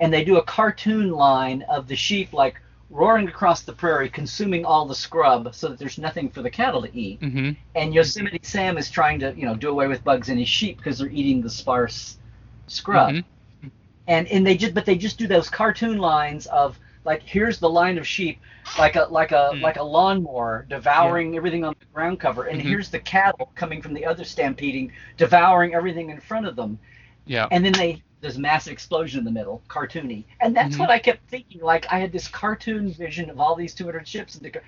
and 0.00 0.12
they 0.12 0.24
do 0.24 0.38
a 0.38 0.42
cartoon 0.42 1.10
line 1.10 1.62
of 1.68 1.86
the 1.88 1.96
sheep 1.96 2.32
like 2.32 2.60
roaring 2.90 3.28
across 3.28 3.62
the 3.62 3.72
prairie, 3.72 4.08
consuming 4.10 4.64
all 4.64 4.84
the 4.84 4.94
scrub, 4.94 5.54
so 5.54 5.68
that 5.68 5.78
there's 5.78 5.96
nothing 5.98 6.28
for 6.28 6.42
the 6.42 6.50
cattle 6.50 6.82
to 6.82 6.96
eat. 6.96 7.20
hmm 7.20 7.50
And 7.76 7.94
Yosemite 7.94 8.40
Sam 8.42 8.78
is 8.78 8.90
trying 8.90 9.18
to 9.20 9.32
you 9.36 9.46
know 9.46 9.54
do 9.54 9.68
away 9.70 9.86
with 9.88 10.02
bugs 10.04 10.28
and 10.28 10.38
his 10.38 10.48
sheep 10.48 10.76
because 10.78 10.98
they're 10.98 11.08
eating 11.08 11.40
the 11.42 11.50
sparse 11.50 12.18
scrub 12.66 13.10
Mhm. 13.14 13.70
and 14.06 14.26
and 14.28 14.46
they 14.46 14.56
just 14.56 14.74
but 14.74 14.84
they 14.86 14.96
just 14.96 15.18
do 15.18 15.26
those 15.26 15.48
cartoon 15.50 15.98
lines 15.98 16.46
of 16.46 16.78
like 17.04 17.22
here's 17.22 17.58
the 17.58 17.68
line 17.68 17.98
of 17.98 18.06
sheep 18.06 18.38
like 18.78 18.96
a 18.96 19.04
like 19.10 19.32
a 19.32 19.50
Mm. 19.54 19.62
like 19.62 19.76
a 19.76 19.82
lawnmower 19.82 20.66
devouring 20.68 21.36
everything 21.36 21.64
on 21.64 21.74
the 21.78 21.86
ground 21.92 22.20
cover 22.20 22.44
and 22.44 22.60
Mhm. 22.60 22.64
here's 22.64 22.90
the 22.90 22.98
cattle 23.00 23.50
coming 23.54 23.82
from 23.82 23.94
the 23.94 24.04
other 24.06 24.24
stampeding 24.24 24.92
devouring 25.16 25.74
everything 25.74 26.10
in 26.10 26.20
front 26.20 26.46
of 26.46 26.56
them 26.56 26.78
Yeah. 27.26 27.48
and 27.50 27.64
then 27.64 27.72
they 27.72 28.02
there's 28.20 28.36
a 28.36 28.40
massive 28.40 28.72
explosion 28.72 29.18
in 29.18 29.24
the 29.24 29.30
middle 29.30 29.62
cartoony 29.68 30.24
and 30.40 30.54
that's 30.56 30.76
Mhm. 30.76 30.80
what 30.80 30.90
i 30.90 30.98
kept 30.98 31.28
thinking 31.28 31.60
like 31.62 31.86
i 31.92 31.98
had 31.98 32.12
this 32.12 32.28
cartoon 32.28 32.92
vision 32.92 33.30
of 33.30 33.40
all 33.40 33.54
these 33.56 33.74
200 33.74 34.06
ships 34.06 34.34
and 34.36 34.44
the, 34.44 34.60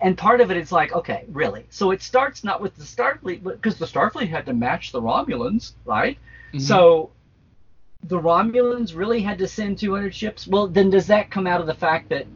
and 0.00 0.16
part 0.18 0.40
of 0.40 0.50
it 0.50 0.56
is 0.56 0.70
like 0.70 0.92
okay 0.94 1.24
really 1.28 1.64
so 1.70 1.90
it 1.90 2.02
starts 2.02 2.44
not 2.44 2.60
with 2.60 2.76
the 2.76 2.84
starfleet 2.84 3.42
because 3.42 3.78
the 3.78 3.86
starfleet 3.86 4.28
had 4.28 4.46
to 4.46 4.52
match 4.52 4.92
the 4.92 5.00
romulans 5.00 5.72
right 5.84 6.18
Mhm. 6.52 6.60
so 6.60 7.10
the 8.06 8.20
Romulans 8.20 8.94
really 8.94 9.22
had 9.22 9.38
to 9.38 9.48
send 9.48 9.78
200 9.78 10.14
ships. 10.14 10.46
Well, 10.46 10.66
then 10.66 10.90
does 10.90 11.06
that 11.06 11.30
come 11.30 11.46
out 11.46 11.62
of 11.62 11.66
the 11.66 11.72
fact 11.72 12.10
that 12.10 12.26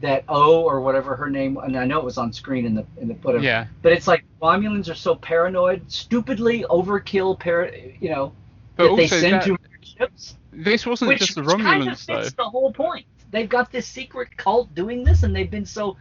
that 0.00 0.24
O 0.28 0.62
or 0.62 0.80
whatever 0.80 1.16
her 1.16 1.28
name, 1.28 1.56
and 1.58 1.76
I 1.76 1.84
know 1.84 1.98
it 1.98 2.04
was 2.04 2.18
on 2.18 2.32
screen 2.32 2.64
in 2.66 2.74
the 2.74 2.86
in 3.00 3.08
the 3.08 3.14
footage, 3.16 3.42
Yeah. 3.42 3.66
but 3.82 3.92
it's 3.92 4.06
like 4.06 4.24
Romulans 4.40 4.88
are 4.90 4.94
so 4.94 5.14
paranoid, 5.14 5.90
stupidly 5.90 6.64
overkill, 6.70 7.38
par- 7.38 7.70
you 8.00 8.10
know, 8.10 8.32
But 8.76 8.90
that 8.90 8.96
they 8.96 9.06
send 9.08 9.34
that- 9.34 9.44
200 9.44 9.86
ships, 9.86 10.36
This 10.52 10.86
wasn't 10.86 11.08
which, 11.08 11.18
just 11.20 11.34
the 11.34 11.42
which 11.42 11.56
kind 11.56 11.82
of 11.82 11.88
Romulans 11.88 12.06
though. 12.06 12.20
fits 12.22 12.32
the 12.34 12.44
whole 12.44 12.72
point. 12.72 13.06
They've 13.30 13.48
got 13.48 13.70
this 13.72 13.86
secret 13.86 14.36
cult 14.36 14.74
doing 14.74 15.04
this, 15.04 15.22
and 15.22 15.34
they've 15.34 15.50
been 15.50 15.66
so. 15.66 15.96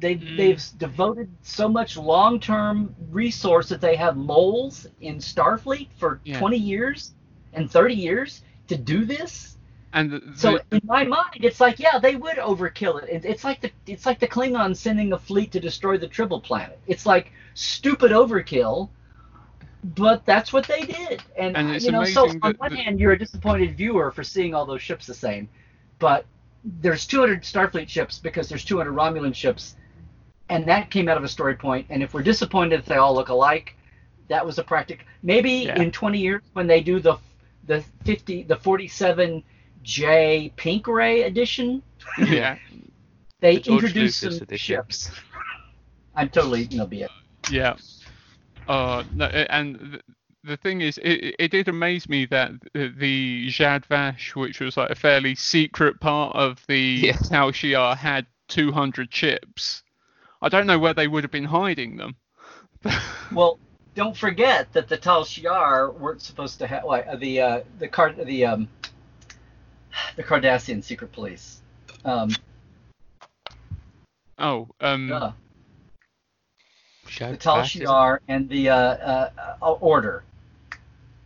They've, 0.00 0.20
Mm. 0.20 0.36
they've 0.36 0.64
devoted 0.78 1.28
so 1.42 1.68
much 1.68 1.96
long-term 1.96 2.94
resource 3.10 3.68
that 3.70 3.80
they 3.80 3.96
have 3.96 4.16
moles 4.16 4.86
in 5.00 5.16
Starfleet 5.18 5.88
for 5.96 6.20
Yeah. 6.24 6.38
20 6.38 6.56
years 6.56 7.14
and 7.52 7.68
30 7.68 7.94
years 7.94 8.42
to 8.68 8.76
do 8.76 9.04
this. 9.04 9.57
And 9.92 10.12
the, 10.12 10.22
So 10.36 10.58
in 10.70 10.80
my 10.84 11.04
mind, 11.04 11.40
it's 11.42 11.60
like, 11.60 11.78
yeah, 11.78 11.98
they 11.98 12.14
would 12.16 12.36
overkill 12.36 13.02
it. 13.02 13.08
It- 13.08 13.24
It's 13.24 13.44
like 13.44 13.60
the 13.60 13.70
it's 13.86 14.06
like 14.06 14.18
the 14.20 14.28
Klingons 14.28 14.76
sending 14.76 15.12
a 15.12 15.18
fleet 15.18 15.52
to 15.52 15.60
destroy 15.60 15.96
the 15.98 16.08
Tribble 16.08 16.40
planet. 16.40 16.78
It's 16.86 17.06
like 17.06 17.32
stupid 17.54 18.12
overkill, 18.12 18.90
but 19.82 20.24
that's 20.26 20.52
what 20.52 20.66
they 20.66 20.80
did. 20.82 21.22
And, 21.38 21.56
And 21.56 21.82
you 21.82 21.90
know, 21.92 22.04
so 22.04 22.28
on 22.28 22.38
that 22.42 22.58
one 22.58 22.72
hand, 22.72 23.00
you're 23.00 23.12
a 23.12 23.18
disappointed 23.18 23.76
viewer 23.76 24.10
for 24.10 24.22
seeing 24.24 24.54
all 24.54 24.66
those 24.66 24.82
ships 24.82 25.06
the 25.06 25.14
same, 25.14 25.48
but 25.98 26.26
there's 26.64 27.06
200 27.06 27.42
Starfleet 27.42 27.88
ships 27.88 28.18
because 28.18 28.48
there's 28.48 28.64
200 28.64 28.92
Romulan 28.92 29.34
ships, 29.34 29.76
and 30.48 30.66
that 30.66 30.90
came 30.90 31.08
out 31.08 31.16
of 31.16 31.24
a 31.24 31.28
story 31.28 31.54
point. 31.56 31.86
And 31.90 32.02
if 32.02 32.12
we're 32.14 32.22
disappointed 32.22 32.80
that 32.80 32.86
they 32.86 32.96
all 32.96 33.14
look 33.14 33.28
alike, 33.28 33.74
that 34.28 34.44
was 34.44 34.58
a 34.58 34.64
practic. 34.64 35.06
Maybe 35.22 35.50
Yeah. 35.66 35.80
in 35.80 35.90
20 35.92 36.18
years 36.18 36.42
when 36.52 36.66
they 36.66 36.80
do 36.80 37.00
the 37.00 37.16
the 37.64 37.84
50 38.04 38.42
the 38.44 38.56
47 38.56 39.42
J 39.82 40.52
Pink 40.56 40.86
Ray 40.86 41.22
edition, 41.22 41.82
yeah. 42.18 42.56
they 43.40 43.56
The 43.56 43.60
George 43.62 43.82
introduce 43.84 44.16
some 44.16 44.32
edition. 44.34 44.56
ships. 44.58 45.10
I'm 46.14 46.28
totally 46.28 46.64
you 46.64 46.78
know 46.78 46.86
be 46.86 47.02
it. 47.02 47.10
Yeah. 47.50 47.76
Uh, 48.66 49.02
no, 49.14 49.26
and 49.26 49.78
th- 49.78 50.02
the 50.44 50.56
thing 50.58 50.80
is, 50.82 50.98
it, 50.98 51.34
it 51.38 51.50
did 51.50 51.68
amaze 51.68 52.08
me 52.08 52.26
that 52.26 52.52
the, 52.74 53.48
Zhat 53.48 53.86
Vash, 53.86 54.34
which 54.36 54.60
was 54.60 54.76
like 54.76 54.90
a 54.90 54.94
fairly 54.94 55.34
secret 55.34 56.00
part 56.00 56.36
of 56.36 56.62
the 56.68 56.78
Yeah. 56.78 57.12
Tal 57.16 57.50
Shiar, 57.52 57.96
had 57.96 58.26
200 58.48 59.10
chips. 59.10 59.82
I 60.42 60.48
don't 60.48 60.66
know 60.66 60.78
where 60.78 60.94
they 60.94 61.08
would 61.08 61.24
have 61.24 61.30
been 61.30 61.44
hiding 61.44 61.96
them. 61.96 62.16
Well, 63.32 63.58
don't 63.94 64.16
forget 64.16 64.72
that 64.72 64.88
the 64.88 64.96
Tal 64.96 65.24
Shiar 65.24 65.92
weren't 65.98 66.22
supposed 66.22 66.58
to 66.60 66.66
have 66.66 66.84
what, 66.84 67.06
uh, 67.08 67.16
the 67.16 67.40
uh, 67.40 67.60
the 67.78 67.88
card 67.88 68.16
the 68.24 68.44
um 68.46 68.68
the 70.16 70.22
Cardassian 70.22 70.82
secret 70.82 71.12
police. 71.12 71.60
Um, 72.04 72.30
oh, 74.38 74.68
um, 74.80 75.08
duh. 75.08 75.32
Shad 77.06 77.34
the 77.34 77.36
Tal 77.38 77.56
Vash, 77.56 77.76
is 77.76 77.82
it? 77.82 77.88
Shiar 77.88 78.18
and 78.28 78.48
the 78.48 78.68
uh, 78.68 78.76
uh, 78.76 79.30
uh, 79.62 79.72
Order. 79.72 80.24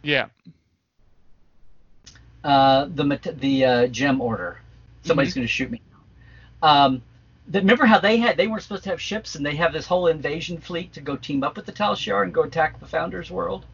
yeah, 0.02 0.26
uh, 2.44 2.86
the 2.94 3.34
the 3.38 3.64
uh, 3.64 3.86
gem 3.88 4.20
order. 4.20 4.58
Somebody's 5.02 5.34
going 5.34 5.46
to 5.46 5.52
shoot 5.52 5.70
me. 5.70 5.80
Um, 6.62 7.02
the, 7.48 7.58
remember 7.60 7.86
how 7.86 7.98
they 7.98 8.18
had 8.18 8.36
they 8.36 8.46
weren't 8.46 8.62
supposed 8.62 8.84
to 8.84 8.90
have 8.90 9.00
ships 9.00 9.34
and 9.34 9.44
they 9.44 9.56
have 9.56 9.72
this 9.72 9.86
whole 9.86 10.06
invasion 10.06 10.58
fleet 10.58 10.92
to 10.92 11.00
go 11.00 11.16
team 11.16 11.42
up 11.42 11.56
with 11.56 11.66
the 11.66 11.72
Tal 11.72 11.94
Shiar 11.94 12.22
and 12.22 12.32
go 12.32 12.42
attack 12.42 12.78
the 12.78 12.86
Founders 12.86 13.30
world. 13.30 13.66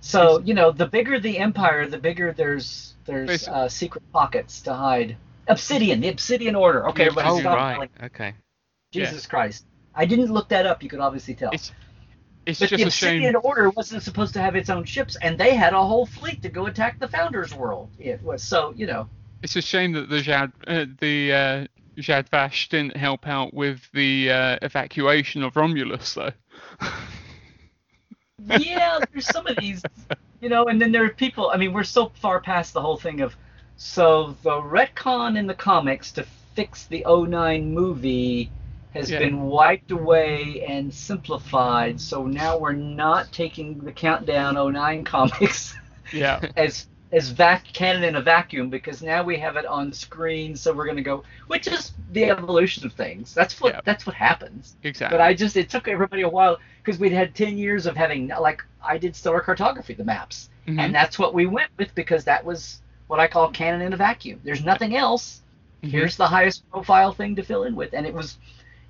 So 0.00 0.40
you 0.40 0.54
know, 0.54 0.70
the 0.70 0.86
bigger 0.86 1.18
the 1.18 1.38
empire, 1.38 1.86
the 1.86 1.98
bigger 1.98 2.32
there's 2.32 2.94
there's 3.12 3.48
uh, 3.48 3.68
secret 3.68 4.02
pockets 4.12 4.60
to 4.62 4.74
hide. 4.74 5.16
Obsidian, 5.48 6.00
the 6.00 6.08
Obsidian 6.08 6.54
Order. 6.54 6.88
Okay, 6.88 7.04
Yeah, 7.04 7.06
everybody 7.10 7.28
Oh 7.28 7.40
stop. 7.40 7.56
right. 7.56 7.90
Okay. 8.04 8.34
Jesus 8.92 9.26
Christ! 9.26 9.64
I 9.94 10.04
didn't 10.04 10.32
look 10.32 10.48
that 10.50 10.66
up. 10.66 10.82
You 10.82 10.88
could 10.88 11.00
obviously 11.00 11.34
tell. 11.34 11.50
it's 11.52 11.72
it's 12.46 12.60
but 12.60 12.68
just 12.70 12.82
the 12.82 12.88
a 12.88 12.90
shame. 12.90 13.08
Obsidian 13.16 13.36
Order 13.36 13.70
wasn't 13.70 14.02
supposed 14.02 14.32
to 14.34 14.40
have 14.40 14.56
its 14.56 14.70
own 14.70 14.84
ships, 14.84 15.16
and 15.22 15.38
they 15.38 15.54
had 15.54 15.72
a 15.72 15.82
whole 15.82 16.06
fleet 16.06 16.42
to 16.42 16.48
go 16.48 16.66
attack 16.66 16.98
the 17.00 17.08
Founders 17.08 17.54
world. 17.54 17.90
It 17.98 18.22
was 18.22 18.42
so 18.42 18.72
you 18.76 18.86
know. 18.86 19.08
It's 19.42 19.56
a 19.56 19.62
shame 19.62 19.92
that 19.92 20.08
the 20.08 20.20
Jad 20.20 20.52
uh, 20.66 20.86
the 21.00 21.32
uh, 21.32 21.66
Zhat 21.98 22.28
Vash 22.28 22.68
didn't 22.68 22.96
help 22.96 23.26
out 23.26 23.52
with 23.52 23.80
the 23.92 24.30
uh, 24.30 24.58
evacuation 24.62 25.42
of 25.42 25.56
Romulus, 25.56 26.14
though. 26.14 26.32
yeah, 28.38 29.00
there's 29.12 29.26
some 29.26 29.46
of 29.46 29.56
these, 29.58 29.84
you 30.40 30.48
know, 30.48 30.66
and 30.66 30.80
then 30.80 30.92
there 30.92 31.04
are 31.04 31.10
people. 31.10 31.50
I 31.52 31.56
mean, 31.56 31.72
we're 31.72 31.84
so 31.84 32.10
far 32.16 32.40
past 32.40 32.72
the 32.72 32.80
whole 32.82 32.96
thing 32.96 33.20
of 33.20 33.36
so 33.76 34.36
the 34.42 34.50
retcon 34.60 35.38
in 35.38 35.46
the 35.46 35.54
comics 35.54 36.12
to 36.12 36.24
fix 36.54 36.86
the 36.86 37.04
09 37.06 37.72
movie 37.72 38.52
has 38.90 39.10
Yeah. 39.10 39.18
been 39.18 39.42
wiped 39.42 39.90
away 39.90 40.64
and 40.66 40.92
simplified. 40.92 42.00
So 42.00 42.26
now 42.26 42.58
we're 42.58 42.72
not 42.72 43.30
taking 43.32 43.78
the 43.78 43.92
countdown 43.92 44.56
09 44.56 45.04
comics 45.04 45.74
Yeah. 46.12 46.40
as 46.56 46.88
as 47.10 47.30
vac 47.30 47.64
canon 47.72 48.04
in 48.04 48.16
a 48.16 48.20
vacuum 48.20 48.68
because 48.68 49.02
now 49.02 49.22
we 49.22 49.38
have 49.38 49.56
it 49.56 49.64
on 49.66 49.92
screen, 49.92 50.54
so 50.54 50.72
we're 50.72 50.86
gonna 50.86 51.00
go, 51.02 51.24
which 51.46 51.66
is 51.66 51.92
the 52.12 52.24
evolution 52.24 52.84
of 52.84 52.92
things. 52.92 53.34
That's 53.34 53.60
what 53.60 53.74
Yeah. 53.74 53.80
that's 53.84 54.06
what 54.06 54.14
happens. 54.14 54.76
Exactly. 54.82 55.16
But 55.16 55.24
I 55.24 55.32
just 55.34 55.56
it 55.56 55.70
took 55.70 55.88
everybody 55.88 56.22
a 56.22 56.28
while 56.28 56.58
because 56.84 57.00
we'd 57.00 57.12
had 57.12 57.34
ten 57.34 57.56
years 57.56 57.86
of 57.86 57.96
having 57.96 58.28
like 58.28 58.62
I 58.82 58.98
did 58.98 59.16
stellar 59.16 59.40
cartography, 59.40 59.94
the 59.94 60.04
maps, 60.04 60.50
Mhm. 60.66 60.78
and 60.80 60.94
that's 60.94 61.18
what 61.18 61.32
we 61.34 61.46
went 61.46 61.70
with 61.78 61.94
because 61.94 62.24
that 62.24 62.44
was 62.44 62.82
what 63.06 63.20
I 63.20 63.26
call 63.26 63.50
canon 63.50 63.80
in 63.80 63.92
a 63.94 63.96
vacuum. 63.96 64.40
There's 64.44 64.64
nothing 64.64 64.94
else. 64.96 65.42
Mhm. 65.82 65.90
Here's 65.90 66.16
the 66.16 66.26
highest 66.26 66.68
profile 66.70 67.12
thing 67.12 67.36
to 67.36 67.42
fill 67.42 67.64
in 67.64 67.74
with, 67.74 67.94
and 67.94 68.06
it 68.06 68.12
was 68.12 68.36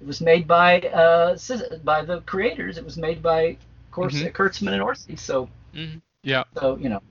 it 0.00 0.06
was 0.06 0.20
made 0.20 0.46
by 0.48 0.80
uh 0.80 1.36
by 1.84 2.02
the 2.04 2.20
creators. 2.22 2.78
It 2.78 2.84
was 2.84 2.96
made 2.96 3.22
by 3.22 3.42
of 3.42 3.90
course 3.92 4.14
Mhm. 4.14 4.32
Kurtzman 4.32 4.72
and 4.72 4.82
Orsi. 4.82 5.14
So 5.16 5.48
Mhm. 5.74 6.00
Yeah. 6.22 6.44
so 6.58 6.76
you 6.78 6.88
know 6.88 7.02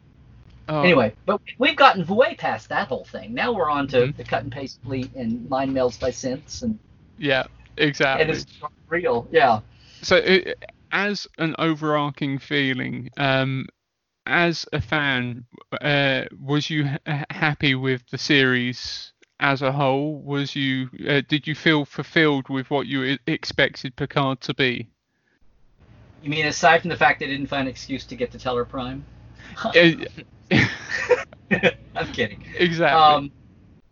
Oh, 0.70 0.82
anyway, 0.82 1.13
but 1.26 1.39
we've 1.59 1.76
gotten 1.76 2.05
way 2.07 2.36
past 2.36 2.68
that 2.70 2.89
whole 2.89 3.05
thing. 3.05 3.34
Now 3.34 3.53
we're 3.53 3.70
on 3.70 3.88
to 3.89 4.07
Mhm. 4.07 4.18
the 4.18 4.24
cut 4.24 4.43
and 4.43 4.51
paste 4.51 4.80
fleet 4.84 5.13
and 5.15 5.49
mind 5.49 5.72
melds 5.74 5.99
by 5.99 6.09
synths 6.11 6.61
and 6.63 6.78
Yeah. 7.18 7.45
exactly. 7.78 8.24
and 8.24 8.32
it's 8.32 8.45
real. 8.89 9.28
Yeah. 9.32 9.61
so 10.01 10.18
it, 10.18 10.63
as 10.91 11.28
an 11.38 11.55
overarching 11.57 12.38
feeling 12.38 13.09
um 13.18 13.65
as 14.26 14.65
a 14.74 14.80
fan 14.82 15.45
uh 15.82 16.24
was 16.39 16.70
you 16.70 16.86
ha- 17.07 17.26
happy 17.30 17.74
with 17.76 18.07
the 18.11 18.18
series 18.18 19.11
as 19.39 19.61
a 19.61 19.72
whole 19.72 20.20
was 20.22 20.55
you 20.55 20.89
uh, 21.09 21.22
did 21.28 21.47
you 21.47 21.55
feel 21.55 21.84
fulfilled 21.86 22.47
with 22.49 22.70
what 22.70 22.86
you 22.88 23.18
expected 23.26 23.95
picard 23.95 24.39
to 24.41 24.53
be 24.53 24.88
You 26.22 26.30
mean 26.30 26.45
aside 26.45 26.82
from 26.82 26.89
the 26.89 26.97
fact 26.97 27.20
they 27.20 27.28
didn't 27.28 27.47
find 27.47 27.68
an 27.68 27.72
excuse 27.72 28.05
to 28.05 28.15
get 28.15 28.32
to 28.32 28.38
Tellar 28.38 28.68
Prime? 28.68 29.03
I'm 31.95 32.08
kidding. 32.12 32.39
exactly 32.53 32.97
Um, 32.97 33.32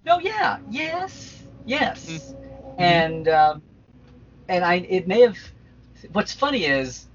no, 0.06 0.20
yeah, 0.20 0.60
yes, 0.70 1.44
yes, 1.66 2.34
Mm-hmm. 2.80 2.80
and 2.80 3.28
um, 3.28 3.64
and 4.48 4.64
I 4.64 4.76
it 4.76 5.08
may 5.08 5.22
have. 5.22 5.38
What's 6.12 6.34
funny 6.34 6.66
is, 6.66 7.08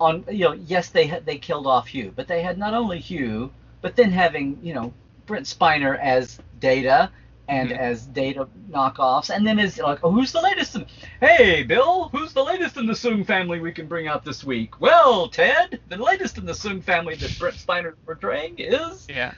on 0.00 0.24
you 0.30 0.44
know, 0.46 0.52
yes, 0.52 0.90
they 0.90 1.06
had 1.06 1.24
they 1.26 1.38
killed 1.38 1.66
off 1.66 1.88
Hugh, 1.88 2.12
but 2.14 2.28
they 2.28 2.42
had 2.42 2.58
not 2.58 2.74
only 2.74 2.98
Hugh, 2.98 3.50
but 3.82 3.96
then 3.96 4.10
having 4.12 4.58
you 4.62 4.74
know 4.74 4.92
Brent 5.26 5.46
Spiner 5.46 5.98
as 5.98 6.40
Data 6.60 7.10
and 7.48 7.70
Mhm. 7.70 7.78
as 7.78 8.06
Data 8.06 8.48
knockoffs, 8.70 9.30
and 9.34 9.46
then 9.46 9.58
as 9.58 9.78
like, 9.78 10.00
oh, 10.02 10.10
who's 10.10 10.32
the 10.32 10.40
latest? 10.42 10.76
Hey, 11.20 11.64
Bill, 11.64 12.08
who's 12.10 12.32
the 12.32 12.44
latest 12.44 12.76
in 12.76 12.86
the 12.86 12.92
Soong 12.92 13.26
family 13.26 13.58
we 13.60 13.72
can 13.72 13.88
bring 13.88 14.06
out 14.06 14.24
this 14.24 14.44
week? 14.44 14.80
Well, 14.80 15.28
Ted, 15.28 15.80
the 15.88 15.96
latest 15.96 16.38
in 16.38 16.46
the 16.46 16.52
Soong 16.52 16.82
family 16.82 17.16
that 17.16 17.38
Brent 17.38 17.56
Spiner 17.56 17.90
is 17.92 17.98
portraying 18.04 18.54
is 18.58 19.06
yeah 19.08 19.32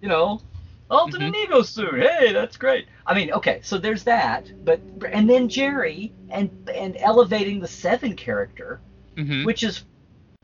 you 0.00 0.08
know, 0.08 0.40
Altan 0.90 1.22
Inigo 1.22 1.60
Soong. 1.62 2.00
Hey, 2.02 2.32
that's 2.32 2.56
great. 2.56 2.88
I 3.06 3.14
mean, 3.14 3.32
okay, 3.32 3.60
so 3.62 3.78
there's 3.78 4.04
that, 4.04 4.50
but 4.64 4.80
and 5.12 5.28
then 5.30 5.48
Jeri 5.48 6.10
and 6.30 6.50
and 6.74 6.96
elevating 6.98 7.60
the 7.60 7.68
seven 7.68 8.16
character, 8.16 8.80
hmm 9.16 9.44
which 9.44 9.62
is 9.62 9.84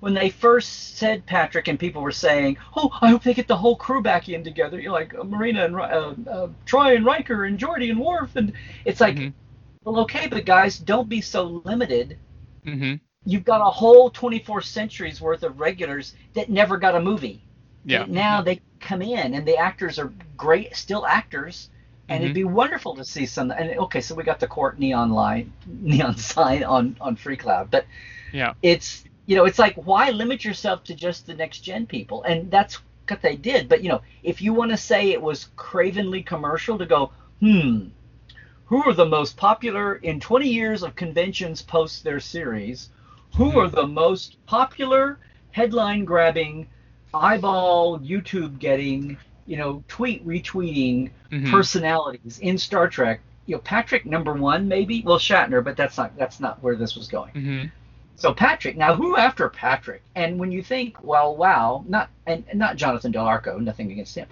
when 0.01 0.15
they 0.15 0.31
first 0.31 0.97
said 0.97 1.27
Patrick 1.27 1.69
and 1.69 1.79
people 1.79 2.03
were 2.03 2.13
saying, 2.13 2.57
"Oh, 2.77 2.97
I 3.03 3.11
hope 3.11 3.23
they 3.25 3.35
get 3.35 3.49
the 3.49 3.57
whole 3.57 3.77
crew 3.77 4.03
back 4.03 4.29
in 4.29 4.45
together." 4.45 4.79
You're 4.81 4.93
like 4.93 5.15
uh, 5.15 5.25
Marina 5.25 5.65
and 5.65 5.77
uh, 5.77 6.15
uh, 6.31 6.49
Troi 6.67 6.97
and 6.97 7.05
Riker 7.05 7.45
and 7.45 7.59
Geordi 7.59 7.91
and 7.91 8.01
Worf, 8.01 8.37
and 8.37 8.53
it's 8.85 9.01
like, 9.01 9.17
Mhm. 9.17 9.33
Well, 9.89 10.03
okay, 10.03 10.27
but 10.29 10.45
guys, 10.45 10.79
don't 10.79 11.09
be 11.09 11.23
so 11.23 11.63
limited. 11.65 12.19
hmm 12.63 12.95
You've 13.25 13.45
got 13.45 13.63
a 13.63 13.71
whole 13.71 14.11
24 14.11 14.61
centuries 14.61 15.19
worth 15.19 15.43
of 15.43 15.61
regulars 15.61 16.15
that 16.35 16.51
never 16.51 16.77
got 16.77 16.95
a 16.95 17.01
movie. 17.01 17.43
Yeah. 17.87 18.05
Now 18.07 18.43
they 18.43 18.61
come 18.81 19.01
in 19.01 19.33
and 19.33 19.47
the 19.47 19.57
actors 19.57 19.99
are 19.99 20.13
great 20.37 20.77
still 20.77 21.07
actors 21.07 21.71
and 22.11 22.23
it'd 22.23 22.35
be 22.35 22.45
wonderful 22.45 22.95
to 22.97 23.05
see 23.05 23.25
some 23.25 23.51
and 23.51 23.79
okay 23.79 24.01
so 24.01 24.15
we 24.15 24.25
got 24.25 24.41
the 24.41 24.47
Quark 24.47 24.79
neon 24.79 25.11
line 25.11 25.53
neon 25.67 26.17
sign 26.17 26.65
on 26.65 26.97
on 27.01 27.17
Freecloud 27.17 27.71
but 27.71 27.87
yeah. 28.33 28.53
it's 28.63 29.05
you 29.27 29.37
know 29.37 29.47
it's 29.47 29.59
like 29.59 29.75
why 29.75 30.11
limit 30.11 30.45
yourself 30.45 30.85
to 30.85 30.95
just 30.95 31.27
the 31.27 31.35
next 31.35 31.61
gen 31.61 31.87
people? 31.87 32.23
And 32.25 32.51
that's 32.51 32.79
what 33.09 33.23
they 33.23 33.37
did 33.37 33.69
but 33.71 33.83
you 33.83 33.89
know 33.89 34.03
if 34.23 34.43
you 34.43 34.53
want 34.53 34.71
to 34.71 34.77
say 34.77 35.11
it 35.11 35.21
was 35.21 35.49
cravenly 35.57 36.23
commercial 36.23 36.79
to 36.79 36.87
go 36.87 37.11
hmm 37.41 37.89
who 38.69 38.83
are 38.85 38.93
the 38.93 39.07
most 39.07 39.37
popular 39.37 39.97
in 39.97 40.21
20 40.21 40.49
years 40.49 40.83
of 40.83 40.95
conventions 40.95 41.63
post 41.63 42.05
their 42.05 42.21
series? 42.21 42.91
Who 43.37 43.59
are 43.59 43.69
the 43.69 43.87
most 43.87 44.37
popular 44.47 45.19
headline 45.51 46.05
grabbing 46.05 46.69
eyeball 47.15 47.99
youtube 48.01 48.59
getting 48.59 49.17
you 49.47 49.57
know 49.57 49.83
tweet 49.89 50.27
retweeting 50.27 51.11
Mhm. 51.33 51.51
personalities 51.51 52.39
in 52.41 52.59
star 52.59 52.89
trek? 52.89 53.21
You 53.47 53.57
know 53.57 53.63
patrick 53.63 54.05
number 54.05 54.35
one 54.35 54.69
maybe? 54.69 55.03
Well 55.03 55.19
shatner 55.19 55.65
but 55.65 55.77
that's 55.77 55.97
not 55.97 56.17
that's 56.17 56.39
not 56.41 56.63
where 56.63 56.77
this 56.77 56.95
was 56.97 57.09
going. 57.09 57.33
Hmm 57.33 57.65
so 58.19 58.33
Patrick, 58.35 58.77
now 58.77 58.95
who 58.95 59.17
after 59.17 59.49
Patrick? 59.49 60.03
And 60.17 60.41
when 60.41 60.51
you 60.51 60.61
think, 60.61 61.05
well, 61.05 61.37
wow, 61.37 61.85
not 61.87 62.11
and 62.27 62.45
not 62.53 62.75
Jonathan 62.75 63.13
Del 63.13 63.25
Arco, 63.25 63.59
nothing 63.59 63.93
against 63.93 64.17
him, 64.17 64.27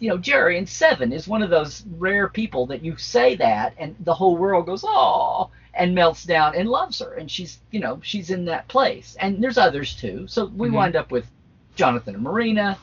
you 0.00 0.08
know 0.08 0.18
Jeri 0.18 0.58
and 0.58 0.68
Seven 0.68 1.12
is 1.12 1.28
one 1.28 1.42
of 1.42 1.50
those 1.50 1.84
rare 1.98 2.28
people 2.28 2.66
that 2.66 2.82
you 2.84 2.96
say 2.96 3.36
that 3.36 3.74
and 3.78 3.96
the 4.00 4.14
whole 4.14 4.36
world 4.36 4.66
goes 4.66 4.84
oh 4.86 5.50
and 5.74 5.94
melts 5.94 6.24
down 6.24 6.54
and 6.56 6.68
loves 6.68 7.00
her 7.00 7.14
and 7.14 7.30
she's 7.30 7.60
you 7.72 7.80
know 7.80 8.00
she's 8.02 8.30
in 8.30 8.46
that 8.46 8.68
place 8.68 9.16
and 9.20 9.42
there's 9.42 9.58
others 9.58 9.94
too. 9.94 10.26
So 10.28 10.46
we 10.46 10.68
Mhm. 10.68 10.70
wind 10.70 10.96
up 10.96 11.12
with 11.12 11.30
Jonathan 11.76 12.14
and 12.14 12.24
Marina, 12.24 12.78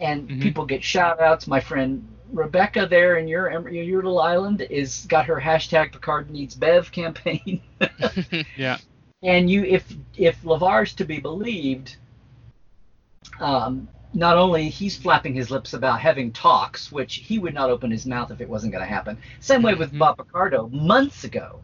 and 0.00 0.30
Mhm. 0.30 0.40
people 0.40 0.64
get 0.66 0.82
shout 0.84 1.20
outs. 1.20 1.46
My 1.46 1.60
friend 1.60 2.06
Rebecca 2.32 2.86
there 2.88 3.16
in 3.18 3.28
your 3.28 3.68
your 3.70 3.96
little 4.02 4.20
island 4.20 4.66
is 4.70 5.06
got 5.08 5.26
her 5.26 5.40
hashtag 5.40 5.92
Picard 5.92 6.30
needs 6.30 6.54
Bev 6.54 6.90
campaign. 6.92 7.60
yeah 8.56 8.78
and 9.22 9.50
you 9.50 9.64
if 9.64 9.94
if 10.16 10.42
LeVar's 10.44 10.94
to 10.94 11.04
be 11.04 11.18
believed 11.18 11.96
um, 13.40 13.88
not 14.12 14.36
only 14.36 14.68
he's 14.68 14.96
flapping 14.96 15.34
his 15.34 15.50
lips 15.50 15.72
about 15.72 16.00
having 16.00 16.32
talks 16.32 16.90
which 16.90 17.16
he 17.16 17.38
would 17.38 17.54
not 17.54 17.70
open 17.70 17.90
his 17.90 18.06
mouth 18.06 18.30
if 18.30 18.40
it 18.40 18.48
wasn't 18.48 18.72
going 18.72 18.82
to 18.84 18.88
happen 18.94 19.16
same 19.40 19.62
way 19.62 19.74
with 19.74 19.92
Mhm. 19.92 19.98
Bob 19.98 20.16
Picardo 20.16 20.68
months 20.68 21.24
ago 21.24 21.60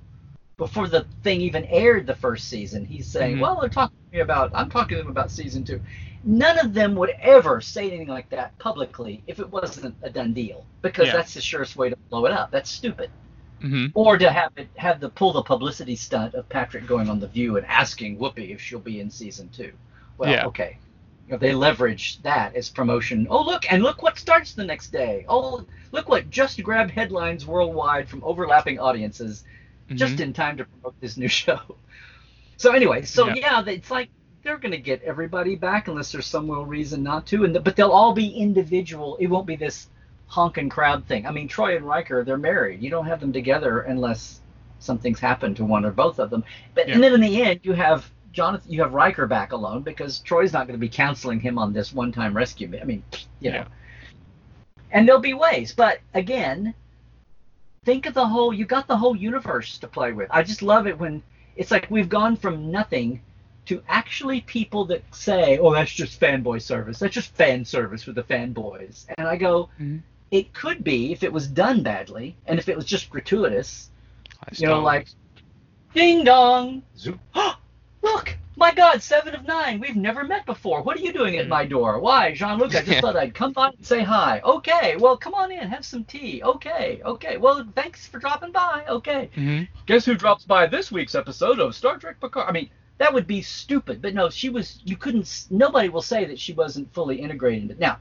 before 0.56 0.88
the 0.88 1.06
thing 1.22 1.40
even 1.40 1.64
aired 1.66 2.06
the 2.06 2.14
first 2.14 2.48
season 2.48 2.84
he's 2.84 3.06
saying 3.06 3.36
Mhm. 3.36 3.40
well 3.40 3.60
they're 3.60 3.68
talking 3.68 3.96
to 4.10 4.16
me 4.16 4.22
about 4.22 4.50
I'm 4.54 4.70
talking 4.70 4.96
to 4.96 5.02
them 5.02 5.10
about 5.10 5.30
season 5.30 5.64
two 5.64 5.80
none 6.24 6.58
of 6.58 6.72
them 6.72 6.94
would 6.96 7.10
ever 7.20 7.60
say 7.60 7.88
anything 7.88 8.08
like 8.08 8.28
that 8.30 8.56
publicly 8.58 9.22
if 9.26 9.38
it 9.40 9.50
wasn't 9.50 9.96
a 10.02 10.10
done 10.10 10.32
deal 10.32 10.64
because 10.82 11.06
Yeah. 11.08 11.14
that's 11.14 11.34
the 11.34 11.40
surest 11.40 11.76
way 11.76 11.90
to 11.90 11.96
blow 12.10 12.26
it 12.26 12.32
up 12.32 12.50
that's 12.50 12.70
stupid 12.70 13.10
hmm 13.60 13.86
or 13.94 14.18
to 14.18 14.30
have 14.30 14.52
it 14.56 14.68
have 14.76 15.00
the 15.00 15.08
pull 15.08 15.32
the 15.32 15.42
publicity 15.42 15.96
stunt 15.96 16.34
of 16.34 16.48
Patrick 16.48 16.86
going 16.86 17.08
on 17.08 17.18
the 17.18 17.26
View 17.28 17.56
and 17.56 17.66
asking 17.66 18.18
Whoopi 18.18 18.50
if 18.54 18.60
she'll 18.60 18.78
be 18.78 19.00
in 19.00 19.10
season 19.10 19.48
two. 19.48 19.72
Well, 20.18 20.30
Yeah. 20.30 20.46
okay, 20.46 20.76
you 21.26 21.32
know, 21.32 21.38
they 21.38 21.52
leverage 21.52 22.22
that 22.22 22.54
as 22.54 22.70
promotion. 22.70 23.26
Oh 23.30 23.42
look, 23.42 23.70
and 23.72 23.82
look 23.82 24.02
what 24.02 24.18
starts 24.18 24.52
the 24.54 24.64
next 24.64 24.92
day. 24.92 25.24
Oh 25.28 25.64
look 25.92 26.08
what 26.08 26.30
just 26.30 26.62
grabbed 26.62 26.90
headlines 26.92 27.46
worldwide 27.46 28.08
from 28.08 28.22
overlapping 28.24 28.78
audiences 28.78 29.44
just 29.94 30.16
Mhm. 30.16 30.20
in 30.20 30.32
time 30.32 30.56
to 30.56 30.64
promote 30.64 31.00
this 31.00 31.16
new 31.16 31.28
show. 31.42 31.60
So 32.56 32.72
anyway, 32.72 33.02
so 33.02 33.26
Yeah. 33.28 33.34
yeah, 33.64 33.64
it's 33.66 33.90
like 33.90 34.08
they're 34.42 34.58
going 34.58 34.72
to 34.72 34.78
get 34.78 35.02
everybody 35.02 35.56
back 35.56 35.88
unless 35.88 36.12
there's 36.12 36.26
some 36.26 36.48
real 36.50 36.64
reason 36.64 37.02
not 37.02 37.26
to, 37.26 37.44
and 37.44 37.62
but 37.64 37.74
they'll 37.76 37.90
all 37.90 38.12
be 38.12 38.28
individual. 38.28 39.16
It 39.20 39.26
won't 39.26 39.46
be 39.46 39.56
this 39.56 39.88
honking 40.28 40.68
crowd 40.68 41.04
thing. 41.06 41.26
I 41.26 41.32
mean, 41.32 41.48
Troi 41.48 41.76
and 41.76 41.84
Riker, 41.84 42.24
they're 42.24 42.38
married. 42.38 42.80
You 42.82 42.90
don't 42.90 43.06
have 43.06 43.20
them 43.20 43.32
together 43.32 43.80
unless 43.80 44.40
something's 44.78 45.18
happened 45.20 45.56
to 45.56 45.64
one 45.64 45.84
or 45.84 45.90
both 45.90 46.18
of 46.20 46.30
them. 46.30 46.44
But 46.74 46.88
and 46.88 47.02
then 47.02 47.14
in 47.14 47.20
the 47.20 47.42
end, 47.42 47.60
you 47.64 47.72
have 47.72 48.10
Jonathan, 48.36 48.70
you 48.70 48.82
have 48.82 48.92
Riker 48.92 49.26
back 49.26 49.52
alone 49.52 49.80
because 49.80 50.20
Troi's 50.20 50.52
not 50.52 50.66
going 50.66 50.78
to 50.78 50.80
be 50.80 50.90
counseling 50.90 51.40
him 51.40 51.58
on 51.58 51.72
this 51.72 51.90
one-time 51.90 52.36
rescue. 52.36 52.70
I 52.78 52.84
mean, 52.84 53.02
you 53.40 53.50
know. 53.50 53.56
Yeah. 53.60 53.66
And 54.90 55.08
there'll 55.08 55.22
be 55.22 55.32
ways, 55.32 55.72
but 55.72 56.00
again, 56.12 56.74
think 57.86 58.04
of 58.04 58.12
the 58.12 58.26
whole. 58.26 58.52
You 58.52 58.66
got 58.66 58.86
the 58.88 58.96
whole 58.96 59.16
universe 59.16 59.78
to 59.78 59.88
play 59.88 60.12
with. 60.12 60.28
I 60.30 60.42
just 60.42 60.60
love 60.60 60.86
it 60.86 60.98
when 60.98 61.22
it's 61.56 61.70
like 61.70 61.90
we've 61.90 62.10
gone 62.10 62.36
from 62.36 62.70
nothing 62.70 63.22
to 63.66 63.82
actually 63.88 64.42
people 64.42 64.84
that 64.84 65.02
say, 65.14 65.58
"Oh, 65.58 65.72
that's 65.72 65.92
just 65.92 66.20
fanboy 66.20 66.60
service. 66.60 66.98
That's 66.98 67.14
just 67.14 67.34
fan 67.34 67.64
service 67.64 68.02
for 68.02 68.12
the 68.12 68.22
fanboys." 68.22 69.06
And 69.16 69.26
I 69.26 69.36
go, 69.36 69.70
Mhm. 69.80 70.02
it 70.30 70.52
could 70.52 70.84
be 70.84 71.10
if 71.10 71.22
it 71.22 71.32
was 71.32 71.48
done 71.48 71.82
badly 71.82 72.36
and 72.46 72.58
if 72.58 72.68
it 72.68 72.76
was 72.76 72.84
just 72.84 73.08
gratuitous. 73.08 73.90
You 74.58 74.66
know, 74.68 74.80
like, 74.82 75.08
ding 75.94 76.22
dong, 76.22 76.82
zoop. 76.96 77.18
Look, 78.06 78.36
my 78.56 78.72
God, 78.72 79.02
seven 79.02 79.34
of 79.34 79.44
nine. 79.44 79.80
We've 79.80 79.96
never 79.96 80.22
met 80.24 80.46
before. 80.46 80.80
What 80.82 80.96
are 80.96 81.00
you 81.00 81.12
doing 81.12 81.36
at 81.38 81.48
my 81.48 81.66
door? 81.66 81.98
Why, 81.98 82.32
Jean 82.32 82.58
Luc? 82.58 82.74
I 82.74 82.82
just 82.82 83.00
thought 83.02 83.16
I'd 83.16 83.34
come 83.34 83.52
by 83.52 83.68
and 83.68 83.84
say 83.84 84.02
hi. 84.02 84.40
Okay, 84.44 84.96
well, 84.96 85.16
come 85.16 85.34
on 85.34 85.50
in, 85.50 85.68
have 85.68 85.84
some 85.84 86.04
tea. 86.04 86.40
Okay, 86.42 87.00
okay. 87.04 87.36
Well, 87.36 87.66
thanks 87.74 88.06
for 88.06 88.18
dropping 88.18 88.52
by. 88.52 88.84
Okay. 88.88 89.30
hmm 89.34 89.62
Guess 89.86 90.04
who 90.04 90.14
drops 90.14 90.44
by 90.44 90.66
this 90.66 90.92
week's 90.92 91.14
episode 91.16 91.58
of 91.58 91.74
Star 91.74 91.98
Trek 91.98 92.20
Picard? 92.20 92.48
I 92.48 92.52
mean, 92.52 92.70
that 92.98 93.12
would 93.12 93.26
be 93.26 93.42
stupid. 93.42 94.00
But 94.00 94.14
no, 94.14 94.30
she 94.30 94.50
was. 94.50 94.80
You 94.84 94.96
couldn't. 94.96 95.46
Nobody 95.50 95.88
will 95.88 96.00
say 96.02 96.24
that 96.26 96.38
she 96.38 96.52
wasn't 96.52 96.92
fully 96.94 97.16
integrated. 97.20 97.72
it. 97.72 97.78
Now, 97.80 97.98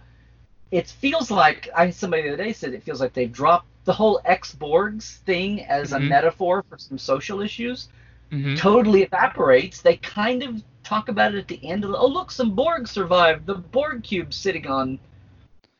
it 0.71 0.87
feels 0.87 1.31
like 1.31 1.67
I 1.75 1.89
somebody 1.89 2.23
the 2.23 2.33
other 2.33 2.43
day 2.43 2.53
said 2.53 2.73
it 2.73 2.83
feels 2.83 3.01
like 3.01 3.13
they've 3.13 3.31
dropped 3.31 3.67
the 3.85 3.93
whole 3.93 4.21
ex 4.23 4.53
Borgs 4.55 5.17
thing 5.25 5.63
as 5.65 5.93
a 5.93 5.97
Mhm. 5.99 6.07
metaphor 6.09 6.63
for 6.69 6.77
some 6.77 6.97
social 6.99 7.41
issues. 7.41 7.87
Mhm. 8.31 8.57
Totally 8.57 9.03
evaporates. 9.03 9.81
They 9.81 9.97
kind 9.97 10.43
of 10.43 10.63
talk 10.83 11.09
about 11.09 11.33
it 11.35 11.39
at 11.39 11.47
the 11.47 11.59
end 11.67 11.83
of 11.83 11.91
the. 11.91 11.97
Oh 11.97 12.07
look, 12.07 12.31
some 12.31 12.51
Borg 12.51 12.87
survived. 12.87 13.45
The 13.45 13.55
Borg 13.55 14.03
cube 14.03 14.33
sitting 14.33 14.67
on 14.67 14.99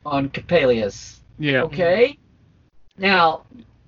on 0.06 0.30
Coppelius. 0.30 1.20
Yeah. 1.40 1.64
Okay. 1.64 2.18
Now, 2.98 3.44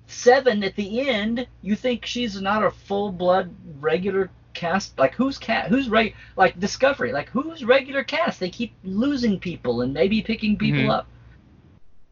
seven 0.06 0.62
at 0.64 0.74
the 0.76 1.08
end, 1.08 1.46
you 1.62 1.76
think 1.76 2.04
she's 2.04 2.40
not 2.40 2.64
a 2.64 2.70
full 2.70 3.12
blood 3.12 3.54
regular 3.80 4.30
cast? 4.54 4.98
Like 4.98 5.14
who's 5.14 5.38
cat? 5.38 5.68
Who's 5.68 5.88
reg? 5.88 6.14
Like 6.36 6.58
Discovery? 6.58 7.12
Like 7.12 7.28
who's 7.30 7.64
regular 7.64 8.02
cast? 8.02 8.40
They 8.40 8.50
keep 8.50 8.72
losing 8.84 9.38
people 9.38 9.82
and 9.82 9.94
maybe 9.94 10.20
picking 10.20 10.56
people 10.58 10.82
Mhm. 10.82 10.90
up. 10.90 11.06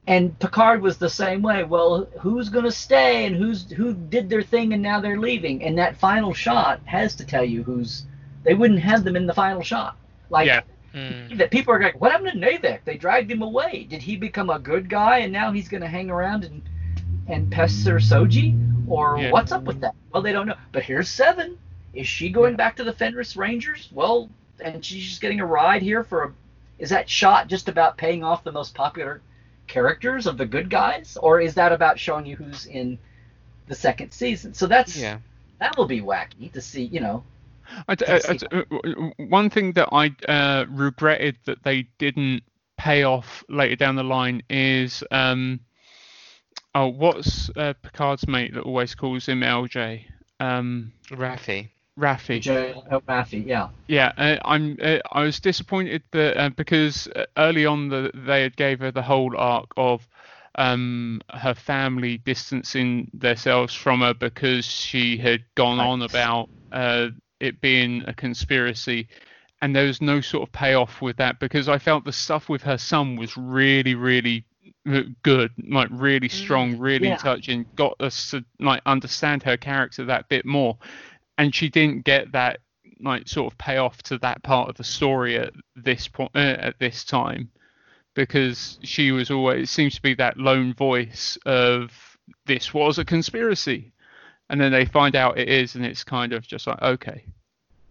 And 0.09 0.39
Picard 0.39 0.83
was 0.83 0.99
the 0.99 1.11
same 1.11 1.43
way. 1.43 1.65
Well, 1.65 2.07
who's 2.21 2.49
gonna 2.49 2.71
stay 2.71 3.27
and 3.27 3.35
who's 3.35 3.71
who 3.73 3.93
did 3.93 4.31
their 4.31 4.43
thing 4.43 4.73
and 4.73 4.83
now 4.83 5.01
they're 5.01 5.19
leaving? 5.19 5.65
And 5.65 5.77
that 5.79 5.97
final 5.97 6.33
shot 6.33 6.81
has 6.85 7.17
to 7.17 7.27
tell 7.27 7.45
you 7.45 7.63
who's. 7.65 8.05
They 8.45 8.55
wouldn't 8.55 8.81
have 8.81 9.03
them 9.03 9.17
in 9.17 9.27
the 9.27 9.35
final 9.35 9.63
shot. 9.63 9.97
Like 10.31 10.47
Yeah. 10.47 10.61
Hmm. 10.93 11.37
that 11.37 11.51
people 11.51 11.75
are 11.75 11.83
like, 11.83 12.01
what 12.01 12.13
happened 12.13 12.31
to 12.33 12.39
Narek? 12.39 12.85
They 12.85 12.97
dragged 12.97 13.31
him 13.31 13.43
away. 13.43 13.87
Did 13.91 14.01
he 14.01 14.17
become 14.17 14.49
a 14.49 14.59
good 14.59 14.89
guy 14.89 15.19
and 15.19 15.33
now 15.33 15.51
he's 15.53 15.69
going 15.69 15.83
to 15.83 15.89
hang 15.89 16.09
around 16.11 16.45
and 16.45 16.63
and 17.29 17.51
pester 17.51 17.97
Soji? 17.97 18.57
Or 18.89 19.19
Yeah. 19.19 19.33
what's 19.33 19.51
up 19.51 19.65
with 19.65 19.81
that? 19.81 19.95
Well, 20.13 20.23
they 20.23 20.33
don't 20.33 20.47
know. 20.47 20.55
But 20.71 20.85
here's 20.85 21.09
Seven. 21.09 21.59
Is 21.93 22.07
she 22.07 22.31
going 22.31 22.55
back 22.55 22.77
to 22.77 22.85
the 22.85 22.93
Fenris 22.93 23.37
Rangers? 23.37 23.89
Well, 23.93 24.31
and 24.61 24.85
she's 24.85 25.05
just 25.05 25.21
getting 25.21 25.41
a 25.41 25.47
ride 25.47 25.83
here 25.83 26.05
for 26.05 26.23
a. 26.25 26.33
Is 26.79 26.91
that 26.91 27.11
shot 27.11 27.49
just 27.49 27.69
about 27.69 27.97
paying 27.97 28.23
off 28.23 28.45
the 28.45 28.53
most 28.53 28.75
popular 28.75 29.21
characters 29.67 30.27
of 30.27 30.37
the 30.39 30.47
good 30.47 30.71
guys, 30.71 31.17
or 31.21 31.41
is 31.41 31.55
that 31.55 31.73
about 31.73 31.99
showing 31.99 32.27
you 32.27 32.37
who's 32.37 32.67
in 32.67 32.99
the 33.67 33.75
second 33.75 34.13
season? 34.13 34.55
So 34.55 34.67
that's 34.67 34.97
Yeah. 34.97 35.19
that 35.59 35.77
will 35.77 35.87
be 35.87 36.01
wacky 36.01 36.51
to 36.53 36.61
see. 36.61 36.85
You 36.85 37.01
know, 37.01 37.25
I, 37.89 37.95
d- 37.95 38.07
I- 38.07 38.21
I 38.29 38.33
d- 38.37 38.47
uh, 38.53 38.63
w- 38.71 39.13
one 39.19 39.51
thing 39.51 39.73
that 39.73 39.89
I 39.93 40.15
uh, 40.29 40.67
regretted 40.69 41.37
that 41.47 41.63
they 41.65 41.89
didn't 41.99 42.43
pay 42.77 43.03
off 43.05 43.43
later 43.49 43.77
down 43.77 43.97
the 43.97 44.05
line 44.05 44.43
is 44.51 45.03
um, 45.11 45.61
oh, 46.75 46.89
what's 46.89 47.51
uh, 47.57 47.75
Picard's 47.83 48.29
mate 48.29 48.55
that 48.55 48.63
always 48.63 48.95
calls 48.95 49.27
him 49.27 49.41
LJ? 49.41 50.05
Um, 50.41 50.93
Raffi. 51.11 51.71
Raffi. 51.99 52.41
Joe 52.41 52.83
Raffi, 53.09 53.47
yeah. 53.47 53.69
Yeah, 53.89 54.13
uh, 54.17 54.37
I'm. 54.45 54.77
Uh, 54.83 54.99
I 55.13 55.23
was 55.23 55.41
disappointed 55.41 56.03
that 56.13 56.37
uh, 56.37 56.49
because 56.51 57.09
early 57.37 57.65
on 57.67 57.89
the, 57.89 58.11
they 58.15 58.43
had 58.43 58.57
gave 58.57 58.81
her 58.81 58.91
the 58.91 59.03
whole 59.03 59.37
arc 59.37 59.71
of 59.77 60.07
um, 60.57 61.21
her 61.31 61.55
family 61.55 62.19
distancing 62.19 63.11
themselves 63.15 63.75
from 63.75 64.01
her 64.01 64.15
because 64.15 64.65
she 64.65 65.17
had 65.17 65.45
gone 65.55 65.79
on 65.79 66.03
about 66.03 66.49
uh, 66.73 67.09
it 67.41 67.61
being 67.61 68.03
a 68.07 68.13
conspiracy, 68.15 69.09
and 69.63 69.75
there 69.75 69.87
was 69.87 70.03
no 70.03 70.21
sort 70.21 70.49
of 70.49 70.53
payoff 70.53 71.01
with 71.01 71.17
that 71.19 71.39
because 71.39 71.69
I 71.69 71.79
felt 71.79 72.05
the 72.05 72.13
stuff 72.13 72.49
with 72.49 72.63
her 72.63 72.79
son 72.79 73.17
was 73.17 73.37
really, 73.37 73.95
really 73.95 74.45
uh, 74.89 75.03
good, 75.23 75.53
like 75.71 75.89
really 75.91 76.29
strong, 76.29 76.79
really 76.79 77.09
Yeah. 77.09 77.17
touching. 77.17 77.67
Got 77.77 78.01
us 78.01 78.31
to 78.31 78.45
like 78.59 78.83
understand 78.85 79.43
her 79.45 79.57
character 79.57 80.05
that 80.07 80.29
bit 80.29 80.45
more, 80.45 80.77
and 81.39 81.55
she 81.55 81.69
didn't 81.69 82.05
get 82.05 82.33
that 82.33 82.61
like 83.01 83.29
sort 83.29 83.53
of 83.53 83.59
payoff 83.59 84.03
to 84.05 84.19
that 84.19 84.43
part 84.43 84.69
of 84.69 84.77
the 84.77 84.85
story 84.85 85.37
at 85.39 85.53
this 85.75 86.09
point 86.09 86.31
uh, 86.35 86.39
at 86.59 86.79
this 86.79 87.05
time 87.05 87.51
because 88.15 88.79
she 88.83 89.13
was 89.13 89.31
always 89.31 89.71
seems 89.71 89.95
to 89.95 90.03
be 90.03 90.15
that 90.15 90.39
lone 90.39 90.73
voice 90.73 91.37
of 91.45 91.93
this 92.47 92.73
was 92.73 92.99
a 92.99 93.05
conspiracy 93.05 93.93
and 94.49 94.61
then 94.61 94.73
they 94.73 94.85
find 94.87 95.15
out 95.15 95.39
it 95.39 95.49
is 95.49 95.75
and 95.75 95.85
it's 95.85 96.05
kind 96.05 96.33
of 96.33 96.47
just 96.47 96.67
like 96.67 96.81
okay 96.83 97.25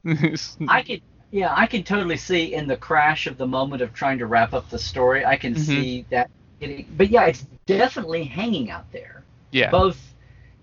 I 0.68 0.82
could, 0.84 1.02
yeah, 1.32 1.54
I 1.56 1.66
can 1.66 1.84
totally 1.84 2.18
see 2.18 2.54
in 2.54 2.68
the 2.68 2.78
crash 2.78 3.28
of 3.28 3.38
the 3.38 3.48
moment 3.48 3.82
of 3.82 3.94
trying 3.94 4.20
to 4.20 4.28
wrap 4.28 4.54
up 4.54 4.70
the 4.70 4.78
story. 4.80 5.26
I 5.26 5.36
can 5.36 5.54
Mhm. 5.56 5.66
see 5.66 6.06
that, 6.10 6.30
getting, 6.60 6.86
but 6.96 7.10
yeah, 7.10 7.26
it's 7.26 7.46
definitely 7.66 8.24
hanging 8.24 8.70
out 8.70 8.92
there. 8.92 9.24
yeah 9.52 9.72
Both, 9.72 10.15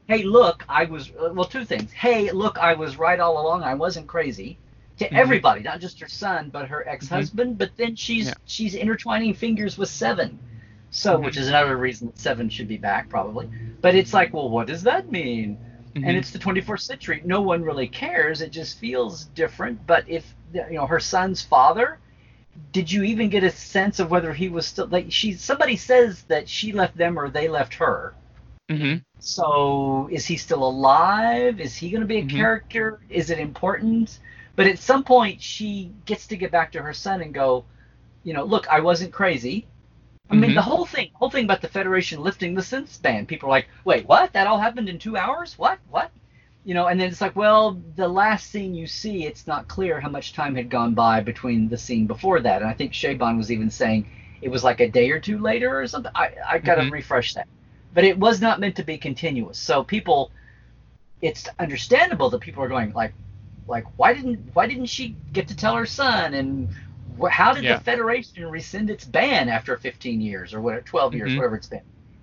hey, 0.08 0.22
look, 0.22 0.64
I 0.68 0.84
was 0.84 1.10
uh, 1.10 1.30
well, 1.32 1.44
two 1.44 1.64
things. 1.64 1.92
Hey, 1.92 2.30
look, 2.30 2.58
I 2.58 2.74
was 2.74 2.96
right 2.96 3.18
all 3.20 3.40
along. 3.40 3.62
I 3.62 3.74
wasn't 3.74 4.06
crazy. 4.06 4.58
To 4.98 5.08
Mhm. 5.08 5.16
everybody, 5.18 5.62
not 5.62 5.80
just 5.80 5.98
her 6.00 6.08
son, 6.08 6.50
but 6.50 6.68
her 6.68 6.86
ex-husband. 6.86 7.56
But 7.58 7.70
then 7.76 7.96
she's 7.96 8.26
Yeah. 8.28 8.34
she's 8.44 8.74
intertwining 8.74 9.34
fingers 9.34 9.78
with 9.78 9.88
Seven, 9.88 10.38
so 10.90 11.16
Mhm. 11.18 11.24
which 11.24 11.36
is 11.38 11.48
another 11.48 11.76
reason 11.76 12.08
that 12.08 12.18
Seven 12.18 12.48
should 12.50 12.68
be 12.68 12.76
back 12.76 13.08
probably. 13.08 13.48
But 13.80 13.94
it's 13.94 14.12
like, 14.12 14.34
well, 14.34 14.50
what 14.50 14.66
does 14.66 14.82
that 14.82 15.10
mean? 15.10 15.58
Mhm. 15.94 16.08
and 16.08 16.16
it's 16.16 16.30
the 16.30 16.38
24th 16.38 16.80
century. 16.80 17.20
No 17.24 17.42
one 17.42 17.62
really 17.62 17.86
cares. 17.86 18.40
It 18.40 18.50
just 18.50 18.78
feels 18.78 19.26
different. 19.26 19.86
But 19.86 20.08
if 20.08 20.34
you 20.54 20.64
know 20.70 20.86
her 20.86 21.00
son's 21.00 21.42
father, 21.42 21.98
did 22.72 22.90
you 22.90 23.02
even 23.02 23.28
get 23.28 23.44
a 23.44 23.50
sense 23.50 23.98
of 23.98 24.10
whether 24.10 24.32
he 24.32 24.48
was 24.48 24.66
still 24.66 24.86
like 24.86 25.12
she? 25.12 25.34
Somebody 25.34 25.76
says 25.76 26.22
that 26.28 26.48
she 26.48 26.72
left 26.72 26.96
them 26.96 27.18
or 27.18 27.28
they 27.28 27.46
left 27.48 27.74
her. 27.74 28.14
Mhm. 28.72 29.04
So 29.20 30.08
is 30.12 30.26
he 30.26 30.36
still 30.36 30.64
alive? 30.64 31.60
Is 31.60 31.76
he 31.76 31.90
going 31.90 32.02
to 32.02 32.06
be 32.06 32.18
a 32.18 32.24
Mhm. 32.24 32.28
character? 32.28 33.00
Is 33.08 33.30
it 33.30 33.38
important? 33.38 34.18
But 34.56 34.66
at 34.68 34.78
some 34.78 35.04
point, 35.04 35.40
she 35.42 35.92
gets 36.06 36.26
to 36.28 36.36
get 36.36 36.50
back 36.52 36.72
to 36.72 36.82
her 36.82 36.92
son 36.94 37.22
and 37.22 37.34
go, 37.34 37.66
you 38.24 38.34
know, 38.34 38.44
look, 38.44 38.68
I 38.68 38.80
wasn't 38.80 39.12
crazy. 39.12 39.68
I 40.30 40.36
mean, 40.36 40.50
Mhm. 40.50 40.54
the 40.54 40.62
whole 40.62 40.86
thing, 40.86 41.10
whole 41.14 41.30
thing 41.30 41.44
about 41.44 41.62
the 41.62 41.68
Federation 41.68 42.22
lifting 42.22 42.54
the 42.54 42.62
synth 42.62 43.00
ban. 43.02 43.26
People 43.26 43.48
are 43.48 43.52
like, 43.52 43.68
wait, 43.84 44.06
what? 44.08 44.32
That 44.34 44.48
all 44.48 44.58
happened 44.60 44.88
in 44.90 44.98
two 44.98 45.16
hours? 45.16 45.58
What? 45.58 45.80
What? 45.88 46.12
You 46.64 46.74
know, 46.74 46.88
and 46.88 47.00
then 47.00 47.10
it's 47.10 47.22
like, 47.22 47.36
well, 47.36 47.82
the 47.96 48.08
last 48.08 48.50
scene 48.50 48.74
you 48.74 48.86
see, 48.88 49.26
it's 49.26 49.46
not 49.48 49.68
clear 49.68 50.00
how 50.00 50.10
much 50.10 50.34
time 50.34 50.56
had 50.56 50.70
gone 50.70 50.94
by 50.94 51.20
between 51.22 51.68
the 51.68 51.78
scene 51.78 52.06
before 52.06 52.40
that. 52.40 52.62
And 52.62 52.70
I 52.70 52.74
think 52.74 52.92
Zhaban 52.92 53.36
was 53.38 53.52
even 53.52 53.70
saying 53.70 54.08
it 54.42 54.50
was 54.50 54.64
like 54.64 54.80
a 54.80 54.90
day 54.90 55.10
or 55.10 55.20
two 55.20 55.38
later 55.40 55.80
or 55.80 55.86
something. 55.88 56.12
I, 56.16 56.30
I 56.50 56.58
got 56.58 56.76
to 56.76 56.82
Mhm. 56.82 56.90
refresh 56.90 57.34
that. 57.34 57.48
But 57.94 58.04
it 58.04 58.18
was 58.18 58.40
not 58.40 58.60
meant 58.60 58.76
to 58.76 58.82
be 58.84 58.98
continuous. 58.98 59.58
So 59.58 59.82
people, 59.84 60.30
it's 61.20 61.48
understandable 61.58 62.30
that 62.30 62.40
people 62.40 62.62
are 62.62 62.68
going 62.68 62.92
like, 62.92 63.14
like 63.68 63.84
why 63.96 64.12
didn't 64.12 64.50
why 64.54 64.66
didn't 64.66 64.86
she 64.86 65.16
get 65.32 65.48
to 65.48 65.56
tell 65.56 65.76
her 65.76 65.86
son 65.86 66.34
and 66.34 66.68
wh- 67.20 67.28
how 67.30 67.52
did 67.54 67.64
Yeah. 67.64 67.76
the 67.78 67.84
Federation 67.84 68.46
rescind 68.50 68.90
its 68.90 69.04
ban 69.04 69.48
after 69.48 69.76
15 69.76 70.20
years 70.20 70.52
or 70.52 70.60
whatever 70.60 70.82
12 70.82 71.14
years 71.14 71.32
Mhm. 71.32 71.36
whatever 71.36 71.56
it's 71.56 71.68
been, 71.68 71.82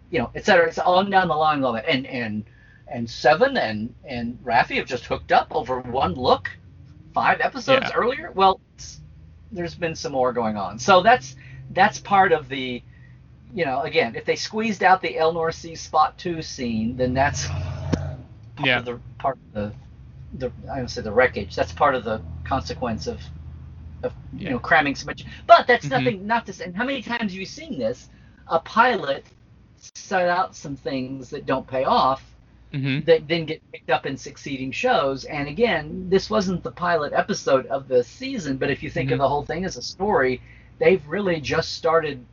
you 0.10 0.20
know, 0.20 0.30
et 0.36 0.46
cetera. 0.46 0.68
It's 0.68 0.80
on 0.80 1.10
down 1.10 1.28
the 1.30 1.36
line 1.36 1.64
all 1.64 1.74
that. 1.74 1.88
And 1.88 2.06
and 2.08 2.44
and 2.88 3.10
Seven 3.10 3.58
and 3.58 3.94
and 4.04 4.38
Raffi 4.44 4.78
have 4.78 4.88
just 4.88 5.06
hooked 5.06 5.32
up 5.32 5.48
over 5.56 5.80
one 5.80 6.16
look, 6.16 6.50
five 7.14 7.40
episodes 7.42 7.90
Yeah. 7.90 7.96
earlier. 7.96 8.32
Well, 8.32 8.60
there's 9.52 9.76
been 9.76 9.96
some 9.96 10.12
more 10.12 10.34
going 10.34 10.58
on. 10.58 10.78
So 10.80 11.02
that's 11.02 11.36
that's 11.72 12.00
part 12.00 12.32
of 12.32 12.50
the 12.50 12.84
you 13.54 13.66
know, 13.66 13.82
again, 13.82 14.16
if 14.16 14.26
they 14.26 14.36
squeezed 14.36 14.84
out 14.84 15.02
the 15.02 15.16
Elnor 15.16 15.54
C 15.54 15.76
Spot 15.76 16.18
Two 16.18 16.42
scene, 16.42 16.96
then 16.98 17.14
that's 17.14 17.48
part 17.48 18.20
Yeah. 18.64 18.80
of 18.80 18.86
the 18.86 19.00
part 19.18 19.38
of 19.38 19.54
the 19.54 19.74
the 20.38 20.52
I 20.72 20.78
don't 20.78 20.88
say 20.90 21.02
the 21.02 21.12
wreckage. 21.12 21.56
That's 21.56 21.72
part 21.72 21.96
of 21.96 22.04
the 22.04 22.22
consequence 22.44 23.08
of 23.08 23.22
of 24.04 24.14
you 24.34 24.46
Yeah. 24.46 24.50
know 24.52 24.60
cramming 24.60 24.96
so 24.96 25.06
much. 25.08 25.26
But 25.48 25.66
that's 25.68 25.86
Mhm. 25.86 25.90
nothing. 25.90 26.28
Not 26.28 26.46
to 26.46 26.54
say. 26.54 26.66
And 26.66 26.76
how 26.76 26.86
many 26.86 27.02
times 27.02 27.32
have 27.32 27.40
you 27.40 27.46
seen 27.46 27.80
this? 27.80 28.10
A 28.48 28.60
pilot 28.60 29.26
set 29.96 30.28
out 30.30 30.56
some 30.56 30.76
things 30.76 31.30
that 31.32 31.46
don't 31.46 31.66
pay 31.68 31.84
off 31.86 32.24
Mhm. 32.74 33.06
that 33.06 33.28
then 33.28 33.46
get 33.46 33.62
picked 33.72 33.90
up 33.90 34.06
in 34.06 34.16
succeeding 34.18 34.72
shows. 34.72 35.26
And 35.26 35.48
again, 35.48 36.08
this 36.10 36.30
wasn't 36.30 36.62
the 36.64 36.72
pilot 36.72 37.14
episode 37.14 37.66
of 37.68 37.88
the 37.88 38.04
season, 38.04 38.58
but 38.58 38.70
if 38.70 38.84
you 38.84 38.90
think 38.90 39.10
of 39.12 39.16
Mhm. 39.18 39.22
the 39.22 39.30
whole 39.30 39.44
thing 39.46 39.66
as 39.66 39.78
a 39.78 39.82
story, 39.82 40.42
they've 40.80 41.06
really 41.08 41.42
just 41.42 41.74
started. 41.74 42.24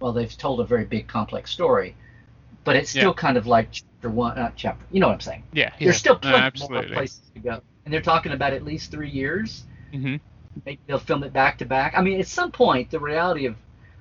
Well, 0.00 0.12
they've 0.12 0.36
told 0.36 0.60
a 0.60 0.64
very 0.64 0.84
big, 0.84 1.06
complex 1.08 1.50
story, 1.50 1.94
but 2.64 2.76
it's 2.76 2.90
still 2.90 3.10
Yeah. 3.10 3.14
kind 3.14 3.36
of 3.36 3.46
like 3.46 3.72
chapter 3.72 4.10
one, 4.10 4.36
not 4.36 4.54
chapter. 4.56 4.84
You 4.90 5.00
know 5.00 5.06
what 5.08 5.14
I'm 5.14 5.20
saying? 5.20 5.44
yeah 5.52 5.70
There's 5.80 5.96
still 5.96 6.14
No, 6.14 6.20
plenty 6.20 6.60
more 6.68 6.82
places 6.82 7.20
to 7.34 7.40
go, 7.40 7.62
and 7.84 7.94
they're 7.94 8.02
talking 8.02 8.32
about 8.32 8.52
at 8.52 8.64
least 8.64 8.90
three 8.90 9.08
years. 9.08 9.64
Mhm. 9.92 10.20
Maybe 10.66 10.78
they'll 10.86 10.98
film 10.98 11.22
it 11.24 11.32
back 11.32 11.58
to 11.58 11.64
back. 11.64 11.94
I 11.96 12.02
mean, 12.02 12.20
at 12.20 12.26
some 12.26 12.50
point, 12.50 12.90
the 12.90 13.00
reality 13.00 13.46
of, 13.46 13.56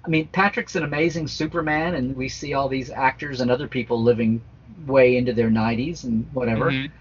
I 0.06 0.10
mean, 0.10 0.28
Patrick's 0.28 0.76
an 0.76 0.84
amazing 0.84 1.28
Superman, 1.28 1.96
and 1.96 2.16
we 2.16 2.28
see 2.28 2.54
all 2.54 2.68
these 2.68 2.90
actors 2.90 3.40
and 3.42 3.50
other 3.50 3.68
people 3.68 4.02
living 4.02 4.42
way 4.86 5.16
into 5.18 5.32
their 5.34 5.50
90s 5.50 6.04
and 6.04 6.26
whatever. 6.34 6.72
Mhm. 6.72 6.92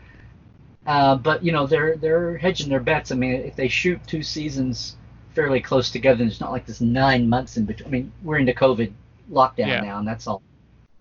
Uh, 0.87 1.17
but 1.17 1.43
you 1.45 1.51
know, 1.51 1.67
they're 1.67 1.97
they're 1.97 2.37
hedging 2.39 2.69
their 2.69 2.81
bets. 2.81 3.11
I 3.11 3.17
mean, 3.17 3.33
if 3.33 3.57
they 3.57 3.69
shoot 3.69 4.01
two 4.07 4.23
seasons 4.23 4.97
fairly 5.35 5.61
close 5.61 5.91
together, 5.91 6.23
And 6.23 6.31
it's 6.31 6.41
not 6.41 6.53
like 6.53 6.67
this 6.67 6.81
nine 6.81 7.29
months 7.29 7.57
in 7.57 7.65
between. 7.65 7.87
I 7.87 7.91
mean, 7.91 8.13
we're 8.23 8.39
into 8.39 8.53
COVID 8.53 8.93
lockdown 9.31 9.67
Yeah. 9.69 9.81
now, 9.81 9.99
and 9.99 10.07
that's 10.09 10.27
all 10.27 10.43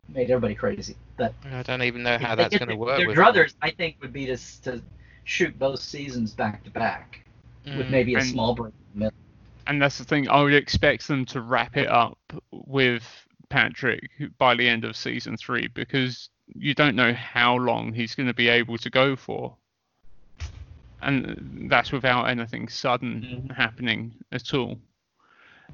made 0.10 0.30
everybody 0.30 0.56
crazy. 0.56 0.96
But 1.18 1.34
I 1.52 1.64
don't 1.64 1.84
even 1.84 2.04
know 2.04 2.18
how 2.18 2.36
that's 2.36 2.58
going 2.58 2.70
to 2.70 2.76
work. 2.76 2.98
Their 2.98 3.08
with 3.08 3.18
druthers, 3.18 3.54
I 3.62 3.72
think, 3.72 3.98
would 4.02 4.14
be 4.14 4.26
to 4.28 4.38
to 4.64 4.82
shoot 5.24 5.58
both 5.58 5.80
seasons 5.80 6.34
back 6.34 6.64
to 6.66 6.70
back. 6.70 7.20
with 7.66 7.88
Mm. 7.88 7.92
maybe 7.92 8.14
a 8.16 8.18
And- 8.18 8.28
small 8.28 8.54
break 8.54 8.74
in 8.74 9.00
the 9.00 9.06
middle. 9.06 9.18
and 9.68 9.82
that's 9.82 9.98
the 9.98 10.04
thing. 10.04 10.28
I 10.30 10.42
would 10.42 10.54
expect 10.54 11.08
them 11.08 11.24
to 11.28 11.40
wrap 11.40 11.78
it 11.78 11.88
up 11.88 12.18
with 12.52 13.26
Patrick 13.48 14.04
by 14.38 14.54
the 14.56 14.68
end 14.68 14.84
of 14.84 14.98
season 14.98 15.38
three 15.38 15.68
because 15.68 16.28
you 16.56 16.74
don't 16.74 16.94
know 16.98 17.14
how 17.14 17.56
long 17.56 17.94
he's 17.94 18.16
going 18.16 18.28
to 18.28 18.34
be 18.34 18.50
able 18.50 18.78
to 18.80 18.90
go 18.90 19.16
for, 19.16 19.56
and 21.04 21.68
that's 21.70 21.92
without 21.92 22.26
anything 22.26 22.68
sudden 22.68 23.48
Mhm. 23.50 23.56
happening 23.56 24.14
at 24.32 24.54
all. 24.54 24.80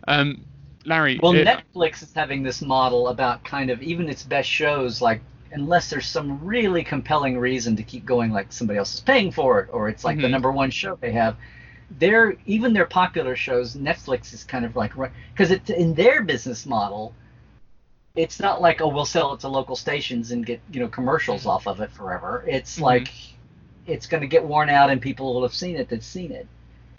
Um, 0.08 0.46
Larry, 0.86 1.20
Well, 1.22 1.34
it- 1.34 1.46
Netflix 1.48 2.02
is 2.02 2.14
having 2.14 2.44
this 2.44 2.62
model 2.62 3.10
about 3.10 3.44
kind 3.44 3.70
of 3.70 3.82
even 3.82 4.10
its 4.10 4.24
best 4.24 4.50
shows, 4.50 5.02
like 5.02 5.22
unless 5.52 5.90
there's 5.90 6.06
some 6.08 6.44
really 6.46 6.84
compelling 6.84 7.38
reason 7.38 7.76
to 7.76 7.84
keep 7.84 8.06
going, 8.06 8.32
like 8.32 8.52
somebody 8.52 8.78
else 8.78 8.94
is 8.94 9.02
paying 9.02 9.32
for 9.32 9.60
it, 9.62 9.70
or 9.72 9.90
it's 9.90 10.06
like 10.06 10.18
the 10.18 10.28
Mhm. 10.28 10.32
number 10.32 10.52
one 10.52 10.72
show 10.72 10.96
they 10.96 11.12
have. 11.12 11.36
Their 12.00 12.36
even 12.46 12.74
their 12.74 12.86
popular 12.86 13.36
shows, 13.36 13.76
Netflix 13.76 14.32
is 14.34 14.44
kind 14.44 14.64
of 14.64 14.76
like 14.76 14.94
because 15.34 15.52
it's 15.52 15.70
in 15.70 15.96
their 15.96 16.22
business 16.22 16.66
model, 16.66 17.14
it's 18.16 18.40
not 18.40 18.62
like 18.62 18.80
oh 18.82 18.88
we'll 18.88 19.06
sell 19.06 19.34
it 19.34 19.40
to 19.42 19.48
local 19.48 19.76
stations 19.76 20.32
and 20.32 20.46
get 20.46 20.62
you 20.72 20.80
know 20.80 20.88
commercials 20.88 21.46
off 21.46 21.68
of 21.68 21.82
it 21.82 21.92
forever. 21.92 22.44
It's 22.48 22.78
Mhm. 22.78 22.84
like 22.84 23.12
it's 23.90 24.06
going 24.08 24.22
to 24.22 24.28
get 24.28 24.44
worn 24.44 24.70
out 24.70 24.90
and 24.90 25.02
people 25.02 25.34
will 25.34 25.42
have 25.44 25.54
seen 25.54 25.76
it 25.76 25.90
that's 25.90 26.06
seen 26.06 26.32
it. 26.32 26.48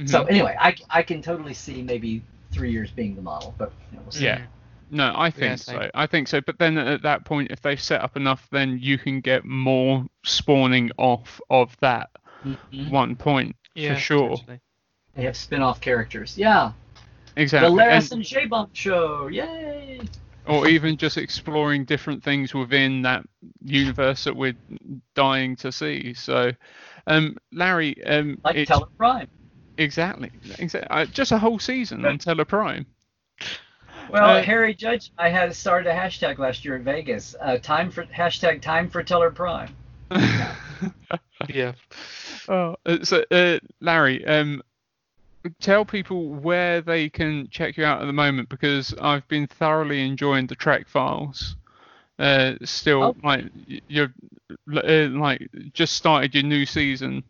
So 0.06 0.24
Mhm. 0.24 0.30
anyway, 0.30 0.56
I, 0.58 0.74
I 0.88 1.02
can 1.02 1.20
totally 1.22 1.54
see 1.54 1.82
maybe 1.82 2.22
three 2.52 2.72
years 2.72 2.90
being 2.90 3.14
the 3.14 3.22
model, 3.22 3.54
but 3.58 3.72
you 3.90 3.96
know, 3.98 4.02
we'll 4.04 4.12
see. 4.12 4.24
Yeah. 4.24 4.42
No, 4.90 5.12
I 5.14 5.30
think 5.30 5.42
Yeah, 5.50 5.54
so. 5.56 5.90
I 5.94 6.06
think 6.06 6.26
so. 6.26 6.40
But 6.40 6.58
then 6.58 6.76
at 6.76 7.02
that 7.02 7.24
point, 7.24 7.50
if 7.52 7.60
they've 7.62 7.80
set 7.80 8.00
up 8.00 8.16
enough, 8.16 8.48
then 8.50 8.78
you 8.80 8.98
can 8.98 9.20
get 9.20 9.44
more 9.44 10.04
spawning 10.24 10.90
off 10.96 11.40
of 11.50 11.76
that 11.80 12.10
Mhm. 12.44 12.90
one 12.90 13.14
point 13.14 13.54
Yeah, 13.74 13.94
for 13.94 14.00
sure. 14.00 14.30
potentially. 14.30 14.60
They 15.14 15.22
have 15.24 15.36
spin-off 15.36 15.80
characters. 15.80 16.36
Yeah, 16.38 16.72
Exactly. 17.36 17.70
the 17.70 17.76
Laris 17.76 18.10
And- 18.10 18.20
and 18.20 18.50
Zhaban 18.50 18.68
show. 18.72 19.28
Yay! 19.28 19.79
Or 20.46 20.66
even 20.66 20.96
just 20.96 21.16
exploring 21.16 21.84
different 21.84 22.24
things 22.24 22.54
within 22.54 23.02
that 23.02 23.24
universe 23.64 24.24
that 24.24 24.34
we're 24.34 24.56
dying 25.14 25.54
to 25.56 25.70
see. 25.70 26.14
So, 26.14 26.50
um, 27.06 27.36
Larry, 27.52 28.02
um, 28.04 28.38
Like 28.44 28.56
it's- 28.56 28.68
Tellar 28.78 28.88
Prime. 28.96 29.28
exactly, 29.78 30.30
exactly, 30.58 30.88
uh, 30.90 31.04
just 31.06 31.32
a 31.32 31.38
whole 31.38 31.58
season 31.58 32.04
on 32.04 32.18
Tellar 32.18 32.46
Prime. 32.48 32.86
Well, 34.08 34.38
Uh, 34.38 34.42
Harry 34.42 34.74
Judge, 34.74 35.12
I 35.18 35.28
had 35.28 35.54
started 35.54 35.88
a 35.88 35.94
hashtag 35.94 36.38
last 36.38 36.64
year 36.64 36.74
in 36.74 36.82
Vegas. 36.82 37.36
Uh, 37.40 37.58
time 37.58 37.90
for 37.90 38.04
hashtag 38.06 38.60
time 38.60 38.88
for 38.88 39.04
Tellar 39.04 39.32
Prime. 39.32 39.74
Yeah. 41.48 41.72
oh, 42.48 42.76
uh, 42.84 42.98
so 43.02 43.24
uh, 43.30 43.58
Larry, 43.80 44.24
um, 44.26 44.62
tell 45.60 45.84
people 45.84 46.28
where 46.28 46.80
they 46.80 47.08
can 47.08 47.48
check 47.50 47.76
you 47.76 47.84
out 47.84 48.02
at 48.02 48.06
the 48.06 48.12
moment 48.12 48.48
because 48.48 48.94
I've 49.00 49.26
been 49.28 49.46
thoroughly 49.46 50.06
enjoying 50.06 50.46
the 50.46 50.54
track 50.54 50.88
files. 50.88 51.56
Uh, 52.18 52.54
still, 52.64 53.02
Oh. 53.02 53.16
like 53.24 53.46
you're 53.88 54.12
uh, 54.74 55.08
like 55.08 55.48
just 55.72 55.94
started 55.94 56.34
your 56.34 56.44
new 56.44 56.66
season 56.66 57.24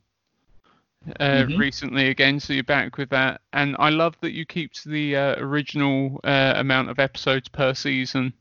uh, 1.21 1.45
Mhm. 1.45 1.59
recently 1.59 2.09
again, 2.09 2.41
so 2.41 2.53
you're 2.53 2.65
back 2.65 2.97
with 2.99 3.09
that. 3.11 3.41
And 3.53 3.77
I 3.79 3.91
love 3.91 4.17
that 4.21 4.33
you 4.33 4.45
keep 4.45 4.73
to 4.75 4.89
the 4.89 5.17
uh, 5.17 5.35
original 5.39 6.21
uh, 6.25 6.55
amount 6.57 6.91
of 6.91 6.99
episodes 6.99 7.49
per 7.49 7.73
season 7.73 8.33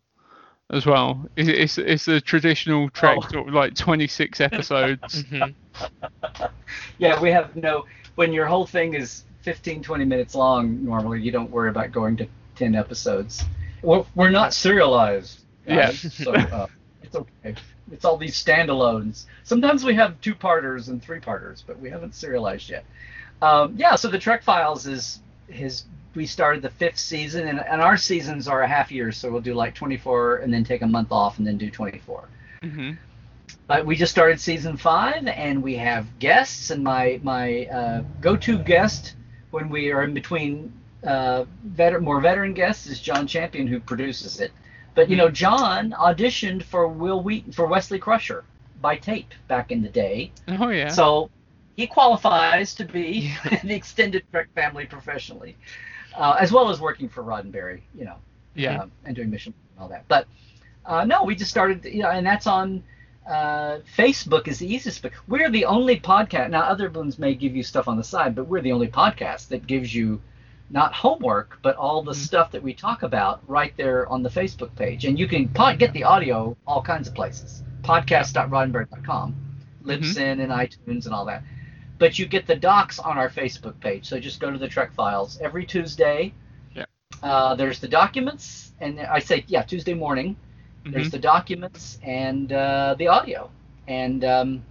as 0.71 0.87
well. 0.87 1.23
It's 1.35 1.47
it's, 1.49 1.77
it's 1.77 2.07
a 2.07 2.19
traditional 2.19 2.89
track, 2.89 3.19
Oh. 3.21 3.27
sort 3.29 3.47
of 3.47 3.53
like 3.53 3.75
26 3.75 4.41
episodes. 4.41 5.23
Mhm. 5.31 5.53
Yeah, 6.97 7.19
we 7.21 7.31
have 7.31 7.55
no. 7.55 7.85
When 8.15 8.33
your 8.33 8.45
whole 8.45 8.65
thing 8.65 8.93
is 8.95 9.23
15, 9.41 9.83
20 9.83 10.05
minutes 10.05 10.35
long, 10.35 10.83
normally 10.83 11.21
you 11.21 11.31
don't 11.31 11.49
worry 11.49 11.69
about 11.69 11.91
going 11.91 12.17
to 12.17 12.27
10 12.55 12.75
episodes. 12.75 13.43
We're, 13.81 14.03
we're 14.15 14.29
not 14.29 14.53
serialized. 14.53 15.41
guys, 15.65 16.03
Yeah. 16.03 16.09
So 16.09 16.33
uh, 16.33 16.67
it's 17.03 17.15
okay. 17.15 17.55
It's 17.91 18.05
all 18.05 18.17
these 18.17 18.41
standalones. 18.41 19.25
Sometimes 19.43 19.83
we 19.83 19.95
have 19.95 20.19
two 20.21 20.35
parters 20.35 20.89
and 20.89 21.01
three 21.01 21.19
parters, 21.19 21.63
but 21.65 21.79
we 21.79 21.89
haven't 21.89 22.13
serialized 22.13 22.69
yet. 22.69 22.85
Um, 23.41 23.75
yeah, 23.77 23.95
so 23.95 24.09
the 24.09 24.19
Trek 24.19 24.43
Files 24.43 24.85
is 24.85 25.21
his. 25.47 25.85
We 26.15 26.25
started 26.25 26.61
the 26.61 26.69
fifth 26.71 26.97
season, 26.97 27.47
and, 27.47 27.59
and 27.59 27.81
our 27.81 27.95
seasons 27.95 28.47
are 28.47 28.63
a 28.63 28.67
half 28.67 28.91
year, 28.91 29.11
so 29.11 29.31
we'll 29.31 29.41
do 29.41 29.53
like 29.53 29.75
24 29.75 30.37
and 30.37 30.53
then 30.53 30.63
take 30.63 30.81
a 30.81 30.87
month 30.87 31.11
off 31.11 31.37
and 31.37 31.47
then 31.47 31.57
do 31.57 31.69
24. 31.69 32.27
hmm 32.63 32.91
But 33.67 33.85
we 33.85 33.95
just 33.95 34.11
started 34.11 34.39
season 34.39 34.75
five, 34.75 35.25
and 35.27 35.63
we 35.63 35.75
have 35.77 36.19
guests. 36.19 36.71
And 36.71 36.83
my 36.83 37.19
my 37.23 37.65
uh, 37.67 38.03
go-to 38.21 38.57
guest 38.57 39.15
when 39.51 39.69
we 39.69 39.91
are 39.91 40.03
in 40.03 40.13
between 40.13 40.73
uh, 41.05 41.45
veteran, 41.63 42.03
more 42.03 42.21
veteran 42.21 42.53
guests 42.53 42.87
is 42.87 42.99
John 42.99 43.27
Champion, 43.27 43.67
who 43.67 43.79
produces 43.79 44.39
it. 44.39 44.51
But 44.95 45.09
you 45.09 45.15
know, 45.15 45.29
John 45.29 45.91
auditioned 45.91 46.63
for 46.63 46.87
Wil 46.87 47.21
Wheaton 47.21 47.51
for 47.51 47.67
Wesley 47.67 47.99
Crusher 47.99 48.43
by 48.81 48.97
tape 48.97 49.33
back 49.47 49.71
in 49.71 49.81
the 49.81 49.89
day, 49.89 50.31
Oh 50.47 50.69
yeah. 50.69 50.89
so 50.89 51.29
he 51.75 51.87
qualifies 51.87 52.73
to 52.75 52.85
be 52.85 53.33
the 53.63 53.75
extended 53.75 54.23
Trek 54.31 54.47
family 54.55 54.85
professionally, 54.85 55.55
uh, 56.15 56.37
as 56.39 56.51
well 56.51 56.69
as 56.69 56.81
working 56.81 57.07
for 57.07 57.23
Roddenberry. 57.23 57.81
You 57.93 58.05
know 58.05 58.15
yeah. 58.59 58.81
um, 58.81 58.91
and 59.05 59.15
doing 59.15 59.29
mission 59.29 59.53
and 59.73 59.83
all 59.83 59.89
that. 59.89 60.05
But 60.07 60.27
uh, 60.85 61.05
no, 61.05 61.23
we 61.23 61.35
just 61.35 61.51
started, 61.51 61.85
you 61.85 62.03
know, 62.03 62.09
and 62.09 62.25
that's 62.25 62.47
on 62.47 62.83
uh, 63.27 63.79
Facebook 63.97 64.47
is 64.47 64.59
the 64.59 64.73
easiest. 64.73 65.01
But 65.01 65.11
we're 65.27 65.49
the 65.49 65.65
only 65.65 65.99
podcast. 65.99 66.49
Now, 66.49 66.61
other 66.61 66.89
ones 66.89 67.19
may 67.19 67.35
give 67.35 67.55
you 67.55 67.63
stuff 67.63 67.87
on 67.87 67.97
the 67.97 68.03
side, 68.03 68.35
but 68.35 68.47
we're 68.47 68.61
the 68.61 68.71
only 68.71 68.87
podcast 68.87 69.49
that 69.49 69.67
gives 69.67 69.93
you 69.93 70.21
not 70.71 70.93
homework, 70.93 71.59
but 71.61 71.75
all 71.75 72.03
the 72.03 72.13
stuff 72.13 72.51
that 72.51 72.61
we 72.61 72.73
talk 72.73 73.03
about 73.03 73.41
right 73.47 73.73
there 73.77 74.07
on 74.07 74.21
the 74.23 74.29
Facebook 74.29 74.75
page. 74.75 75.05
And 75.05 75.17
you 75.17 75.27
can 75.27 75.47
pod- 75.49 75.79
get 75.79 75.93
the 75.93 76.03
audio 76.03 76.55
all 76.67 76.81
kinds 76.81 77.07
of 77.07 77.15
places. 77.15 77.63
Podcast.roddenberry.com, 77.81 79.35
Libsyn 79.83 80.41
and 80.41 80.51
iTunes 80.51 81.05
and 81.05 81.13
all 81.13 81.25
that. 81.25 81.43
But 81.97 82.19
you 82.19 82.27
get 82.27 82.45
the 82.47 82.55
docs 82.55 82.99
on 82.99 83.17
our 83.17 83.29
Facebook 83.29 83.79
page. 83.79 84.07
So 84.07 84.19
just 84.19 84.39
go 84.39 84.51
to 84.51 84.57
the 84.57 84.67
Trek 84.67 84.93
Files 84.93 85.39
every 85.41 85.65
Tuesday. 85.65 86.33
Yeah. 86.75 86.85
Uh, 87.21 87.55
there's 87.55 87.79
the 87.79 87.87
documents, 87.87 88.71
and 88.79 88.99
I 88.99 89.19
say, 89.19 89.43
yeah, 89.47 89.63
Tuesday 89.63 89.93
morning. 89.93 90.37
There's 90.85 91.07
Mhm. 91.07 91.11
the 91.11 91.19
documents 91.19 91.99
and 92.03 92.51
uh, 92.51 92.95
the 92.97 93.07
audio. 93.07 93.49
And 93.87 94.23
um, 94.23 94.63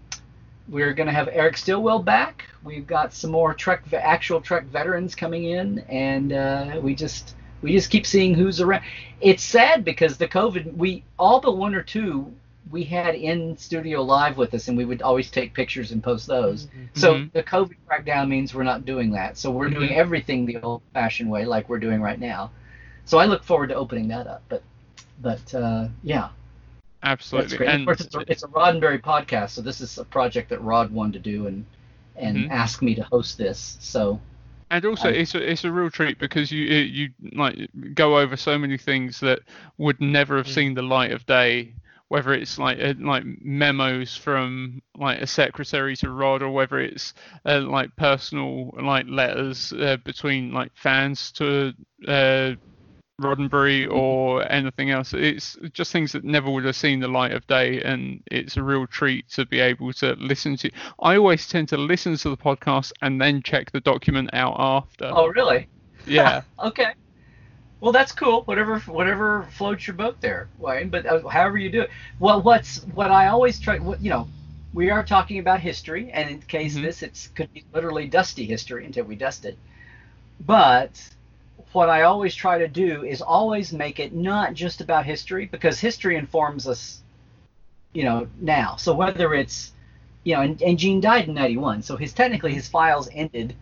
we're 0.68 0.92
going 0.92 1.06
to 1.06 1.12
have 1.12 1.28
Eric 1.32 1.56
Stillwell 1.56 2.00
back. 2.00 2.44
We've 2.64 2.86
got 2.86 3.12
some 3.12 3.30
more 3.30 3.54
Trek, 3.54 3.82
actual 3.92 4.40
Trek 4.40 4.64
veterans 4.64 5.14
coming 5.14 5.44
in, 5.44 5.80
and 5.88 6.32
uh, 6.32 6.80
we 6.82 6.94
just 6.94 7.34
we 7.60 7.72
just 7.72 7.90
keep 7.90 8.06
seeing 8.06 8.34
who's 8.34 8.60
around. 8.60 8.82
It's 9.20 9.42
sad 9.42 9.84
because 9.84 10.16
the 10.16 10.28
COVID, 10.28 10.76
we 10.76 11.02
all 11.18 11.40
but 11.40 11.56
one 11.56 11.74
or 11.74 11.82
two 11.82 12.32
we 12.70 12.84
had 12.84 13.14
in 13.14 13.56
studio 13.56 14.02
live 14.02 14.36
with 14.36 14.52
us, 14.54 14.68
and 14.68 14.76
we 14.76 14.84
would 14.84 15.02
always 15.02 15.30
take 15.30 15.54
pictures 15.54 15.90
and 15.90 16.02
post 16.02 16.26
those. 16.26 16.68
So 16.94 17.14
Mhm. 17.14 17.32
the 17.32 17.42
COVID 17.42 17.74
crackdown 17.90 18.28
means 18.28 18.54
we're 18.54 18.62
not 18.62 18.84
doing 18.84 19.10
that. 19.12 19.38
So 19.38 19.50
we're 19.50 19.70
doing 19.70 19.88
Mhm. 19.90 19.96
everything 19.96 20.44
the 20.46 20.58
old-fashioned 20.60 21.28
way, 21.30 21.46
like 21.46 21.68
we're 21.68 21.78
doing 21.78 22.00
right 22.02 22.20
now. 22.20 22.50
So 23.06 23.18
I 23.18 23.24
look 23.24 23.42
forward 23.42 23.70
to 23.70 23.74
opening 23.74 24.06
that 24.08 24.26
up. 24.26 24.42
But 24.50 24.62
but 25.20 25.54
uh, 25.54 25.88
yeah, 26.02 26.28
Absolutely. 27.02 27.56
great. 27.58 27.68
of 27.74 27.84
course, 27.84 28.00
it's 28.00 28.14
a, 28.14 28.24
it's 28.28 28.42
a 28.42 28.48
Roddenberry 28.48 29.00
podcast, 29.00 29.50
so 29.50 29.62
this 29.62 29.80
is 29.80 29.98
a 29.98 30.04
project 30.04 30.50
that 30.50 30.60
Rod 30.62 30.90
wanted 30.92 31.24
to 31.24 31.30
do 31.30 31.46
and 31.46 31.64
and 32.16 32.36
Mhm. 32.36 32.50
asked 32.50 32.82
me 32.82 32.94
to 32.96 33.02
host 33.04 33.38
this. 33.38 33.76
So 33.80 34.20
and 34.70 34.84
also 34.84 35.08
I- 35.08 35.12
it's 35.12 35.34
a, 35.34 35.50
it's 35.50 35.64
a 35.64 35.72
real 35.72 35.90
treat 35.90 36.18
because 36.18 36.50
you 36.50 36.64
you 36.64 37.08
like 37.34 37.56
go 37.94 38.18
over 38.18 38.36
so 38.36 38.58
many 38.58 38.76
things 38.78 39.20
that 39.20 39.40
would 39.78 40.00
never 40.00 40.36
have 40.36 40.48
seen 40.48 40.74
the 40.74 40.82
light 40.82 41.12
of 41.12 41.26
day 41.26 41.74
whether 42.08 42.32
it's 42.32 42.58
like 42.58 42.78
uh, 42.80 42.94
like 43.00 43.24
memos 43.42 44.16
from 44.16 44.80
like 44.96 45.20
a 45.20 45.26
secretary 45.26 45.94
to 45.96 46.10
Rod 46.10 46.42
or 46.42 46.50
whether 46.50 46.78
it's 46.78 47.14
uh, 47.44 47.60
like 47.60 47.94
personal 47.96 48.70
like 48.80 49.06
letters 49.08 49.72
uh, 49.72 49.96
between 50.04 50.52
like 50.52 50.72
fans 50.74 51.32
to 51.32 51.72
uh, 52.06 52.52
Roddenberry 53.20 53.90
or 53.90 54.50
anything 54.50 54.90
else. 54.90 55.12
It's 55.14 55.56
just 55.72 55.92
things 55.92 56.12
that 56.12 56.24
never 56.24 56.50
would 56.50 56.64
have 56.64 56.76
seen 56.76 57.00
the 57.00 57.08
light 57.08 57.32
of 57.32 57.46
day, 57.46 57.82
and 57.82 58.22
it's 58.30 58.56
a 58.56 58.62
real 58.62 58.86
treat 58.86 59.28
to 59.30 59.46
be 59.46 59.60
able 59.60 59.92
to 59.94 60.14
listen 60.18 60.56
to. 60.58 60.70
I 61.00 61.16
always 61.16 61.48
tend 61.48 61.68
to 61.70 61.76
listen 61.76 62.16
to 62.16 62.30
the 62.30 62.36
podcast 62.36 62.92
and 63.02 63.20
then 63.20 63.42
check 63.42 63.72
the 63.72 63.80
document 63.80 64.30
out 64.32 64.56
after. 64.58 65.10
oh 65.14 65.26
really? 65.26 65.68
yeah, 66.06 66.42
okay. 66.62 66.94
Well, 67.80 67.92
that's 67.92 68.12
cool. 68.12 68.42
Whatever, 68.42 68.80
whatever 68.80 69.44
floats 69.52 69.86
your 69.86 69.94
boat 69.96 70.20
there, 70.20 70.48
Wayne. 70.58 70.88
But 70.88 71.06
uh, 71.06 71.26
however 71.28 71.58
you 71.58 71.70
do 71.70 71.82
it. 71.82 71.90
Well, 72.18 72.42
what's 72.42 72.82
what 72.94 73.10
I 73.10 73.28
always 73.28 73.58
try. 73.60 73.78
What 73.78 74.02
you 74.02 74.10
know, 74.10 74.28
we 74.72 74.90
are 74.90 75.04
talking 75.04 75.38
about 75.38 75.60
history, 75.60 76.10
and 76.12 76.28
in 76.30 76.40
case 76.42 76.76
Mhm. 76.76 76.82
this, 76.82 77.02
it's 77.02 77.28
could 77.28 77.52
be 77.52 77.64
literally 77.72 78.06
dusty 78.08 78.46
history 78.46 78.84
until 78.84 79.04
we 79.04 79.16
dust 79.16 79.44
it. 79.44 79.58
But 80.40 81.00
what 81.72 81.88
I 81.90 82.02
always 82.02 82.34
try 82.34 82.58
to 82.58 82.68
do 82.68 83.04
is 83.04 83.22
always 83.22 83.72
make 83.72 84.00
it 84.00 84.14
not 84.14 84.54
just 84.54 84.80
about 84.80 85.06
history, 85.06 85.46
because 85.46 85.80
history 85.80 86.16
informs 86.16 86.66
us, 86.68 87.02
you 87.94 88.04
know, 88.04 88.28
now. 88.40 88.76
So 88.76 88.94
whether 88.94 89.34
it's, 89.34 89.72
you 90.24 90.34
know, 90.34 90.42
and, 90.42 90.60
and 90.62 90.78
Gene 90.78 91.00
died 91.00 91.28
in 91.28 91.34
'91, 91.34 91.82
so 91.82 91.96
his 91.96 92.12
technically 92.12 92.54
his 92.54 92.68
files 92.68 93.08
ended 93.12 93.54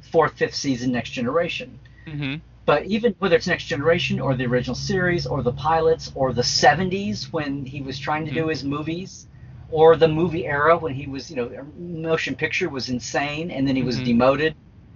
fourth, 0.00 0.34
fifth 0.34 0.54
season, 0.54 0.92
Next 0.92 1.10
Generation. 1.10 1.78
hmm 2.06 2.36
But 2.66 2.86
even 2.86 3.14
whether 3.18 3.36
it's 3.36 3.46
Next 3.46 3.64
Generation 3.66 4.20
or 4.20 4.34
the 4.34 4.46
original 4.46 4.74
series 4.76 5.26
or 5.26 5.42
the 5.42 5.52
pilots 5.52 6.12
or 6.14 6.32
the 6.32 6.42
70s 6.44 7.32
when 7.32 7.64
he 7.66 7.82
was 7.82 7.98
trying 7.98 8.26
to 8.26 8.32
do 8.32 8.48
his 8.48 8.64
movies 8.64 9.26
or 9.70 9.96
the 9.96 10.08
movie 10.08 10.46
era 10.46 10.76
when 10.78 10.94
he 10.94 11.06
was, 11.06 11.30
you 11.30 11.36
know, 11.36 11.50
motion 11.78 12.34
picture 12.36 12.68
was 12.68 12.88
insane 12.88 13.50
and 13.50 13.66
then 13.66 13.76
he 13.76 13.82
was 13.82 14.00
Mhm. 14.00 14.04
demoted, 14.04 14.54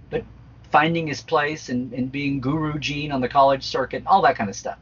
but 0.09 0.23
finding 0.71 1.07
his 1.07 1.21
place 1.21 1.69
and, 1.69 1.93
and 1.93 2.11
being 2.11 2.39
Guru 2.39 2.79
Gene 2.79 3.11
on 3.11 3.21
the 3.21 3.29
college 3.29 3.63
circuit, 3.63 4.03
all 4.05 4.21
that 4.23 4.35
kind 4.35 4.49
of 4.49 4.55
stuff. 4.55 4.77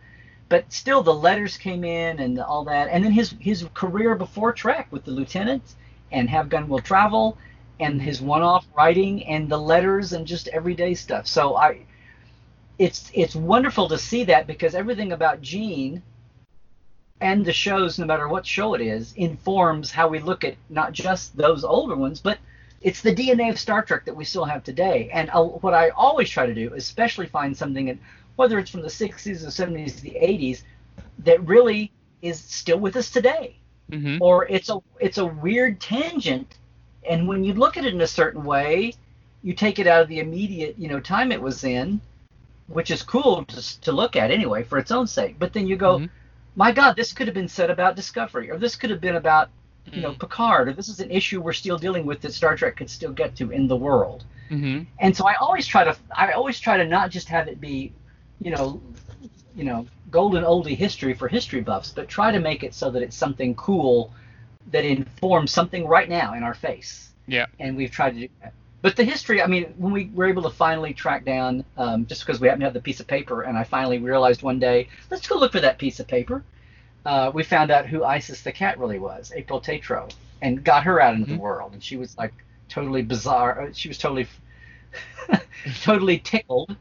But 0.47 0.71
still, 0.71 1.01
the 1.01 1.13
letters 1.13 1.57
came 1.57 1.83
in 1.83 2.19
and 2.19 2.39
all 2.39 2.65
that. 2.65 2.89
And 2.89 3.03
then 3.03 3.11
his, 3.11 3.33
his 3.39 3.65
career 3.73 4.15
before 4.15 4.53
Trek 4.53 4.87
with 4.91 5.03
the 5.03 5.11
Lieutenant 5.11 5.63
and 6.11 6.29
Have 6.29 6.49
Gun 6.49 6.67
Will 6.67 6.79
Travel 6.79 7.37
and 7.79 8.01
his 8.01 8.21
one 8.21 8.41
off 8.41 8.65
writing 8.75 9.25
and 9.25 9.49
the 9.49 9.57
letters 9.57 10.13
and 10.13 10.25
just 10.25 10.47
everyday 10.49 10.93
stuff. 10.93 11.27
So 11.27 11.55
I 11.55 11.85
it's 12.77 13.09
it's 13.13 13.35
wonderful 13.35 13.87
to 13.89 13.97
see 13.97 14.25
that 14.25 14.47
because 14.47 14.75
everything 14.75 15.11
about 15.11 15.41
Gene 15.41 16.01
and 17.21 17.45
the 17.45 17.53
shows, 17.53 17.97
no 17.97 18.05
matter 18.05 18.27
what 18.27 18.45
show 18.45 18.73
it 18.73 18.81
is, 18.81 19.13
informs 19.13 19.91
how 19.91 20.07
we 20.07 20.19
look 20.19 20.43
at 20.43 20.55
not 20.69 20.91
just 20.91 21.35
those 21.37 21.63
older 21.63 21.95
ones, 21.95 22.19
but 22.19 22.37
it's 22.81 23.01
the 23.01 23.13
DNA 23.13 23.49
of 23.49 23.59
Star 23.59 23.83
Trek 23.83 24.05
that 24.05 24.15
we 24.15 24.25
still 24.25 24.45
have 24.45 24.63
today. 24.63 25.09
And 25.13 25.29
uh, 25.31 25.43
what 25.43 25.73
I 25.73 25.89
always 25.89 26.29
try 26.29 26.45
to 26.45 26.53
do, 26.53 26.73
especially 26.75 27.27
find 27.27 27.55
something, 27.57 27.87
in, 27.89 27.99
whether 28.35 28.59
it's 28.59 28.71
from 28.71 28.81
the 28.81 28.89
60s, 28.89 29.43
the 29.43 29.51
70s, 29.51 30.01
the 30.01 30.17
80s, 30.21 30.63
that 31.19 31.45
really 31.47 31.91
is 32.21 32.39
still 32.39 32.79
with 32.79 32.95
us 32.95 33.09
today 33.11 33.59
hmm 33.91 34.19
or 34.19 34.47
it's 34.47 34.69
a 34.69 34.79
it's 34.99 35.17
a 35.17 35.25
weird 35.25 35.79
tangent 35.79 36.57
and 37.07 37.27
when 37.27 37.43
you 37.43 37.53
look 37.53 37.77
at 37.77 37.85
it 37.85 37.93
in 37.93 38.01
a 38.01 38.07
certain 38.07 38.43
way 38.43 38.93
you 39.41 39.53
take 39.53 39.79
it 39.79 39.87
out 39.87 40.01
of 40.01 40.07
the 40.09 40.19
immediate 40.19 40.77
you 40.77 40.87
know 40.87 40.99
time 40.99 41.31
it 41.31 41.41
was 41.41 41.63
in 41.63 42.01
which 42.67 42.91
is 42.91 43.03
cool 43.03 43.45
to, 43.45 43.81
to 43.81 43.91
look 43.91 44.15
at 44.15 44.31
anyway 44.31 44.63
for 44.63 44.77
its 44.77 44.91
own 44.91 45.07
sake 45.07 45.37
but 45.39 45.53
then 45.53 45.67
you 45.67 45.75
go 45.75 45.99
Mhm. 45.99 46.09
my 46.55 46.71
god 46.71 46.95
this 46.95 47.13
could 47.13 47.27
have 47.27 47.33
been 47.35 47.47
said 47.47 47.69
about 47.69 47.95
discovery 47.95 48.49
or 48.51 48.57
this 48.57 48.75
could 48.75 48.89
have 48.89 49.01
been 49.01 49.15
about 49.15 49.49
you 49.93 50.01
know 50.01 50.11
Mm. 50.11 50.19
picard 50.19 50.69
or 50.69 50.73
this 50.73 50.89
is 50.89 50.99
an 50.99 51.11
issue 51.11 51.41
we're 51.41 51.53
still 51.53 51.77
dealing 51.77 52.05
with 52.05 52.21
that 52.21 52.33
star 52.33 52.55
trek 52.55 52.75
could 52.77 52.89
still 52.89 53.11
get 53.11 53.35
to 53.35 53.51
in 53.51 53.67
the 53.67 53.75
world 53.75 54.23
hmm 54.49 54.81
and 54.99 55.15
so 55.15 55.27
I 55.27 55.35
always 55.35 55.67
try 55.67 55.83
to 55.83 55.95
I 56.15 56.31
always 56.31 56.59
try 56.59 56.77
to 56.77 56.85
not 56.85 57.11
just 57.11 57.27
have 57.29 57.47
it 57.47 57.59
be, 57.59 57.93
you 58.39 58.51
know, 58.51 58.81
you 59.55 59.63
know, 59.63 59.87
golden 60.11 60.43
oldie 60.43 60.75
history 60.75 61.13
for 61.13 61.27
history 61.27 61.61
buffs, 61.61 61.91
but 61.91 62.07
try 62.07 62.31
to 62.31 62.39
make 62.39 62.63
it 62.63 62.73
so 62.73 62.89
that 62.91 63.01
it's 63.01 63.15
something 63.15 63.55
cool 63.55 64.13
that 64.71 64.85
informs 64.85 65.51
something 65.51 65.87
right 65.87 66.09
now 66.09 66.33
in 66.33 66.43
our 66.43 66.53
face. 66.53 67.09
Yeah. 67.27 67.45
And 67.59 67.75
we've 67.75 67.91
tried 67.91 68.11
to 68.15 68.21
do 68.21 68.29
that. 68.41 68.53
But 68.81 68.95
the 68.95 69.03
history, 69.03 69.41
I 69.41 69.47
mean, 69.47 69.73
when 69.77 69.91
we 69.91 70.11
were 70.13 70.27
able 70.27 70.43
to 70.43 70.49
finally 70.49 70.93
track 70.93 71.25
down, 71.25 71.65
um, 71.77 72.05
just 72.05 72.25
because 72.25 72.39
we 72.39 72.47
happened 72.47 72.61
to 72.61 72.65
have 72.67 72.73
the 72.73 72.81
piece 72.81 72.99
of 72.99 73.07
paper, 73.07 73.43
and 73.43 73.57
I 73.57 73.63
finally 73.63 73.97
realized 73.97 74.43
one 74.43 74.59
day, 74.59 74.89
let's 75.09 75.27
go 75.27 75.37
look 75.37 75.51
for 75.51 75.59
that 75.61 75.77
piece 75.79 75.99
of 75.99 76.07
paper. 76.07 76.43
Uh, 77.05 77.31
we 77.33 77.43
found 77.43 77.69
out 77.71 77.85
who 77.85 78.03
Isis 78.03 78.41
the 78.41 78.51
cat 78.51 78.79
really 78.79 78.99
was, 78.99 79.31
April 79.35 79.61
Tetro, 79.61 80.11
and 80.41 80.63
got 80.63 80.83
her 80.83 80.99
out 80.99 81.13
into 81.13 81.33
the 81.33 81.37
world. 81.37 81.73
And 81.73 81.83
she 81.83 81.97
was 81.97 82.17
like 82.17 82.33
totally 82.67 83.03
bizarre. 83.03 83.61
uh, 83.61 83.69
She 83.73 83.87
was 83.87 83.97
totally, 83.97 84.27
totally 85.83 86.19
tickled 86.19 86.75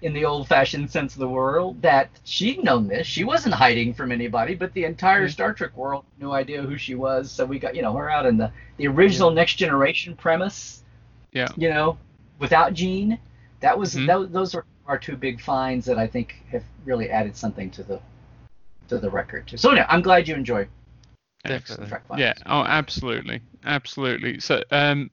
in 0.00 0.12
the 0.12 0.24
old-fashioned 0.24 0.90
sense 0.90 1.14
of 1.14 1.20
the 1.20 1.28
world 1.28 1.80
that 1.82 2.10
she'd 2.24 2.64
known 2.64 2.88
this. 2.88 3.06
She 3.06 3.22
wasn't 3.22 3.54
hiding 3.54 3.94
from 3.94 4.10
anybody, 4.10 4.54
but 4.56 4.72
the 4.74 4.84
entire 4.84 5.28
Star 5.28 5.52
Trek 5.54 5.76
world 5.76 6.04
had 6.18 6.22
no 6.26 6.32
idea 6.32 6.60
who 6.62 6.76
she 6.76 6.96
was. 6.96 7.30
So 7.30 7.44
we 7.44 7.60
got 7.60 7.76
you 7.76 7.82
know 7.82 7.92
her 7.94 8.10
out 8.10 8.26
in 8.26 8.36
the 8.36 8.50
the 8.78 8.88
original 8.88 9.30
Next 9.30 9.54
Generation 9.54 10.16
premise. 10.16 10.82
Yeah. 11.32 11.48
You 11.56 11.68
know, 11.70 11.98
without 12.40 12.74
Gene, 12.74 13.18
that 13.60 13.78
was 13.78 13.94
Mhm. 13.94 14.06
tho- 14.08 14.26
those 14.26 14.54
are 14.56 14.64
our 14.88 14.98
two 14.98 15.16
big 15.16 15.40
finds 15.40 15.86
that 15.86 15.98
I 15.98 16.08
think 16.08 16.42
have 16.50 16.64
really 16.84 17.08
added 17.08 17.36
something 17.36 17.70
to 17.70 17.84
the 17.84 18.00
to 18.92 18.98
the 18.98 19.10
record 19.10 19.48
too. 19.48 19.56
So 19.56 19.70
anyway, 19.70 19.86
I'm 19.88 20.02
glad 20.02 20.28
you 20.28 20.34
enjoy 20.34 20.68
Definitely. 21.44 22.20
Yeah. 22.20 22.34
Oh, 22.46 22.62
absolutely, 22.62 23.40
absolutely. 23.64 24.38
So, 24.38 24.62
um, 24.70 25.10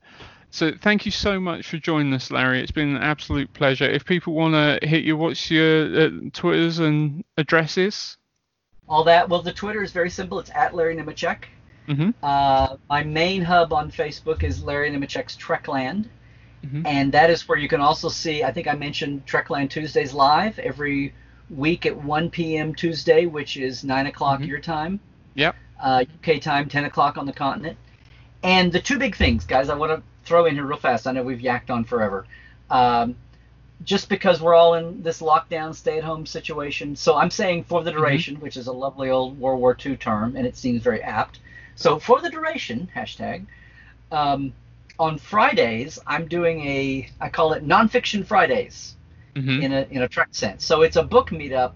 so 0.51 0.72
thank 0.80 1.03
you 1.03 1.11
so 1.11 1.39
much 1.39 1.68
for 1.68 1.77
joining 1.77 2.14
us, 2.14 2.30
Larry. 2.30 2.61
It's 2.61 2.72
been 2.72 2.95
an 2.95 3.01
absolute 3.01 3.51
pleasure. 3.53 3.85
If 3.89 4.06
people 4.06 4.34
want 4.34 4.53
to 4.53 4.88
hit 4.88 5.03
you, 5.03 5.18
what's 5.18 5.49
your 5.49 6.06
uh, 6.06 6.10
Twitters 6.34 6.77
and 6.80 7.23
addresses? 7.38 8.18
all 8.88 9.03
that. 9.03 9.30
Well, 9.30 9.43
the 9.43 9.53
Twitter 9.53 9.84
is 9.84 9.91
very 9.91 10.10
simple. 10.10 10.39
It's 10.39 10.49
at 10.56 10.73
Larry 10.73 10.95
Nemecek. 10.95 11.43
Mhm. 11.88 12.14
Uh, 12.23 12.77
my 12.89 13.03
main 13.03 13.43
hub 13.43 13.72
on 13.72 13.91
Facebook 13.91 14.43
is 14.43 14.64
Larry 14.64 14.89
Nemecek's 14.89 15.38
Trekland. 15.38 16.06
Mhm. 16.65 16.85
And 16.85 17.11
that 17.11 17.30
is 17.30 17.47
where 17.47 17.57
you 17.57 17.68
can 17.68 17.81
also 17.81 18.10
see, 18.10 18.43
I 18.43 18.51
think 18.51 18.68
I 18.68 18.73
mentioned 18.73 19.27
Trekland 19.27 19.69
Tuesdays 19.69 20.14
live 20.14 20.57
every 20.60 21.14
week 21.50 21.86
at 21.86 21.96
1 22.04 22.30
p.m. 22.30 22.74
Tuesday, 22.76 23.26
which 23.26 23.58
is 23.58 23.84
9 23.84 24.08
o'clock 24.08 24.42
Mhm. 24.42 24.48
your 24.48 24.60
time, 24.60 25.00
Yep. 25.36 25.56
uh, 25.82 26.04
UK 26.24 26.40
time, 26.40 26.70
10 26.70 26.86
o'clock 26.86 27.18
on 27.18 27.26
the 27.26 27.34
continent. 27.34 27.78
And 28.44 28.72
the 28.72 28.80
two 28.80 28.98
big 28.98 29.16
things, 29.16 29.46
guys, 29.46 29.70
I 29.70 29.76
want 29.76 29.92
to 29.92 30.02
throw 30.24 30.46
in 30.46 30.54
here 30.56 30.66
real 30.66 30.78
fast. 30.78 31.08
I 31.08 31.12
know 31.12 31.24
we've 31.24 31.40
yacked 31.42 31.70
on 31.70 31.84
forever. 31.84 32.26
Um, 32.70 33.16
just 33.84 34.10
because 34.10 34.42
we're 34.42 34.56
all 34.56 34.74
in 34.76 35.02
this 35.04 35.22
lockdown, 35.22 35.74
stay 35.74 35.98
at 35.98 36.04
home 36.04 36.26
situation. 36.26 36.96
So 36.96 37.16
I'm 37.18 37.32
saying 37.32 37.64
for 37.64 37.82
the 37.84 37.92
duration, 37.92 38.36
which 38.42 38.58
is 38.58 38.68
a 38.68 38.74
lovely 38.74 39.10
old 39.10 39.40
World 39.40 39.60
War 39.62 39.76
II 39.86 39.96
term, 39.98 40.36
and 40.36 40.46
it 40.46 40.58
seems 40.58 40.82
very 40.84 41.02
apt. 41.02 41.40
So 41.76 41.98
for 41.98 42.20
the 42.22 42.30
duration, 42.30 42.90
hashtag, 42.96 43.46
um, 44.12 44.54
on 45.00 45.18
Fridays, 45.18 45.98
I'm 46.06 46.28
doing 46.28 46.60
a, 46.68 47.10
I 47.22 47.30
call 47.30 47.54
it 47.54 47.66
Nonfiction 47.66 48.26
Fridays 48.26 48.96
hmm 49.35 49.61
in 49.61 49.73
a, 49.73 49.88
in 49.91 50.01
a 50.03 50.07
Trek 50.07 50.30
sense. 50.31 50.65
So 50.65 50.81
it's 50.84 50.95
a 50.95 51.03
book 51.03 51.30
meetup 51.30 51.76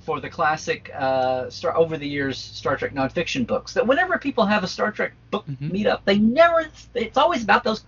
for 0.00 0.20
the 0.20 0.28
classic, 0.28 0.90
uh, 0.94 1.48
Star, 1.50 1.76
over 1.76 1.96
the 1.96 2.08
years, 2.08 2.38
Star 2.38 2.76
Trek 2.76 2.92
nonfiction 2.94 3.46
books. 3.46 3.74
That 3.74 3.86
whenever 3.86 4.18
people 4.18 4.44
have 4.46 4.64
a 4.64 4.68
Star 4.68 4.90
Trek 4.90 5.12
book 5.30 5.46
Mhm. 5.46 5.70
meetup, 5.70 6.00
they 6.04 6.18
never, 6.18 6.66
it's 6.94 7.16
always 7.16 7.42
about 7.44 7.64
those 7.64 7.84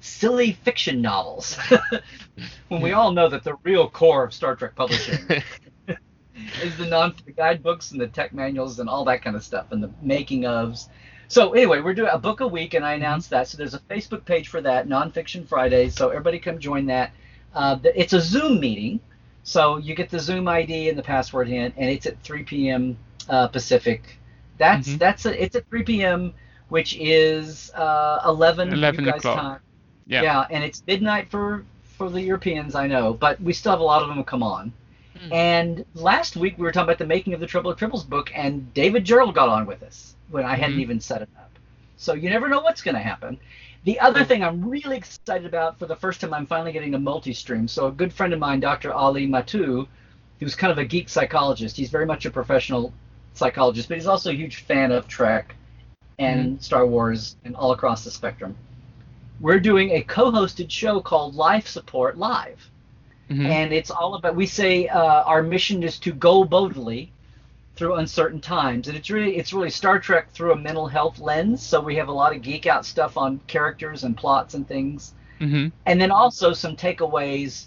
silly 0.00 0.52
fiction 0.52 1.02
novels. 1.02 1.58
when 2.68 2.80
we 2.80 2.92
all 2.92 3.12
know 3.12 3.28
that 3.28 3.44
the 3.44 3.56
real 3.64 3.88
core 3.88 4.24
of 4.24 4.32
Star 4.32 4.54
Trek 4.56 4.74
publishing 4.74 5.18
is 6.62 6.76
the 6.76 6.86
non 6.86 7.14
the 7.26 7.32
guidebooks 7.32 7.90
and 7.92 8.00
the 8.00 8.06
tech 8.06 8.32
manuals 8.32 8.78
and 8.78 8.88
all 8.88 9.04
that 9.04 9.22
kind 9.22 9.36
of 9.36 9.44
stuff 9.44 9.72
and 9.72 9.82
the 9.82 9.90
making 10.02 10.42
ofs. 10.42 10.88
So 11.28 11.52
anyway, 11.52 11.80
we're 11.80 11.94
doing 11.94 12.10
a 12.10 12.18
book 12.18 12.40
a 12.40 12.46
week, 12.46 12.72
and 12.74 12.84
I 12.84 12.94
announced 12.94 13.30
that. 13.30 13.48
So 13.48 13.58
there's 13.58 13.74
a 13.74 13.80
Facebook 13.80 14.24
page 14.24 14.48
for 14.48 14.62
that, 14.62 14.88
Nonfiction 14.88 15.46
Friday. 15.46 15.90
So 15.90 16.08
everybody 16.08 16.38
come 16.38 16.58
join 16.58 16.86
that. 16.86 17.12
Uh, 17.54 17.78
it's 17.84 18.12
a 18.12 18.20
Zoom 18.20 18.60
meeting, 18.60 19.00
so 19.42 19.78
you 19.78 19.94
get 19.94 20.10
the 20.10 20.18
Zoom 20.20 20.48
ID 20.48 20.88
and 20.88 20.98
the 20.98 21.02
password 21.02 21.48
hint, 21.48 21.74
and 21.76 21.90
it's 21.90 22.06
at 22.06 22.20
3 22.22 22.42
p.m. 22.44 22.96
Uh, 23.28 23.48
Pacific. 23.48 24.18
That's 24.58 24.88
Mhm. 24.88 24.98
that's 24.98 25.26
a, 25.26 25.42
it's 25.42 25.56
at 25.56 25.68
3 25.70 25.82
p.m., 25.84 26.34
which 26.68 26.96
is 26.98 27.70
uh, 27.74 28.20
11 28.26 28.72
11 28.72 29.04
you 29.04 29.10
guys 29.10 29.18
o'clock. 29.20 29.36
time. 29.40 29.60
Yeah. 30.06 30.22
Yeah, 30.22 30.46
and 30.50 30.64
it's 30.64 30.82
midnight 30.86 31.30
for 31.30 31.64
for 31.96 32.08
the 32.10 32.20
Europeans, 32.22 32.74
I 32.74 32.86
know, 32.86 33.12
but 33.14 33.40
we 33.40 33.52
still 33.52 33.72
have 33.72 33.80
a 33.80 33.84
lot 33.84 34.02
of 34.02 34.08
them 34.08 34.22
come 34.24 34.42
on. 34.42 34.72
Hmm. 35.18 35.32
And 35.32 35.84
last 35.94 36.36
week 36.36 36.56
we 36.58 36.62
were 36.62 36.70
talking 36.72 36.84
about 36.88 36.98
the 36.98 37.06
making 37.06 37.34
of 37.34 37.40
the 37.40 37.46
Triple 37.46 37.70
of 37.72 37.78
Tribbles 37.78 38.08
book, 38.08 38.30
and 38.34 38.72
David 38.72 39.04
Gerrold 39.04 39.34
got 39.34 39.48
on 39.48 39.66
with 39.66 39.82
us 39.82 40.14
when 40.30 40.44
I 40.44 40.54
hadn't 40.54 40.76
Mhm. 40.76 40.82
even 40.82 41.00
set 41.00 41.22
it 41.22 41.28
up. 41.38 41.50
So 41.96 42.14
you 42.14 42.30
never 42.30 42.48
know 42.48 42.60
what's 42.60 42.82
going 42.82 42.94
to 42.94 43.00
happen. 43.00 43.38
The 43.84 43.98
other 44.00 44.24
thing 44.24 44.42
I'm 44.42 44.68
really 44.68 44.96
excited 44.96 45.46
about 45.46 45.78
for 45.78 45.86
the 45.86 45.96
first 45.96 46.20
time, 46.20 46.34
I'm 46.34 46.46
finally 46.46 46.72
getting 46.72 46.94
a 46.94 46.98
multi-stream. 46.98 47.68
So 47.68 47.86
a 47.86 47.92
good 47.92 48.12
friend 48.12 48.32
of 48.32 48.38
mine, 48.38 48.60
Dr. 48.60 48.92
Ali 48.92 49.26
Mattu, 49.26 49.86
who's 50.40 50.54
kind 50.54 50.70
of 50.72 50.78
a 50.78 50.84
geek 50.84 51.08
psychologist. 51.08 51.76
He's 51.76 51.90
very 51.90 52.06
much 52.06 52.26
a 52.26 52.30
professional 52.30 52.92
psychologist, 53.34 53.88
but 53.88 53.96
he's 53.96 54.06
also 54.06 54.30
a 54.30 54.34
huge 54.34 54.56
fan 54.64 54.92
of 54.92 55.08
Trek 55.08 55.56
and 56.18 56.62
Star 56.62 56.86
Wars 56.86 57.36
and 57.44 57.54
all 57.56 57.72
across 57.72 58.04
the 58.04 58.10
spectrum. 58.10 58.56
We're 59.40 59.60
doing 59.60 59.90
a 59.92 60.02
co-hosted 60.02 60.70
show 60.70 61.00
called 61.00 61.34
Life 61.34 61.68
Support 61.68 62.18
Live 62.18 62.70
Mhm. 63.30 63.44
and 63.46 63.72
it's 63.74 63.90
all 63.90 64.14
about 64.14 64.34
we 64.36 64.46
say 64.46 64.88
uh, 64.88 65.22
our 65.24 65.42
mission 65.42 65.82
is 65.82 65.98
to 66.00 66.12
go 66.12 66.44
boldly 66.44 67.12
through 67.78 67.94
uncertain 67.94 68.40
times. 68.40 68.88
And 68.88 68.96
it's 68.96 69.08
really 69.08 69.36
it's 69.36 69.52
really 69.52 69.70
star 69.70 69.98
trek 70.00 70.32
through 70.32 70.52
a 70.52 70.56
mental 70.56 70.88
health 70.88 71.20
lens. 71.20 71.62
So 71.62 71.80
we 71.80 71.94
have 71.96 72.08
a 72.08 72.12
lot 72.12 72.34
of 72.34 72.42
geek 72.42 72.66
out 72.66 72.84
stuff 72.84 73.16
on 73.16 73.40
characters 73.46 74.02
and 74.04 74.16
plots 74.16 74.54
and 74.54 74.66
things. 74.66 75.14
Mhm. 75.40 75.70
and 75.86 76.00
then 76.00 76.10
also 76.10 76.52
some 76.52 76.74
takeaways 76.74 77.66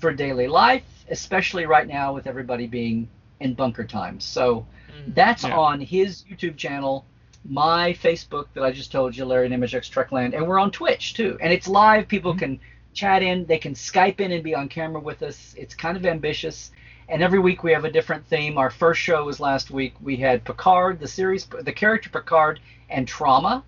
for 0.00 0.10
daily 0.10 0.46
life 0.46 0.84
especially 1.10 1.66
right 1.66 1.86
now 1.86 2.14
with 2.14 2.26
everybody 2.26 2.66
being 2.66 3.06
in 3.40 3.52
bunker 3.52 3.84
times. 3.84 4.24
So 4.24 4.66
that's 5.08 5.44
Yeah. 5.44 5.54
on 5.58 5.80
his 5.82 6.24
youtube 6.30 6.56
channel 6.56 7.04
my 7.44 7.92
facebook 7.92 8.46
that 8.54 8.62
i 8.64 8.70
just 8.70 8.90
told 8.92 9.14
you 9.16 9.24
larry 9.26 9.48
nemecek's 9.50 9.88
trekland 9.90 10.34
and 10.34 10.46
we're 10.46 10.58
on 10.58 10.70
twitch 10.70 11.12
too. 11.12 11.36
And 11.42 11.52
it's 11.52 11.68
live. 11.68 12.08
People 12.08 12.34
can 12.34 12.58
chat 12.94 13.22
in. 13.22 13.44
They 13.44 13.58
can 13.58 13.74
skype 13.74 14.20
in 14.20 14.32
and 14.32 14.42
be 14.42 14.54
on 14.54 14.68
camera 14.68 15.00
with 15.00 15.22
us. 15.22 15.54
It's 15.58 15.74
kind 15.74 15.96
of 15.98 16.06
ambitious 16.06 16.70
and 17.10 17.22
every 17.22 17.38
week 17.38 17.62
we 17.62 17.72
have 17.72 17.84
a 17.84 17.90
different 17.90 18.24
theme 18.26 18.56
our 18.56 18.70
first 18.70 19.00
show 19.00 19.24
was 19.24 19.40
last 19.40 19.70
week 19.70 19.94
we 20.00 20.16
had 20.16 20.44
picard 20.44 20.98
the 21.00 21.08
series 21.08 21.46
the 21.62 21.72
character 21.72 22.08
picard 22.10 22.60
and 22.88 23.06
trauma 23.06 23.64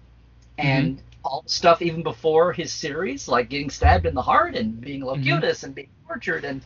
and 0.58 1.02
all 1.24 1.44
stuff 1.46 1.82
even 1.82 2.02
before 2.02 2.52
his 2.52 2.72
series, 2.72 3.28
like 3.28 3.48
getting 3.48 3.70
stabbed 3.70 4.06
in 4.06 4.14
the 4.14 4.22
heart 4.22 4.54
and 4.54 4.80
being 4.80 5.02
Locutus 5.02 5.62
and 5.62 5.74
being 5.74 5.88
tortured 6.06 6.44
and 6.44 6.60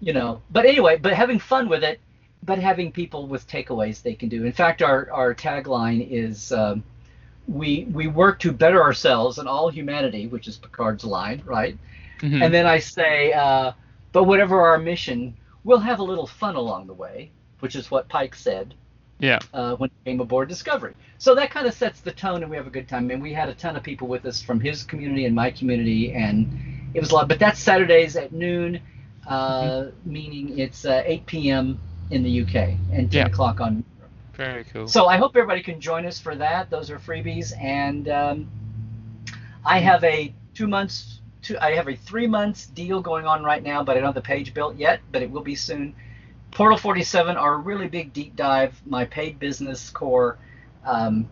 you 0.00 0.12
know. 0.12 0.42
But 0.50 0.66
anyway, 0.66 0.96
but 0.96 1.12
having 1.12 1.38
fun 1.38 1.68
with 1.68 1.84
it, 1.84 2.00
but 2.42 2.58
having 2.58 2.90
people 2.90 3.26
with 3.26 3.46
takeaways 3.46 4.02
they 4.02 4.14
can 4.14 4.28
do. 4.28 4.44
In 4.44 4.52
fact, 4.52 4.82
our 4.82 5.10
our 5.12 5.34
tagline 5.34 6.06
is. 6.10 6.52
Um, 6.52 6.82
we 7.48 7.88
we 7.92 8.06
work 8.06 8.38
to 8.38 8.52
better 8.52 8.80
ourselves 8.80 9.38
and 9.38 9.48
all 9.48 9.68
humanity, 9.68 10.28
which 10.28 10.46
is 10.46 10.56
Picard's 10.56 11.04
line, 11.04 11.42
right? 11.44 11.76
Mhm. 12.20 12.40
And 12.40 12.54
then 12.54 12.66
I 12.66 12.78
say, 12.78 13.32
uh, 13.32 13.72
but 14.12 14.24
whatever 14.24 14.60
our 14.60 14.78
mission, 14.78 15.34
we'll 15.64 15.78
have 15.78 15.98
a 16.00 16.02
little 16.02 16.26
fun 16.26 16.56
along 16.56 16.86
the 16.86 16.94
way, 16.94 17.30
which 17.60 17.76
is 17.76 17.90
what 17.90 18.08
Pike 18.08 18.34
said 18.34 18.74
yeah. 19.18 19.38
uh, 19.54 19.76
when 19.76 19.90
he 20.04 20.10
came 20.10 20.20
aboard 20.20 20.48
Discovery. 20.48 20.94
So 21.18 21.34
that 21.36 21.50
kind 21.50 21.66
of 21.66 21.74
sets 21.74 22.00
the 22.00 22.12
tone, 22.12 22.42
and 22.42 22.50
we 22.50 22.56
have 22.56 22.66
a 22.66 22.70
good 22.70 22.88
time. 22.88 23.10
And 23.10 23.22
we 23.22 23.32
had 23.32 23.48
a 23.48 23.54
ton 23.54 23.76
of 23.76 23.82
people 23.82 24.08
with 24.08 24.26
us 24.26 24.42
from 24.42 24.60
his 24.60 24.82
community 24.82 25.24
and 25.26 25.34
my 25.34 25.50
community, 25.50 26.12
and 26.12 26.90
it 26.94 27.00
was 27.00 27.10
a 27.12 27.14
lot. 27.14 27.28
But 27.28 27.38
that's 27.38 27.60
Saturdays 27.60 28.16
at 28.16 28.32
noon, 28.32 28.80
uh, 29.26 29.86
meaning 30.04 30.58
it's 30.58 30.84
uh, 30.84 31.02
8 31.06 31.26
p.m. 31.26 31.80
in 32.10 32.22
the 32.24 32.42
UK 32.42 32.76
and 32.92 33.10
10 33.10 33.12
Yeah. 33.12 33.26
o'clock 33.26 33.60
on. 33.60 33.84
Very 34.34 34.64
cool. 34.64 34.88
So 34.88 35.06
I 35.06 35.16
hope 35.18 35.36
everybody 35.36 35.62
can 35.62 35.80
join 35.80 36.06
us 36.06 36.18
for 36.18 36.34
that. 36.36 36.70
Those 36.70 36.90
are 36.90 36.98
freebies, 36.98 37.52
and 37.62 38.08
um, 38.08 38.50
I 39.64 39.78
have 39.78 40.02
a 40.02 40.34
two 40.54 40.66
months. 40.66 41.20
Two, 41.42 41.58
I 41.60 41.72
have 41.72 41.88
a 41.88 41.96
three 41.96 42.26
months 42.26 42.66
deal 42.66 43.00
going 43.00 43.26
on 43.26 43.42
right 43.42 43.62
now, 43.62 43.82
but 43.82 43.96
I 43.96 44.00
don't 44.00 44.06
have 44.06 44.14
the 44.14 44.20
page 44.20 44.54
built 44.54 44.76
yet, 44.76 45.00
but 45.10 45.22
it 45.22 45.30
will 45.30 45.42
be 45.42 45.56
soon. 45.56 45.94
Portal 46.52 46.78
47 46.78 47.36
are 47.36 47.54
a 47.54 47.58
really 47.58 47.88
big 47.88 48.12
deep 48.12 48.36
dive, 48.36 48.80
my 48.86 49.04
paid 49.04 49.38
business 49.38 49.90
core. 49.90 50.38
Um, 50.84 51.28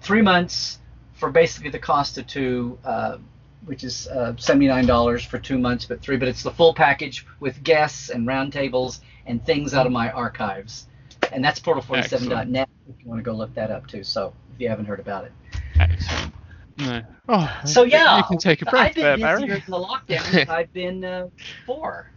three 0.00 0.22
months 0.22 0.80
for 1.14 1.30
basically 1.30 1.70
the 1.70 1.78
cost 1.78 2.18
of 2.18 2.26
two, 2.26 2.78
uh, 2.84 3.18
which 3.64 3.84
is 3.84 4.08
uh, 4.08 4.34
$79 4.36 5.26
for 5.26 5.38
two 5.38 5.58
months, 5.58 5.86
but 5.86 6.02
three, 6.02 6.16
but 6.16 6.28
it's 6.28 6.42
the 6.42 6.50
full 6.50 6.74
package 6.74 7.26
with 7.40 7.62
guests 7.62 8.10
and 8.10 8.26
roundtables 8.26 9.00
and 9.26 9.44
things 9.46 9.72
out 9.72 9.86
of 9.86 9.92
my 9.92 10.10
archives. 10.10 10.88
And 11.32 11.42
that's 11.42 11.58
portal47.net 11.60 12.68
if 12.88 13.02
you 13.02 13.08
want 13.08 13.18
to 13.18 13.22
go 13.22 13.32
look 13.32 13.54
that 13.54 13.70
up 13.70 13.86
too. 13.86 14.04
So 14.04 14.34
if 14.54 14.60
you 14.60 14.68
haven't 14.68 14.84
heard 14.84 15.00
about 15.00 15.24
it. 15.24 15.32
Excellent. 15.78 16.33
No. 16.76 17.02
Oh, 17.28 17.60
So 17.64 17.84
yeah, 17.84 18.18
you 18.18 18.24
can 18.24 18.38
take 18.38 18.62
a 18.62 18.64
breath 18.66 18.88
I've 18.88 18.94
been 18.94 19.20
there, 19.20 19.36
busier 19.38 19.46
Barry. 19.48 19.62
in 19.66 19.70
the 19.70 19.78
lockdown 19.78 20.48
I've 20.48 20.72
been 20.72 21.04
uh, 21.04 21.28
before. 21.36 22.10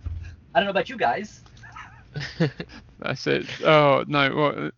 I 0.54 0.60
don't 0.60 0.66
know 0.66 0.72
about 0.72 0.90
you 0.90 0.98
guys. 0.98 1.42
That's 3.00 3.28
it. 3.28 3.46
Oh 3.64 4.04
no, 4.08 4.36
well, 4.36 4.72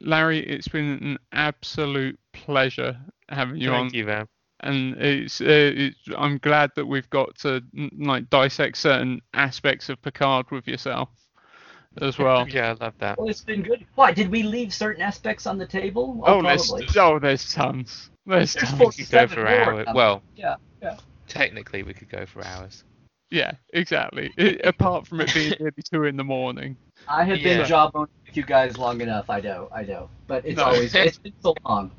Larry, 0.00 0.38
it's 0.40 0.68
been 0.68 0.98
an 1.02 1.18
absolute 1.32 2.18
pleasure 2.32 2.98
having 3.28 3.56
you 3.56 3.70
on. 3.70 3.84
Thank 3.84 3.94
you, 3.94 4.06
man. 4.06 4.26
and 4.60 4.96
it's, 4.96 5.40
uh, 5.40 5.44
it's 5.48 5.98
I'm 6.16 6.38
glad 6.38 6.70
that 6.76 6.86
we've 6.86 7.08
got 7.10 7.36
to 7.40 7.62
like 7.98 8.30
dissect 8.30 8.78
certain 8.78 9.20
aspects 9.34 9.88
of 9.90 10.00
Picard 10.00 10.50
with 10.50 10.66
yourself 10.66 11.10
as 12.00 12.18
well. 12.18 12.48
Yeah, 12.48 12.70
I 12.78 12.84
love 12.84 12.94
that. 12.98 13.18
Well, 13.18 13.28
it's 13.28 13.40
been 13.42 13.62
good. 13.62 13.84
Why 13.94 14.12
did 14.12 14.30
we 14.30 14.42
leave 14.42 14.72
certain 14.72 15.02
aspects 15.02 15.46
on 15.46 15.58
the 15.58 15.66
table? 15.66 16.22
Oh, 16.26 16.42
there's 16.42 16.72
oh, 16.96 17.18
there's 17.18 17.52
tons. 17.52 18.10
There's 18.26 18.54
There's 18.54 18.68
tons. 18.70 18.78
four- 18.78 18.92
We 18.98 19.04
could 19.04 19.10
go 19.10 19.26
for 19.28 19.44
more. 19.44 19.48
hours. 19.48 19.88
Well, 19.94 20.22
Yeah, 20.36 20.56
yeah. 20.82 20.96
technically, 21.26 21.82
we 21.82 21.94
could 21.94 22.08
go 22.10 22.26
for 22.26 22.44
hours. 22.44 22.84
Yeah, 23.30 23.52
exactly. 23.72 24.32
I 24.38 24.58
apart 24.64 25.06
from 25.06 25.20
it 25.20 25.34
being 25.34 25.52
nearly 25.58 25.82
two 25.90 26.04
in 26.04 26.16
the 26.16 26.24
morning. 26.24 26.76
I 27.06 27.24
have 27.24 27.42
been 27.42 27.60
Yeah. 27.60 27.66
jawboning 27.66 28.08
with 28.26 28.36
you 28.36 28.42
guys 28.42 28.76
long 28.76 29.00
enough. 29.00 29.30
I 29.30 29.40
know, 29.40 29.68
I 29.74 29.82
know. 29.82 30.10
But 30.26 30.44
it's 30.46 30.56
No. 30.58 30.64
always 30.64 30.94
it's 30.94 31.18
been 31.18 31.34
so 31.42 31.54
long. 31.64 31.90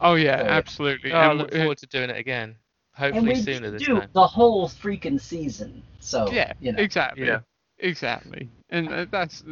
Oh 0.00 0.14
yeah, 0.14 0.38
So, 0.38 0.44
yeah. 0.44 0.50
absolutely. 0.50 1.12
Oh, 1.12 1.18
I 1.18 1.32
look 1.32 1.52
forward 1.52 1.78
to 1.78 1.86
doing 1.86 2.10
it 2.10 2.16
again. 2.16 2.56
And 2.96 3.14
Hopefully 3.14 3.34
we 3.34 3.40
sooner 3.42 3.70
this 3.70 3.82
time. 3.82 3.94
We 3.94 3.94
do 3.94 4.00
time. 4.00 4.10
the 4.12 4.26
whole 4.26 4.68
freaking 4.68 5.20
season. 5.20 5.82
So 6.00 6.30
yeah, 6.32 6.52
you 6.60 6.72
know. 6.72 6.78
exactly. 6.82 7.26
Yeah. 7.26 7.40
Exactly, 7.80 8.48
and 8.70 8.92
uh, 8.92 9.06
that's 9.10 9.44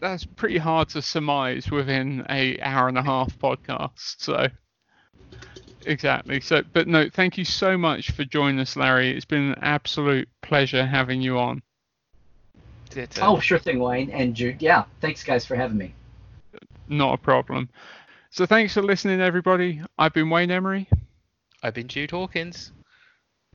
that's 0.00 0.24
pretty 0.24 0.58
hard 0.58 0.88
to 0.90 1.00
surmise 1.00 1.70
within 1.70 2.26
a 2.28 2.58
hour 2.60 2.88
and 2.88 2.98
a 2.98 3.02
half 3.02 3.38
podcast. 3.38 4.16
So, 4.18 4.48
exactly. 5.86 6.40
So, 6.40 6.62
but 6.72 6.88
no, 6.88 7.08
thank 7.08 7.38
you 7.38 7.44
so 7.44 7.78
much 7.78 8.10
for 8.10 8.24
joining 8.24 8.58
us, 8.58 8.74
Larry. 8.74 9.16
It's 9.16 9.24
been 9.24 9.50
an 9.50 9.58
absolute 9.62 10.28
pleasure 10.42 10.84
having 10.84 11.22
you 11.22 11.38
on. 11.38 11.62
Oh, 13.22 13.38
sure 13.38 13.60
thing, 13.60 13.78
Wayne 13.78 14.10
and 14.10 14.34
Jude. 14.34 14.60
Yeah, 14.60 14.82
thanks 15.00 15.22
guys 15.22 15.46
for 15.46 15.54
having 15.54 15.78
me. 15.78 15.94
Not 16.88 17.14
a 17.14 17.18
problem. 17.18 17.68
So, 18.30 18.46
thanks 18.46 18.74
for 18.74 18.82
listening, 18.82 19.20
everybody. 19.20 19.80
I've 19.96 20.12
been 20.12 20.28
Wayne 20.28 20.50
Emery. 20.50 20.88
I've 21.62 21.74
been 21.74 21.86
Jude 21.86 22.10
Hawkins. 22.10 22.72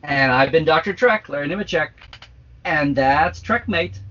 And 0.04 0.32
I've 0.32 0.52
been 0.52 0.64
Dr. 0.64 0.94
Trek, 0.94 1.28
Larry 1.28 1.50
Nemecek, 1.50 1.90
and 2.66 2.96
that's 2.96 3.42
Trek 3.42 3.68
Mate. 3.70 4.02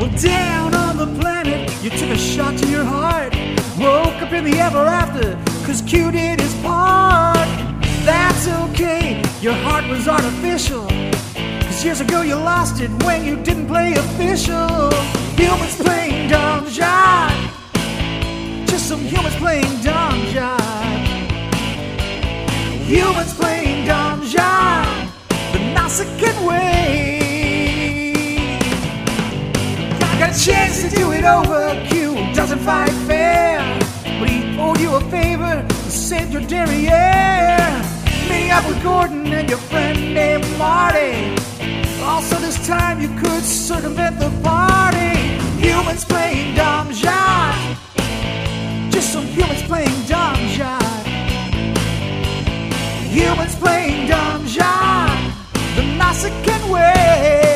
Well, 0.00 0.10
down 0.16 0.74
on 0.74 0.96
the 0.96 1.06
planet, 1.20 1.70
you 1.84 1.90
took 1.90 2.08
a 2.08 2.16
shot 2.16 2.58
to 2.58 2.66
your 2.66 2.84
heart. 2.84 3.34
Woke 3.78 4.22
up 4.22 4.32
in 4.32 4.44
the 4.44 4.58
ever 4.58 4.78
after, 4.78 5.34
cause 5.66 5.82
Q 5.82 6.10
did 6.10 6.40
his 6.40 6.54
part. 6.62 7.36
That's 8.04 8.48
okay, 8.48 9.22
your 9.42 9.52
heart 9.52 9.86
was 9.88 10.08
artificial. 10.08 10.99
Years 11.82 12.02
ago 12.02 12.20
you 12.20 12.34
lost 12.34 12.82
it 12.82 12.90
when 13.04 13.24
you 13.24 13.42
didn't 13.42 13.66
play 13.66 13.94
official. 13.94 14.90
Humans 15.34 15.76
playing 15.76 16.28
dumb 16.28 16.68
shot. 16.68 17.32
Just 18.66 18.86
some 18.86 19.00
humans 19.00 19.34
playing 19.36 19.80
dumb 19.82 20.20
shot. 20.26 20.60
Humans 22.84 23.32
playing 23.34 23.86
dumb 23.86 24.26
shot. 24.26 25.08
The 25.52 25.58
Nausicaan 25.74 26.46
way. 26.46 27.22
Got 29.98 30.36
a 30.36 30.38
chance 30.38 30.82
to 30.82 30.90
do 30.94 31.12
it 31.12 31.24
over. 31.24 31.82
Q 31.88 32.14
doesn't 32.34 32.58
fight 32.58 32.92
fair, 33.08 33.58
but 34.20 34.28
he 34.28 34.58
owed 34.58 34.78
you 34.80 34.96
a 34.96 35.00
favor. 35.10 35.66
Saved 35.88 36.34
your 36.34 36.42
derriere. 36.42 37.89
Meeting 38.30 38.50
up 38.52 38.64
with 38.68 38.80
Gordon 38.82 39.26
and 39.26 39.48
your 39.48 39.58
friend 39.58 40.14
named 40.14 40.46
Marty. 40.56 41.34
Also, 42.02 42.36
this 42.36 42.64
time 42.64 43.00
you 43.00 43.08
could 43.18 43.42
circumvent 43.42 44.20
the 44.20 44.30
party. 44.42 45.18
Humans 45.58 46.04
playing 46.04 46.54
dumb 46.54 46.92
shot. 46.94 47.76
Just 48.90 49.12
some 49.12 49.26
humans 49.26 49.62
playing 49.64 50.02
dumb 50.06 50.40
shot. 50.56 51.02
Humans 53.18 53.56
playing 53.56 54.06
dumb 54.06 54.46
shot. 54.46 55.34
The 55.74 55.82
Nausicaan 55.98 56.70
way. 56.70 57.49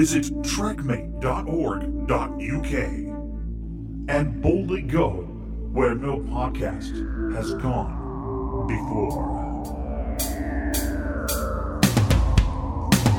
Visit 0.00 0.32
trekmate.org.uk 0.44 2.72
and 4.08 4.40
boldly 4.40 4.80
go 4.80 5.10
where 5.74 5.94
no 5.94 6.20
podcast 6.20 7.34
has 7.34 7.52
gone 7.56 8.66
before. 8.66 9.28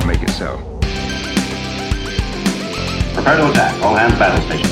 Make 0.07 0.23
it 0.23 0.31
so. 0.31 0.57
Prepare 3.13 3.37
to 3.37 3.51
attack. 3.51 3.79
All 3.83 3.95
hands 3.95 4.17
battle 4.17 4.43
station. 4.47 4.71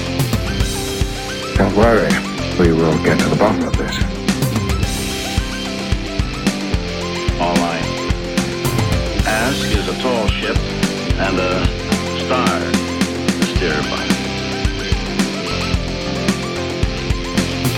Don't 1.57 1.75
worry. 1.75 2.09
We 2.57 2.71
will 2.73 2.97
get 3.03 3.19
to 3.19 3.29
the 3.29 3.35
bottom 3.35 3.67
of 3.67 3.77
this. 3.77 3.95
All 7.39 7.53
right. 7.53 7.85
Ask 9.27 9.61
is 9.77 9.87
a 9.87 9.93
tall 10.01 10.27
ship 10.29 10.57
and 11.19 11.37
a 11.37 11.78
star 12.29 12.45
to 12.45 13.49
steer 13.57 13.73
by. 13.89 14.05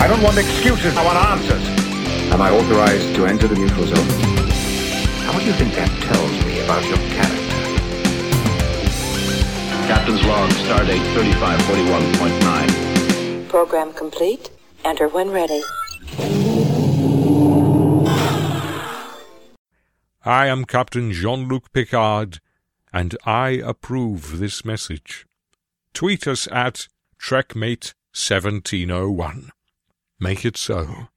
I 0.03 0.05
don't 0.09 0.19
want 0.21 0.37
excuses. 0.37 0.93
I 0.97 1.05
want 1.05 1.17
answers. 1.31 1.65
Am 2.33 2.41
I 2.41 2.51
authorized 2.51 3.15
to 3.15 3.25
enter 3.27 3.47
the 3.47 3.55
neutral 3.55 3.85
zone? 3.85 4.09
How 5.23 5.39
do 5.39 5.45
you 5.45 5.53
think 5.53 5.73
that 5.75 5.89
tells 6.03 6.31
me 6.43 6.59
about 6.65 6.83
your 6.83 6.97
character? 7.15 7.39
Captain's 9.87 10.21
log, 10.25 10.49
stardate 10.49 11.05
3541.9. 11.15 13.47
Program 13.47 13.93
complete. 13.93 14.49
Enter 14.83 15.07
when 15.07 15.31
ready. 15.31 15.63
I 20.25 20.47
am 20.47 20.65
Captain 20.65 21.13
Jean 21.13 21.47
Luc 21.47 21.71
Picard, 21.71 22.41
and 22.93 23.17
I 23.25 23.49
approve 23.49 24.39
this 24.39 24.65
message. 24.65 25.25
Tweet 25.93 26.27
us 26.27 26.47
at 26.51 26.87
TrekMate1701. 27.21 29.49
Make 30.19 30.43
it 30.45 30.57
so. 30.57 31.07